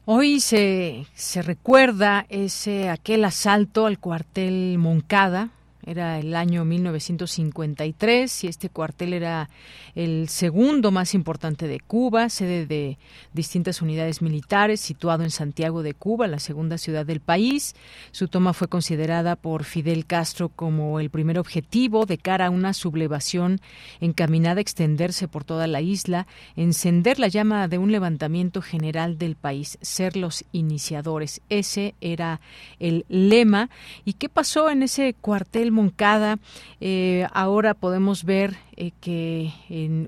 Hoy 0.05 0.41
se, 0.41 1.07
se 1.15 1.41
recuerda 1.41 2.25
ese 2.27 2.89
aquel 2.89 3.23
asalto 3.23 3.85
al 3.85 3.97
cuartel 3.97 4.77
Moncada 4.77 5.51
era 5.85 6.19
el 6.19 6.35
año 6.35 6.65
1953 6.65 8.43
y 8.43 8.47
este 8.47 8.69
cuartel 8.69 9.13
era 9.13 9.49
el 9.95 10.29
segundo 10.29 10.91
más 10.91 11.13
importante 11.13 11.67
de 11.67 11.79
Cuba, 11.79 12.29
sede 12.29 12.65
de 12.65 12.97
distintas 13.33 13.81
unidades 13.81 14.21
militares, 14.21 14.79
situado 14.79 15.23
en 15.23 15.29
Santiago 15.29 15.83
de 15.83 15.93
Cuba, 15.93 16.27
la 16.27 16.39
segunda 16.39 16.77
ciudad 16.77 17.05
del 17.05 17.19
país. 17.19 17.75
Su 18.11 18.27
toma 18.27 18.53
fue 18.53 18.67
considerada 18.67 19.35
por 19.35 19.63
Fidel 19.65 20.05
Castro 20.05 20.49
como 20.49 20.99
el 20.99 21.09
primer 21.09 21.37
objetivo 21.37 22.05
de 22.05 22.17
cara 22.17 22.47
a 22.47 22.49
una 22.49 22.73
sublevación 22.73 23.59
encaminada 23.99 24.59
a 24.59 24.61
extenderse 24.61 25.27
por 25.27 25.43
toda 25.43 25.67
la 25.67 25.81
isla, 25.81 26.27
encender 26.55 27.19
la 27.19 27.27
llama 27.27 27.67
de 27.67 27.77
un 27.77 27.91
levantamiento 27.91 28.61
general 28.61 29.17
del 29.17 29.35
país, 29.35 29.77
ser 29.81 30.15
los 30.15 30.45
iniciadores. 30.51 31.41
Ese 31.49 31.95
era 32.01 32.39
el 32.79 33.05
lema. 33.09 33.69
¿Y 34.05 34.13
qué 34.13 34.29
pasó 34.29 34.69
en 34.69 34.83
ese 34.83 35.13
cuartel 35.13 35.72
Moncada. 35.73 36.37
Eh, 36.79 37.27
ahora 37.33 37.73
podemos 37.73 38.23
ver 38.23 38.55
eh, 38.77 38.91
que 38.99 39.51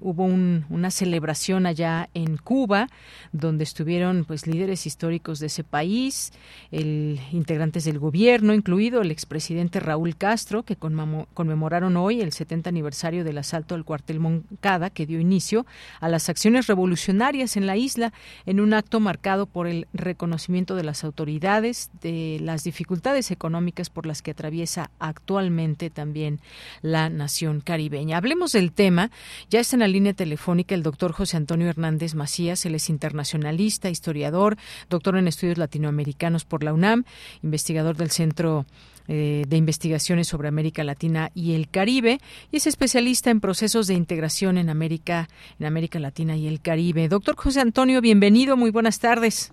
hubo 0.02 0.24
una 0.24 0.92
celebración 0.92 1.66
allá 1.66 2.10
en 2.14 2.38
Cuba, 2.38 2.88
donde 3.32 3.64
estuvieron 3.64 4.26
pues 4.26 4.48
líderes 4.48 4.86
históricos 4.86 5.40
de 5.40 5.48
ese 5.48 5.64
país, 5.64 6.32
el, 6.72 7.20
integrantes 7.32 7.86
del 7.86 8.00
gobierno, 8.00 8.54
incluido 8.54 9.02
el 9.02 9.12
expresidente 9.12 9.80
Raúl 9.80 10.16
Castro, 10.16 10.64
que 10.64 10.76
conmemoraron 10.76 11.98
hoy 11.98 12.22
el 12.22 12.32
70 12.32 12.70
aniversario 12.70 13.24
del 13.24 13.38
asalto 13.38 13.76
al 13.76 13.86
cuartel 13.86 14.20
Moncada, 14.20 14.90
que 14.90 15.06
dio 15.06 15.20
inicio 15.20 15.66
a 16.00 16.10
las 16.10 16.30
acciones 16.30 16.68
revolucionarias 16.68 17.58
en 17.58 17.68
la 17.68 17.78
isla, 17.78 18.14
en 18.46 18.60
un 18.60 18.74
acto 18.74 19.00
marcado 19.00 19.46
por 19.46 19.68
el 19.68 19.88
reconocimiento 19.94 20.76
de 20.76 20.84
las 20.84 21.04
autoridades 21.04 21.90
de 22.02 22.40
las 22.42 22.64
dificultades 22.64 23.32
económicas 23.32 23.90
por 23.90 24.06
las 24.06 24.22
que 24.22 24.32
atraviesa 24.32 24.92
actualmente 25.00 25.90
también 25.90 26.40
la 26.82 27.10
nación 27.10 27.62
caribeña. 27.62 28.18
Hablemos 28.18 28.55
del 28.56 28.72
tema. 28.72 29.12
Ya 29.50 29.60
está 29.60 29.76
en 29.76 29.82
la 29.82 29.88
línea 29.88 30.14
telefónica 30.14 30.74
el 30.74 30.82
doctor 30.82 31.12
José 31.12 31.38
Antonio 31.38 31.70
Hernández 31.70 32.16
Macías. 32.16 32.66
Él 32.66 32.74
es 32.76 32.90
internacionalista, 32.90 33.90
historiador, 33.90 34.56
doctor 34.90 35.18
en 35.18 35.28
estudios 35.28 35.58
latinoamericanos 35.58 36.46
por 36.46 36.64
la 36.64 36.74
UNAM, 36.74 37.04
investigador 37.44 37.98
del 37.98 38.10
Centro 38.12 38.66
eh, 39.08 39.44
de 39.48 39.58
investigaciones 39.58 40.28
sobre 40.28 40.48
América 40.48 40.84
Latina 40.84 41.30
y 41.36 41.54
el 41.54 41.70
Caribe 41.70 42.18
y 42.52 42.58
es 42.58 42.66
especialista 42.66 43.30
en 43.30 43.40
procesos 43.40 43.86
de 43.86 43.94
integración 43.94 44.58
en 44.58 44.70
América, 44.70 45.28
en 45.60 45.68
América 45.68 46.00
Latina 46.00 46.36
y 46.36 46.48
el 46.48 46.62
Caribe. 46.62 47.08
Doctor 47.08 47.36
José 47.36 47.62
Antonio, 47.62 48.02
bienvenido, 48.02 48.58
muy 48.58 48.72
buenas 48.72 49.00
tardes. 49.00 49.52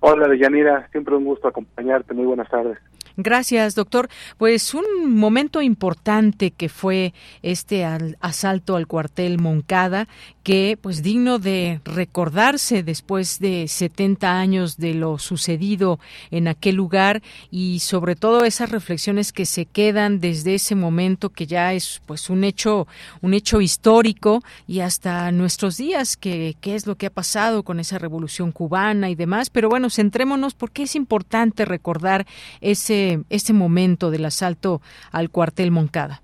Hola, 0.00 0.28
Deyanira, 0.28 0.88
siempre 0.92 1.16
un 1.16 1.24
gusto 1.24 1.48
acompañarte, 1.48 2.12
muy 2.12 2.26
buenas 2.26 2.50
tardes. 2.50 2.78
Gracias, 3.20 3.74
doctor. 3.74 4.08
Pues 4.36 4.74
un 4.74 5.12
momento 5.12 5.60
importante 5.60 6.52
que 6.52 6.68
fue 6.68 7.12
este 7.42 7.84
asalto 7.84 8.76
al 8.76 8.86
cuartel 8.86 9.40
Moncada, 9.40 10.06
que 10.44 10.78
pues 10.80 11.02
digno 11.02 11.40
de 11.40 11.80
recordarse 11.84 12.84
después 12.84 13.40
de 13.40 13.66
70 13.66 14.38
años 14.38 14.76
de 14.76 14.94
lo 14.94 15.18
sucedido 15.18 15.98
en 16.30 16.46
aquel 16.46 16.76
lugar 16.76 17.20
y 17.50 17.80
sobre 17.80 18.14
todo 18.14 18.44
esas 18.44 18.70
reflexiones 18.70 19.32
que 19.32 19.46
se 19.46 19.66
quedan 19.66 20.20
desde 20.20 20.54
ese 20.54 20.76
momento 20.76 21.30
que 21.30 21.48
ya 21.48 21.74
es 21.74 22.00
pues 22.06 22.30
un 22.30 22.44
hecho 22.44 22.86
un 23.20 23.34
hecho 23.34 23.60
histórico 23.60 24.44
y 24.68 24.78
hasta 24.78 25.32
nuestros 25.32 25.76
días 25.76 26.16
que 26.16 26.56
qué 26.60 26.76
es 26.76 26.86
lo 26.86 26.94
que 26.94 27.06
ha 27.06 27.10
pasado 27.10 27.64
con 27.64 27.80
esa 27.80 27.98
revolución 27.98 28.52
cubana 28.52 29.10
y 29.10 29.16
demás, 29.16 29.50
pero 29.50 29.68
bueno, 29.68 29.90
centrémonos 29.90 30.54
porque 30.54 30.84
es 30.84 30.94
importante 30.94 31.64
recordar 31.64 32.26
ese 32.60 33.07
ese, 33.28 33.52
momento 33.52 34.10
del 34.10 34.24
asalto 34.24 34.80
al 35.12 35.30
cuartel 35.30 35.70
Moncada? 35.70 36.22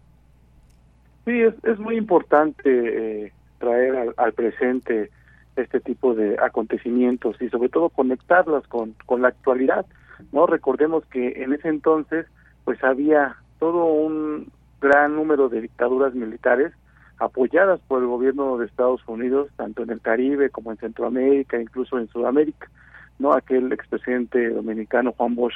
Sí, 1.25 1.41
es, 1.41 1.79
muy 1.79 1.97
importante 1.97 2.63
eh, 2.67 3.33
traer 3.59 4.15
al, 4.17 4.33
presente 4.33 5.11
este 5.57 5.81
tipo 5.81 6.15
de 6.15 6.37
acontecimientos 6.43 7.41
y 7.41 7.49
sobre 7.49 7.69
todo 7.69 7.89
conectarlos 7.89 8.67
con, 8.69 8.95
con 9.07 9.23
la 9.23 9.29
actualidad. 9.29 9.87
no 10.33 10.47
Recordemos 10.47 11.05
que 11.07 11.43
en 11.43 11.55
ese 11.55 11.69
entonces 11.69 12.27
pues 12.65 12.83
había 12.83 13.37
todo 13.59 13.87
un 13.87 14.51
gran 14.81 15.15
número 15.15 15.49
de 15.49 15.63
dictaduras 15.63 16.15
militares 16.15 16.73
apoyadas 17.19 17.81
por 17.87 18.03
el 18.03 18.09
gobierno 18.09 18.59
de 18.59 18.67
Estados 18.67 19.01
Unidos, 19.07 19.49
tanto 19.57 19.83
en 19.83 19.91
el 19.91 20.01
Caribe 20.01 20.51
como 20.51 20.73
en 20.73 20.79
Centroamérica, 20.79 21.61
incluso 21.61 21.99
en 21.99 22.09
Sudamérica. 22.09 22.69
no 23.19 23.33
Aquel 23.33 23.73
expresidente 23.73 24.51
dominicano 24.51 25.13
Juan 25.13 25.35
Bosch 25.35 25.55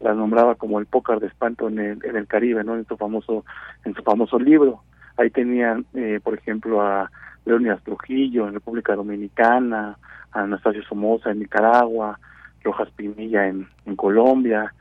la 0.00 0.14
nombraba 0.14 0.54
como 0.54 0.78
el 0.78 0.86
pócar 0.86 1.20
de 1.20 1.26
espanto 1.26 1.68
en 1.68 1.78
el, 1.78 2.04
en 2.04 2.16
el 2.16 2.26
Caribe, 2.26 2.64
¿no? 2.64 2.74
En 2.76 2.86
su 2.86 2.96
famoso, 2.96 3.44
en 3.84 3.94
su 3.94 4.02
famoso 4.02 4.38
libro. 4.38 4.82
Ahí 5.16 5.30
tenían, 5.30 5.84
eh, 5.94 6.20
por 6.22 6.34
ejemplo, 6.34 6.82
a 6.82 7.10
Leonidas 7.44 7.82
Trujillo 7.82 8.46
en 8.46 8.54
República 8.54 8.94
Dominicana, 8.94 9.96
a 10.32 10.42
Anastasio 10.42 10.82
Somoza 10.84 11.30
en 11.30 11.40
Nicaragua, 11.40 12.18
Rojas 12.62 12.90
Pinilla 12.90 13.46
en, 13.46 13.68
en 13.86 13.96
Colombia, 13.96 14.72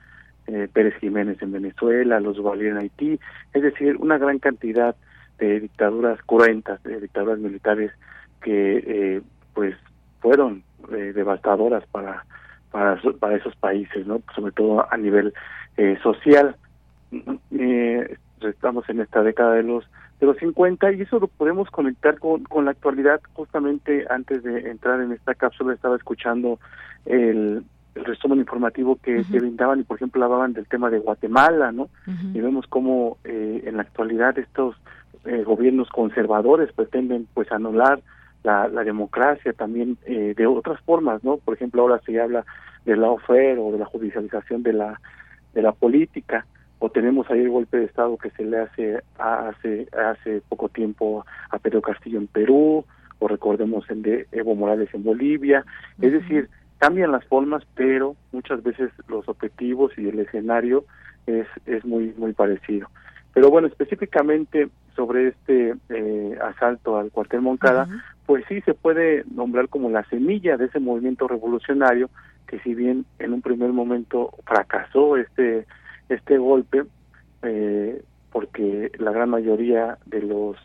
eh, 0.47 0.67
Pérez 0.71 0.95
Jiménez 0.99 1.41
en 1.41 1.51
Venezuela, 1.51 2.19
los 2.19 2.37
Duvalier 2.37 2.71
en 2.71 2.77
Haití, 2.77 3.19
es 3.53 3.61
decir, 3.61 3.97
una 3.97 4.17
gran 4.17 4.39
cantidad 4.39 4.95
de 5.37 5.59
dictaduras 5.59 6.21
cruentas, 6.23 6.81
de 6.83 6.99
dictaduras 6.99 7.39
militares 7.39 7.91
que 8.41 8.83
eh, 8.85 9.21
pues 9.53 9.75
fueron 10.21 10.63
eh, 10.91 11.13
devastadoras 11.13 11.85
para, 11.87 12.25
para 12.71 12.99
para 13.19 13.35
esos 13.35 13.55
países, 13.55 14.05
¿no? 14.05 14.21
Sobre 14.35 14.51
todo 14.51 14.85
a 14.91 14.97
nivel 14.97 15.33
eh, 15.77 15.97
social. 16.03 16.55
Eh, 17.51 18.17
estamos 18.41 18.87
en 18.89 19.01
esta 19.01 19.23
década 19.23 19.53
de 19.53 19.63
los 19.63 19.85
de 20.19 20.27
los 20.27 20.37
50 20.37 20.91
y 20.93 21.01
eso 21.01 21.19
lo 21.19 21.27
podemos 21.27 21.69
conectar 21.69 22.19
con, 22.19 22.43
con 22.43 22.65
la 22.65 22.71
actualidad. 22.71 23.21
Justamente 23.33 24.05
antes 24.09 24.43
de 24.43 24.69
entrar 24.69 25.01
en 25.01 25.13
esta 25.13 25.33
cápsula 25.33 25.73
estaba 25.73 25.95
escuchando 25.95 26.59
el, 27.05 27.63
el 27.95 28.05
resumen 28.05 28.39
informativo 28.39 28.97
que, 28.97 29.23
que 29.31 29.39
brindaban 29.39 29.79
y 29.79 29.83
por 29.83 29.97
ejemplo 29.97 30.23
hablaban 30.23 30.53
del 30.53 30.67
tema 30.67 30.89
de 30.89 30.99
Guatemala, 30.99 31.71
¿no? 31.71 31.89
Y 32.33 32.39
vemos 32.39 32.65
cómo 32.67 33.17
eh, 33.23 33.63
en 33.65 33.77
la 33.77 33.83
actualidad 33.83 34.37
estos 34.37 34.75
eh, 35.25 35.43
gobiernos 35.43 35.89
conservadores 35.89 36.71
pretenden 36.73 37.27
pues 37.33 37.51
anular 37.51 38.01
la, 38.43 38.67
la 38.67 38.83
democracia 38.83 39.53
también 39.53 39.97
eh, 40.05 40.33
de 40.35 40.47
otras 40.47 40.79
formas, 40.81 41.23
¿no? 41.23 41.37
Por 41.37 41.55
ejemplo 41.55 41.81
ahora 41.81 42.01
se 42.05 42.19
habla 42.19 42.45
del 42.85 43.01
lawfare 43.01 43.57
o 43.57 43.71
de 43.71 43.79
la 43.79 43.85
judicialización 43.85 44.63
de 44.63 44.73
la 44.73 44.99
de 45.53 45.61
la 45.61 45.71
política 45.71 46.45
o 46.79 46.89
tenemos 46.89 47.29
ahí 47.29 47.41
el 47.41 47.49
golpe 47.49 47.77
de 47.77 47.85
estado 47.85 48.17
que 48.17 48.29
se 48.31 48.45
le 48.45 48.59
hace 48.59 49.01
hace 49.17 49.87
hace 49.91 50.41
poco 50.47 50.69
tiempo 50.69 51.25
a 51.49 51.59
Pedro 51.59 51.81
Castillo 51.81 52.19
en 52.19 52.27
Perú 52.27 52.85
o 53.19 53.27
recordemos 53.27 53.89
el 53.89 54.01
de 54.01 54.27
Evo 54.31 54.55
Morales 54.55 54.89
en 54.93 55.03
Bolivia. 55.03 55.65
Es 56.01 56.13
decir 56.13 56.49
cambian 56.77 57.11
las 57.11 57.25
formas 57.25 57.63
pero 57.75 58.15
muchas 58.31 58.63
veces 58.63 58.91
los 59.09 59.27
objetivos 59.27 59.91
y 59.97 60.07
el 60.07 60.19
escenario 60.19 60.85
es 61.27 61.47
es 61.65 61.83
muy 61.83 62.13
muy 62.17 62.33
parecido. 62.33 62.89
Pero 63.33 63.49
bueno 63.49 63.67
específicamente 63.67 64.69
sobre 64.95 65.29
este 65.29 65.75
eh, 65.89 66.37
asalto 66.41 66.97
al 66.97 67.11
cuartel 67.11 67.41
Moncada 67.41 67.87
pues 68.29 68.45
sí 68.47 68.61
se 68.61 68.75
puede 68.75 69.23
nombrar 69.33 69.69
como 69.69 69.89
la 69.89 70.03
semilla 70.03 70.55
de 70.55 70.65
ese 70.65 70.79
movimiento 70.79 71.27
revolucionario 71.27 72.11
que 72.45 72.59
si 72.59 72.75
bien 72.75 73.03
en 73.17 73.33
un 73.33 73.41
primer 73.41 73.71
momento 73.73 74.35
fracasó 74.45 75.17
este 75.17 75.65
este 76.09 76.37
golpe 76.37 76.83
eh, 77.41 78.03
porque 78.31 78.91
la 78.99 79.11
gran 79.11 79.31
mayoría 79.31 79.97
de 80.05 80.21
los 80.21 80.57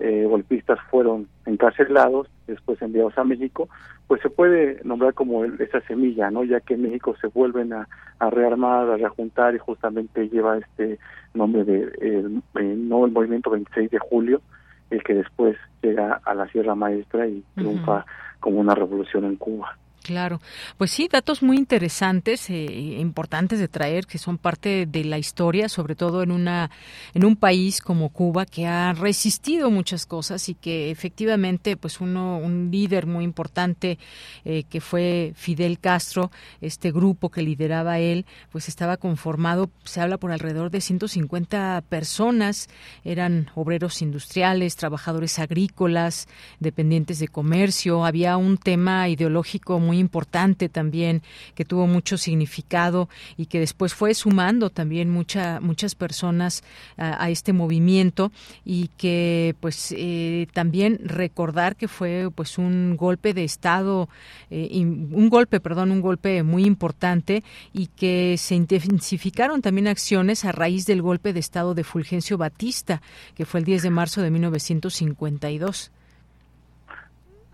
eh, 0.00 0.26
golpistas 0.28 0.78
fueron 0.90 1.28
encarcelados, 1.46 2.28
después 2.46 2.82
enviados 2.82 3.16
a 3.16 3.24
México, 3.24 3.70
pues 4.06 4.20
se 4.20 4.28
puede 4.28 4.78
nombrar 4.84 5.14
como 5.14 5.44
el, 5.44 5.58
esa 5.62 5.80
semilla, 5.88 6.30
¿no? 6.30 6.44
Ya 6.44 6.60
que 6.60 6.74
en 6.74 6.82
México 6.82 7.16
se 7.22 7.28
vuelven 7.28 7.72
a, 7.72 7.88
a 8.18 8.28
rearmar, 8.28 8.90
a 8.90 8.96
reajuntar 8.98 9.54
y 9.54 9.58
justamente 9.58 10.28
lleva 10.28 10.58
este 10.58 10.98
nombre 11.32 11.64
de 11.64 11.90
el, 12.02 12.42
no 12.86 13.06
el 13.06 13.12
movimiento 13.12 13.48
26 13.48 13.90
de 13.92 13.98
julio, 13.98 14.42
el 14.90 15.02
que 15.02 15.14
después 15.14 15.56
llega 15.82 16.20
a 16.24 16.34
la 16.34 16.48
Sierra 16.48 16.74
Maestra 16.74 17.26
y 17.26 17.44
triunfa 17.54 18.06
como 18.40 18.60
una 18.60 18.74
revolución 18.74 19.24
en 19.24 19.36
Cuba. 19.36 19.76
Claro, 20.08 20.40
pues 20.78 20.90
sí, 20.90 21.06
datos 21.12 21.42
muy 21.42 21.58
interesantes, 21.58 22.48
eh, 22.48 22.64
importantes 22.98 23.58
de 23.58 23.68
traer, 23.68 24.06
que 24.06 24.16
son 24.16 24.38
parte 24.38 24.86
de 24.86 25.04
la 25.04 25.18
historia, 25.18 25.68
sobre 25.68 25.96
todo 25.96 26.22
en 26.22 26.30
una 26.30 26.70
en 27.12 27.26
un 27.26 27.36
país 27.36 27.82
como 27.82 28.08
Cuba 28.08 28.46
que 28.46 28.66
ha 28.66 28.94
resistido 28.94 29.70
muchas 29.70 30.06
cosas 30.06 30.48
y 30.48 30.54
que 30.54 30.90
efectivamente, 30.90 31.76
pues 31.76 32.00
uno 32.00 32.38
un 32.38 32.70
líder 32.70 33.06
muy 33.06 33.22
importante 33.22 33.98
eh, 34.46 34.62
que 34.70 34.80
fue 34.80 35.34
Fidel 35.36 35.78
Castro, 35.78 36.30
este 36.62 36.90
grupo 36.90 37.28
que 37.28 37.42
lideraba 37.42 37.98
él, 37.98 38.24
pues 38.50 38.68
estaba 38.68 38.96
conformado, 38.96 39.68
se 39.84 40.00
habla 40.00 40.16
por 40.16 40.32
alrededor 40.32 40.70
de 40.70 40.80
150 40.80 41.84
personas, 41.90 42.70
eran 43.04 43.50
obreros 43.54 44.00
industriales, 44.00 44.76
trabajadores 44.76 45.38
agrícolas, 45.38 46.28
dependientes 46.60 47.18
de 47.18 47.28
comercio, 47.28 48.06
había 48.06 48.38
un 48.38 48.56
tema 48.56 49.06
ideológico 49.10 49.78
muy 49.78 49.97
importante 49.98 50.68
también, 50.68 51.22
que 51.54 51.64
tuvo 51.64 51.86
mucho 51.86 52.16
significado 52.16 53.08
y 53.36 53.46
que 53.46 53.60
después 53.60 53.94
fue 53.94 54.14
sumando 54.14 54.70
también 54.70 55.10
mucha, 55.10 55.60
muchas 55.60 55.94
personas 55.94 56.62
a, 56.96 57.30
este 57.30 57.52
movimiento 57.52 58.32
y 58.64 58.88
que 58.96 59.54
pues 59.60 59.94
eh, 59.96 60.46
también 60.52 60.98
recordar 61.04 61.76
que 61.76 61.88
fue 61.88 62.30
pues 62.34 62.58
un 62.58 62.96
golpe 62.96 63.34
de 63.34 63.44
Estado, 63.44 64.08
eh, 64.50 64.68
un 64.80 65.28
golpe, 65.28 65.60
perdón, 65.60 65.90
un 65.90 66.00
golpe 66.00 66.42
muy 66.42 66.64
importante 66.64 67.42
y 67.72 67.88
que 67.88 68.36
se 68.38 68.54
intensificaron 68.54 69.62
también 69.62 69.88
acciones 69.88 70.44
a 70.44 70.52
raíz 70.52 70.86
del 70.86 71.02
golpe 71.02 71.32
de 71.32 71.40
Estado 71.40 71.74
de 71.74 71.84
Fulgencio 71.84 72.38
Batista, 72.38 73.02
que 73.34 73.44
fue 73.44 73.60
el 73.60 73.66
10 73.66 73.82
de 73.82 73.90
marzo 73.90 74.22
de 74.22 74.30
1952. 74.30 75.90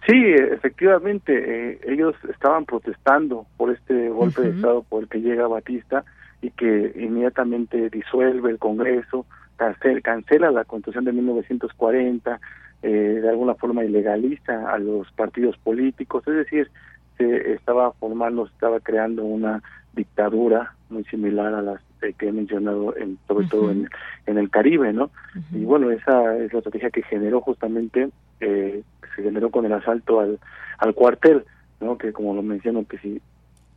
Sí, 0.06 0.22
efectivamente, 0.52 1.32
eh, 1.32 1.80
ellos 1.86 2.14
estaban 2.28 2.66
protestando 2.66 3.46
por 3.56 3.70
este 3.70 4.10
golpe 4.10 4.42
uh 4.42 4.44
-huh. 4.44 4.50
de 4.50 4.56
Estado 4.56 4.82
por 4.82 5.02
el 5.02 5.08
que 5.08 5.20
llega 5.20 5.46
Batista 5.46 6.04
y 6.42 6.50
que 6.50 6.92
inmediatamente 6.96 7.88
disuelve 7.88 8.50
el 8.50 8.58
Congreso, 8.58 9.24
cancela, 9.56 10.00
cancela 10.02 10.50
la 10.50 10.64
Constitución 10.64 11.06
de 11.06 11.12
1940, 11.12 12.38
eh, 12.82 12.88
de 13.22 13.28
alguna 13.30 13.54
forma 13.54 13.82
ilegaliza 13.82 14.70
a 14.70 14.78
los 14.78 15.10
partidos 15.12 15.56
políticos, 15.56 16.22
es 16.28 16.34
decir, 16.34 16.70
se 17.16 17.52
estaba 17.54 17.92
formando, 17.92 18.46
se 18.46 18.52
estaba 18.52 18.80
creando 18.80 19.24
una 19.24 19.62
dictadura 19.94 20.74
muy 20.90 21.04
similar 21.04 21.54
a 21.54 21.62
las 21.62 21.80
que 22.18 22.28
he 22.28 22.32
mencionado, 22.32 22.94
en, 22.96 23.16
sobre 23.26 23.44
uh 23.44 23.48
-huh. 23.48 23.50
todo 23.50 23.70
en, 23.70 23.88
en, 24.26 24.36
el 24.36 24.50
Caribe, 24.50 24.92
¿no? 24.92 25.04
Uh 25.04 25.38
-huh. 25.38 25.62
Y 25.62 25.64
bueno, 25.64 25.90
esa 25.90 26.36
es 26.36 26.52
la 26.52 26.58
estrategia 26.58 26.90
que 26.90 27.02
generó 27.02 27.40
justamente, 27.40 28.10
eh, 28.40 28.82
se 29.14 29.22
generó 29.22 29.50
con 29.50 29.64
el 29.64 29.72
asalto 29.72 30.20
al, 30.20 30.38
al 30.78 30.94
cuartel, 30.94 31.44
¿no? 31.80 31.96
Que 31.98 32.12
como 32.12 32.34
lo 32.34 32.42
menciono, 32.42 32.86
que 32.86 32.98
si 32.98 33.20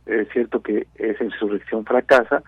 es 0.06 0.28
cierto 0.30 0.62
que 0.62 0.86
esa 0.96 1.24
insurrección 1.24 1.84
fracasa, 1.84 2.42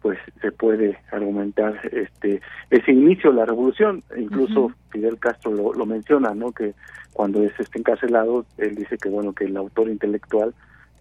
pues 0.00 0.18
se 0.42 0.52
puede 0.52 0.98
argumentar 1.12 1.80
este 1.92 2.40
ese 2.70 2.92
inicio 2.92 3.30
de 3.30 3.36
la 3.36 3.46
revolución, 3.46 4.02
incluso 4.16 4.60
uh 4.64 4.68
-huh. 4.68 4.74
Fidel 4.90 5.18
Castro 5.18 5.52
lo, 5.52 5.72
lo 5.72 5.86
menciona, 5.86 6.34
¿no? 6.34 6.52
Que 6.52 6.74
cuando 7.12 7.42
es 7.42 7.52
este 7.58 7.78
encarcelado, 7.78 8.44
él 8.58 8.74
dice 8.74 8.98
que 8.98 9.08
bueno 9.08 9.32
que 9.32 9.44
el 9.44 9.56
autor 9.56 9.88
intelectual 9.88 10.52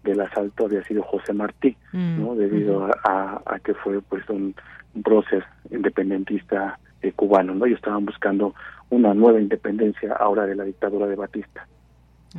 del 0.03 0.22
asalto 0.22 0.65
había 0.65 0.84
sido 0.84 1.01
José 1.03 1.34
Martí, 1.34 1.76
¿no? 1.93 2.35
Debido 2.35 2.85
a, 2.85 2.91
a, 3.03 3.41
a, 3.45 3.60
que 3.60 3.73
fue 3.73 4.01
pues 4.01 4.27
un, 4.30 4.53
un 4.95 5.03
prócer 5.03 5.43
independentista 5.72 6.77
eh, 7.01 7.11
cubano, 7.14 7.53
¿no? 7.55 7.65
Ellos 7.65 7.77
estaban 7.80 8.05
buscando 8.05 8.53
una 8.94 9.14
nueva 9.14 9.41
independencia 9.41 10.14
ahora 10.14 10.45
de 10.45 10.56
la 10.56 10.64
dictadura 10.64 11.07
de 11.07 11.15
Batista. 11.15 11.68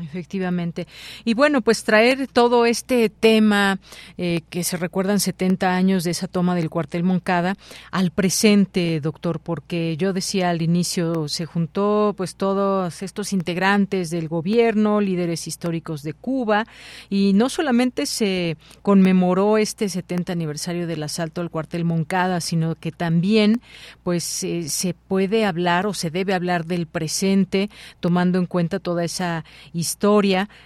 Efectivamente. 0.02 0.88
Y 1.24 1.34
bueno, 1.34 1.60
pues 1.60 1.84
traer 1.84 2.26
todo 2.26 2.66
este 2.66 3.08
tema 3.08 3.78
eh, 4.18 4.40
que 4.50 4.64
se 4.64 4.76
recuerdan 4.76 5.20
70 5.20 5.72
años 5.72 6.02
de 6.02 6.10
esa 6.10 6.26
toma 6.26 6.56
del 6.56 6.68
cuartel 6.68 7.04
Moncada 7.04 7.56
al 7.92 8.10
presente, 8.10 9.00
doctor, 9.00 9.38
porque 9.38 9.96
yo 9.96 10.12
decía 10.12 10.50
al 10.50 10.62
inicio, 10.62 11.28
se 11.28 11.46
juntó 11.46 12.12
pues 12.16 12.34
todos 12.34 13.02
estos 13.02 13.32
integrantes 13.32 14.10
del 14.10 14.26
gobierno, 14.26 15.00
líderes 15.00 15.46
históricos 15.46 16.02
de 16.02 16.12
Cuba, 16.12 16.66
y 17.08 17.32
no 17.34 17.48
solamente 17.48 18.06
se 18.06 18.56
conmemoró 18.82 19.58
este 19.58 19.88
70 19.88 20.32
aniversario 20.32 20.88
del 20.88 21.04
asalto 21.04 21.40
al 21.40 21.50
cuartel 21.50 21.84
Moncada, 21.84 22.40
sino 22.40 22.74
que 22.74 22.90
también 22.90 23.60
pues 24.02 24.42
eh, 24.42 24.68
se 24.68 24.94
puede 24.94 25.44
hablar 25.44 25.86
o 25.86 25.94
se 25.94 26.10
debe 26.10 26.34
hablar 26.34 26.64
del 26.64 26.86
presente, 26.86 27.70
tomando 28.00 28.38
en 28.38 28.46
cuenta 28.46 28.80
toda 28.80 29.04
esa 29.04 29.44
historia. 29.72 29.83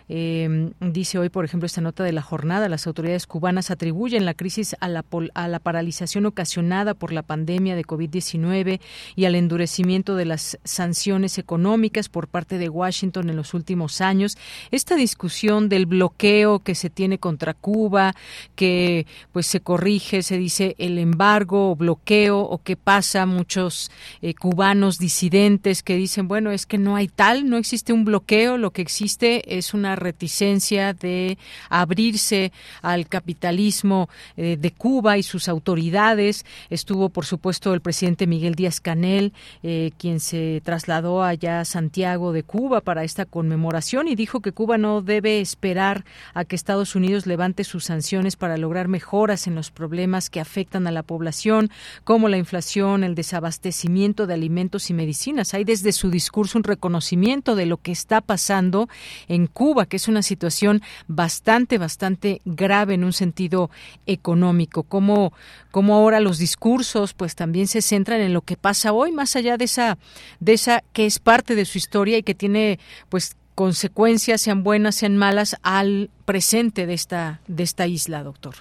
Eh, 0.08 0.70
dice 0.80 1.18
hoy, 1.18 1.28
por 1.28 1.44
ejemplo, 1.44 1.66
esta 1.66 1.80
nota 1.80 2.04
de 2.04 2.12
la 2.12 2.22
jornada, 2.22 2.68
las 2.68 2.86
autoridades 2.86 3.26
cubanas 3.26 3.70
atribuyen 3.70 4.24
la 4.24 4.34
crisis 4.34 4.76
a 4.80 4.88
la, 4.88 5.04
a 5.34 5.48
la 5.48 5.58
paralización 5.58 6.26
ocasionada 6.26 6.94
por 6.94 7.12
la 7.12 7.22
pandemia 7.22 7.76
de 7.76 7.84
COVID-19 7.84 8.80
y 9.16 9.24
al 9.24 9.34
endurecimiento 9.34 10.14
de 10.16 10.24
las 10.24 10.58
sanciones 10.64 11.38
económicas 11.38 12.08
por 12.08 12.28
parte 12.28 12.58
de 12.58 12.68
Washington 12.68 13.30
en 13.30 13.36
los 13.36 13.54
últimos 13.54 14.00
años. 14.00 14.36
Esta 14.70 14.96
discusión 14.96 15.68
del 15.68 15.86
bloqueo 15.86 16.60
que 16.60 16.74
se 16.74 16.90
tiene 16.90 17.18
contra 17.18 17.54
Cuba, 17.54 18.14
que 18.54 19.06
pues 19.32 19.46
se 19.46 19.60
corrige, 19.60 20.22
se 20.22 20.38
dice 20.38 20.74
el 20.78 20.98
embargo 20.98 21.70
o 21.70 21.76
bloqueo 21.76 22.40
o 22.40 22.62
qué 22.62 22.76
pasa, 22.76 23.26
muchos 23.26 23.90
eh, 24.22 24.34
cubanos 24.34 24.98
disidentes 24.98 25.82
que 25.82 25.96
dicen, 25.96 26.28
bueno, 26.28 26.50
es 26.50 26.66
que 26.66 26.78
no 26.78 26.96
hay 26.96 27.08
tal, 27.08 27.48
no 27.48 27.56
existe 27.56 27.92
un 27.92 28.04
bloqueo, 28.04 28.58
lo 28.58 28.70
que 28.70 28.82
existe 28.82 29.07
es 29.20 29.72
una 29.74 29.96
reticencia 29.96 30.92
de 30.92 31.38
abrirse 31.70 32.52
al 32.82 33.08
capitalismo 33.08 34.08
eh, 34.36 34.56
de 34.58 34.70
Cuba 34.70 35.16
y 35.16 35.22
sus 35.22 35.48
autoridades. 35.48 36.44
Estuvo, 36.68 37.08
por 37.08 37.24
supuesto, 37.24 37.72
el 37.72 37.80
presidente 37.80 38.26
Miguel 38.26 38.54
Díaz 38.54 38.80
Canel, 38.80 39.32
eh, 39.62 39.92
quien 39.98 40.20
se 40.20 40.60
trasladó 40.62 41.22
allá 41.22 41.60
a 41.60 41.64
Santiago 41.64 42.32
de 42.32 42.42
Cuba 42.42 42.82
para 42.82 43.04
esta 43.04 43.24
conmemoración 43.24 44.08
y 44.08 44.14
dijo 44.14 44.40
que 44.40 44.52
Cuba 44.52 44.76
no 44.76 45.00
debe 45.00 45.40
esperar 45.40 46.04
a 46.34 46.44
que 46.44 46.56
Estados 46.56 46.94
Unidos 46.94 47.26
levante 47.26 47.64
sus 47.64 47.84
sanciones 47.84 48.36
para 48.36 48.58
lograr 48.58 48.88
mejoras 48.88 49.46
en 49.46 49.54
los 49.54 49.70
problemas 49.70 50.28
que 50.28 50.40
afectan 50.40 50.86
a 50.86 50.92
la 50.92 51.02
población, 51.02 51.70
como 52.04 52.28
la 52.28 52.36
inflación, 52.36 53.04
el 53.04 53.14
desabastecimiento 53.14 54.26
de 54.26 54.34
alimentos 54.34 54.90
y 54.90 54.94
medicinas. 54.94 55.54
Hay 55.54 55.64
desde 55.64 55.92
su 55.92 56.10
discurso 56.10 56.58
un 56.58 56.64
reconocimiento 56.64 57.56
de 57.56 57.66
lo 57.66 57.78
que 57.78 57.92
está 57.92 58.20
pasando 58.20 58.88
en 59.28 59.46
Cuba, 59.46 59.86
que 59.86 59.96
es 59.96 60.08
una 60.08 60.22
situación 60.22 60.80
bastante, 61.06 61.78
bastante 61.78 62.40
grave 62.44 62.94
en 62.94 63.04
un 63.04 63.12
sentido 63.12 63.70
económico. 64.06 64.82
Como, 64.82 65.32
como 65.70 65.94
ahora 65.94 66.20
los 66.20 66.38
discursos, 66.38 67.14
pues 67.14 67.34
también 67.34 67.66
se 67.66 67.82
centran 67.82 68.20
en 68.20 68.32
lo 68.32 68.42
que 68.42 68.56
pasa 68.56 68.92
hoy, 68.92 69.12
más 69.12 69.36
allá 69.36 69.56
de 69.56 69.64
esa, 69.64 69.98
de 70.40 70.52
esa 70.52 70.82
que 70.92 71.06
es 71.06 71.18
parte 71.18 71.54
de 71.54 71.64
su 71.64 71.78
historia 71.78 72.18
y 72.18 72.22
que 72.22 72.34
tiene, 72.34 72.78
pues, 73.08 73.36
consecuencias, 73.54 74.40
sean 74.40 74.62
buenas, 74.62 74.94
sean 74.94 75.16
malas, 75.16 75.56
al 75.64 76.10
presente 76.24 76.86
de 76.86 76.94
esta, 76.94 77.40
de 77.48 77.64
esta 77.64 77.88
isla, 77.88 78.22
doctor. 78.22 78.54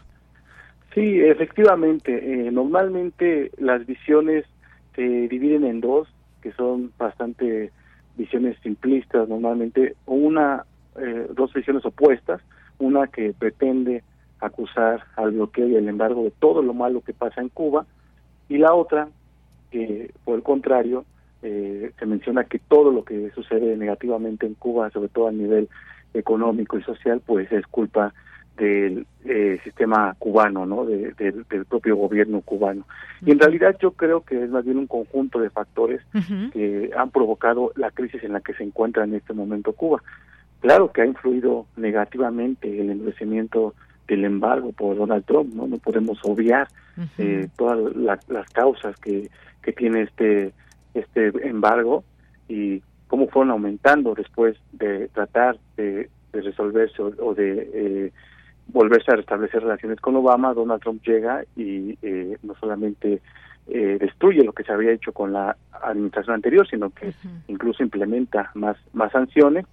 Sí, 0.95 1.19
efectivamente. 1.19 2.47
Eh, 2.47 2.51
normalmente 2.51 3.51
las 3.59 3.85
visiones 3.85 4.45
se 4.95 5.03
dividen 5.03 5.63
en 5.63 5.79
dos, 5.79 6.07
que 6.41 6.51
son 6.53 6.91
bastante 6.97 7.71
visiones 8.17 8.57
simplistas 8.61 9.29
normalmente, 9.29 9.95
o 10.05 10.15
una, 10.15 10.65
eh, 10.99 11.27
dos 11.33 11.53
visiones 11.53 11.85
opuestas, 11.85 12.41
una 12.79 13.07
que 13.07 13.33
pretende 13.33 14.03
acusar 14.39 15.03
al 15.15 15.31
bloqueo 15.31 15.67
y 15.67 15.75
el 15.75 15.87
embargo 15.87 16.23
de 16.23 16.31
todo 16.31 16.61
lo 16.61 16.73
malo 16.73 17.01
que 17.01 17.13
pasa 17.13 17.41
en 17.41 17.49
Cuba, 17.49 17.85
y 18.49 18.57
la 18.57 18.73
otra, 18.73 19.07
que 19.71 20.11
por 20.23 20.35
el 20.35 20.43
contrario, 20.43 21.05
eh, 21.43 21.91
se 21.99 22.05
menciona 22.05 22.45
que 22.45 22.59
todo 22.59 22.91
lo 22.91 23.03
que 23.03 23.31
sucede 23.31 23.77
negativamente 23.77 24.45
en 24.45 24.55
Cuba, 24.55 24.89
sobre 24.91 25.09
todo 25.09 25.27
a 25.27 25.31
nivel 25.31 25.69
económico 26.13 26.77
y 26.77 26.83
social, 26.83 27.21
pues 27.25 27.51
es 27.51 27.65
culpa 27.67 28.13
del 28.57 29.05
eh, 29.25 29.59
sistema 29.63 30.15
cubano, 30.19 30.65
¿no? 30.65 30.85
del 30.85 31.65
propio 31.69 31.95
gobierno 31.95 32.41
cubano. 32.41 32.85
Y 33.25 33.31
en 33.31 33.39
realidad 33.39 33.77
yo 33.79 33.91
creo 33.91 34.21
que 34.21 34.43
es 34.43 34.49
más 34.49 34.65
bien 34.65 34.77
un 34.77 34.87
conjunto 34.87 35.39
de 35.39 35.49
factores 35.49 36.01
que 36.51 36.91
han 36.95 37.11
provocado 37.11 37.71
la 37.75 37.91
crisis 37.91 38.23
en 38.23 38.33
la 38.33 38.41
que 38.41 38.53
se 38.53 38.63
encuentra 38.63 39.03
en 39.03 39.13
este 39.13 39.33
momento 39.33 39.73
Cuba. 39.73 40.01
Claro 40.59 40.91
que 40.91 41.01
ha 41.01 41.05
influido 41.05 41.67
negativamente 41.75 42.81
el 42.81 42.89
endurecimiento 42.89 43.75
del 44.07 44.25
embargo 44.25 44.71
por 44.71 44.95
Donald 44.95 45.25
Trump, 45.25 45.53
¿no? 45.53 45.67
No 45.67 45.77
podemos 45.77 46.19
obviar 46.23 46.67
eh, 47.17 47.47
todas 47.57 47.95
las 47.95 48.49
causas 48.53 48.97
que, 48.99 49.29
que 49.61 49.73
tiene 49.73 50.03
este 50.03 50.53
este 50.99 51.31
embargo 51.47 52.03
y 52.47 52.81
cómo 53.07 53.27
fueron 53.27 53.51
aumentando 53.51 54.13
después 54.13 54.57
de 54.73 55.07
tratar 55.09 55.57
de, 55.75 56.09
resolverse 56.33 57.01
o, 57.01 57.33
de 57.33 57.69
eh, 57.73 58.11
volverse 58.67 59.11
a 59.11 59.15
restablecer 59.15 59.61
relaciones 59.61 59.99
con 59.99 60.15
Obama, 60.15 60.53
Donald 60.53 60.81
Trump 60.81 61.01
llega 61.03 61.43
y 61.55 61.97
eh, 62.01 62.37
no 62.43 62.55
solamente 62.55 63.21
eh, 63.67 63.97
destruye 63.99 64.43
lo 64.43 64.53
que 64.53 64.63
se 64.63 64.71
había 64.71 64.91
hecho 64.91 65.11
con 65.11 65.33
la 65.33 65.55
administración 65.81 66.35
anterior, 66.35 66.67
sino 66.67 66.89
que 66.89 67.13
incluso 67.47 67.83
implementa 67.83 68.51
más, 68.53 68.77
más 68.93 69.11
sanciones. 69.11 69.65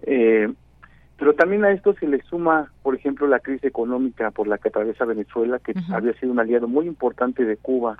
pero 0.00 1.34
también 1.34 1.64
a 1.64 1.72
esto 1.72 1.94
se 1.94 2.06
le 2.06 2.22
suma, 2.22 2.70
por 2.82 2.94
ejemplo, 2.94 3.26
la 3.26 3.40
crisis 3.40 3.64
económica 3.64 4.30
por 4.30 4.46
la 4.46 4.58
que 4.58 4.68
atraviesa 4.68 5.04
Venezuela, 5.04 5.58
que 5.58 5.74
había 5.90 6.12
sido 6.14 6.32
un 6.32 6.40
aliado 6.40 6.68
muy 6.68 6.86
importante 6.86 7.44
de 7.44 7.56
Cuba 7.56 7.96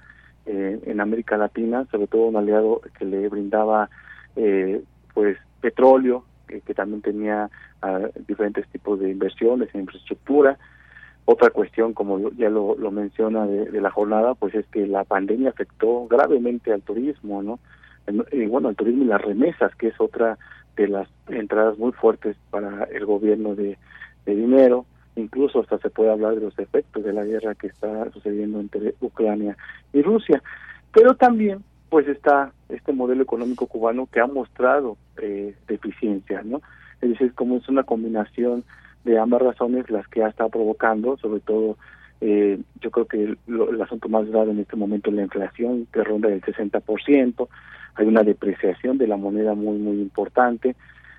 eh, 0.51 0.81
en 0.87 0.99
América 0.99 1.37
Latina, 1.37 1.87
sobre 1.91 2.07
todo 2.07 2.23
un 2.23 2.37
aliado 2.37 2.81
que 2.99 3.05
le 3.05 3.29
brindaba 3.29 3.91
eh, 4.35 4.83
pues 5.13 5.37
petróleo, 5.61 6.25
que, 6.49 6.75
también 6.75 7.03
tenía 7.03 7.51
ah, 7.83 8.09
diferentes 8.27 8.67
tipos 8.69 8.99
de 8.99 9.11
inversiones 9.11 9.69
en 9.75 9.83
infraestructura. 9.83 10.59
Otra 11.25 11.51
cuestión, 11.51 11.93
como 11.93 12.31
ya 12.33 12.49
lo, 12.49 12.75
lo 12.77 12.91
menciona 12.91 13.47
de, 13.47 13.81
la 13.81 13.91
jornada, 13.91 14.35
pues 14.35 14.55
es 14.55 14.67
que 14.67 14.87
la 14.87 15.05
pandemia 15.05 15.51
afectó 15.51 16.07
gravemente 16.09 16.73
al 16.73 16.83
turismo, 16.83 17.43
¿no? 17.43 17.59
Y 18.33 18.47
bueno, 18.47 18.69
al 18.69 18.77
turismo 18.77 19.05
y 19.05 19.09
las 19.09 19.21
remesas, 19.21 19.75
que 19.77 19.89
es 19.89 20.01
otra 20.01 20.39
de 20.77 20.89
las 20.89 21.09
entradas 21.29 21.77
muy 21.77 21.93
fuertes 21.93 22.37
para 22.51 22.85
el 22.85 23.05
gobierno 23.05 23.55
de 23.55 23.77
dinero 24.25 24.87
incluso 25.19 25.61
hasta 25.61 25.79
se 25.79 25.91
puede 25.91 26.11
hablar 26.11 26.35
de 26.35 26.43
los 26.43 26.59
efectos 26.59 27.05
de 27.05 27.13
la 27.13 27.25
guerra 27.25 27.55
que 27.55 27.67
está 27.67 28.11
sucediendo 28.13 28.61
entre 28.61 28.95
Ucrania 29.01 29.57
y 29.93 30.03
Rusia. 30.03 30.43
Pero 30.93 31.15
también 31.15 31.63
pues 31.89 32.07
está 32.09 32.53
este 32.69 32.93
modelo 32.93 33.23
económico 33.23 33.67
cubano 33.67 34.07
que 34.07 34.21
ha 34.21 34.27
mostrado 34.27 34.97
eh, 35.21 35.55
deficiencias, 35.67 36.45
¿no? 36.45 36.61
Es 37.01 37.11
decir, 37.11 37.33
como 37.35 37.57
es 37.57 37.69
una 37.69 37.85
combinación 37.85 38.65
de 39.05 39.19
ambas 39.19 39.43
razones 39.43 39.89
las 39.91 40.07
que 40.09 40.23
ha 40.23 40.29
estado 40.29 40.51
provocando, 40.51 41.17
sobre 41.19 41.41
todo 41.41 41.77
eh, 42.21 42.61
yo 42.81 42.91
creo 42.91 43.07
que 43.07 43.37
el 43.47 43.83
asunto 43.83 44.09
más 44.09 44.29
grave 44.29 44.51
en 44.51 44.59
este 44.59 44.77
momento 44.77 45.11
es 45.11 45.17
la 45.17 45.23
inflación, 45.23 45.87
que 45.93 46.03
ronda 46.03 46.29
el 46.29 46.43
60%, 46.43 47.49
hay 47.95 48.07
una 48.07 48.23
depreciación 48.23 48.99
de 48.99 49.07
la 49.07 49.17
moneda 49.17 49.55
muy, 49.55 49.79
muy 49.79 50.01
importante, 50.01 50.75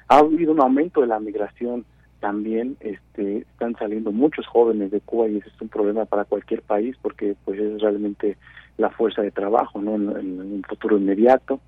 ha 0.07 0.17
habido 0.17 0.51
un 0.51 0.61
aumento 0.61 1.01
de 1.01 1.07
la 1.07 1.19
migración 1.19 1.85
también 2.19 2.75
este, 2.81 3.39
están 3.39 3.75
saliendo 3.77 4.11
muchos 4.11 4.45
jóvenes 4.47 4.91
de 4.91 4.99
Cuba 4.99 5.29
y 5.29 5.37
ese 5.37 5.49
es 5.49 5.61
un 5.61 5.69
problema 5.69 6.05
para 6.05 6.25
cualquier 6.25 6.61
país 6.61 6.95
porque 7.01 7.35
pues 7.45 7.59
es 7.59 7.81
realmente 7.81 8.37
la 8.79 8.89
fuerza 8.89 9.21
de 9.21 9.31
trabajo 9.31 9.81
no 9.81 9.95
en, 9.95 10.39
un 10.39 10.63
futuro 10.67 10.97
inmediato. 10.97 11.59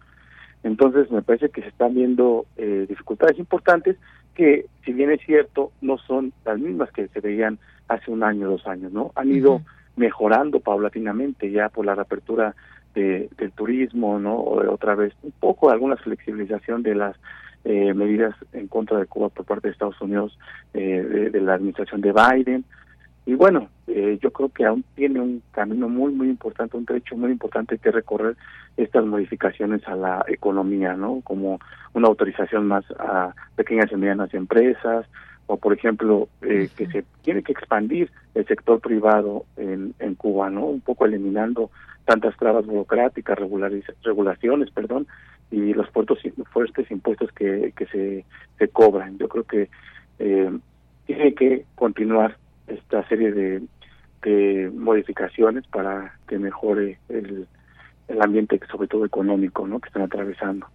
Entonces 0.64 1.12
me 1.12 1.22
parece 1.22 1.50
que 1.50 1.62
se 1.62 1.68
están 1.68 1.94
viendo 1.94 2.46
eh, 2.58 2.86
dificultades 2.88 3.38
importantes 3.38 3.98
que 4.36 4.66
si 4.86 4.94
bien 4.94 5.12
es 5.12 5.20
cierto 5.26 5.72
no 5.82 5.98
son 5.98 6.34
las 6.46 6.58
mismas 6.58 6.92
que 6.92 7.08
se 7.10 7.20
veían 7.20 7.60
hace 7.88 8.10
un 8.12 8.24
año 8.24 8.50
dos 8.50 8.66
años 8.66 8.94
no 8.94 9.12
han 9.16 9.30
ido 9.30 9.62
mejorando 9.98 10.62
paulatinamente 10.62 11.52
ya 11.52 11.68
por 11.68 11.86
la 11.86 11.96
reapertura 11.96 12.56
de, 12.96 13.30
del 13.38 13.52
turismo 13.52 14.20
no 14.20 14.36
o 14.36 14.72
otra 14.72 14.96
vez 14.96 15.14
un 15.24 15.32
poco 15.32 15.70
alguna 15.70 15.98
flexibilización 15.98 16.82
de 16.82 16.96
las 16.96 17.18
eh, 17.64 17.94
medidas 17.94 18.34
en 18.54 18.68
contra 18.68 18.98
de 18.98 19.06
Cuba 19.06 19.30
por 19.30 19.46
parte 19.46 19.68
de 19.68 19.74
Estados 19.74 20.02
Unidos 20.02 20.36
eh, 20.74 21.30
de, 21.32 21.42
la 21.42 21.54
administración 21.54 22.02
de 22.02 22.12
Biden. 22.12 22.66
Y 23.26 23.36
bueno, 23.36 23.70
eh, 23.88 24.18
yo 24.22 24.32
creo 24.32 24.50
que 24.50 24.66
aún 24.66 24.84
tiene 24.96 25.20
un 25.20 25.44
camino 25.52 25.88
muy, 25.88 26.12
muy 26.12 26.28
importante, 26.30 26.76
un 26.76 26.86
trecho 26.86 27.16
muy 27.16 27.32
importante 27.32 27.78
que 27.78 27.92
recorrer 27.92 28.36
estas 28.78 29.06
modificaciones 29.06 29.88
a 29.88 29.96
la 29.96 30.26
economía, 30.28 30.96
¿no? 30.96 31.22
Como 31.24 31.60
una 31.94 32.08
autorización 32.08 32.68
más 32.68 32.84
a 32.98 33.34
pequeñas 33.56 33.92
y 33.92 33.96
medianas 33.96 34.34
empresas, 34.34 35.06
o 35.46 35.58
por 35.58 35.74
ejemplo, 35.74 36.30
que 36.40 36.88
se 36.92 37.04
tiene 37.22 37.44
que 37.44 37.52
expandir 37.52 38.10
el 38.34 38.46
sector 38.48 38.80
privado 38.80 39.46
en, 39.58 39.94
en 40.00 40.16
Cuba, 40.16 40.50
¿no? 40.50 40.66
Un 40.66 40.82
poco 40.82 41.06
eliminando 41.06 41.70
tantas 42.06 42.36
trabas 42.38 42.66
burocráticas, 42.66 43.38
regulaciones, 44.04 44.72
perdón, 44.72 45.08
y 45.52 45.74
los 45.74 45.90
fuertes 45.90 46.24
impuestos 46.90 47.32
que, 47.34 47.74
que 47.76 47.86
se, 47.88 48.26
se 48.58 48.68
cobran. 48.70 49.18
Yo 49.18 49.28
creo 49.28 49.44
que 49.44 49.70
eh, 50.20 50.52
tiene 51.06 51.34
que 51.36 51.66
continuar 51.76 52.38
esta 52.74 53.08
serie 53.08 53.32
de, 53.32 53.62
de 54.24 54.72
modificaciones 54.74 55.66
para 55.68 56.18
que 56.28 56.38
mejore 56.38 57.00
el, 57.10 57.48
el 58.08 58.22
ambiente, 58.22 58.60
sobre 58.72 58.88
todo 58.88 59.06
económico, 59.06 59.68
¿no? 59.68 59.80
que 59.80 59.88
están 59.88 60.04
atravesando. 60.04 60.68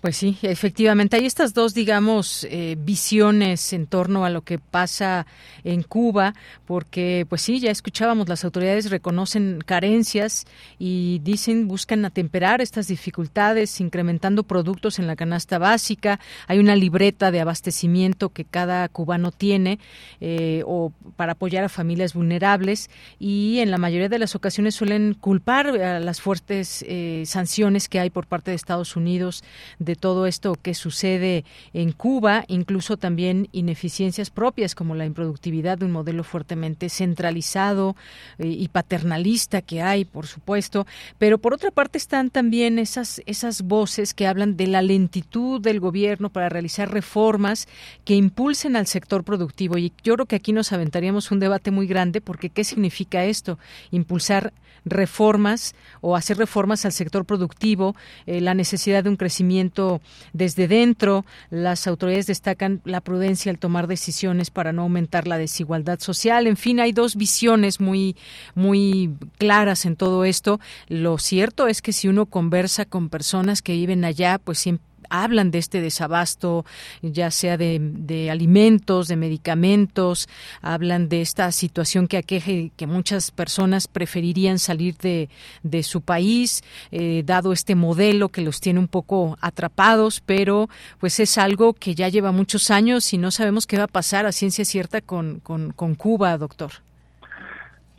Pues 0.00 0.16
sí, 0.16 0.38
efectivamente. 0.40 1.18
Hay 1.18 1.26
estas 1.26 1.52
dos, 1.52 1.74
digamos, 1.74 2.46
eh, 2.50 2.74
visiones 2.78 3.74
en 3.74 3.86
torno 3.86 4.24
a 4.24 4.30
lo 4.30 4.40
que 4.40 4.58
pasa 4.58 5.26
en 5.62 5.82
Cuba, 5.82 6.32
porque, 6.64 7.26
pues 7.28 7.42
sí, 7.42 7.60
ya 7.60 7.70
escuchábamos, 7.70 8.26
las 8.26 8.42
autoridades 8.46 8.90
reconocen 8.90 9.60
carencias 9.66 10.46
y 10.78 11.20
dicen, 11.22 11.68
buscan 11.68 12.02
atemperar 12.06 12.62
estas 12.62 12.88
dificultades, 12.88 13.78
incrementando 13.78 14.42
productos 14.42 14.98
en 14.98 15.06
la 15.06 15.16
canasta 15.16 15.58
básica. 15.58 16.18
Hay 16.46 16.60
una 16.60 16.76
libreta 16.76 17.30
de 17.30 17.42
abastecimiento 17.42 18.30
que 18.30 18.46
cada 18.46 18.88
cubano 18.88 19.32
tiene 19.32 19.80
eh, 20.22 20.62
o 20.64 20.94
para 21.16 21.32
apoyar 21.32 21.64
a 21.64 21.68
familias 21.68 22.14
vulnerables 22.14 22.88
y 23.18 23.58
en 23.58 23.70
la 23.70 23.76
mayoría 23.76 24.08
de 24.08 24.18
las 24.18 24.34
ocasiones 24.34 24.74
suelen 24.74 25.12
culpar 25.12 25.66
a 25.66 26.00
las 26.00 26.22
fuertes 26.22 26.82
eh, 26.88 27.24
sanciones 27.26 27.90
que 27.90 28.00
hay 28.00 28.08
por 28.08 28.26
parte 28.26 28.50
de 28.50 28.54
Estados 28.54 28.96
Unidos 28.96 29.44
de 29.78 29.89
todo 29.96 30.26
esto 30.26 30.56
que 30.60 30.74
sucede 30.74 31.44
en 31.72 31.92
Cuba, 31.92 32.44
incluso 32.48 32.96
también 32.96 33.48
ineficiencias 33.52 34.30
propias 34.30 34.74
como 34.74 34.94
la 34.94 35.06
improductividad 35.06 35.78
de 35.78 35.86
un 35.86 35.92
modelo 35.92 36.24
fuertemente 36.24 36.88
centralizado 36.88 37.96
eh, 38.38 38.46
y 38.48 38.68
paternalista 38.68 39.62
que 39.62 39.82
hay, 39.82 40.04
por 40.04 40.26
supuesto, 40.26 40.86
pero 41.18 41.38
por 41.38 41.54
otra 41.54 41.70
parte 41.70 41.98
están 41.98 42.30
también 42.30 42.78
esas 42.78 43.20
esas 43.26 43.62
voces 43.62 44.14
que 44.14 44.26
hablan 44.26 44.56
de 44.56 44.66
la 44.66 44.82
lentitud 44.82 45.60
del 45.60 45.80
gobierno 45.80 46.30
para 46.30 46.48
realizar 46.48 46.90
reformas 46.90 47.68
que 48.04 48.14
impulsen 48.14 48.76
al 48.76 48.86
sector 48.86 49.24
productivo. 49.24 49.78
Y 49.78 49.92
yo 50.02 50.14
creo 50.14 50.26
que 50.26 50.36
aquí 50.36 50.52
nos 50.52 50.72
aventaríamos 50.72 51.30
un 51.30 51.40
debate 51.40 51.70
muy 51.70 51.86
grande 51.86 52.20
porque 52.20 52.50
qué 52.50 52.64
significa 52.64 53.24
esto, 53.24 53.58
impulsar 53.90 54.52
reformas 54.84 55.74
o 56.00 56.16
hacer 56.16 56.38
reformas 56.38 56.84
al 56.84 56.92
sector 56.92 57.24
productivo, 57.24 57.94
eh, 58.26 58.40
la 58.40 58.54
necesidad 58.54 59.04
de 59.04 59.10
un 59.10 59.16
crecimiento 59.16 60.00
desde 60.32 60.68
dentro. 60.68 61.24
Las 61.50 61.86
autoridades 61.86 62.26
destacan 62.26 62.80
la 62.84 63.00
prudencia 63.00 63.50
al 63.50 63.58
tomar 63.58 63.86
decisiones 63.86 64.50
para 64.50 64.72
no 64.72 64.82
aumentar 64.82 65.26
la 65.26 65.38
desigualdad 65.38 66.00
social. 66.00 66.46
En 66.46 66.56
fin, 66.56 66.80
hay 66.80 66.92
dos 66.92 67.16
visiones 67.16 67.80
muy, 67.80 68.16
muy 68.54 69.14
claras 69.38 69.84
en 69.84 69.96
todo 69.96 70.24
esto. 70.24 70.60
Lo 70.88 71.18
cierto 71.18 71.66
es 71.66 71.82
que 71.82 71.92
si 71.92 72.08
uno 72.08 72.26
conversa 72.26 72.84
con 72.84 73.08
personas 73.08 73.62
que 73.62 73.72
viven 73.72 74.04
allá, 74.04 74.38
pues 74.38 74.58
siempre 74.58 74.89
hablan 75.10 75.50
de 75.50 75.58
este 75.58 75.80
desabasto, 75.80 76.64
ya 77.02 77.30
sea 77.30 77.56
de, 77.56 78.28
alimentos, 78.30 79.08
de 79.08 79.16
medicamentos, 79.16 80.28
hablan 80.62 81.08
de 81.08 81.20
esta 81.20 81.50
situación 81.52 82.06
que 82.06 82.16
aqueje 82.16 82.70
que 82.76 82.86
muchas 82.86 83.30
personas 83.30 83.88
preferirían 83.88 84.58
salir 84.58 84.96
de, 84.96 85.28
de 85.62 85.82
su 85.82 86.00
país, 86.00 86.62
eh, 86.90 87.22
dado 87.26 87.52
este 87.52 87.74
modelo 87.74 88.28
que 88.28 88.40
los 88.40 88.60
tiene 88.60 88.78
un 88.78 88.88
poco 88.88 89.36
atrapados, 89.40 90.20
pero 90.24 90.68
pues 90.98 91.20
es 91.20 91.36
algo 91.38 91.74
que 91.74 91.94
ya 91.94 92.08
lleva 92.08 92.32
muchos 92.32 92.70
años 92.70 93.12
y 93.12 93.18
no 93.18 93.30
sabemos 93.30 93.66
qué 93.66 93.76
va 93.76 93.84
a 93.84 93.88
pasar 93.88 94.26
a 94.26 94.32
ciencia 94.32 94.64
cierta 94.64 95.00
con, 95.00 95.40
con, 95.40 95.94
Cuba, 95.94 96.36
doctor. 96.38 96.70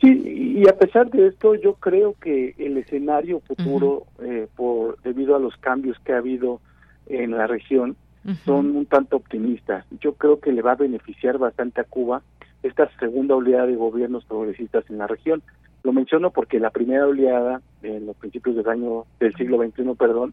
Sí, 0.00 0.08
y 0.58 0.68
a 0.68 0.76
pesar 0.76 1.10
de 1.10 1.28
esto, 1.28 1.54
yo 1.54 1.74
creo 1.74 2.14
que 2.20 2.54
el 2.58 2.76
escenario 2.78 3.40
futuro, 3.40 4.06
eh, 4.20 4.48
por 4.56 5.00
debido 5.02 5.36
a 5.36 5.38
los 5.38 5.56
cambios 5.58 5.96
que 6.00 6.12
ha 6.12 6.18
habido 6.18 6.60
en 7.12 7.32
la 7.32 7.46
región 7.46 7.96
son 8.44 8.76
un 8.76 8.86
tanto 8.86 9.16
optimistas. 9.16 9.84
Yo 10.00 10.14
creo 10.14 10.38
que 10.40 10.52
le 10.52 10.62
va 10.62 10.72
a 10.72 10.76
beneficiar 10.76 11.38
bastante 11.38 11.80
a 11.80 11.84
Cuba 11.84 12.22
esta 12.62 12.88
segunda 12.98 13.34
oleada 13.34 13.66
de 13.66 13.74
gobiernos 13.74 14.24
progresistas 14.24 14.88
en 14.88 14.98
la 14.98 15.06
región. 15.06 15.42
Lo 15.82 15.92
menciono 15.92 16.30
porque 16.30 16.60
la 16.60 16.70
primera 16.70 17.06
oleada, 17.06 17.60
en 17.82 18.06
los 18.06 18.16
principios 18.16 18.54
del 18.54 18.68
año 18.68 19.04
del 19.18 19.34
siglo 19.34 19.58
XXI, 19.58 19.94
perdón, 19.98 20.32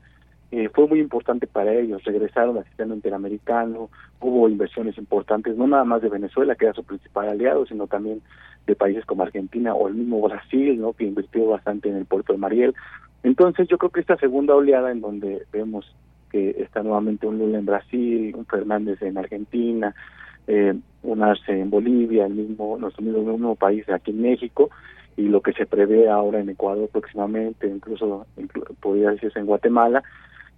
eh, 0.52 0.70
fue 0.70 0.88
muy 0.88 1.00
importante 1.00 1.48
para 1.48 1.74
ellos. 1.74 2.04
Regresaron 2.04 2.58
al 2.58 2.66
sistema 2.66 2.94
interamericano, 2.94 3.90
hubo 4.20 4.48
inversiones 4.50 4.98
importantes, 4.98 5.56
no 5.58 5.68
nada 5.68 5.84
más 5.84 6.02
de 6.02 6.10
Venezuela, 6.10 6.56
que 6.56 6.66
era 6.66 6.74
su 6.74 6.84
principal 6.84 7.30
aliado, 7.30 7.66
sino 7.66 7.88
también 7.88 8.22
de 8.68 8.76
países 8.76 9.06
como 9.06 9.24
Argentina 9.24 9.74
o 9.74 9.88
el 9.88 9.96
mismo 9.96 10.22
Brasil, 10.22 10.80
¿no? 10.80 10.94
que 10.94 11.06
invirtió 11.06 11.48
bastante 11.48 11.90
en 11.90 11.96
el 11.96 12.06
puerto 12.06 12.34
de 12.34 12.40
Mariel. 12.40 12.76
Entonces 13.24 13.68
yo 13.68 13.78
creo 13.78 13.92
que 13.92 14.00
esta 14.00 14.18
segunda 14.18 14.56
oleada 14.56 14.92
en 14.92 15.02
donde 15.02 15.46
vemos 15.52 15.92
que 16.32 16.52
está 16.60 16.84
nuevamente 16.84 17.28
un 17.28 17.38
Lula 17.38 17.60
en 17.60 17.66
Brasil, 17.66 18.36
un 18.36 18.46
Fernández 18.46 19.02
en 19.02 19.18
Argentina, 19.18 19.94
eh, 20.48 20.74
un 21.04 21.24
Arce 21.24 21.60
en 21.60 21.70
Bolivia, 21.70 22.26
el 22.26 22.34
mismo, 22.34 22.78
nuestro 22.78 23.04
mismo, 23.04 23.56
país 23.56 23.88
aquí 23.90 24.12
en 24.12 24.22
México, 24.22 24.70
y 25.18 25.24
lo 25.24 25.42
que 25.42 25.54
se 25.54 25.66
prevé 25.66 26.10
ahora 26.10 26.40
en 26.40 26.50
Ecuador 26.50 26.90
próximamente, 26.90 27.68
incluso, 27.68 28.26
podría 28.80 29.12
decirse 29.12 29.40
en 29.40 29.46
Guatemala, 29.46 30.04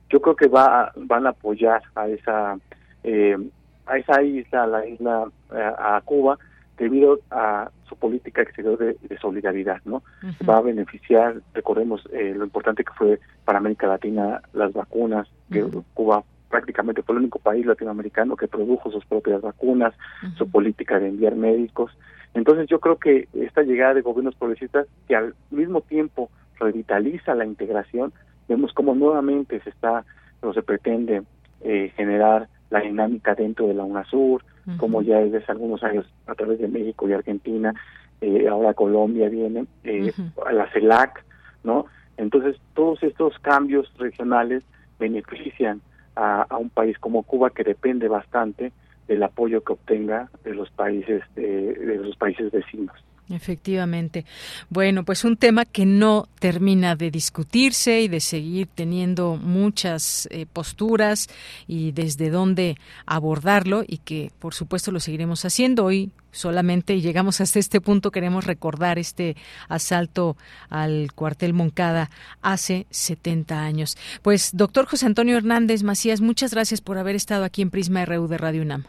yo 0.10 0.22
creo 0.22 0.36
que 0.36 0.48
va 0.48 0.92
van 0.96 1.26
a 1.26 1.30
apoyar 1.30 1.82
a 1.96 2.08
esa 2.10 2.58
eh, 3.04 3.38
a 3.86 3.98
esa 3.98 4.22
isla, 4.22 4.64
a 4.64 4.68
la 4.68 4.86
isla 4.86 5.26
eh, 5.54 5.72
a 5.78 6.02
Cuba, 6.04 6.38
debido 6.82 7.20
a 7.30 7.70
su 7.88 7.96
política 7.96 8.42
exterior 8.42 8.76
de, 8.80 9.18
solidaridad, 9.20 9.82
¿no? 9.86 10.02
Va 10.50 10.58
a 10.58 10.62
beneficiar, 10.62 11.36
recordemos 11.54 12.02
eh, 12.12 12.34
lo 12.36 12.44
importante 12.44 12.84
que 12.84 12.94
fue 12.94 13.20
para 13.46 13.60
América 13.60 13.86
Latina 13.86 14.42
las 14.54 14.74
vacunas, 14.74 15.28
que 15.52 15.64
Cuba 15.94 16.24
prácticamente 16.50 17.04
fue 17.04 17.14
el 17.14 17.22
único 17.22 17.38
país 17.38 17.68
latinoamericano 17.68 18.36
que 18.36 18.48
produjo 18.48 18.90
sus 18.90 19.06
propias 19.06 19.42
vacunas, 19.42 19.94
su 20.40 20.50
política 20.50 21.00
de 21.00 21.10
enviar 21.10 21.36
médicos. 21.36 21.96
Entonces 22.34 22.68
yo 22.68 22.80
creo 22.80 22.98
que 22.98 23.28
esta 23.34 23.62
llegada 23.62 23.94
de 23.94 24.02
gobiernos 24.02 24.36
progresistas 24.36 24.88
que 25.08 25.16
al 25.16 25.36
mismo 25.52 25.82
tiempo 25.82 26.32
revitaliza 26.60 27.36
la 27.36 27.46
integración, 27.46 28.12
vemos 28.50 28.74
cómo 28.74 28.96
nuevamente 28.96 29.62
se 29.62 29.70
está 29.70 30.04
o 30.42 30.52
se 30.52 30.64
pretende 30.64 31.22
eh, 31.62 31.94
generar 31.96 32.48
la 32.72 32.80
dinámica 32.80 33.36
dentro 33.36 33.68
de 33.68 33.76
la 33.76 33.84
UNASUR, 33.84 34.44
como 34.78 35.02
ya 35.02 35.20
desde 35.20 35.38
hace 35.38 35.52
algunos 35.52 35.84
años 35.84 36.06
a 36.26 36.34
través 36.34 36.60
de 36.60 36.68
México 36.68 37.08
y 37.08 37.14
Argentina, 37.14 37.74
eh, 38.22 38.48
ahora 38.48 38.74
Colombia 38.74 39.30
viene, 39.30 39.66
eh, 39.84 40.12
a 40.46 40.54
la 40.54 40.72
CELAC, 40.72 41.24
¿no? 41.64 41.86
Entonces, 42.18 42.58
todos 42.74 43.04
estos 43.04 43.38
cambios 43.40 43.92
regionales 43.98 44.64
benefician 45.00 45.82
a, 46.16 46.44
a, 46.44 46.58
un 46.58 46.70
país 46.70 46.98
como 47.00 47.24
Cuba 47.24 47.50
que 47.50 47.64
depende 47.64 48.08
bastante 48.08 48.72
del 49.08 49.24
apoyo 49.24 49.64
que 49.64 49.74
obtenga 49.74 50.30
de 50.44 50.54
los 50.54 50.70
países 50.70 51.24
de, 51.36 51.74
de 51.74 51.96
los 51.98 52.16
países 52.16 52.52
vecinos. 52.52 52.96
Efectivamente. 53.30 54.26
Bueno, 54.70 55.04
pues 55.04 55.24
un 55.24 55.38
tema 55.38 55.66
que 55.66 55.86
no 55.86 56.28
termina 56.40 56.96
de 56.96 57.12
discutirse 57.12 58.02
y 58.02 58.08
de 58.08 58.20
seguir 58.20 58.68
teniendo 58.68 59.38
muchas 59.38 60.28
eh, 60.32 60.46
posturas 60.52 61.30
y 61.68 61.92
desde 61.92 62.30
dónde 62.30 62.76
abordarlo 63.06 63.84
y 63.88 63.98
que 64.00 64.32
por 64.40 64.54
supuesto 64.54 64.92
lo 64.92 65.00
seguiremos 65.00 65.46
haciendo 65.46 65.86
hoy. 65.86 66.12
Solamente 66.32 67.02
llegamos 67.02 67.42
hasta 67.42 67.60
este 67.60 67.82
punto, 67.82 68.12
queremos 68.12 68.46
recordar 68.46 68.98
este 68.98 69.36
asalto 69.68 70.38
al 70.70 71.12
cuartel 71.14 71.54
Moncada 71.54 72.10
hace 72.42 72.86
70 72.90 73.62
años. 73.62 73.98
Pues, 74.22 74.56
doctor 74.56 74.86
José 74.86 75.08
Antonio 75.08 75.36
Hernández 75.36 75.84
Macías, 75.84 76.22
muchas 76.22 76.54
gracias 76.54 76.80
por 76.80 76.98
haber 76.98 77.16
estado 77.16 77.44
aquí 77.44 77.62
en 77.62 77.70
Prisma 77.70 78.06
RU 78.06 78.28
de 78.28 78.38
Radio 78.38 78.62
UNAM. 78.62 78.86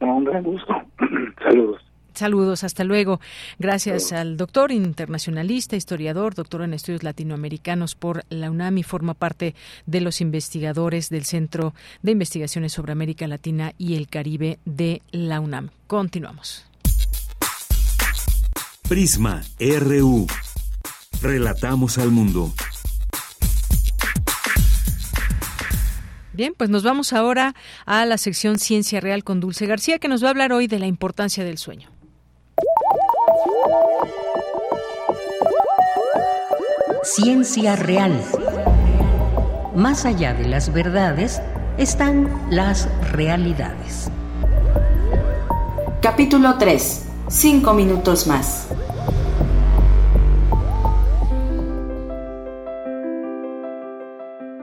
Un 0.00 0.24
gran 0.24 0.42
gusto. 0.42 0.74
Saludos. 1.44 1.85
Saludos, 2.16 2.64
hasta 2.64 2.82
luego. 2.82 3.20
Gracias 3.58 4.10
al 4.10 4.38
doctor 4.38 4.72
internacionalista, 4.72 5.76
historiador, 5.76 6.34
doctor 6.34 6.62
en 6.62 6.72
estudios 6.72 7.02
latinoamericanos 7.02 7.94
por 7.94 8.24
la 8.30 8.50
UNAM 8.50 8.78
y 8.78 8.82
forma 8.82 9.12
parte 9.12 9.54
de 9.84 10.00
los 10.00 10.22
investigadores 10.22 11.10
del 11.10 11.26
Centro 11.26 11.74
de 12.00 12.12
Investigaciones 12.12 12.72
sobre 12.72 12.92
América 12.92 13.26
Latina 13.26 13.74
y 13.76 13.96
el 13.96 14.08
Caribe 14.08 14.58
de 14.64 15.02
la 15.12 15.40
UNAM. 15.40 15.68
Continuamos. 15.86 16.64
Prisma 18.88 19.42
RU. 19.60 20.26
Relatamos 21.20 21.98
al 21.98 22.10
mundo. 22.10 22.50
Bien, 26.32 26.54
pues 26.56 26.70
nos 26.70 26.82
vamos 26.82 27.12
ahora 27.12 27.54
a 27.84 28.06
la 28.06 28.16
sección 28.16 28.58
Ciencia 28.58 29.00
Real 29.00 29.24
con 29.24 29.40
Dulce 29.40 29.66
García, 29.66 29.98
que 29.98 30.08
nos 30.08 30.22
va 30.22 30.28
a 30.28 30.30
hablar 30.30 30.52
hoy 30.52 30.66
de 30.66 30.78
la 30.78 30.86
importancia 30.86 31.44
del 31.44 31.58
sueño. 31.58 31.95
Ciencia 37.02 37.76
real. 37.76 38.20
Más 39.74 40.04
allá 40.04 40.34
de 40.34 40.46
las 40.48 40.72
verdades 40.72 41.40
están 41.78 42.30
las 42.50 42.88
realidades. 43.12 44.10
Capítulo 46.02 46.58
3. 46.58 47.06
Cinco 47.28 47.74
minutos 47.74 48.26
más. 48.26 48.68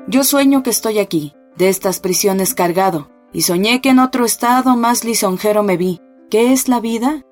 Yo 0.08 0.24
sueño 0.24 0.64
que 0.64 0.70
estoy 0.70 1.00
aquí, 1.00 1.34
de 1.58 1.70
estas 1.70 2.00
prisiones 2.00 2.54
cargado, 2.54 3.10
y 3.34 3.42
soñé 3.42 3.82
que 3.82 3.90
en 3.90 4.00
otro 4.00 4.26
estado 4.26 4.76
más 4.76 5.04
lisonjero 5.04 5.64
me 5.64 5.76
vi. 5.76 6.00
¿Qué 6.30 6.54
es 6.54 6.68
la 6.68 6.80
vida? 6.80 7.24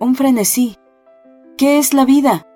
Un 0.00 0.14
frenesí. 0.14 0.76
¿Qué 1.56 1.78
es 1.78 1.94
la 1.94 2.04
vida? 2.04 2.46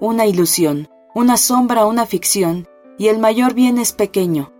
Una 0.00 0.26
ilusión 0.26 0.88
una 1.14 1.36
sombra, 1.36 1.86
una 1.86 2.06
ficción, 2.06 2.68
y 2.96 3.08
el 3.08 3.18
mayor 3.18 3.54
bien 3.54 3.78
es 3.78 3.92
pequeño, 3.92 4.52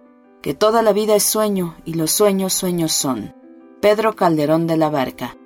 que 0.43 0.55
toda 0.55 0.83
la 0.83 0.93
vida 0.93 1.15
es 1.15 1.23
sueño 1.23 1.77
y 1.85 1.95
los 1.95 2.11
sueños 2.11 2.53
sueños 2.55 2.93
son. 2.93 3.35
Pedro 3.81 4.17
Calderón 4.17 4.67
de 4.67 4.77
la 4.77 4.91
Barca. 4.91 5.37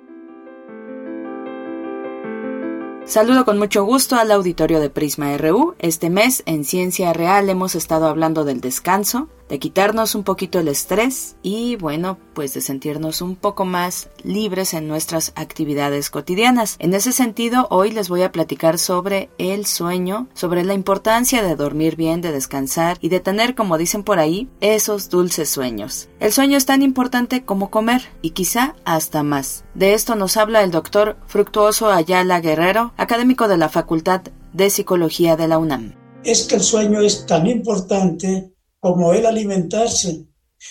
Saludo 3.05 3.45
con 3.45 3.59
mucho 3.59 3.83
gusto 3.85 4.15
al 4.15 4.31
auditorio 4.31 4.79
de 4.79 4.89
Prisma 4.89 5.37
RU. 5.37 5.75
Este 5.77 6.09
mes 6.09 6.41
en 6.47 6.63
Ciencia 6.63 7.13
Real 7.13 7.49
hemos 7.49 7.75
estado 7.75 8.07
hablando 8.07 8.43
del 8.43 8.61
descanso, 8.61 9.29
de 9.49 9.59
quitarnos 9.59 10.15
un 10.15 10.23
poquito 10.23 10.59
el 10.59 10.67
estrés 10.67 11.35
y 11.43 11.75
bueno, 11.75 12.17
pues 12.33 12.53
de 12.53 12.61
sentirnos 12.61 13.21
un 13.21 13.35
poco 13.35 13.65
más 13.65 14.09
libres 14.23 14.73
en 14.73 14.87
nuestras 14.87 15.33
actividades 15.35 16.09
cotidianas. 16.09 16.75
En 16.79 16.93
ese 16.93 17.11
sentido, 17.11 17.67
hoy 17.69 17.91
les 17.91 18.09
voy 18.09 18.23
a 18.23 18.31
platicar 18.31 18.79
sobre 18.79 19.29
el 19.37 19.65
sueño, 19.65 20.27
sobre 20.33 20.63
la 20.63 20.73
importancia 20.73 21.43
de 21.43 21.55
dormir 21.55 21.95
bien, 21.95 22.21
de 22.21 22.31
descansar 22.31 22.97
y 23.01 23.09
de 23.09 23.19
tener, 23.19 23.55
como 23.55 23.77
dicen 23.77 24.03
por 24.03 24.19
ahí, 24.19 24.49
esos 24.61 25.09
dulces 25.09 25.49
sueños. 25.49 26.09
El 26.19 26.31
sueño 26.31 26.57
es 26.57 26.65
tan 26.65 26.81
importante 26.81 27.43
como 27.43 27.69
comer 27.69 28.01
y 28.21 28.31
quizá 28.31 28.75
hasta 28.85 29.23
más. 29.23 29.63
De 29.73 29.93
esto 29.93 30.15
nos 30.15 30.37
habla 30.37 30.63
el 30.63 30.71
doctor 30.71 31.17
Fructuoso 31.27 31.89
Ayala 31.89 32.41
Guerrero, 32.41 32.93
académico 32.97 33.47
de 33.47 33.57
la 33.57 33.69
Facultad 33.69 34.21
de 34.53 34.69
Psicología 34.69 35.35
de 35.35 35.47
la 35.47 35.57
UNAM. 35.57 35.93
Es 36.23 36.45
que 36.45 36.55
el 36.55 36.61
sueño 36.61 37.01
es 37.01 37.25
tan 37.27 37.45
importante 37.45 38.54
como 38.85 39.15
el 39.15 39.25
alimentarse. 39.25 40.27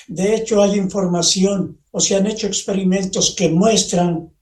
De 0.06 0.36
hecho, 0.36 0.62
hay 0.62 0.78
información 0.78 1.80
o 1.90 1.98
se 1.98 2.14
han 2.14 2.28
hecho 2.28 2.46
experimentos 2.46 3.34
que 3.36 3.48
muestran 3.48 4.32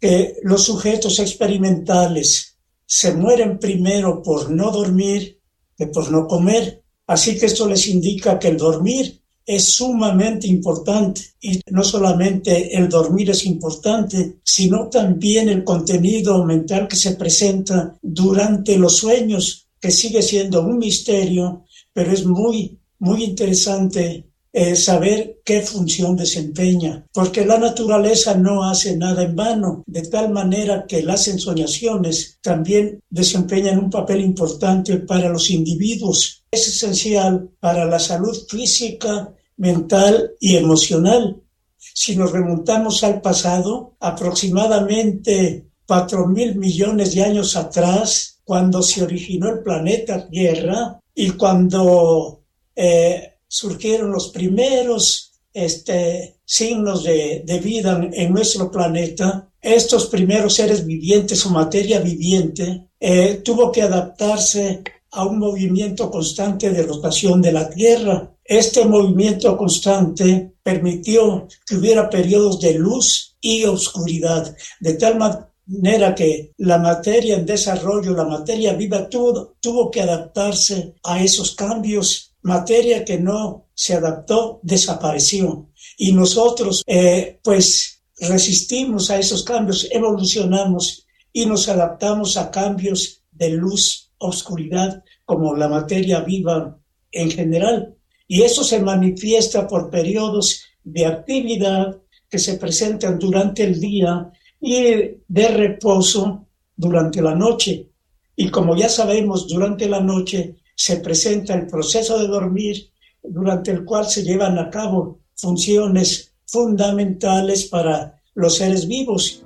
que 0.00 0.36
los 0.42 0.64
sujetos 0.64 1.18
experimentales 1.18 2.56
se 2.86 3.12
mueren 3.12 3.58
primero 3.58 4.22
por 4.22 4.50
no 4.50 4.70
dormir 4.70 5.38
que 5.76 5.88
por 5.88 6.10
no 6.10 6.26
comer. 6.26 6.82
Así 7.06 7.38
que 7.38 7.44
esto 7.44 7.68
les 7.68 7.88
indica 7.88 8.38
que 8.38 8.48
el 8.48 8.56
dormir 8.56 9.20
es 9.44 9.64
sumamente 9.64 10.46
importante 10.46 11.20
y 11.42 11.60
no 11.70 11.84
solamente 11.84 12.74
el 12.74 12.88
dormir 12.88 13.28
es 13.28 13.44
importante, 13.44 14.40
sino 14.42 14.88
también 14.88 15.50
el 15.50 15.62
contenido 15.62 16.42
mental 16.46 16.88
que 16.88 16.96
se 16.96 17.16
presenta 17.16 17.98
durante 18.00 18.78
los 18.78 18.96
sueños, 18.96 19.68
que 19.78 19.90
sigue 19.90 20.22
siendo 20.22 20.62
un 20.62 20.78
misterio, 20.78 21.66
pero 21.92 22.12
es 22.12 22.24
muy, 22.24 22.79
muy 23.00 23.24
interesante 23.24 24.30
eh, 24.52 24.74
saber 24.74 25.40
qué 25.44 25.62
función 25.62 26.16
desempeña, 26.16 27.06
porque 27.12 27.44
la 27.44 27.56
naturaleza 27.56 28.34
no 28.34 28.64
hace 28.64 28.96
nada 28.96 29.22
en 29.22 29.36
vano, 29.36 29.84
de 29.86 30.02
tal 30.02 30.30
manera 30.32 30.86
que 30.88 31.02
las 31.02 31.28
ensoñaciones 31.28 32.38
también 32.42 33.00
desempeñan 33.08 33.78
un 33.78 33.90
papel 33.90 34.20
importante 34.20 34.96
para 34.98 35.28
los 35.28 35.50
individuos. 35.50 36.44
Es 36.50 36.66
esencial 36.66 37.48
para 37.60 37.84
la 37.84 38.00
salud 38.00 38.36
física, 38.48 39.32
mental 39.56 40.32
y 40.40 40.56
emocional. 40.56 41.40
Si 41.78 42.16
nos 42.16 42.32
remontamos 42.32 43.04
al 43.04 43.20
pasado, 43.20 43.94
aproximadamente 44.00 45.66
cuatro 45.86 46.26
mil 46.26 46.56
millones 46.56 47.14
de 47.14 47.22
años 47.22 47.56
atrás, 47.56 48.40
cuando 48.42 48.82
se 48.82 49.04
originó 49.04 49.48
el 49.48 49.60
planeta 49.60 50.28
Tierra 50.28 51.00
y 51.14 51.30
cuando 51.30 52.39
eh, 52.82 53.34
surgieron 53.46 54.10
los 54.10 54.28
primeros 54.28 55.32
este, 55.52 56.36
signos 56.46 57.04
de, 57.04 57.60
vida 57.62 58.08
en, 58.10 58.32
nuestro 58.32 58.70
planeta, 58.70 59.50
estos 59.60 60.06
primeros 60.06 60.54
seres 60.54 60.86
vivientes 60.86 61.44
o 61.44 61.50
materia 61.50 62.00
viviente 62.00 62.86
eh, 62.98 63.42
tuvo 63.44 63.70
que 63.70 63.82
adaptarse 63.82 64.82
a 65.10 65.26
un 65.26 65.38
movimiento 65.38 66.10
constante 66.10 66.70
de 66.70 66.84
rotación 66.84 67.42
de 67.42 67.52
la 67.52 67.68
Tierra. 67.68 68.34
Este 68.42 68.86
movimiento 68.86 69.58
constante 69.58 70.54
permitió 70.62 71.48
que 71.66 71.76
hubiera 71.76 72.08
periodos 72.08 72.60
de 72.60 72.74
luz 72.78 73.36
y 73.42 73.64
oscuridad, 73.64 74.56
de 74.80 74.94
tal 74.94 75.18
manera 75.18 76.14
que 76.14 76.52
la 76.56 76.78
materia 76.78 77.36
en 77.36 77.44
desarrollo, 77.44 78.14
la 78.14 78.24
materia 78.24 78.72
viva, 78.72 79.06
tuvo, 79.06 79.56
tuvo 79.60 79.90
que 79.90 80.00
adaptarse 80.00 80.94
a 81.02 81.22
esos 81.22 81.54
cambios 81.54 82.29
materia 82.42 83.04
que 83.04 83.18
no 83.18 83.68
se 83.74 83.94
adaptó 83.94 84.60
desapareció. 84.62 85.70
Y 85.96 86.12
nosotros, 86.12 86.82
eh, 86.86 87.38
pues, 87.42 88.02
resistimos 88.18 89.10
a 89.10 89.18
esos 89.18 89.42
cambios, 89.42 89.88
evolucionamos 89.90 91.06
y 91.32 91.46
nos 91.46 91.68
adaptamos 91.68 92.36
a 92.36 92.50
cambios 92.50 93.22
de 93.30 93.50
luz, 93.50 94.12
oscuridad, 94.18 95.02
como 95.24 95.54
la 95.54 95.68
materia 95.68 96.20
viva 96.20 96.78
en 97.12 97.30
general. 97.30 97.96
Y 98.26 98.42
eso 98.42 98.62
se 98.62 98.80
manifiesta 98.80 99.66
por 99.66 99.90
periodos 99.90 100.62
de 100.84 101.06
actividad 101.06 101.98
que 102.28 102.38
se 102.38 102.58
presentan 102.58 103.18
durante 103.18 103.64
el 103.64 103.80
día 103.80 104.30
y 104.60 104.82
de 105.26 105.48
reposo 105.48 106.46
durante 106.76 107.20
la 107.22 107.34
noche. 107.34 107.88
Y 108.36 108.50
como 108.50 108.76
ya 108.76 108.88
sabemos, 108.88 109.48
durante 109.48 109.88
la 109.88 110.00
noche 110.00 110.56
se 110.80 110.96
presenta 110.96 111.52
el 111.52 111.66
proceso 111.66 112.18
de 112.18 112.26
dormir 112.26 112.90
durante 113.22 113.70
el 113.70 113.84
cual 113.84 114.06
se 114.06 114.22
llevan 114.22 114.58
a 114.58 114.70
cabo 114.70 115.20
funciones 115.34 116.32
fundamentales 116.46 117.66
para 117.66 118.22
los 118.34 118.56
seres 118.56 118.88
vivos. 118.88 119.44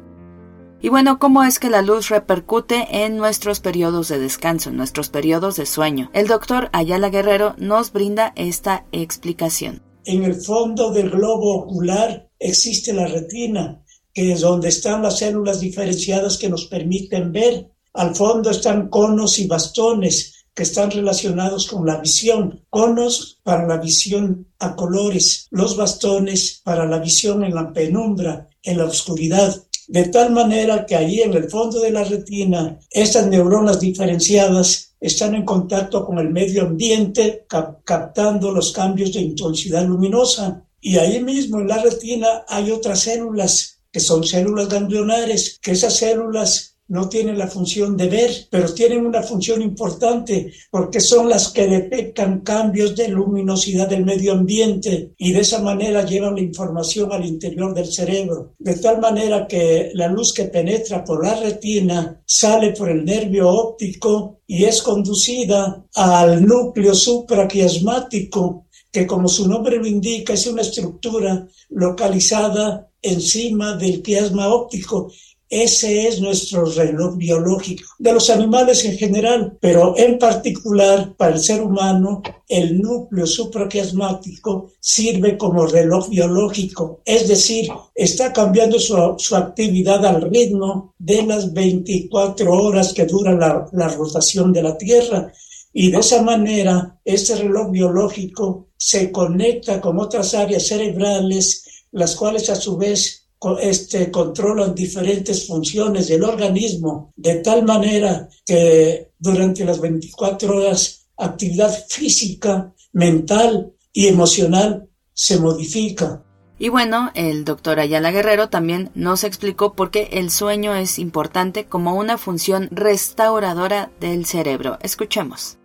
Y 0.81 0.91
bueno, 0.91 1.19
¿cómo 1.19 1.43
es 1.43 1.59
que 1.59 1.71
la 1.71 1.83
luz 1.83 2.09
repercute 2.09 3.05
en 3.05 3.17
nuestros 3.17 3.59
periodos 3.59 4.07
de 4.07 4.21
descanso, 4.21 4.71
en 4.71 4.77
nuestros 4.77 5.09
periodos 5.09 5.57
de 5.57 5.67
sueño? 5.67 6.09
El 6.15 6.29
doctor 6.29 6.71
Ayala 6.73 7.11
Guerrero 7.11 7.57
nos 7.59 7.93
brinda 7.93 8.33
esta 8.37 8.87
explicación. 8.93 9.83
En 10.05 10.23
el 10.23 10.37
fondo 10.37 10.93
del 10.93 11.11
globo 11.11 11.57
ocular 11.57 12.31
existe 12.39 12.93
la 12.93 13.09
retina, 13.09 13.83
que 14.13 14.35
es 14.35 14.43
donde 14.43 14.69
están 14.69 15.03
las 15.03 15.19
células 15.19 15.59
diferenciadas 15.59 16.39
que 16.39 16.49
nos 16.49 16.67
permiten 16.67 17.33
ver. 17.33 17.73
Al 17.93 18.15
fondo 18.15 18.51
están 18.51 18.89
conos 18.89 19.41
y 19.41 19.49
bastones, 19.49 20.34
que 20.55 20.63
están 20.63 20.91
relacionados 20.91 21.67
con 21.67 21.85
la 21.85 21.97
visión, 21.97 22.65
conos 22.71 23.41
para 23.43 23.67
la 23.67 23.79
visión 23.79 24.47
a 24.59 24.77
colores, 24.77 25.49
los 25.51 25.77
bastones 25.77 26.61
para 26.63 26.87
la 26.87 26.99
visión 26.99 27.45
en 27.45 27.55
la 27.55 27.73
penumbra, 27.73 28.49
en 28.63 28.79
la 28.79 28.85
oscuridad, 28.85 29.65
de 29.89 30.05
tal 30.07 30.33
manera 30.33 30.87
que 30.87 30.97
ahí 30.97 31.21
en 31.21 31.35
el 31.35 31.51
fondo 31.51 31.81
de 31.81 31.91
la 31.91 32.05
retina, 32.05 32.79
estas 32.91 33.27
neuronas 33.27 33.81
diferenciadas 33.81 34.95
están 34.99 35.35
en 35.35 35.45
contacto 35.45 36.07
con 36.07 36.19
el 36.19 36.31
medio 36.31 36.63
ambiente, 36.63 37.47
captando 37.85 38.51
los 38.51 38.73
cambios 38.73 39.13
de 39.13 39.21
intensidad 39.21 39.85
luminosa. 39.85 40.65
Y 40.81 40.97
ahí 40.97 41.23
mismo 41.23 41.61
en 41.61 41.69
la 41.69 41.83
retina 41.83 42.45
hay 42.49 42.71
otras 42.71 43.01
células, 43.01 43.81
que 43.93 44.01
son 44.01 44.25
células 44.25 44.69
ganglionares, 44.69 45.59
que 45.61 45.73
esas 45.73 45.97
células 45.97 46.74
no 46.89 47.09
tienen 47.09 47.39
la 47.39 47.47
función 47.47 47.97
de 47.97 48.09
ver, 48.09 48.31
pero 48.51 48.73
tienen 48.73 49.07
una 49.07 49.23
función 49.23 49.63
importante 49.63 50.53
porque 50.71 51.01
son 51.01 51.29
las 51.29 51.49
que 51.49 51.67
detectan 51.67 52.41
cambios 52.41 52.95
de 52.95 53.09
luminosidad 53.09 53.89
del 53.89 54.05
medio 54.05 54.33
ambiente 54.33 55.13
y 55.17 55.33
de 55.33 55.41
esa 55.41 55.63
manera 55.63 56.05
llevan 56.05 56.35
la 56.35 56.43
información 56.43 57.11
al 57.13 57.25
interior 57.25 57.73
del 57.73 57.87
cerebro. 57.87 58.55
De 58.59 58.75
tal 58.77 59.01
manera 59.01 59.47
que 59.47 59.91
la 59.95 60.09
luz 60.09 60.35
que 60.35 60.45
penetra 60.45 61.03
por 61.05 61.25
la 61.25 61.35
retina 61.35 62.23
sale 62.27 62.73
por 62.73 62.91
el 62.91 63.05
nervio 63.05 63.49
óptico 63.49 64.41
y 64.47 64.65
es 64.65 64.83
conducida 64.83 65.87
al 65.95 66.45
núcleo 66.45 66.95
supraquiasmático, 66.95 68.67
que 68.93 69.07
como 69.07 69.29
su 69.29 69.49
nombre 69.49 69.79
lo 69.79 69.87
indica 69.87 70.35
es 70.35 70.47
una 70.47 70.63
estructura 70.63 71.49
localizada 71.71 72.91
encima 73.01 73.77
del 73.77 74.03
quiasma 74.03 74.49
óptico 74.49 75.11
ese 75.49 76.09
es 76.09 76.21
nuestro 76.21 76.65
reloj 76.65 77.17
biológico 77.17 77.85
de 77.99 78.13
los 78.13 78.31
animales 78.31 78.85
en 78.85 78.97
general, 78.97 79.57
pero 79.61 79.95
en 79.97 80.19
particular 80.19 81.15
para 81.17 81.35
el 81.35 81.41
ser 81.41 81.63
humano, 81.63 82.23
el 82.49 82.81
núcleo 82.81 83.27
supraquiasmático 83.27 84.73
sirve 84.81 85.37
como 85.37 85.67
reloj 85.67 86.09
biológico, 86.09 87.03
es 87.05 87.29
decir, 87.29 87.69
está 87.95 88.33
cambiando 88.33 88.79
su, 88.79 88.97
actividad 89.37 90.05
al 90.07 90.23
ritmo 90.23 90.95
de 90.99 91.23
las 91.23 91.53
24 91.53 92.51
horas 92.53 92.93
que 92.93 93.05
dura 93.05 93.33
la, 93.33 93.67
la 93.73 93.89
rotación 93.89 94.53
de 94.53 94.63
la 94.63 94.77
Tierra. 94.77 95.33
Y 95.73 95.91
de 95.91 95.99
esa 95.99 96.23
manera, 96.23 97.01
este 97.05 97.35
reloj 97.35 97.71
biológico 97.71 98.69
se 98.77 99.11
conecta 99.11 99.81
con 99.81 99.99
otras 99.99 100.35
áreas 100.35 100.67
cerebrales, 100.67 101.65
las 101.91 102.15
cuales 102.17 102.49
a 102.51 102.55
su 102.55 102.77
vez 102.77 103.24
este, 103.61 104.11
controlan 104.11 104.75
diferentes 104.75 105.47
funciones 105.47 106.09
del 106.09 106.25
organismo 106.25 107.13
de 107.17 107.37
tal 107.37 107.65
manera 107.65 108.29
que 108.45 109.11
durante 109.19 109.65
las 109.65 109.81
24 109.81 110.57
horas 110.57 111.07
actividad 111.17 111.73
física, 111.89 112.73
mental 112.93 113.73
y 113.93 114.09
emocional 114.09 114.89
se 115.13 115.39
modifica. 115.39 116.23
Y 116.59 116.69
bueno, 116.69 117.11
el 117.15 117.45
doctor 117.45 117.81
Ayala 117.81 118.13
Guerrero 118.13 118.49
también 118.49 118.91
nos 118.95 119.25
explicó 119.25 119.75
por 119.75 119.91
qué 119.91 120.09
el 120.13 120.31
sueño 120.31 120.75
es 120.75 120.99
importante 120.99 121.67
como 121.67 121.97
una 121.97 122.17
función 122.17 122.69
restauradora 122.71 123.91
del 124.01 124.25
cerebro. 124.25 124.79
Escuchemos 124.83 125.59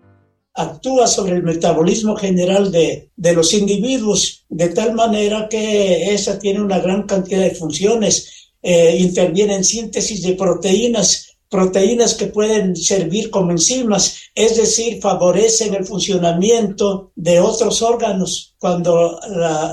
actúa 0.62 1.08
sobre 1.08 1.36
el 1.36 1.44
metabolismo 1.44 2.16
general 2.16 2.72
de, 2.72 3.10
de, 3.16 3.34
los 3.34 3.54
individuos, 3.54 4.46
de 4.50 4.70
tal 4.70 4.94
manera 4.94 5.48
que 5.50 6.14
esa 6.14 6.38
tiene 6.38 6.62
una 6.62 6.80
gran 6.80 7.04
cantidad 7.04 7.42
de 7.42 7.56
funciones. 7.56 8.52
Eh, 8.62 8.98
interviene 9.00 9.56
en 9.56 9.64
síntesis 9.64 10.22
de 10.22 10.34
proteínas 10.34 11.29
proteínas 11.50 12.14
que 12.14 12.28
pueden 12.28 12.76
servir 12.76 13.32
como 13.32 13.52
enzimas, 13.52 14.20
es 14.36 14.56
decir, 14.56 15.02
favorecen 15.02 15.74
el 15.74 15.86
funcionamiento 15.86 17.12
de 17.16 17.40
otros 17.40 17.82
órganos. 17.82 18.56
Cuando 18.60 19.20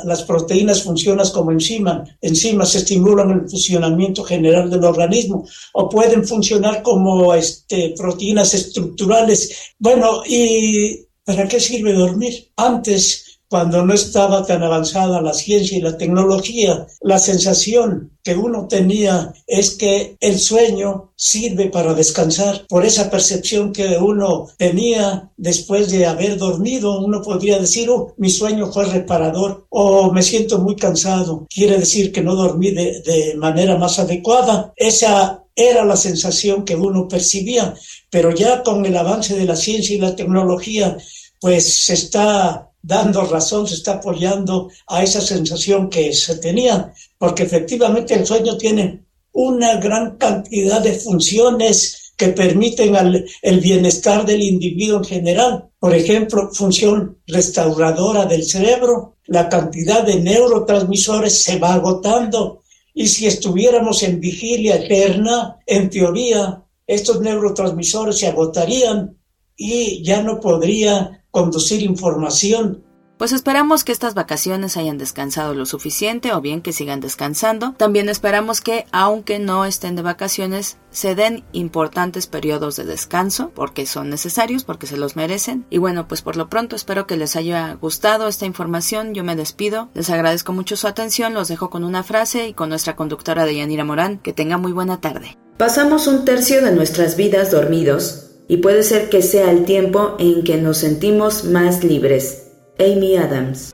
las 0.05 0.23
proteínas 0.23 0.83
funcionan 0.83 1.29
como 1.31 1.51
enzimas, 1.51 2.09
enzimas 2.21 2.75
estimulan 2.75 3.31
el 3.31 3.51
funcionamiento 3.51 4.25
general 4.25 4.71
del 4.71 4.85
organismo 4.85 5.47
o 5.75 5.89
pueden 5.89 6.27
funcionar 6.27 6.83
como 6.83 7.35
este, 7.35 7.95
proteínas 7.97 8.55
estructurales. 8.55 9.75
Bueno, 9.79 10.23
¿y 10.27 11.05
para 11.25 11.47
qué 11.47 11.61
sirve 11.61 11.93
dormir? 11.93 12.53
Antes 12.57 13.26
cuando 13.49 13.85
no 13.85 13.95
estaba 13.95 14.45
tan 14.45 14.63
avanzada 14.63 15.21
la 15.21 15.33
ciencia 15.33 15.79
y 15.79 15.81
la 15.81 15.97
tecnología, 15.97 16.87
la 17.01 17.19
sensación 17.19 18.13
que 18.23 18.35
uno 18.35 18.67
tenía 18.67 19.33
es 19.47 19.71
que 19.71 20.17
el 20.21 20.39
sueño 20.39 21.13
sirve 21.15 21.67
para 21.71 21.95
descansar. 21.95 22.67
Por 22.69 22.85
esa 22.85 23.09
percepción 23.09 23.73
que 23.73 23.99
uno 23.99 24.49
tenía 24.57 25.31
después 25.37 25.91
de 25.91 26.07
haber 26.07 26.37
dormido, 26.39 27.01
uno 27.01 27.23
podría 27.23 27.59
decir, 27.59 27.89
oh, 27.89 28.15
mi 28.17 28.31
sueño 28.31 28.73
fue 28.73 28.87
reparador 28.87 29.67
o 29.71 30.11
me 30.13 30.23
siento 30.23 30.59
muy 30.59 30.75
cansado. 30.75 31.47
Quiere 31.49 31.79
decir 31.79 32.11
que 32.11 32.23
no 32.23 32.35
dormí 32.35 32.73
de, 32.73 33.01
de 33.03 33.35
manera 33.37 33.77
más 33.79 33.99
adecuada. 34.01 34.73
Esa 34.77 35.45
era 35.55 35.85
la 35.85 35.97
sensación 35.97 36.65
que 36.65 36.77
uno 36.77 37.09
percibía, 37.09 37.75
pero 38.11 38.35
ya 38.35 38.63
con 38.63 38.85
el 38.85 38.97
avance 38.97 39.35
de 39.37 39.47
la 39.47 39.57
ciencia 39.57 39.97
y 39.97 40.01
la 40.01 40.15
tecnología, 40.17 40.99
pues 41.41 41.85
se 41.85 41.95
está 41.95 42.66
dando 42.87 43.23
razón, 43.23 43.67
se 43.67 43.75
está 43.75 43.95
apoyando 43.95 44.71
a 44.87 45.03
esa 45.03 45.21
sensación 45.21 45.91
que 45.91 46.13
se 46.15 46.37
tenía, 46.37 46.93
porque 47.19 47.43
efectivamente 47.43 48.15
el 48.15 48.25
sueño 48.25 48.57
tiene 48.57 49.05
una 49.33 49.77
gran 49.77 50.17
cantidad 50.17 50.81
de 50.81 50.93
funciones 50.93 52.13
que 52.17 52.29
permiten 52.29 52.95
el 53.43 53.61
bienestar 53.61 54.25
del 54.25 54.41
individuo 54.41 54.99
en 54.99 55.05
general. 55.05 55.69
Por 55.79 55.95
ejemplo, 55.95 56.51
función 56.55 57.19
restauradora 57.27 58.25
del 58.25 58.45
cerebro, 58.45 59.17
la 59.27 59.49
cantidad 59.49 60.05
de 60.05 60.21
neurotransmisores 60.21 61.43
se 61.43 61.59
va 61.59 61.75
agotando 61.75 62.63
y 62.95 63.09
si 63.09 63.27
estuviéramos 63.27 64.03
en 64.05 64.21
vigilia 64.21 64.77
eterna, 64.77 65.57
en 65.67 65.91
teoría, 65.91 66.63
estos 66.87 67.21
neurotransmisores 67.21 68.17
se 68.17 68.29
agotarían 68.29 69.19
y 69.57 70.05
ya 70.05 70.23
no 70.23 70.39
podría 70.39 71.25
conducir 71.37 71.83
información. 71.83 72.83
Pues 73.19 73.33
esperamos 73.33 73.85
que 73.85 73.93
estas 73.93 74.15
vacaciones 74.15 74.79
hayan 74.79 74.97
descansado 74.97 75.53
lo 75.53 75.67
suficiente 75.67 76.33
o 76.33 76.41
bien 76.41 76.63
que 76.63 76.73
sigan 76.73 77.01
descansando. 77.01 77.75
También 77.77 78.09
esperamos 78.09 78.63
que, 78.63 78.87
aunque 78.91 79.39
no 79.39 79.67
estén 79.67 79.97
de 79.97 80.03
vacaciones, 80.03 80.79
se 80.91 81.15
den 81.15 81.45
importantes 81.53 82.27
periodos 82.27 82.77
de 82.77 82.87
descanso 82.87 83.53
porque 83.55 83.85
son 83.85 84.09
necesarios, 84.09 84.65
porque 84.65 84.87
se 84.87 84.97
los 84.97 85.15
merecen. 85.15 85.67
Y 85.69 85.77
bueno, 85.77 86.09
pues 86.09 86.23
por 86.23 86.37
lo 86.37 86.49
pronto 86.49 86.75
espero 86.75 87.07
que 87.07 87.19
les 87.19 87.37
haya 87.37 87.75
gustado 87.75 88.29
esta 88.29 88.47
información. 88.47 89.13
Yo 89.13 89.25
me 89.25 89.37
despido. 89.37 89.91
Les 89.93 90.09
agradezco 90.09 90.55
mucho 90.55 90.75
su 90.77 90.87
atención. 90.87 91.35
Los 91.35 91.49
dejo 91.49 91.69
con 91.69 91.85
una 91.85 92.03
frase 92.03 92.49
y 92.49 92.55
con 92.55 92.71
nuestra 92.71 92.97
conductora 92.97 93.45
de 93.45 93.57
Yanira 93.57 93.85
Morán. 93.85 94.21
Que 94.21 94.33
tenga 94.33 94.57
muy 94.57 94.73
buena 94.73 95.03
tarde. 95.03 95.37
Pasamos 95.59 96.07
un 96.07 96.25
tercio 96.25 96.63
de 96.65 96.73
nuestras 96.73 97.17
vidas 97.17 97.51
dormidos 97.51 98.27
y 98.49 98.59
puede 98.59 98.83
ser 98.83 99.09
que 99.09 99.23
sea 99.23 99.51
el 99.51 99.65
tiempo 99.65 100.17
en 100.19 100.45
que 100.45 100.57
nos 100.57 100.79
sentimos 100.79 101.45
más 101.45 101.85
libres. 101.85 102.53
Amy 102.79 103.17
Adams. 103.17 103.73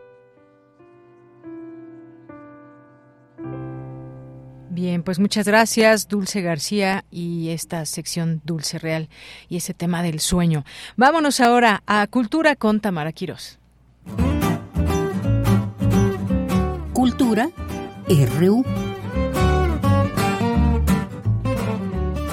Bien, 4.71 5.03
pues 5.03 5.19
muchas 5.19 5.47
gracias, 5.47 6.09
Dulce 6.09 6.41
García, 6.41 7.05
y 7.11 7.51
esta 7.51 7.85
sección 7.85 8.41
Dulce 8.45 8.79
Real 8.79 9.09
y 9.49 9.59
ese 9.59 9.75
tema 9.75 10.03
del 10.03 10.19
sueño. 10.19 10.65
Vámonos 10.97 11.41
ahora 11.41 11.83
a 11.87 12.07
Cultura 12.07 12.57
con 12.57 12.81
Tamara 12.81 13.13
Quirós. 13.13 13.59
Cultura 16.93 17.51
RU. 18.09 18.65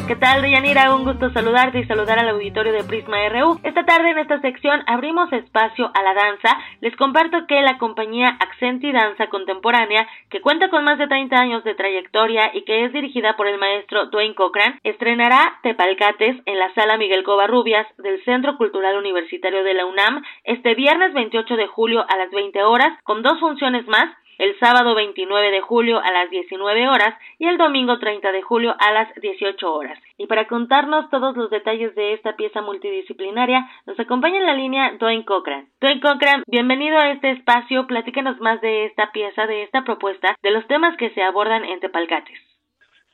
¿Qué 0.10 0.15
tal, 0.15 0.41
Deyanira? 0.41 0.95
Un 0.95 1.03
gusto 1.03 1.30
saludarte 1.30 1.77
y 1.77 1.86
saludar 1.86 2.18
al 2.18 2.30
auditorio 2.30 2.73
de 2.73 2.84
Prisma 2.84 3.30
RU. 3.30 3.60
Esta 3.61 3.86
tarde 3.86 4.10
en 4.10 4.18
esta 4.18 4.41
sección 4.41 4.81
abrimos 4.88 5.31
espacio 5.31 5.91
a 5.94 6.02
la 6.02 6.15
danza. 6.15 6.57
Les 6.81 6.95
comparto 6.95 7.45
que 7.45 7.61
la 7.61 7.77
compañía 7.77 8.30
Accenti 8.40 8.91
Danza 8.91 9.27
Contemporánea, 9.27 10.07
que 10.31 10.41
cuenta 10.41 10.72
con 10.72 10.84
más 10.84 10.98
de 10.98 11.07
30 11.07 11.40
años 11.40 11.64
de 11.64 11.76
trayectoria 11.76 12.49
y 12.56 12.64
que 12.64 12.86
es 12.86 12.91
dirigida 12.91 13.38
por 13.38 13.45
el 13.45 13.60
maestro 13.60 14.07
Dwayne 14.07 14.34
Cochran, 14.34 14.80
estrenará 14.84 15.60
Tepalcates 15.61 16.38
en 16.44 16.57
la 16.57 16.73
sala 16.73 16.98
Miguel 16.98 17.23
Covarrubias 17.23 17.86
del 17.99 18.19
Centro 18.26 18.57
Cultural 18.57 18.98
Universitario 18.98 19.64
de 19.64 19.76
la 19.76 19.86
UNAM 19.86 20.23
este 20.44 20.73
viernes 20.73 21.14
28 21.14 21.56
de 21.56 21.68
julio 21.68 22.03
a 22.10 22.18
las 22.18 22.31
20 22.31 22.64
horas, 22.64 22.98
con 23.03 23.22
dos 23.22 23.40
funciones 23.40 23.88
más 23.88 24.10
el 24.39 24.57
sábado 24.57 24.95
29 24.95 25.51
de 25.51 25.61
julio 25.61 25.99
a 25.99 26.11
las 26.11 26.29
19 26.31 26.87
horas 26.87 27.13
y 27.37 27.45
el 27.45 27.57
domingo 27.57 27.99
30 27.99 28.31
de 28.31 28.41
julio 28.41 28.75
a 28.79 28.91
las 28.91 29.13
18 29.15 29.71
horas. 29.71 29.99
Y 30.17 30.25
para 30.27 30.47
contarnos 30.47 31.09
todos 31.09 31.37
los 31.37 31.49
detalles 31.51 31.93
de 31.93 32.13
esta 32.13 32.35
pieza 32.35 32.61
multidisciplinaria, 32.61 33.69
nos 33.85 33.99
acompaña 33.99 34.37
en 34.39 34.45
la 34.45 34.55
línea 34.55 34.93
Dwayne 34.97 35.25
Cochran. 35.25 35.67
Dwayne 35.81 36.01
Cochran, 36.01 36.43
bienvenido 36.47 36.97
a 36.97 37.11
este 37.11 37.31
espacio, 37.31 37.85
platícanos 37.85 38.39
más 38.39 38.61
de 38.61 38.85
esta 38.85 39.11
pieza, 39.11 39.45
de 39.45 39.63
esta 39.63 39.83
propuesta, 39.83 40.35
de 40.41 40.51
los 40.51 40.65
temas 40.67 40.95
que 40.97 41.11
se 41.11 41.21
abordan 41.21 41.65
en 41.65 41.79
Tepalcates. 41.81 42.39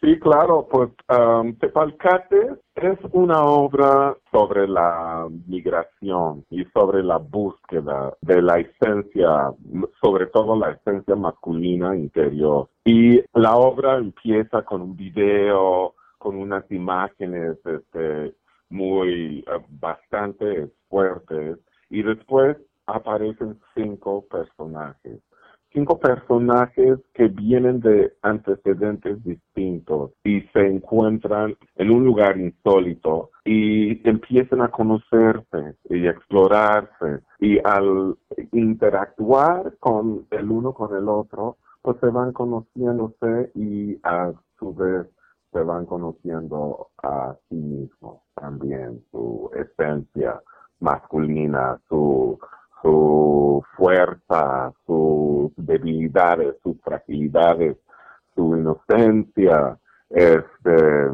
Sí, 0.01 0.19
claro, 0.19 0.67
pues 0.69 0.89
um, 1.09 1.55
Tepalcate 1.55 2.57
es 2.75 2.99
una 3.13 3.43
obra 3.43 4.15
sobre 4.31 4.67
la 4.67 5.27
migración 5.47 6.45
y 6.49 6.65
sobre 6.65 7.01
la 7.01 7.17
búsqueda 7.17 8.13
de 8.21 8.41
la 8.41 8.59
esencia, 8.59 9.51
sobre 10.01 10.27
todo 10.27 10.57
la 10.57 10.71
esencia 10.71 11.15
masculina 11.15 11.95
interior. 11.95 12.69
Y 12.83 13.21
la 13.33 13.55
obra 13.55 13.95
empieza 13.95 14.63
con 14.63 14.81
un 14.81 14.95
video, 14.97 15.95
con 16.17 16.35
unas 16.35 16.69
imágenes 16.71 17.57
este, 17.65 18.35
muy, 18.69 19.45
uh, 19.47 19.61
bastante 19.79 20.69
fuertes, 20.89 21.57
y 21.89 22.03
después 22.03 22.57
aparecen 22.85 23.59
cinco 23.73 24.25
personajes 24.29 25.19
cinco 25.75 25.99
personajes 25.99 26.99
que 27.13 27.27
vienen 27.27 27.81
de 27.81 28.13
antecedentes 28.21 29.21
distintos 29.23 30.11
y 30.23 30.41
se 30.53 30.65
encuentran 30.65 31.55
en 31.75 31.91
un 31.91 32.05
lugar 32.05 32.39
insólito 32.39 33.31
y 33.43 34.07
empiezan 34.07 34.61
a 34.61 34.69
conocerse 34.69 35.75
y 35.89 36.07
explorarse. 36.07 37.19
Y 37.39 37.59
al 37.63 38.15
interactuar 38.53 39.75
con 39.79 40.25
el 40.31 40.49
uno 40.49 40.73
con 40.73 40.95
el 40.95 41.09
otro, 41.09 41.57
pues 41.81 41.97
se 41.99 42.07
van 42.07 42.31
conociéndose 42.31 43.51
y 43.53 43.99
a 44.03 44.31
su 44.57 44.73
vez 44.73 45.05
se 45.51 45.59
van 45.59 45.85
conociendo 45.85 46.87
a 47.03 47.35
sí 47.49 47.55
mismos 47.55 48.21
también, 48.33 49.03
su 49.11 49.51
esencia 49.53 50.41
masculina, 50.79 51.79
su 51.87 52.39
su 52.85 53.63
fuerza, 53.75 54.71
sus 54.85 55.04
debilidades, 55.77 56.55
sus 56.63 56.79
fragilidades, 56.81 57.77
su 58.35 58.55
inocencia, 58.57 59.77
este, 60.09 61.07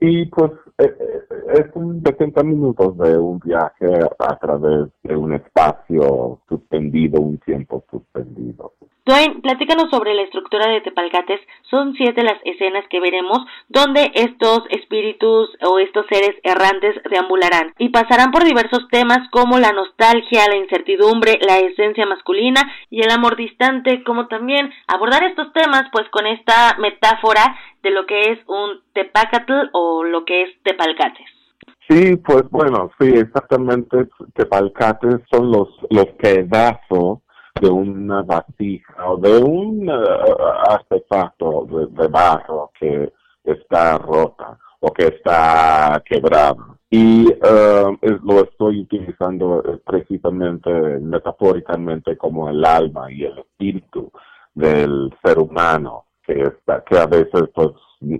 y 0.00 0.26
pues 0.26 0.50
eh, 0.78 0.96
eh, 0.98 1.22
es 1.54 1.66
un 1.74 2.02
60 2.02 2.42
minutos 2.42 2.98
de 2.98 3.16
un 3.16 3.38
viaje 3.38 3.86
a 4.18 4.36
través 4.38 4.88
de 5.02 5.16
un 5.16 5.34
espacio 5.34 6.40
suspendido, 6.48 7.20
un 7.20 7.38
tiempo 7.38 7.84
suspendido. 7.90 8.72
Dwayne, 9.04 9.40
platícanos 9.42 9.90
sobre 9.90 10.14
la 10.14 10.22
estructura 10.22 10.70
de 10.70 10.80
Tepalcates. 10.80 11.40
Son 11.68 11.92
siete 11.94 12.22
las 12.22 12.40
escenas 12.44 12.84
que 12.88 13.00
veremos 13.00 13.38
donde 13.68 14.12
estos 14.14 14.62
espíritus 14.70 15.50
o 15.60 15.80
estos 15.80 16.06
seres 16.06 16.36
errantes 16.44 16.94
deambularán 17.10 17.74
y 17.78 17.88
pasarán 17.88 18.30
por 18.30 18.44
diversos 18.44 18.86
temas 18.92 19.28
como 19.30 19.58
la 19.58 19.72
nostalgia, 19.72 20.46
la 20.48 20.56
incertidumbre, 20.56 21.40
la 21.40 21.58
esencia 21.58 22.06
masculina 22.06 22.60
y 22.90 23.02
el 23.02 23.10
amor 23.10 23.34
distante, 23.34 24.04
como 24.04 24.28
también 24.28 24.72
abordar 24.86 25.24
estos 25.24 25.52
temas 25.52 25.82
pues 25.90 26.08
con 26.10 26.28
esta 26.28 26.76
metáfora 26.78 27.58
de 27.82 27.90
lo 27.90 28.06
que 28.06 28.20
es 28.30 28.38
un 28.46 28.82
Tepacatl 28.92 29.70
o 29.72 30.04
lo 30.04 30.24
que 30.24 30.42
es 30.42 30.62
Tepalcates. 30.62 31.41
Sí, 31.88 32.16
pues 32.16 32.44
bueno, 32.50 32.90
sí, 32.98 33.08
exactamente. 33.08 34.08
Tepalcates 34.34 35.20
son 35.30 35.50
los, 35.50 35.68
los 35.90 36.06
pedazos 36.18 37.18
de 37.60 37.68
una 37.68 38.22
vasija 38.22 39.10
o 39.10 39.16
de 39.18 39.38
un 39.38 39.88
uh, 39.88 40.70
artefacto 40.70 41.66
de, 41.90 42.06
barro 42.08 42.70
que 42.78 43.12
está 43.44 43.98
rota 43.98 44.58
o 44.80 44.92
que 44.92 45.08
está 45.08 46.02
quebrado. 46.04 46.78
Y 46.90 47.26
uh, 47.26 47.96
lo 48.22 48.44
estoy 48.44 48.80
utilizando 48.80 49.62
eh, 49.64 49.80
precisamente, 49.84 50.70
metafóricamente, 51.00 52.16
como 52.16 52.50
el 52.50 52.64
alma 52.64 53.10
y 53.10 53.24
el 53.24 53.38
espíritu 53.38 54.10
del 54.54 55.12
ser 55.24 55.38
humano, 55.38 56.04
que, 56.26 56.42
está, 56.42 56.84
que 56.84 56.98
a 56.98 57.06
veces 57.06 57.44
pues 57.54 57.70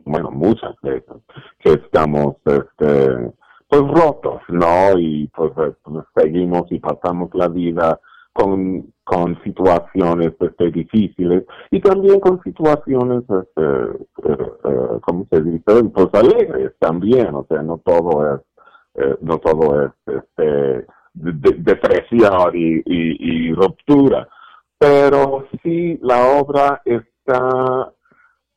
bueno, 0.05 0.31
muchas 0.31 0.75
veces, 0.83 1.17
que 1.59 1.73
estamos, 1.73 2.37
este, 2.45 3.33
pues 3.73 3.89
rotos, 3.89 4.43
¿no? 4.49 4.99
Y 4.99 5.29
pues, 5.35 5.51
eh, 5.57 5.73
pues 5.83 6.05
seguimos 6.15 6.71
y 6.71 6.79
pasamos 6.79 7.31
la 7.33 7.49
vida 7.49 7.99
con, 8.35 8.93
con 9.03 9.43
situaciones 9.43 10.33
este, 10.39 10.71
difíciles 10.71 11.45
y 11.71 11.81
también 11.81 12.21
con 12.21 12.43
situaciones, 12.43 13.23
este, 13.23 13.63
eh, 14.29 14.53
eh, 14.65 14.99
¿cómo 15.01 15.27
se 15.31 15.41
dice? 15.43 15.85
Pues 15.85 16.09
alegres 16.13 16.75
también, 16.81 17.35
o 17.35 17.47
sea, 17.49 17.63
no 17.63 17.79
todo 17.79 18.35
es, 18.35 18.41
eh, 18.97 19.17
no 19.23 19.39
todo 19.39 19.87
es 19.87 19.93
este, 20.07 20.87
depresión 21.15 22.53
y, 22.55 22.83
y, 22.85 23.55
ruptura, 23.55 24.29
pero 24.77 25.47
sí 25.63 25.99
la 26.03 26.27
obra 26.41 26.83
está, 26.85 27.91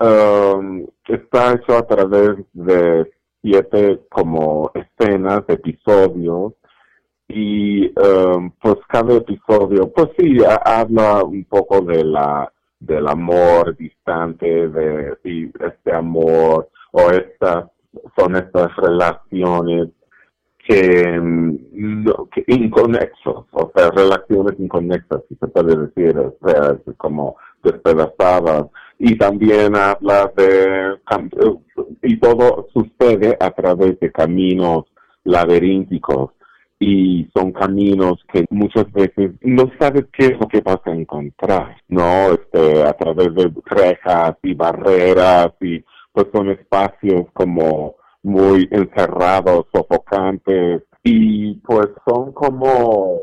um, 0.02 0.86
está 1.08 1.54
hecha 1.54 1.78
a 1.80 1.88
través 1.88 2.36
de 2.52 3.15
siete 3.46 4.02
como 4.10 4.72
escenas, 4.74 5.44
episodios, 5.48 6.54
y 7.28 7.88
um, 8.00 8.52
pues 8.62 8.76
cada 8.88 9.16
episodio, 9.16 9.92
pues 9.92 10.10
sí, 10.18 10.38
habla 10.64 11.24
un 11.24 11.46
poco 11.46 11.82
de 11.82 12.04
la 12.04 12.52
del 12.80 13.08
amor 13.08 13.76
distante, 13.78 14.68
de 14.68 15.18
este 15.24 15.94
amor 15.94 16.70
o 16.92 17.10
estas 17.12 17.66
son 18.18 18.36
estas 18.36 18.76
relaciones 18.76 19.90
que, 20.68 21.20
mm, 21.20 22.06
que 22.34 22.44
inconexos, 22.48 23.46
o 23.52 23.72
sea, 23.76 23.90
relaciones 23.92 24.60
inconexas, 24.60 25.22
si 25.30 25.36
se 25.36 25.48
puede 25.48 25.76
decir, 25.88 26.18
o 26.18 26.36
sea, 26.44 26.78
como 26.98 27.38
despedazadas. 27.66 28.68
Y 28.98 29.18
también 29.18 29.76
habla 29.76 30.32
de, 30.38 30.96
y 32.02 32.18
todo 32.18 32.68
sucede 32.74 33.36
a 33.40 33.52
través 33.52 34.00
de 34.00 34.12
caminos 34.12 34.86
laberínticos 35.26 36.32
y 36.80 37.30
son 37.34 37.52
caminos 37.52 38.24
que 38.32 38.46
muchas 38.50 38.92
veces 38.92 39.32
no 39.42 39.72
sabes 39.80 40.06
qué 40.14 40.28
es 40.28 40.40
lo 40.40 40.48
que 40.48 40.62
vas 40.62 40.80
a 40.86 40.92
encontrar, 40.92 41.78
¿no? 41.88 42.34
Este, 42.34 42.84
a 42.84 42.94
través 42.94 43.34
de 43.34 43.52
rejas 43.66 44.38
y 44.44 44.54
barreras 44.54 45.52
y 45.62 45.84
pues 46.12 46.28
son 46.34 46.50
espacios 46.52 47.26
como 47.34 47.96
muy 48.24 48.68
encerrados, 48.72 49.68
sofocantes 49.74 50.84
y 51.04 51.56
pues 51.56 51.88
son 52.08 52.32
como, 52.34 53.20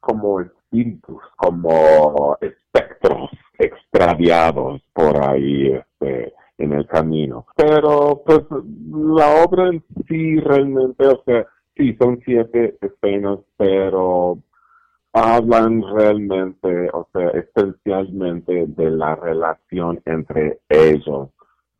como 0.00 0.40
espíritus, 0.40 1.22
como 1.36 2.36
espectros 2.40 3.30
extraviados 3.58 4.80
por 4.92 5.22
ahí, 5.22 5.72
este, 5.72 6.32
en 6.58 6.72
el 6.72 6.86
camino. 6.86 7.46
Pero 7.56 8.22
pues 8.24 8.40
la 8.90 9.44
obra 9.44 9.68
en 9.68 9.84
sí 10.06 10.40
realmente, 10.40 11.06
o 11.06 11.22
sea, 11.24 11.46
Sí, 11.78 11.96
son 11.96 12.20
siete 12.24 12.76
escenas, 12.80 13.38
pero 13.56 14.36
hablan 15.12 15.80
realmente, 15.94 16.90
o 16.92 17.08
sea, 17.12 17.28
esencialmente 17.28 18.66
de 18.66 18.90
la 18.90 19.14
relación 19.14 20.02
entre 20.04 20.58
ellos, 20.68 21.28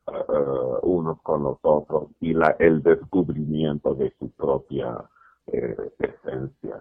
uh, 0.06 0.78
unos 0.82 1.20
con 1.22 1.42
los 1.42 1.58
otros, 1.62 2.10
y 2.20 2.32
la, 2.32 2.54
el 2.60 2.80
descubrimiento 2.84 3.92
de 3.96 4.14
su 4.20 4.30
propia 4.30 4.98
eh, 5.48 5.76
esencia. 5.98 6.80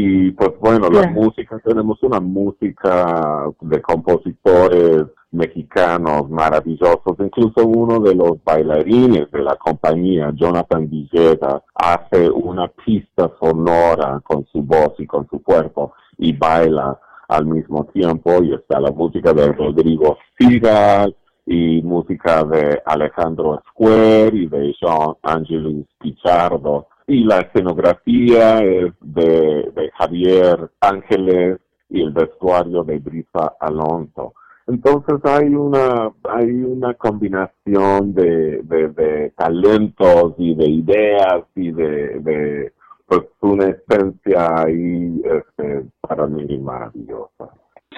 Y 0.00 0.30
pues 0.30 0.50
bueno, 0.60 0.88
la 0.90 1.10
música, 1.10 1.58
tenemos 1.58 2.00
una 2.04 2.20
música 2.20 3.50
de 3.60 3.82
compositores 3.82 5.06
mexicanos 5.32 6.30
maravillosos, 6.30 7.16
incluso 7.18 7.66
uno 7.66 7.98
de 7.98 8.14
los 8.14 8.34
bailarines 8.44 9.28
de 9.32 9.42
la 9.42 9.56
compañía, 9.56 10.30
Jonathan 10.36 10.88
Villeda, 10.88 11.64
hace 11.74 12.30
una 12.30 12.68
pista 12.68 13.28
sonora 13.40 14.20
con 14.22 14.46
su 14.52 14.62
voz 14.62 14.94
y 14.98 15.06
con 15.08 15.26
su 15.28 15.42
cuerpo 15.42 15.94
y 16.16 16.32
baila 16.32 16.96
al 17.26 17.46
mismo 17.46 17.84
tiempo 17.86 18.40
y 18.40 18.54
está 18.54 18.78
la 18.78 18.92
música 18.92 19.32
de 19.32 19.52
Rodrigo 19.52 20.16
Sigal 20.38 21.16
y 21.44 21.82
música 21.82 22.44
de 22.44 22.80
Alejandro 22.86 23.60
Square 23.70 24.30
y 24.32 24.46
de 24.46 24.72
Jean 24.80 25.14
Angelus 25.24 25.86
Pichardo 25.98 26.86
y 27.08 27.24
la 27.24 27.38
escenografía 27.40 28.58
es 28.58 28.92
de, 29.00 29.72
de 29.74 29.90
Javier 29.96 30.70
Ángeles 30.80 31.58
y 31.88 32.02
el 32.02 32.12
vestuario 32.12 32.84
de 32.84 32.98
Brisa 32.98 33.54
Alonso. 33.58 34.34
Entonces 34.66 35.18
hay 35.24 35.54
una, 35.54 36.12
hay 36.24 36.50
una 36.50 36.92
combinación 36.92 38.12
de, 38.12 38.60
de, 38.62 39.32
talentos 39.34 40.34
y 40.36 40.54
de 40.54 40.68
ideas 40.68 41.44
y 41.54 41.70
de, 41.70 42.20
de 42.20 42.72
pues 43.06 43.22
una 43.40 43.68
esencia 43.68 44.64
ahí 44.64 45.22
este, 45.24 45.86
para 46.02 46.26
mí 46.26 46.58
maravillosa. 46.58 47.37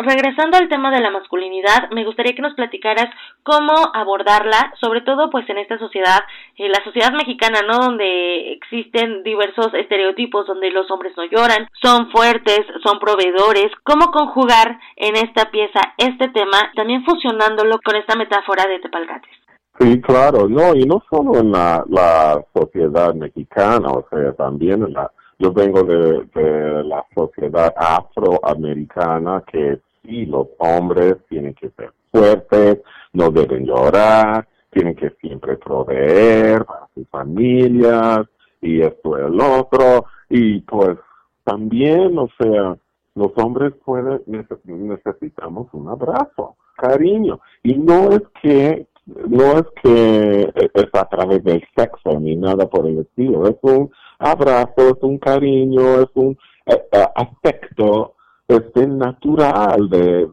Regresando 0.02 0.56
al 0.56 0.70
tema 0.70 0.90
de 0.90 1.00
la 1.00 1.10
masculinidad, 1.10 1.90
me 1.90 2.06
gustaría 2.06 2.34
que 2.34 2.40
nos 2.40 2.54
platicaras 2.54 3.10
cómo 3.42 3.74
abordarla, 3.92 4.72
sobre 4.80 5.02
todo 5.02 5.28
pues 5.28 5.48
en 5.50 5.58
esta 5.58 5.78
sociedad, 5.78 6.20
en 6.56 6.72
la 6.72 6.82
sociedad 6.84 7.12
mexicana, 7.12 7.60
¿no? 7.68 7.78
Donde 7.78 8.52
existen 8.52 9.22
diversos 9.22 9.68
estereotipos, 9.74 10.46
donde 10.46 10.70
los 10.70 10.90
hombres 10.90 11.12
no 11.18 11.24
lloran, 11.24 11.68
son 11.82 12.10
fuertes, 12.12 12.60
son 12.82 12.98
proveedores, 12.98 13.70
cómo 13.84 14.10
conjugar 14.10 14.78
en 14.96 15.16
esta 15.16 15.50
pieza 15.50 15.80
este 15.98 16.28
tema, 16.28 16.72
también 16.74 17.04
fusionándolo 17.04 17.78
con 17.84 17.96
esta 17.96 18.16
metáfora 18.16 18.64
de 18.66 18.78
Tepalcates. 18.78 19.36
Sí, 19.78 20.00
claro, 20.00 20.48
no, 20.48 20.74
y 20.74 20.84
no 20.86 21.02
solo 21.10 21.38
en 21.40 21.52
la, 21.52 21.84
la 21.88 22.42
sociedad 22.54 23.14
mexicana, 23.14 23.90
o 23.90 24.06
sea, 24.10 24.32
también 24.32 24.82
en 24.82 24.94
la 24.94 25.10
yo 25.38 25.52
vengo 25.52 25.82
de, 25.82 26.26
de, 26.34 26.84
la 26.84 27.02
sociedad 27.14 27.72
afroamericana 27.74 29.42
que 29.50 29.80
sí, 30.02 30.26
los 30.26 30.48
hombres 30.58 31.16
tienen 31.28 31.54
que 31.54 31.70
ser 31.70 31.92
fuertes, 32.10 32.80
no 33.12 33.30
deben 33.30 33.64
llorar, 33.64 34.46
tienen 34.70 34.94
que 34.94 35.10
siempre 35.20 35.56
proveer 35.56 36.64
para 36.64 36.88
sus 36.94 37.08
familias 37.08 38.20
y 38.60 38.80
esto 38.82 39.18
y 39.18 39.22
el 39.22 39.40
otro. 39.40 40.06
Y 40.28 40.60
pues 40.60 40.96
también, 41.44 42.16
o 42.18 42.28
sea, 42.38 42.76
los 43.14 43.32
hombres 43.36 43.72
pueden, 43.84 44.22
necesitamos 44.26 45.68
un 45.72 45.88
abrazo, 45.88 46.56
cariño. 46.76 47.40
Y 47.62 47.74
no 47.74 48.10
es 48.10 48.22
que, 48.40 48.86
no 49.06 49.58
es 49.58 49.64
que 49.82 50.52
es 50.74 50.88
a 50.92 51.04
través 51.08 51.42
del 51.42 51.62
sexo 51.76 52.20
ni 52.20 52.36
nada 52.36 52.68
por 52.68 52.86
el 52.86 53.00
estilo, 53.00 53.46
es 53.48 53.56
un 53.62 53.90
abrazo, 54.18 54.90
es 54.90 55.02
un 55.02 55.18
cariño, 55.18 56.00
es 56.00 56.10
un 56.14 56.38
eh, 56.66 56.82
eh, 56.92 57.06
afecto 57.14 58.14
este 58.50 58.86
natural 58.86 59.88
de, 59.88 60.26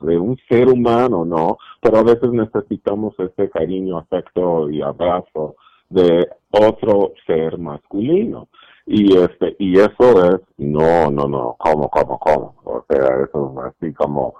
de, 0.00 0.18
un 0.18 0.36
ser 0.48 0.68
humano, 0.68 1.24
¿no? 1.24 1.58
Pero 1.80 1.98
a 1.98 2.02
veces 2.02 2.30
necesitamos 2.30 3.14
ese 3.18 3.50
cariño, 3.50 3.98
afecto 3.98 4.70
y 4.70 4.82
abrazo 4.82 5.56
de 5.88 6.28
otro 6.50 7.12
ser 7.26 7.58
masculino. 7.58 8.48
Y 8.86 9.16
este, 9.16 9.56
y 9.58 9.78
eso 9.78 10.26
es, 10.26 10.40
no, 10.58 11.10
no, 11.10 11.26
no, 11.26 11.56
¿cómo, 11.58 11.88
cómo, 11.88 12.18
cómo? 12.18 12.54
O 12.64 12.84
sea, 12.88 13.06
eso 13.24 13.54
es 13.56 13.74
así 13.74 13.94
como 13.94 14.34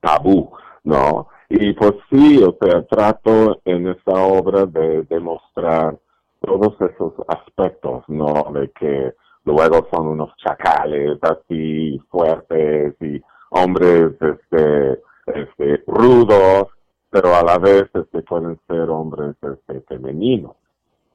tabú, 0.00 0.50
¿no? 0.84 1.28
Y 1.48 1.72
pues 1.74 1.94
sí, 2.10 2.42
o 2.42 2.56
sea, 2.60 2.82
trato 2.86 3.60
en 3.64 3.88
esta 3.88 4.12
obra 4.12 4.66
de 4.66 5.02
demostrar 5.02 5.98
todos 6.40 6.74
esos 6.80 7.12
aspectos, 7.28 8.04
¿no? 8.08 8.46
De 8.54 8.70
que 8.70 9.12
luego 9.44 9.86
son 9.90 10.08
unos 10.08 10.34
chacales 10.36 11.18
así 11.22 11.98
fuertes 12.10 12.94
y 13.00 13.20
hombres 13.50 14.12
este, 14.20 15.00
este 15.26 15.82
rudos, 15.86 16.68
pero 17.10 17.34
a 17.34 17.42
la 17.42 17.58
vez 17.58 17.84
este, 17.94 18.22
pueden 18.22 18.58
ser 18.68 18.88
hombres 18.90 19.36
este, 19.42 19.80
femeninos 19.82 20.56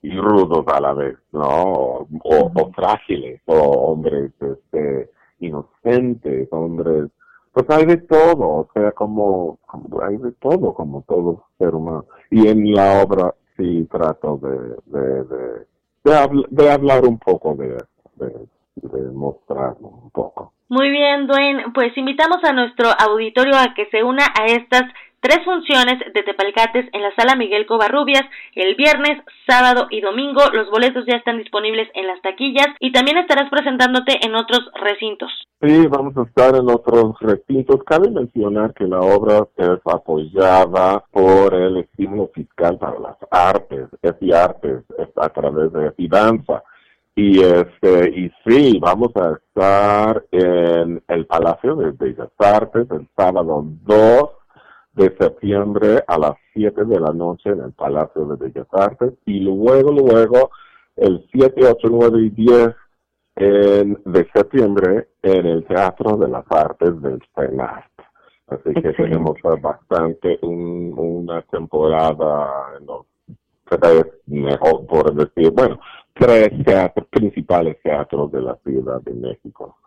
y 0.02 0.16
rudos 0.18 0.66
a 0.68 0.80
la 0.80 0.94
vez, 0.94 1.18
¿no? 1.32 2.08
O, 2.24 2.72
frágiles, 2.76 3.42
o 3.46 3.56
hombres 3.56 4.32
este, 4.40 5.10
inocentes, 5.40 6.48
hombres, 6.52 7.10
pues 7.52 7.66
hay 7.70 7.86
de 7.86 7.98
todo, 7.98 8.48
o 8.48 8.70
sea, 8.74 8.92
como, 8.92 9.58
hay 10.04 10.18
de 10.18 10.32
todo, 10.34 10.74
como 10.74 11.04
todo 11.08 11.46
ser 11.58 11.74
humano. 11.74 12.06
Y 12.30 12.48
en 12.48 12.74
la 12.74 13.02
obra 13.04 13.34
sí 13.58 13.88
trato 13.90 14.38
de, 14.38 14.76
de, 14.86 15.24
de, 15.24 16.46
de 16.50 16.72
hablar 16.72 17.06
un 17.06 17.18
poco 17.18 17.56
de 17.56 17.76
eso 17.76 17.95
de, 18.16 19.12
mostrarlo 19.14 19.88
un 19.88 20.12
poco. 20.12 20.54
Muy 20.68 20.90
bien, 20.90 21.28
Dwayne. 21.28 21.72
Pues 21.74 21.96
invitamos 21.98 22.44
a 22.44 22.54
nuestro 22.54 22.90
auditorio 22.90 23.56
a 23.56 23.74
que 23.74 23.86
se 23.92 24.04
una 24.04 24.26
a 24.26 24.46
estas 24.48 24.84
tres 25.26 25.44
funciones 25.44 25.98
de 26.14 26.22
Tepalcates 26.22 26.86
en 26.94 27.02
la 27.02 27.14
sala 27.16 27.36
Miguel 27.36 27.66
Covarrubias 27.66 28.24
el 28.54 28.76
viernes, 28.76 29.24
sábado 29.48 29.88
y 29.90 30.02
domingo. 30.02 30.42
Los 30.54 30.70
boletos 30.70 31.04
ya 31.08 31.18
están 31.18 31.40
disponibles 31.40 31.90
en 31.96 32.06
las 32.06 32.22
taquillas 32.22 32.68
y 32.80 32.92
también 32.92 33.18
estarás 33.18 33.50
presentándote 33.50 34.20
en 34.24 34.36
otros 34.36 34.70
recintos. 34.80 35.32
Sí, 35.62 35.88
vamos 35.88 36.16
a 36.18 36.24
estar 36.24 36.56
en 36.56 36.70
otros 36.70 37.16
recintos. 37.22 37.84
Cabe 37.86 38.12
mencionar 38.12 38.74
que 38.76 38.84
la 38.84 39.00
obra 39.00 39.48
es 39.58 39.80
apoyada 39.86 41.04
por 41.10 41.56
el 41.56 41.78
estímulo 41.78 42.30
fiscal 42.34 42.78
para 42.78 43.00
las 43.00 43.18
artes, 43.32 43.88
es 44.04 44.34
artes, 44.34 44.84
es 45.00 45.10
a 45.16 45.30
través 45.30 45.74
de 45.74 45.92
y 45.98 46.08
danza. 46.08 46.62
Y 47.16 47.42
este, 47.42 48.10
y 48.10 48.32
sí, 48.46 48.78
vamos 48.80 49.12
a 49.16 49.38
estar 49.38 50.26
en 50.32 51.02
el 51.08 51.26
Palacio 51.26 51.76
de 51.78 51.92
Bellas 51.92 52.30
Artes 52.38 52.88
el 52.92 53.08
sábado 53.16 53.64
2 53.84 54.30
de 54.94 55.16
septiembre 55.18 56.04
a 56.08 56.18
las 56.18 56.36
7 56.54 56.84
de 56.84 57.00
la 57.00 57.14
noche 57.14 57.52
en 57.52 57.62
el 57.62 57.72
Palacio 57.72 58.26
de 58.26 58.36
Bellas 58.36 58.68
Artes. 58.72 59.14
Y 59.26 59.40
luego, 59.40 59.92
luego, 59.92 60.52
el 60.98 61.26
7, 61.32 61.66
8, 61.66 61.88
9 61.90 62.22
y 62.22 62.30
10 62.32 62.76
de 63.38 64.30
septiembre 64.34 65.10
en 65.22 65.46
el 65.46 65.66
Teatro 65.66 66.18
de 66.18 66.28
las 66.28 66.46
Artes 66.50 67.02
del 67.02 67.22
CENART. 67.34 67.92
Así 68.48 68.74
que 68.74 68.94
tenemos 68.94 69.38
bastante 69.62 70.38
una 70.42 71.42
temporada, 71.44 72.80
no, 73.72 73.78
tres, 73.78 74.06
mejor 74.28 74.86
por 74.88 75.14
decir, 75.14 75.52
bueno, 75.52 75.80
tres 76.14 76.50
teatros, 76.64 77.08
principales 77.08 77.82
teatros 77.82 78.32
de 78.32 78.42
la 78.42 78.56
Ciudad 78.64 79.02
de 79.02 79.14
México. 79.14 79.78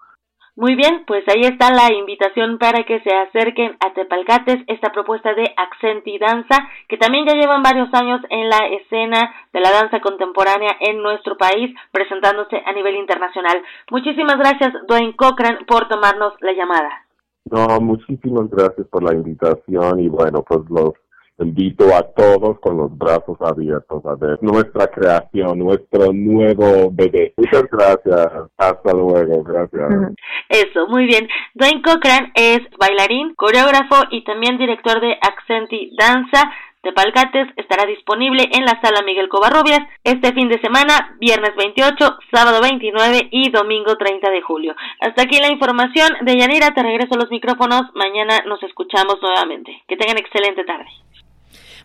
Muy 0.59 0.75
bien, 0.75 1.05
pues 1.07 1.23
ahí 1.29 1.43
está 1.43 1.73
la 1.73 1.95
invitación 1.95 2.59
para 2.59 2.83
que 2.83 2.99
se 3.03 3.15
acerquen 3.15 3.77
a 3.79 3.95
Tepalcates, 3.95 4.65
esta 4.67 4.91
propuesta 4.91 5.33
de 5.33 5.55
Accenti 5.57 6.19
Danza, 6.19 6.69
que 6.89 6.97
también 6.97 7.27
ya 7.29 7.35
llevan 7.35 7.63
varios 7.63 7.89
años 7.95 8.21
en 8.29 8.49
la 8.49 8.67
escena 8.67 9.33
de 9.53 9.61
la 9.61 9.71
danza 9.71 10.01
contemporánea 10.01 10.73
en 10.81 11.01
nuestro 11.01 11.37
país, 11.37 11.73
presentándose 11.93 12.61
a 12.67 12.73
nivel 12.73 12.97
internacional. 12.97 13.63
Muchísimas 13.93 14.37
gracias, 14.37 14.73
Dwayne 14.89 15.15
Cochran, 15.15 15.59
por 15.65 15.87
tomarnos 15.87 16.33
la 16.41 16.53
llamada. 16.53 17.07
No, 17.45 17.81
muchísimas 17.81 18.51
gracias 18.51 18.89
por 18.89 19.05
la 19.05 19.15
invitación 19.15 20.01
y 20.01 20.09
bueno, 20.09 20.43
pues 20.43 20.69
los 20.69 20.95
invito 21.39 21.95
a 21.95 22.03
todos 22.03 22.59
con 22.61 22.77
los 22.77 22.97
brazos 22.97 23.37
abiertos 23.41 24.05
a 24.07 24.15
ver 24.15 24.39
nuestra 24.43 24.89
creación, 24.89 25.59
nuestro 25.59 26.13
nuevo 26.13 26.91
bebé. 26.91 27.33
Muchas 27.37 27.65
gracias. 27.71 28.29
Hasta 28.57 28.93
luego. 28.93 29.43
Gracias. 29.43 30.13
Eso, 30.49 30.87
muy 30.89 31.07
bien. 31.07 31.29
Dwayne 31.55 31.83
Cochran 31.83 32.33
es 32.35 32.61
bailarín, 32.79 33.35
coreógrafo 33.35 34.05
y 34.11 34.25
también 34.25 34.59
director 34.59 35.01
de 35.01 35.17
Accenti 35.21 35.93
Danza. 35.97 36.51
De 36.83 36.93
Palcates 36.93 37.49
estará 37.57 37.87
disponible 37.87 38.49
en 38.53 38.65
la 38.65 38.81
sala 38.81 39.03
Miguel 39.05 39.29
Covarrubias 39.29 39.81
este 40.05 40.33
fin 40.33 40.49
de 40.49 40.61
semana, 40.61 41.17
viernes 41.19 41.51
28, 41.57 42.19
sábado 42.33 42.61
29 42.63 43.29
y 43.33 43.51
domingo 43.51 43.97
30 43.97 44.31
de 44.31 44.43
julio. 44.43 44.77
Hasta 45.01 45.23
aquí 45.23 45.39
la 45.41 45.51
información 45.51 46.09
de 46.21 46.39
Yanira, 46.39 46.71
te 46.75 46.83
regreso 46.85 47.17
los 47.17 47.31
micrófonos, 47.31 47.83
mañana 47.95 48.45
nos 48.47 48.63
escuchamos 48.63 49.19
nuevamente. 49.21 49.83
Que 49.89 49.97
tengan 49.97 50.19
excelente 50.19 50.63
tarde. 50.65 50.89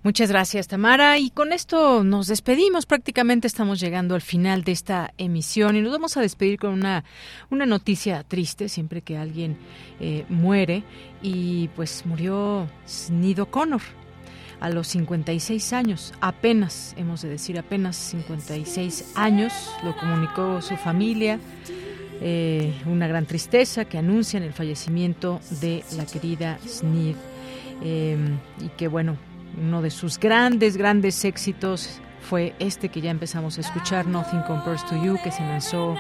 Muchas 0.04 0.30
gracias, 0.30 0.68
Tamara. 0.68 1.18
Y 1.18 1.30
con 1.30 1.54
esto 1.54 2.04
nos 2.04 2.28
despedimos. 2.28 2.86
Prácticamente 2.86 3.48
estamos 3.48 3.80
llegando 3.80 4.16
al 4.16 4.22
final 4.22 4.66
de 4.66 4.74
esta 4.74 5.14
emisión 5.18 5.78
y 5.78 5.82
nos 5.82 5.94
vamos 5.94 6.18
a 6.18 6.22
despedir 6.22 6.60
con 6.60 6.74
una, 6.74 7.06
una 7.50 7.66
noticia 7.66 8.24
triste 8.24 8.68
siempre 8.68 9.02
que 9.02 9.16
alguien 9.16 9.58
eh, 10.02 10.26
muere. 10.28 10.84
Y 11.22 11.70
pues 11.70 12.06
murió 12.06 12.68
Snido 12.86 13.46
Connor 13.46 13.82
a 14.60 14.70
los 14.70 14.88
56 14.88 15.72
años, 15.74 16.14
apenas, 16.22 16.96
hemos 16.98 17.22
de 17.22 17.30
decir 17.30 17.58
apenas 17.58 17.96
56 17.96 19.14
años, 19.16 19.54
lo 19.84 19.96
comunicó 19.96 20.62
su 20.62 20.76
familia. 20.76 21.40
Eh, 22.22 22.74
una 22.86 23.08
gran 23.08 23.26
tristeza 23.26 23.86
que 23.86 23.98
anuncian 23.98 24.44
el 24.44 24.54
fallecimiento 24.54 25.40
de 25.62 25.84
la 25.98 26.06
querida 26.06 26.60
Snid 26.66 27.16
eh, 27.82 28.18
y 28.62 28.70
que 28.78 28.88
bueno 28.88 29.18
uno 29.62 29.82
de 29.82 29.90
sus 29.90 30.20
grandes, 30.20 30.78
grandes 30.78 31.24
éxitos 31.26 32.00
fue 32.24 32.56
este 32.60 32.90
que 32.90 33.02
ya 33.02 33.12
empezamos 33.12 33.58
a 33.58 33.62
escuchar, 33.62 34.08
Nothing 34.08 34.42
Compares 34.44 34.86
to 34.86 34.96
You, 35.04 35.18
que 35.24 35.32
se 35.32 35.42
lanzó, 35.42 35.96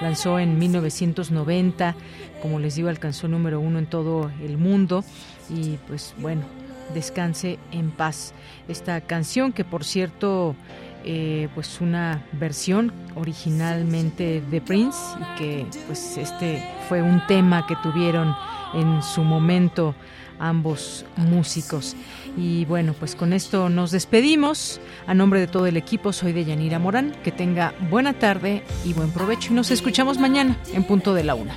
lanzó 0.00 0.38
en 0.38 0.58
1990. 0.58 1.94
Como 2.42 2.58
les 2.58 2.74
digo, 2.74 2.88
alcanzó 2.88 3.28
número 3.28 3.60
uno 3.60 3.78
en 3.78 3.86
todo 3.86 4.30
el 4.42 4.58
mundo. 4.58 5.04
Y 5.48 5.78
pues 5.86 6.14
bueno, 6.18 6.42
descanse 6.94 7.58
en 7.70 7.90
paz. 7.90 8.34
Esta 8.68 9.00
canción 9.00 9.52
que 9.52 9.64
por 9.64 9.84
cierto... 9.84 10.54
Eh, 11.04 11.48
pues 11.54 11.80
una 11.80 12.24
versión 12.32 12.92
originalmente 13.14 14.42
de 14.50 14.60
Prince 14.60 14.98
y 15.16 15.38
que 15.38 15.66
pues 15.86 16.18
este 16.18 16.62
fue 16.88 17.00
un 17.00 17.24
tema 17.28 17.64
que 17.68 17.76
tuvieron 17.76 18.34
en 18.74 19.00
su 19.02 19.22
momento 19.22 19.94
ambos 20.38 21.04
músicos. 21.16 21.96
Y 22.36 22.64
bueno, 22.66 22.94
pues 22.98 23.14
con 23.14 23.32
esto 23.32 23.68
nos 23.68 23.90
despedimos. 23.90 24.80
A 25.06 25.14
nombre 25.14 25.40
de 25.40 25.46
todo 25.46 25.66
el 25.66 25.76
equipo, 25.76 26.12
soy 26.12 26.32
de 26.32 26.44
Yanira 26.44 26.78
Morán. 26.78 27.12
Que 27.24 27.32
tenga 27.32 27.74
buena 27.90 28.12
tarde 28.12 28.62
y 28.84 28.92
buen 28.92 29.10
provecho. 29.10 29.52
Y 29.52 29.56
nos 29.56 29.70
escuchamos 29.70 30.18
mañana 30.18 30.56
en 30.72 30.84
punto 30.84 31.14
de 31.14 31.24
la 31.24 31.34
una. 31.34 31.56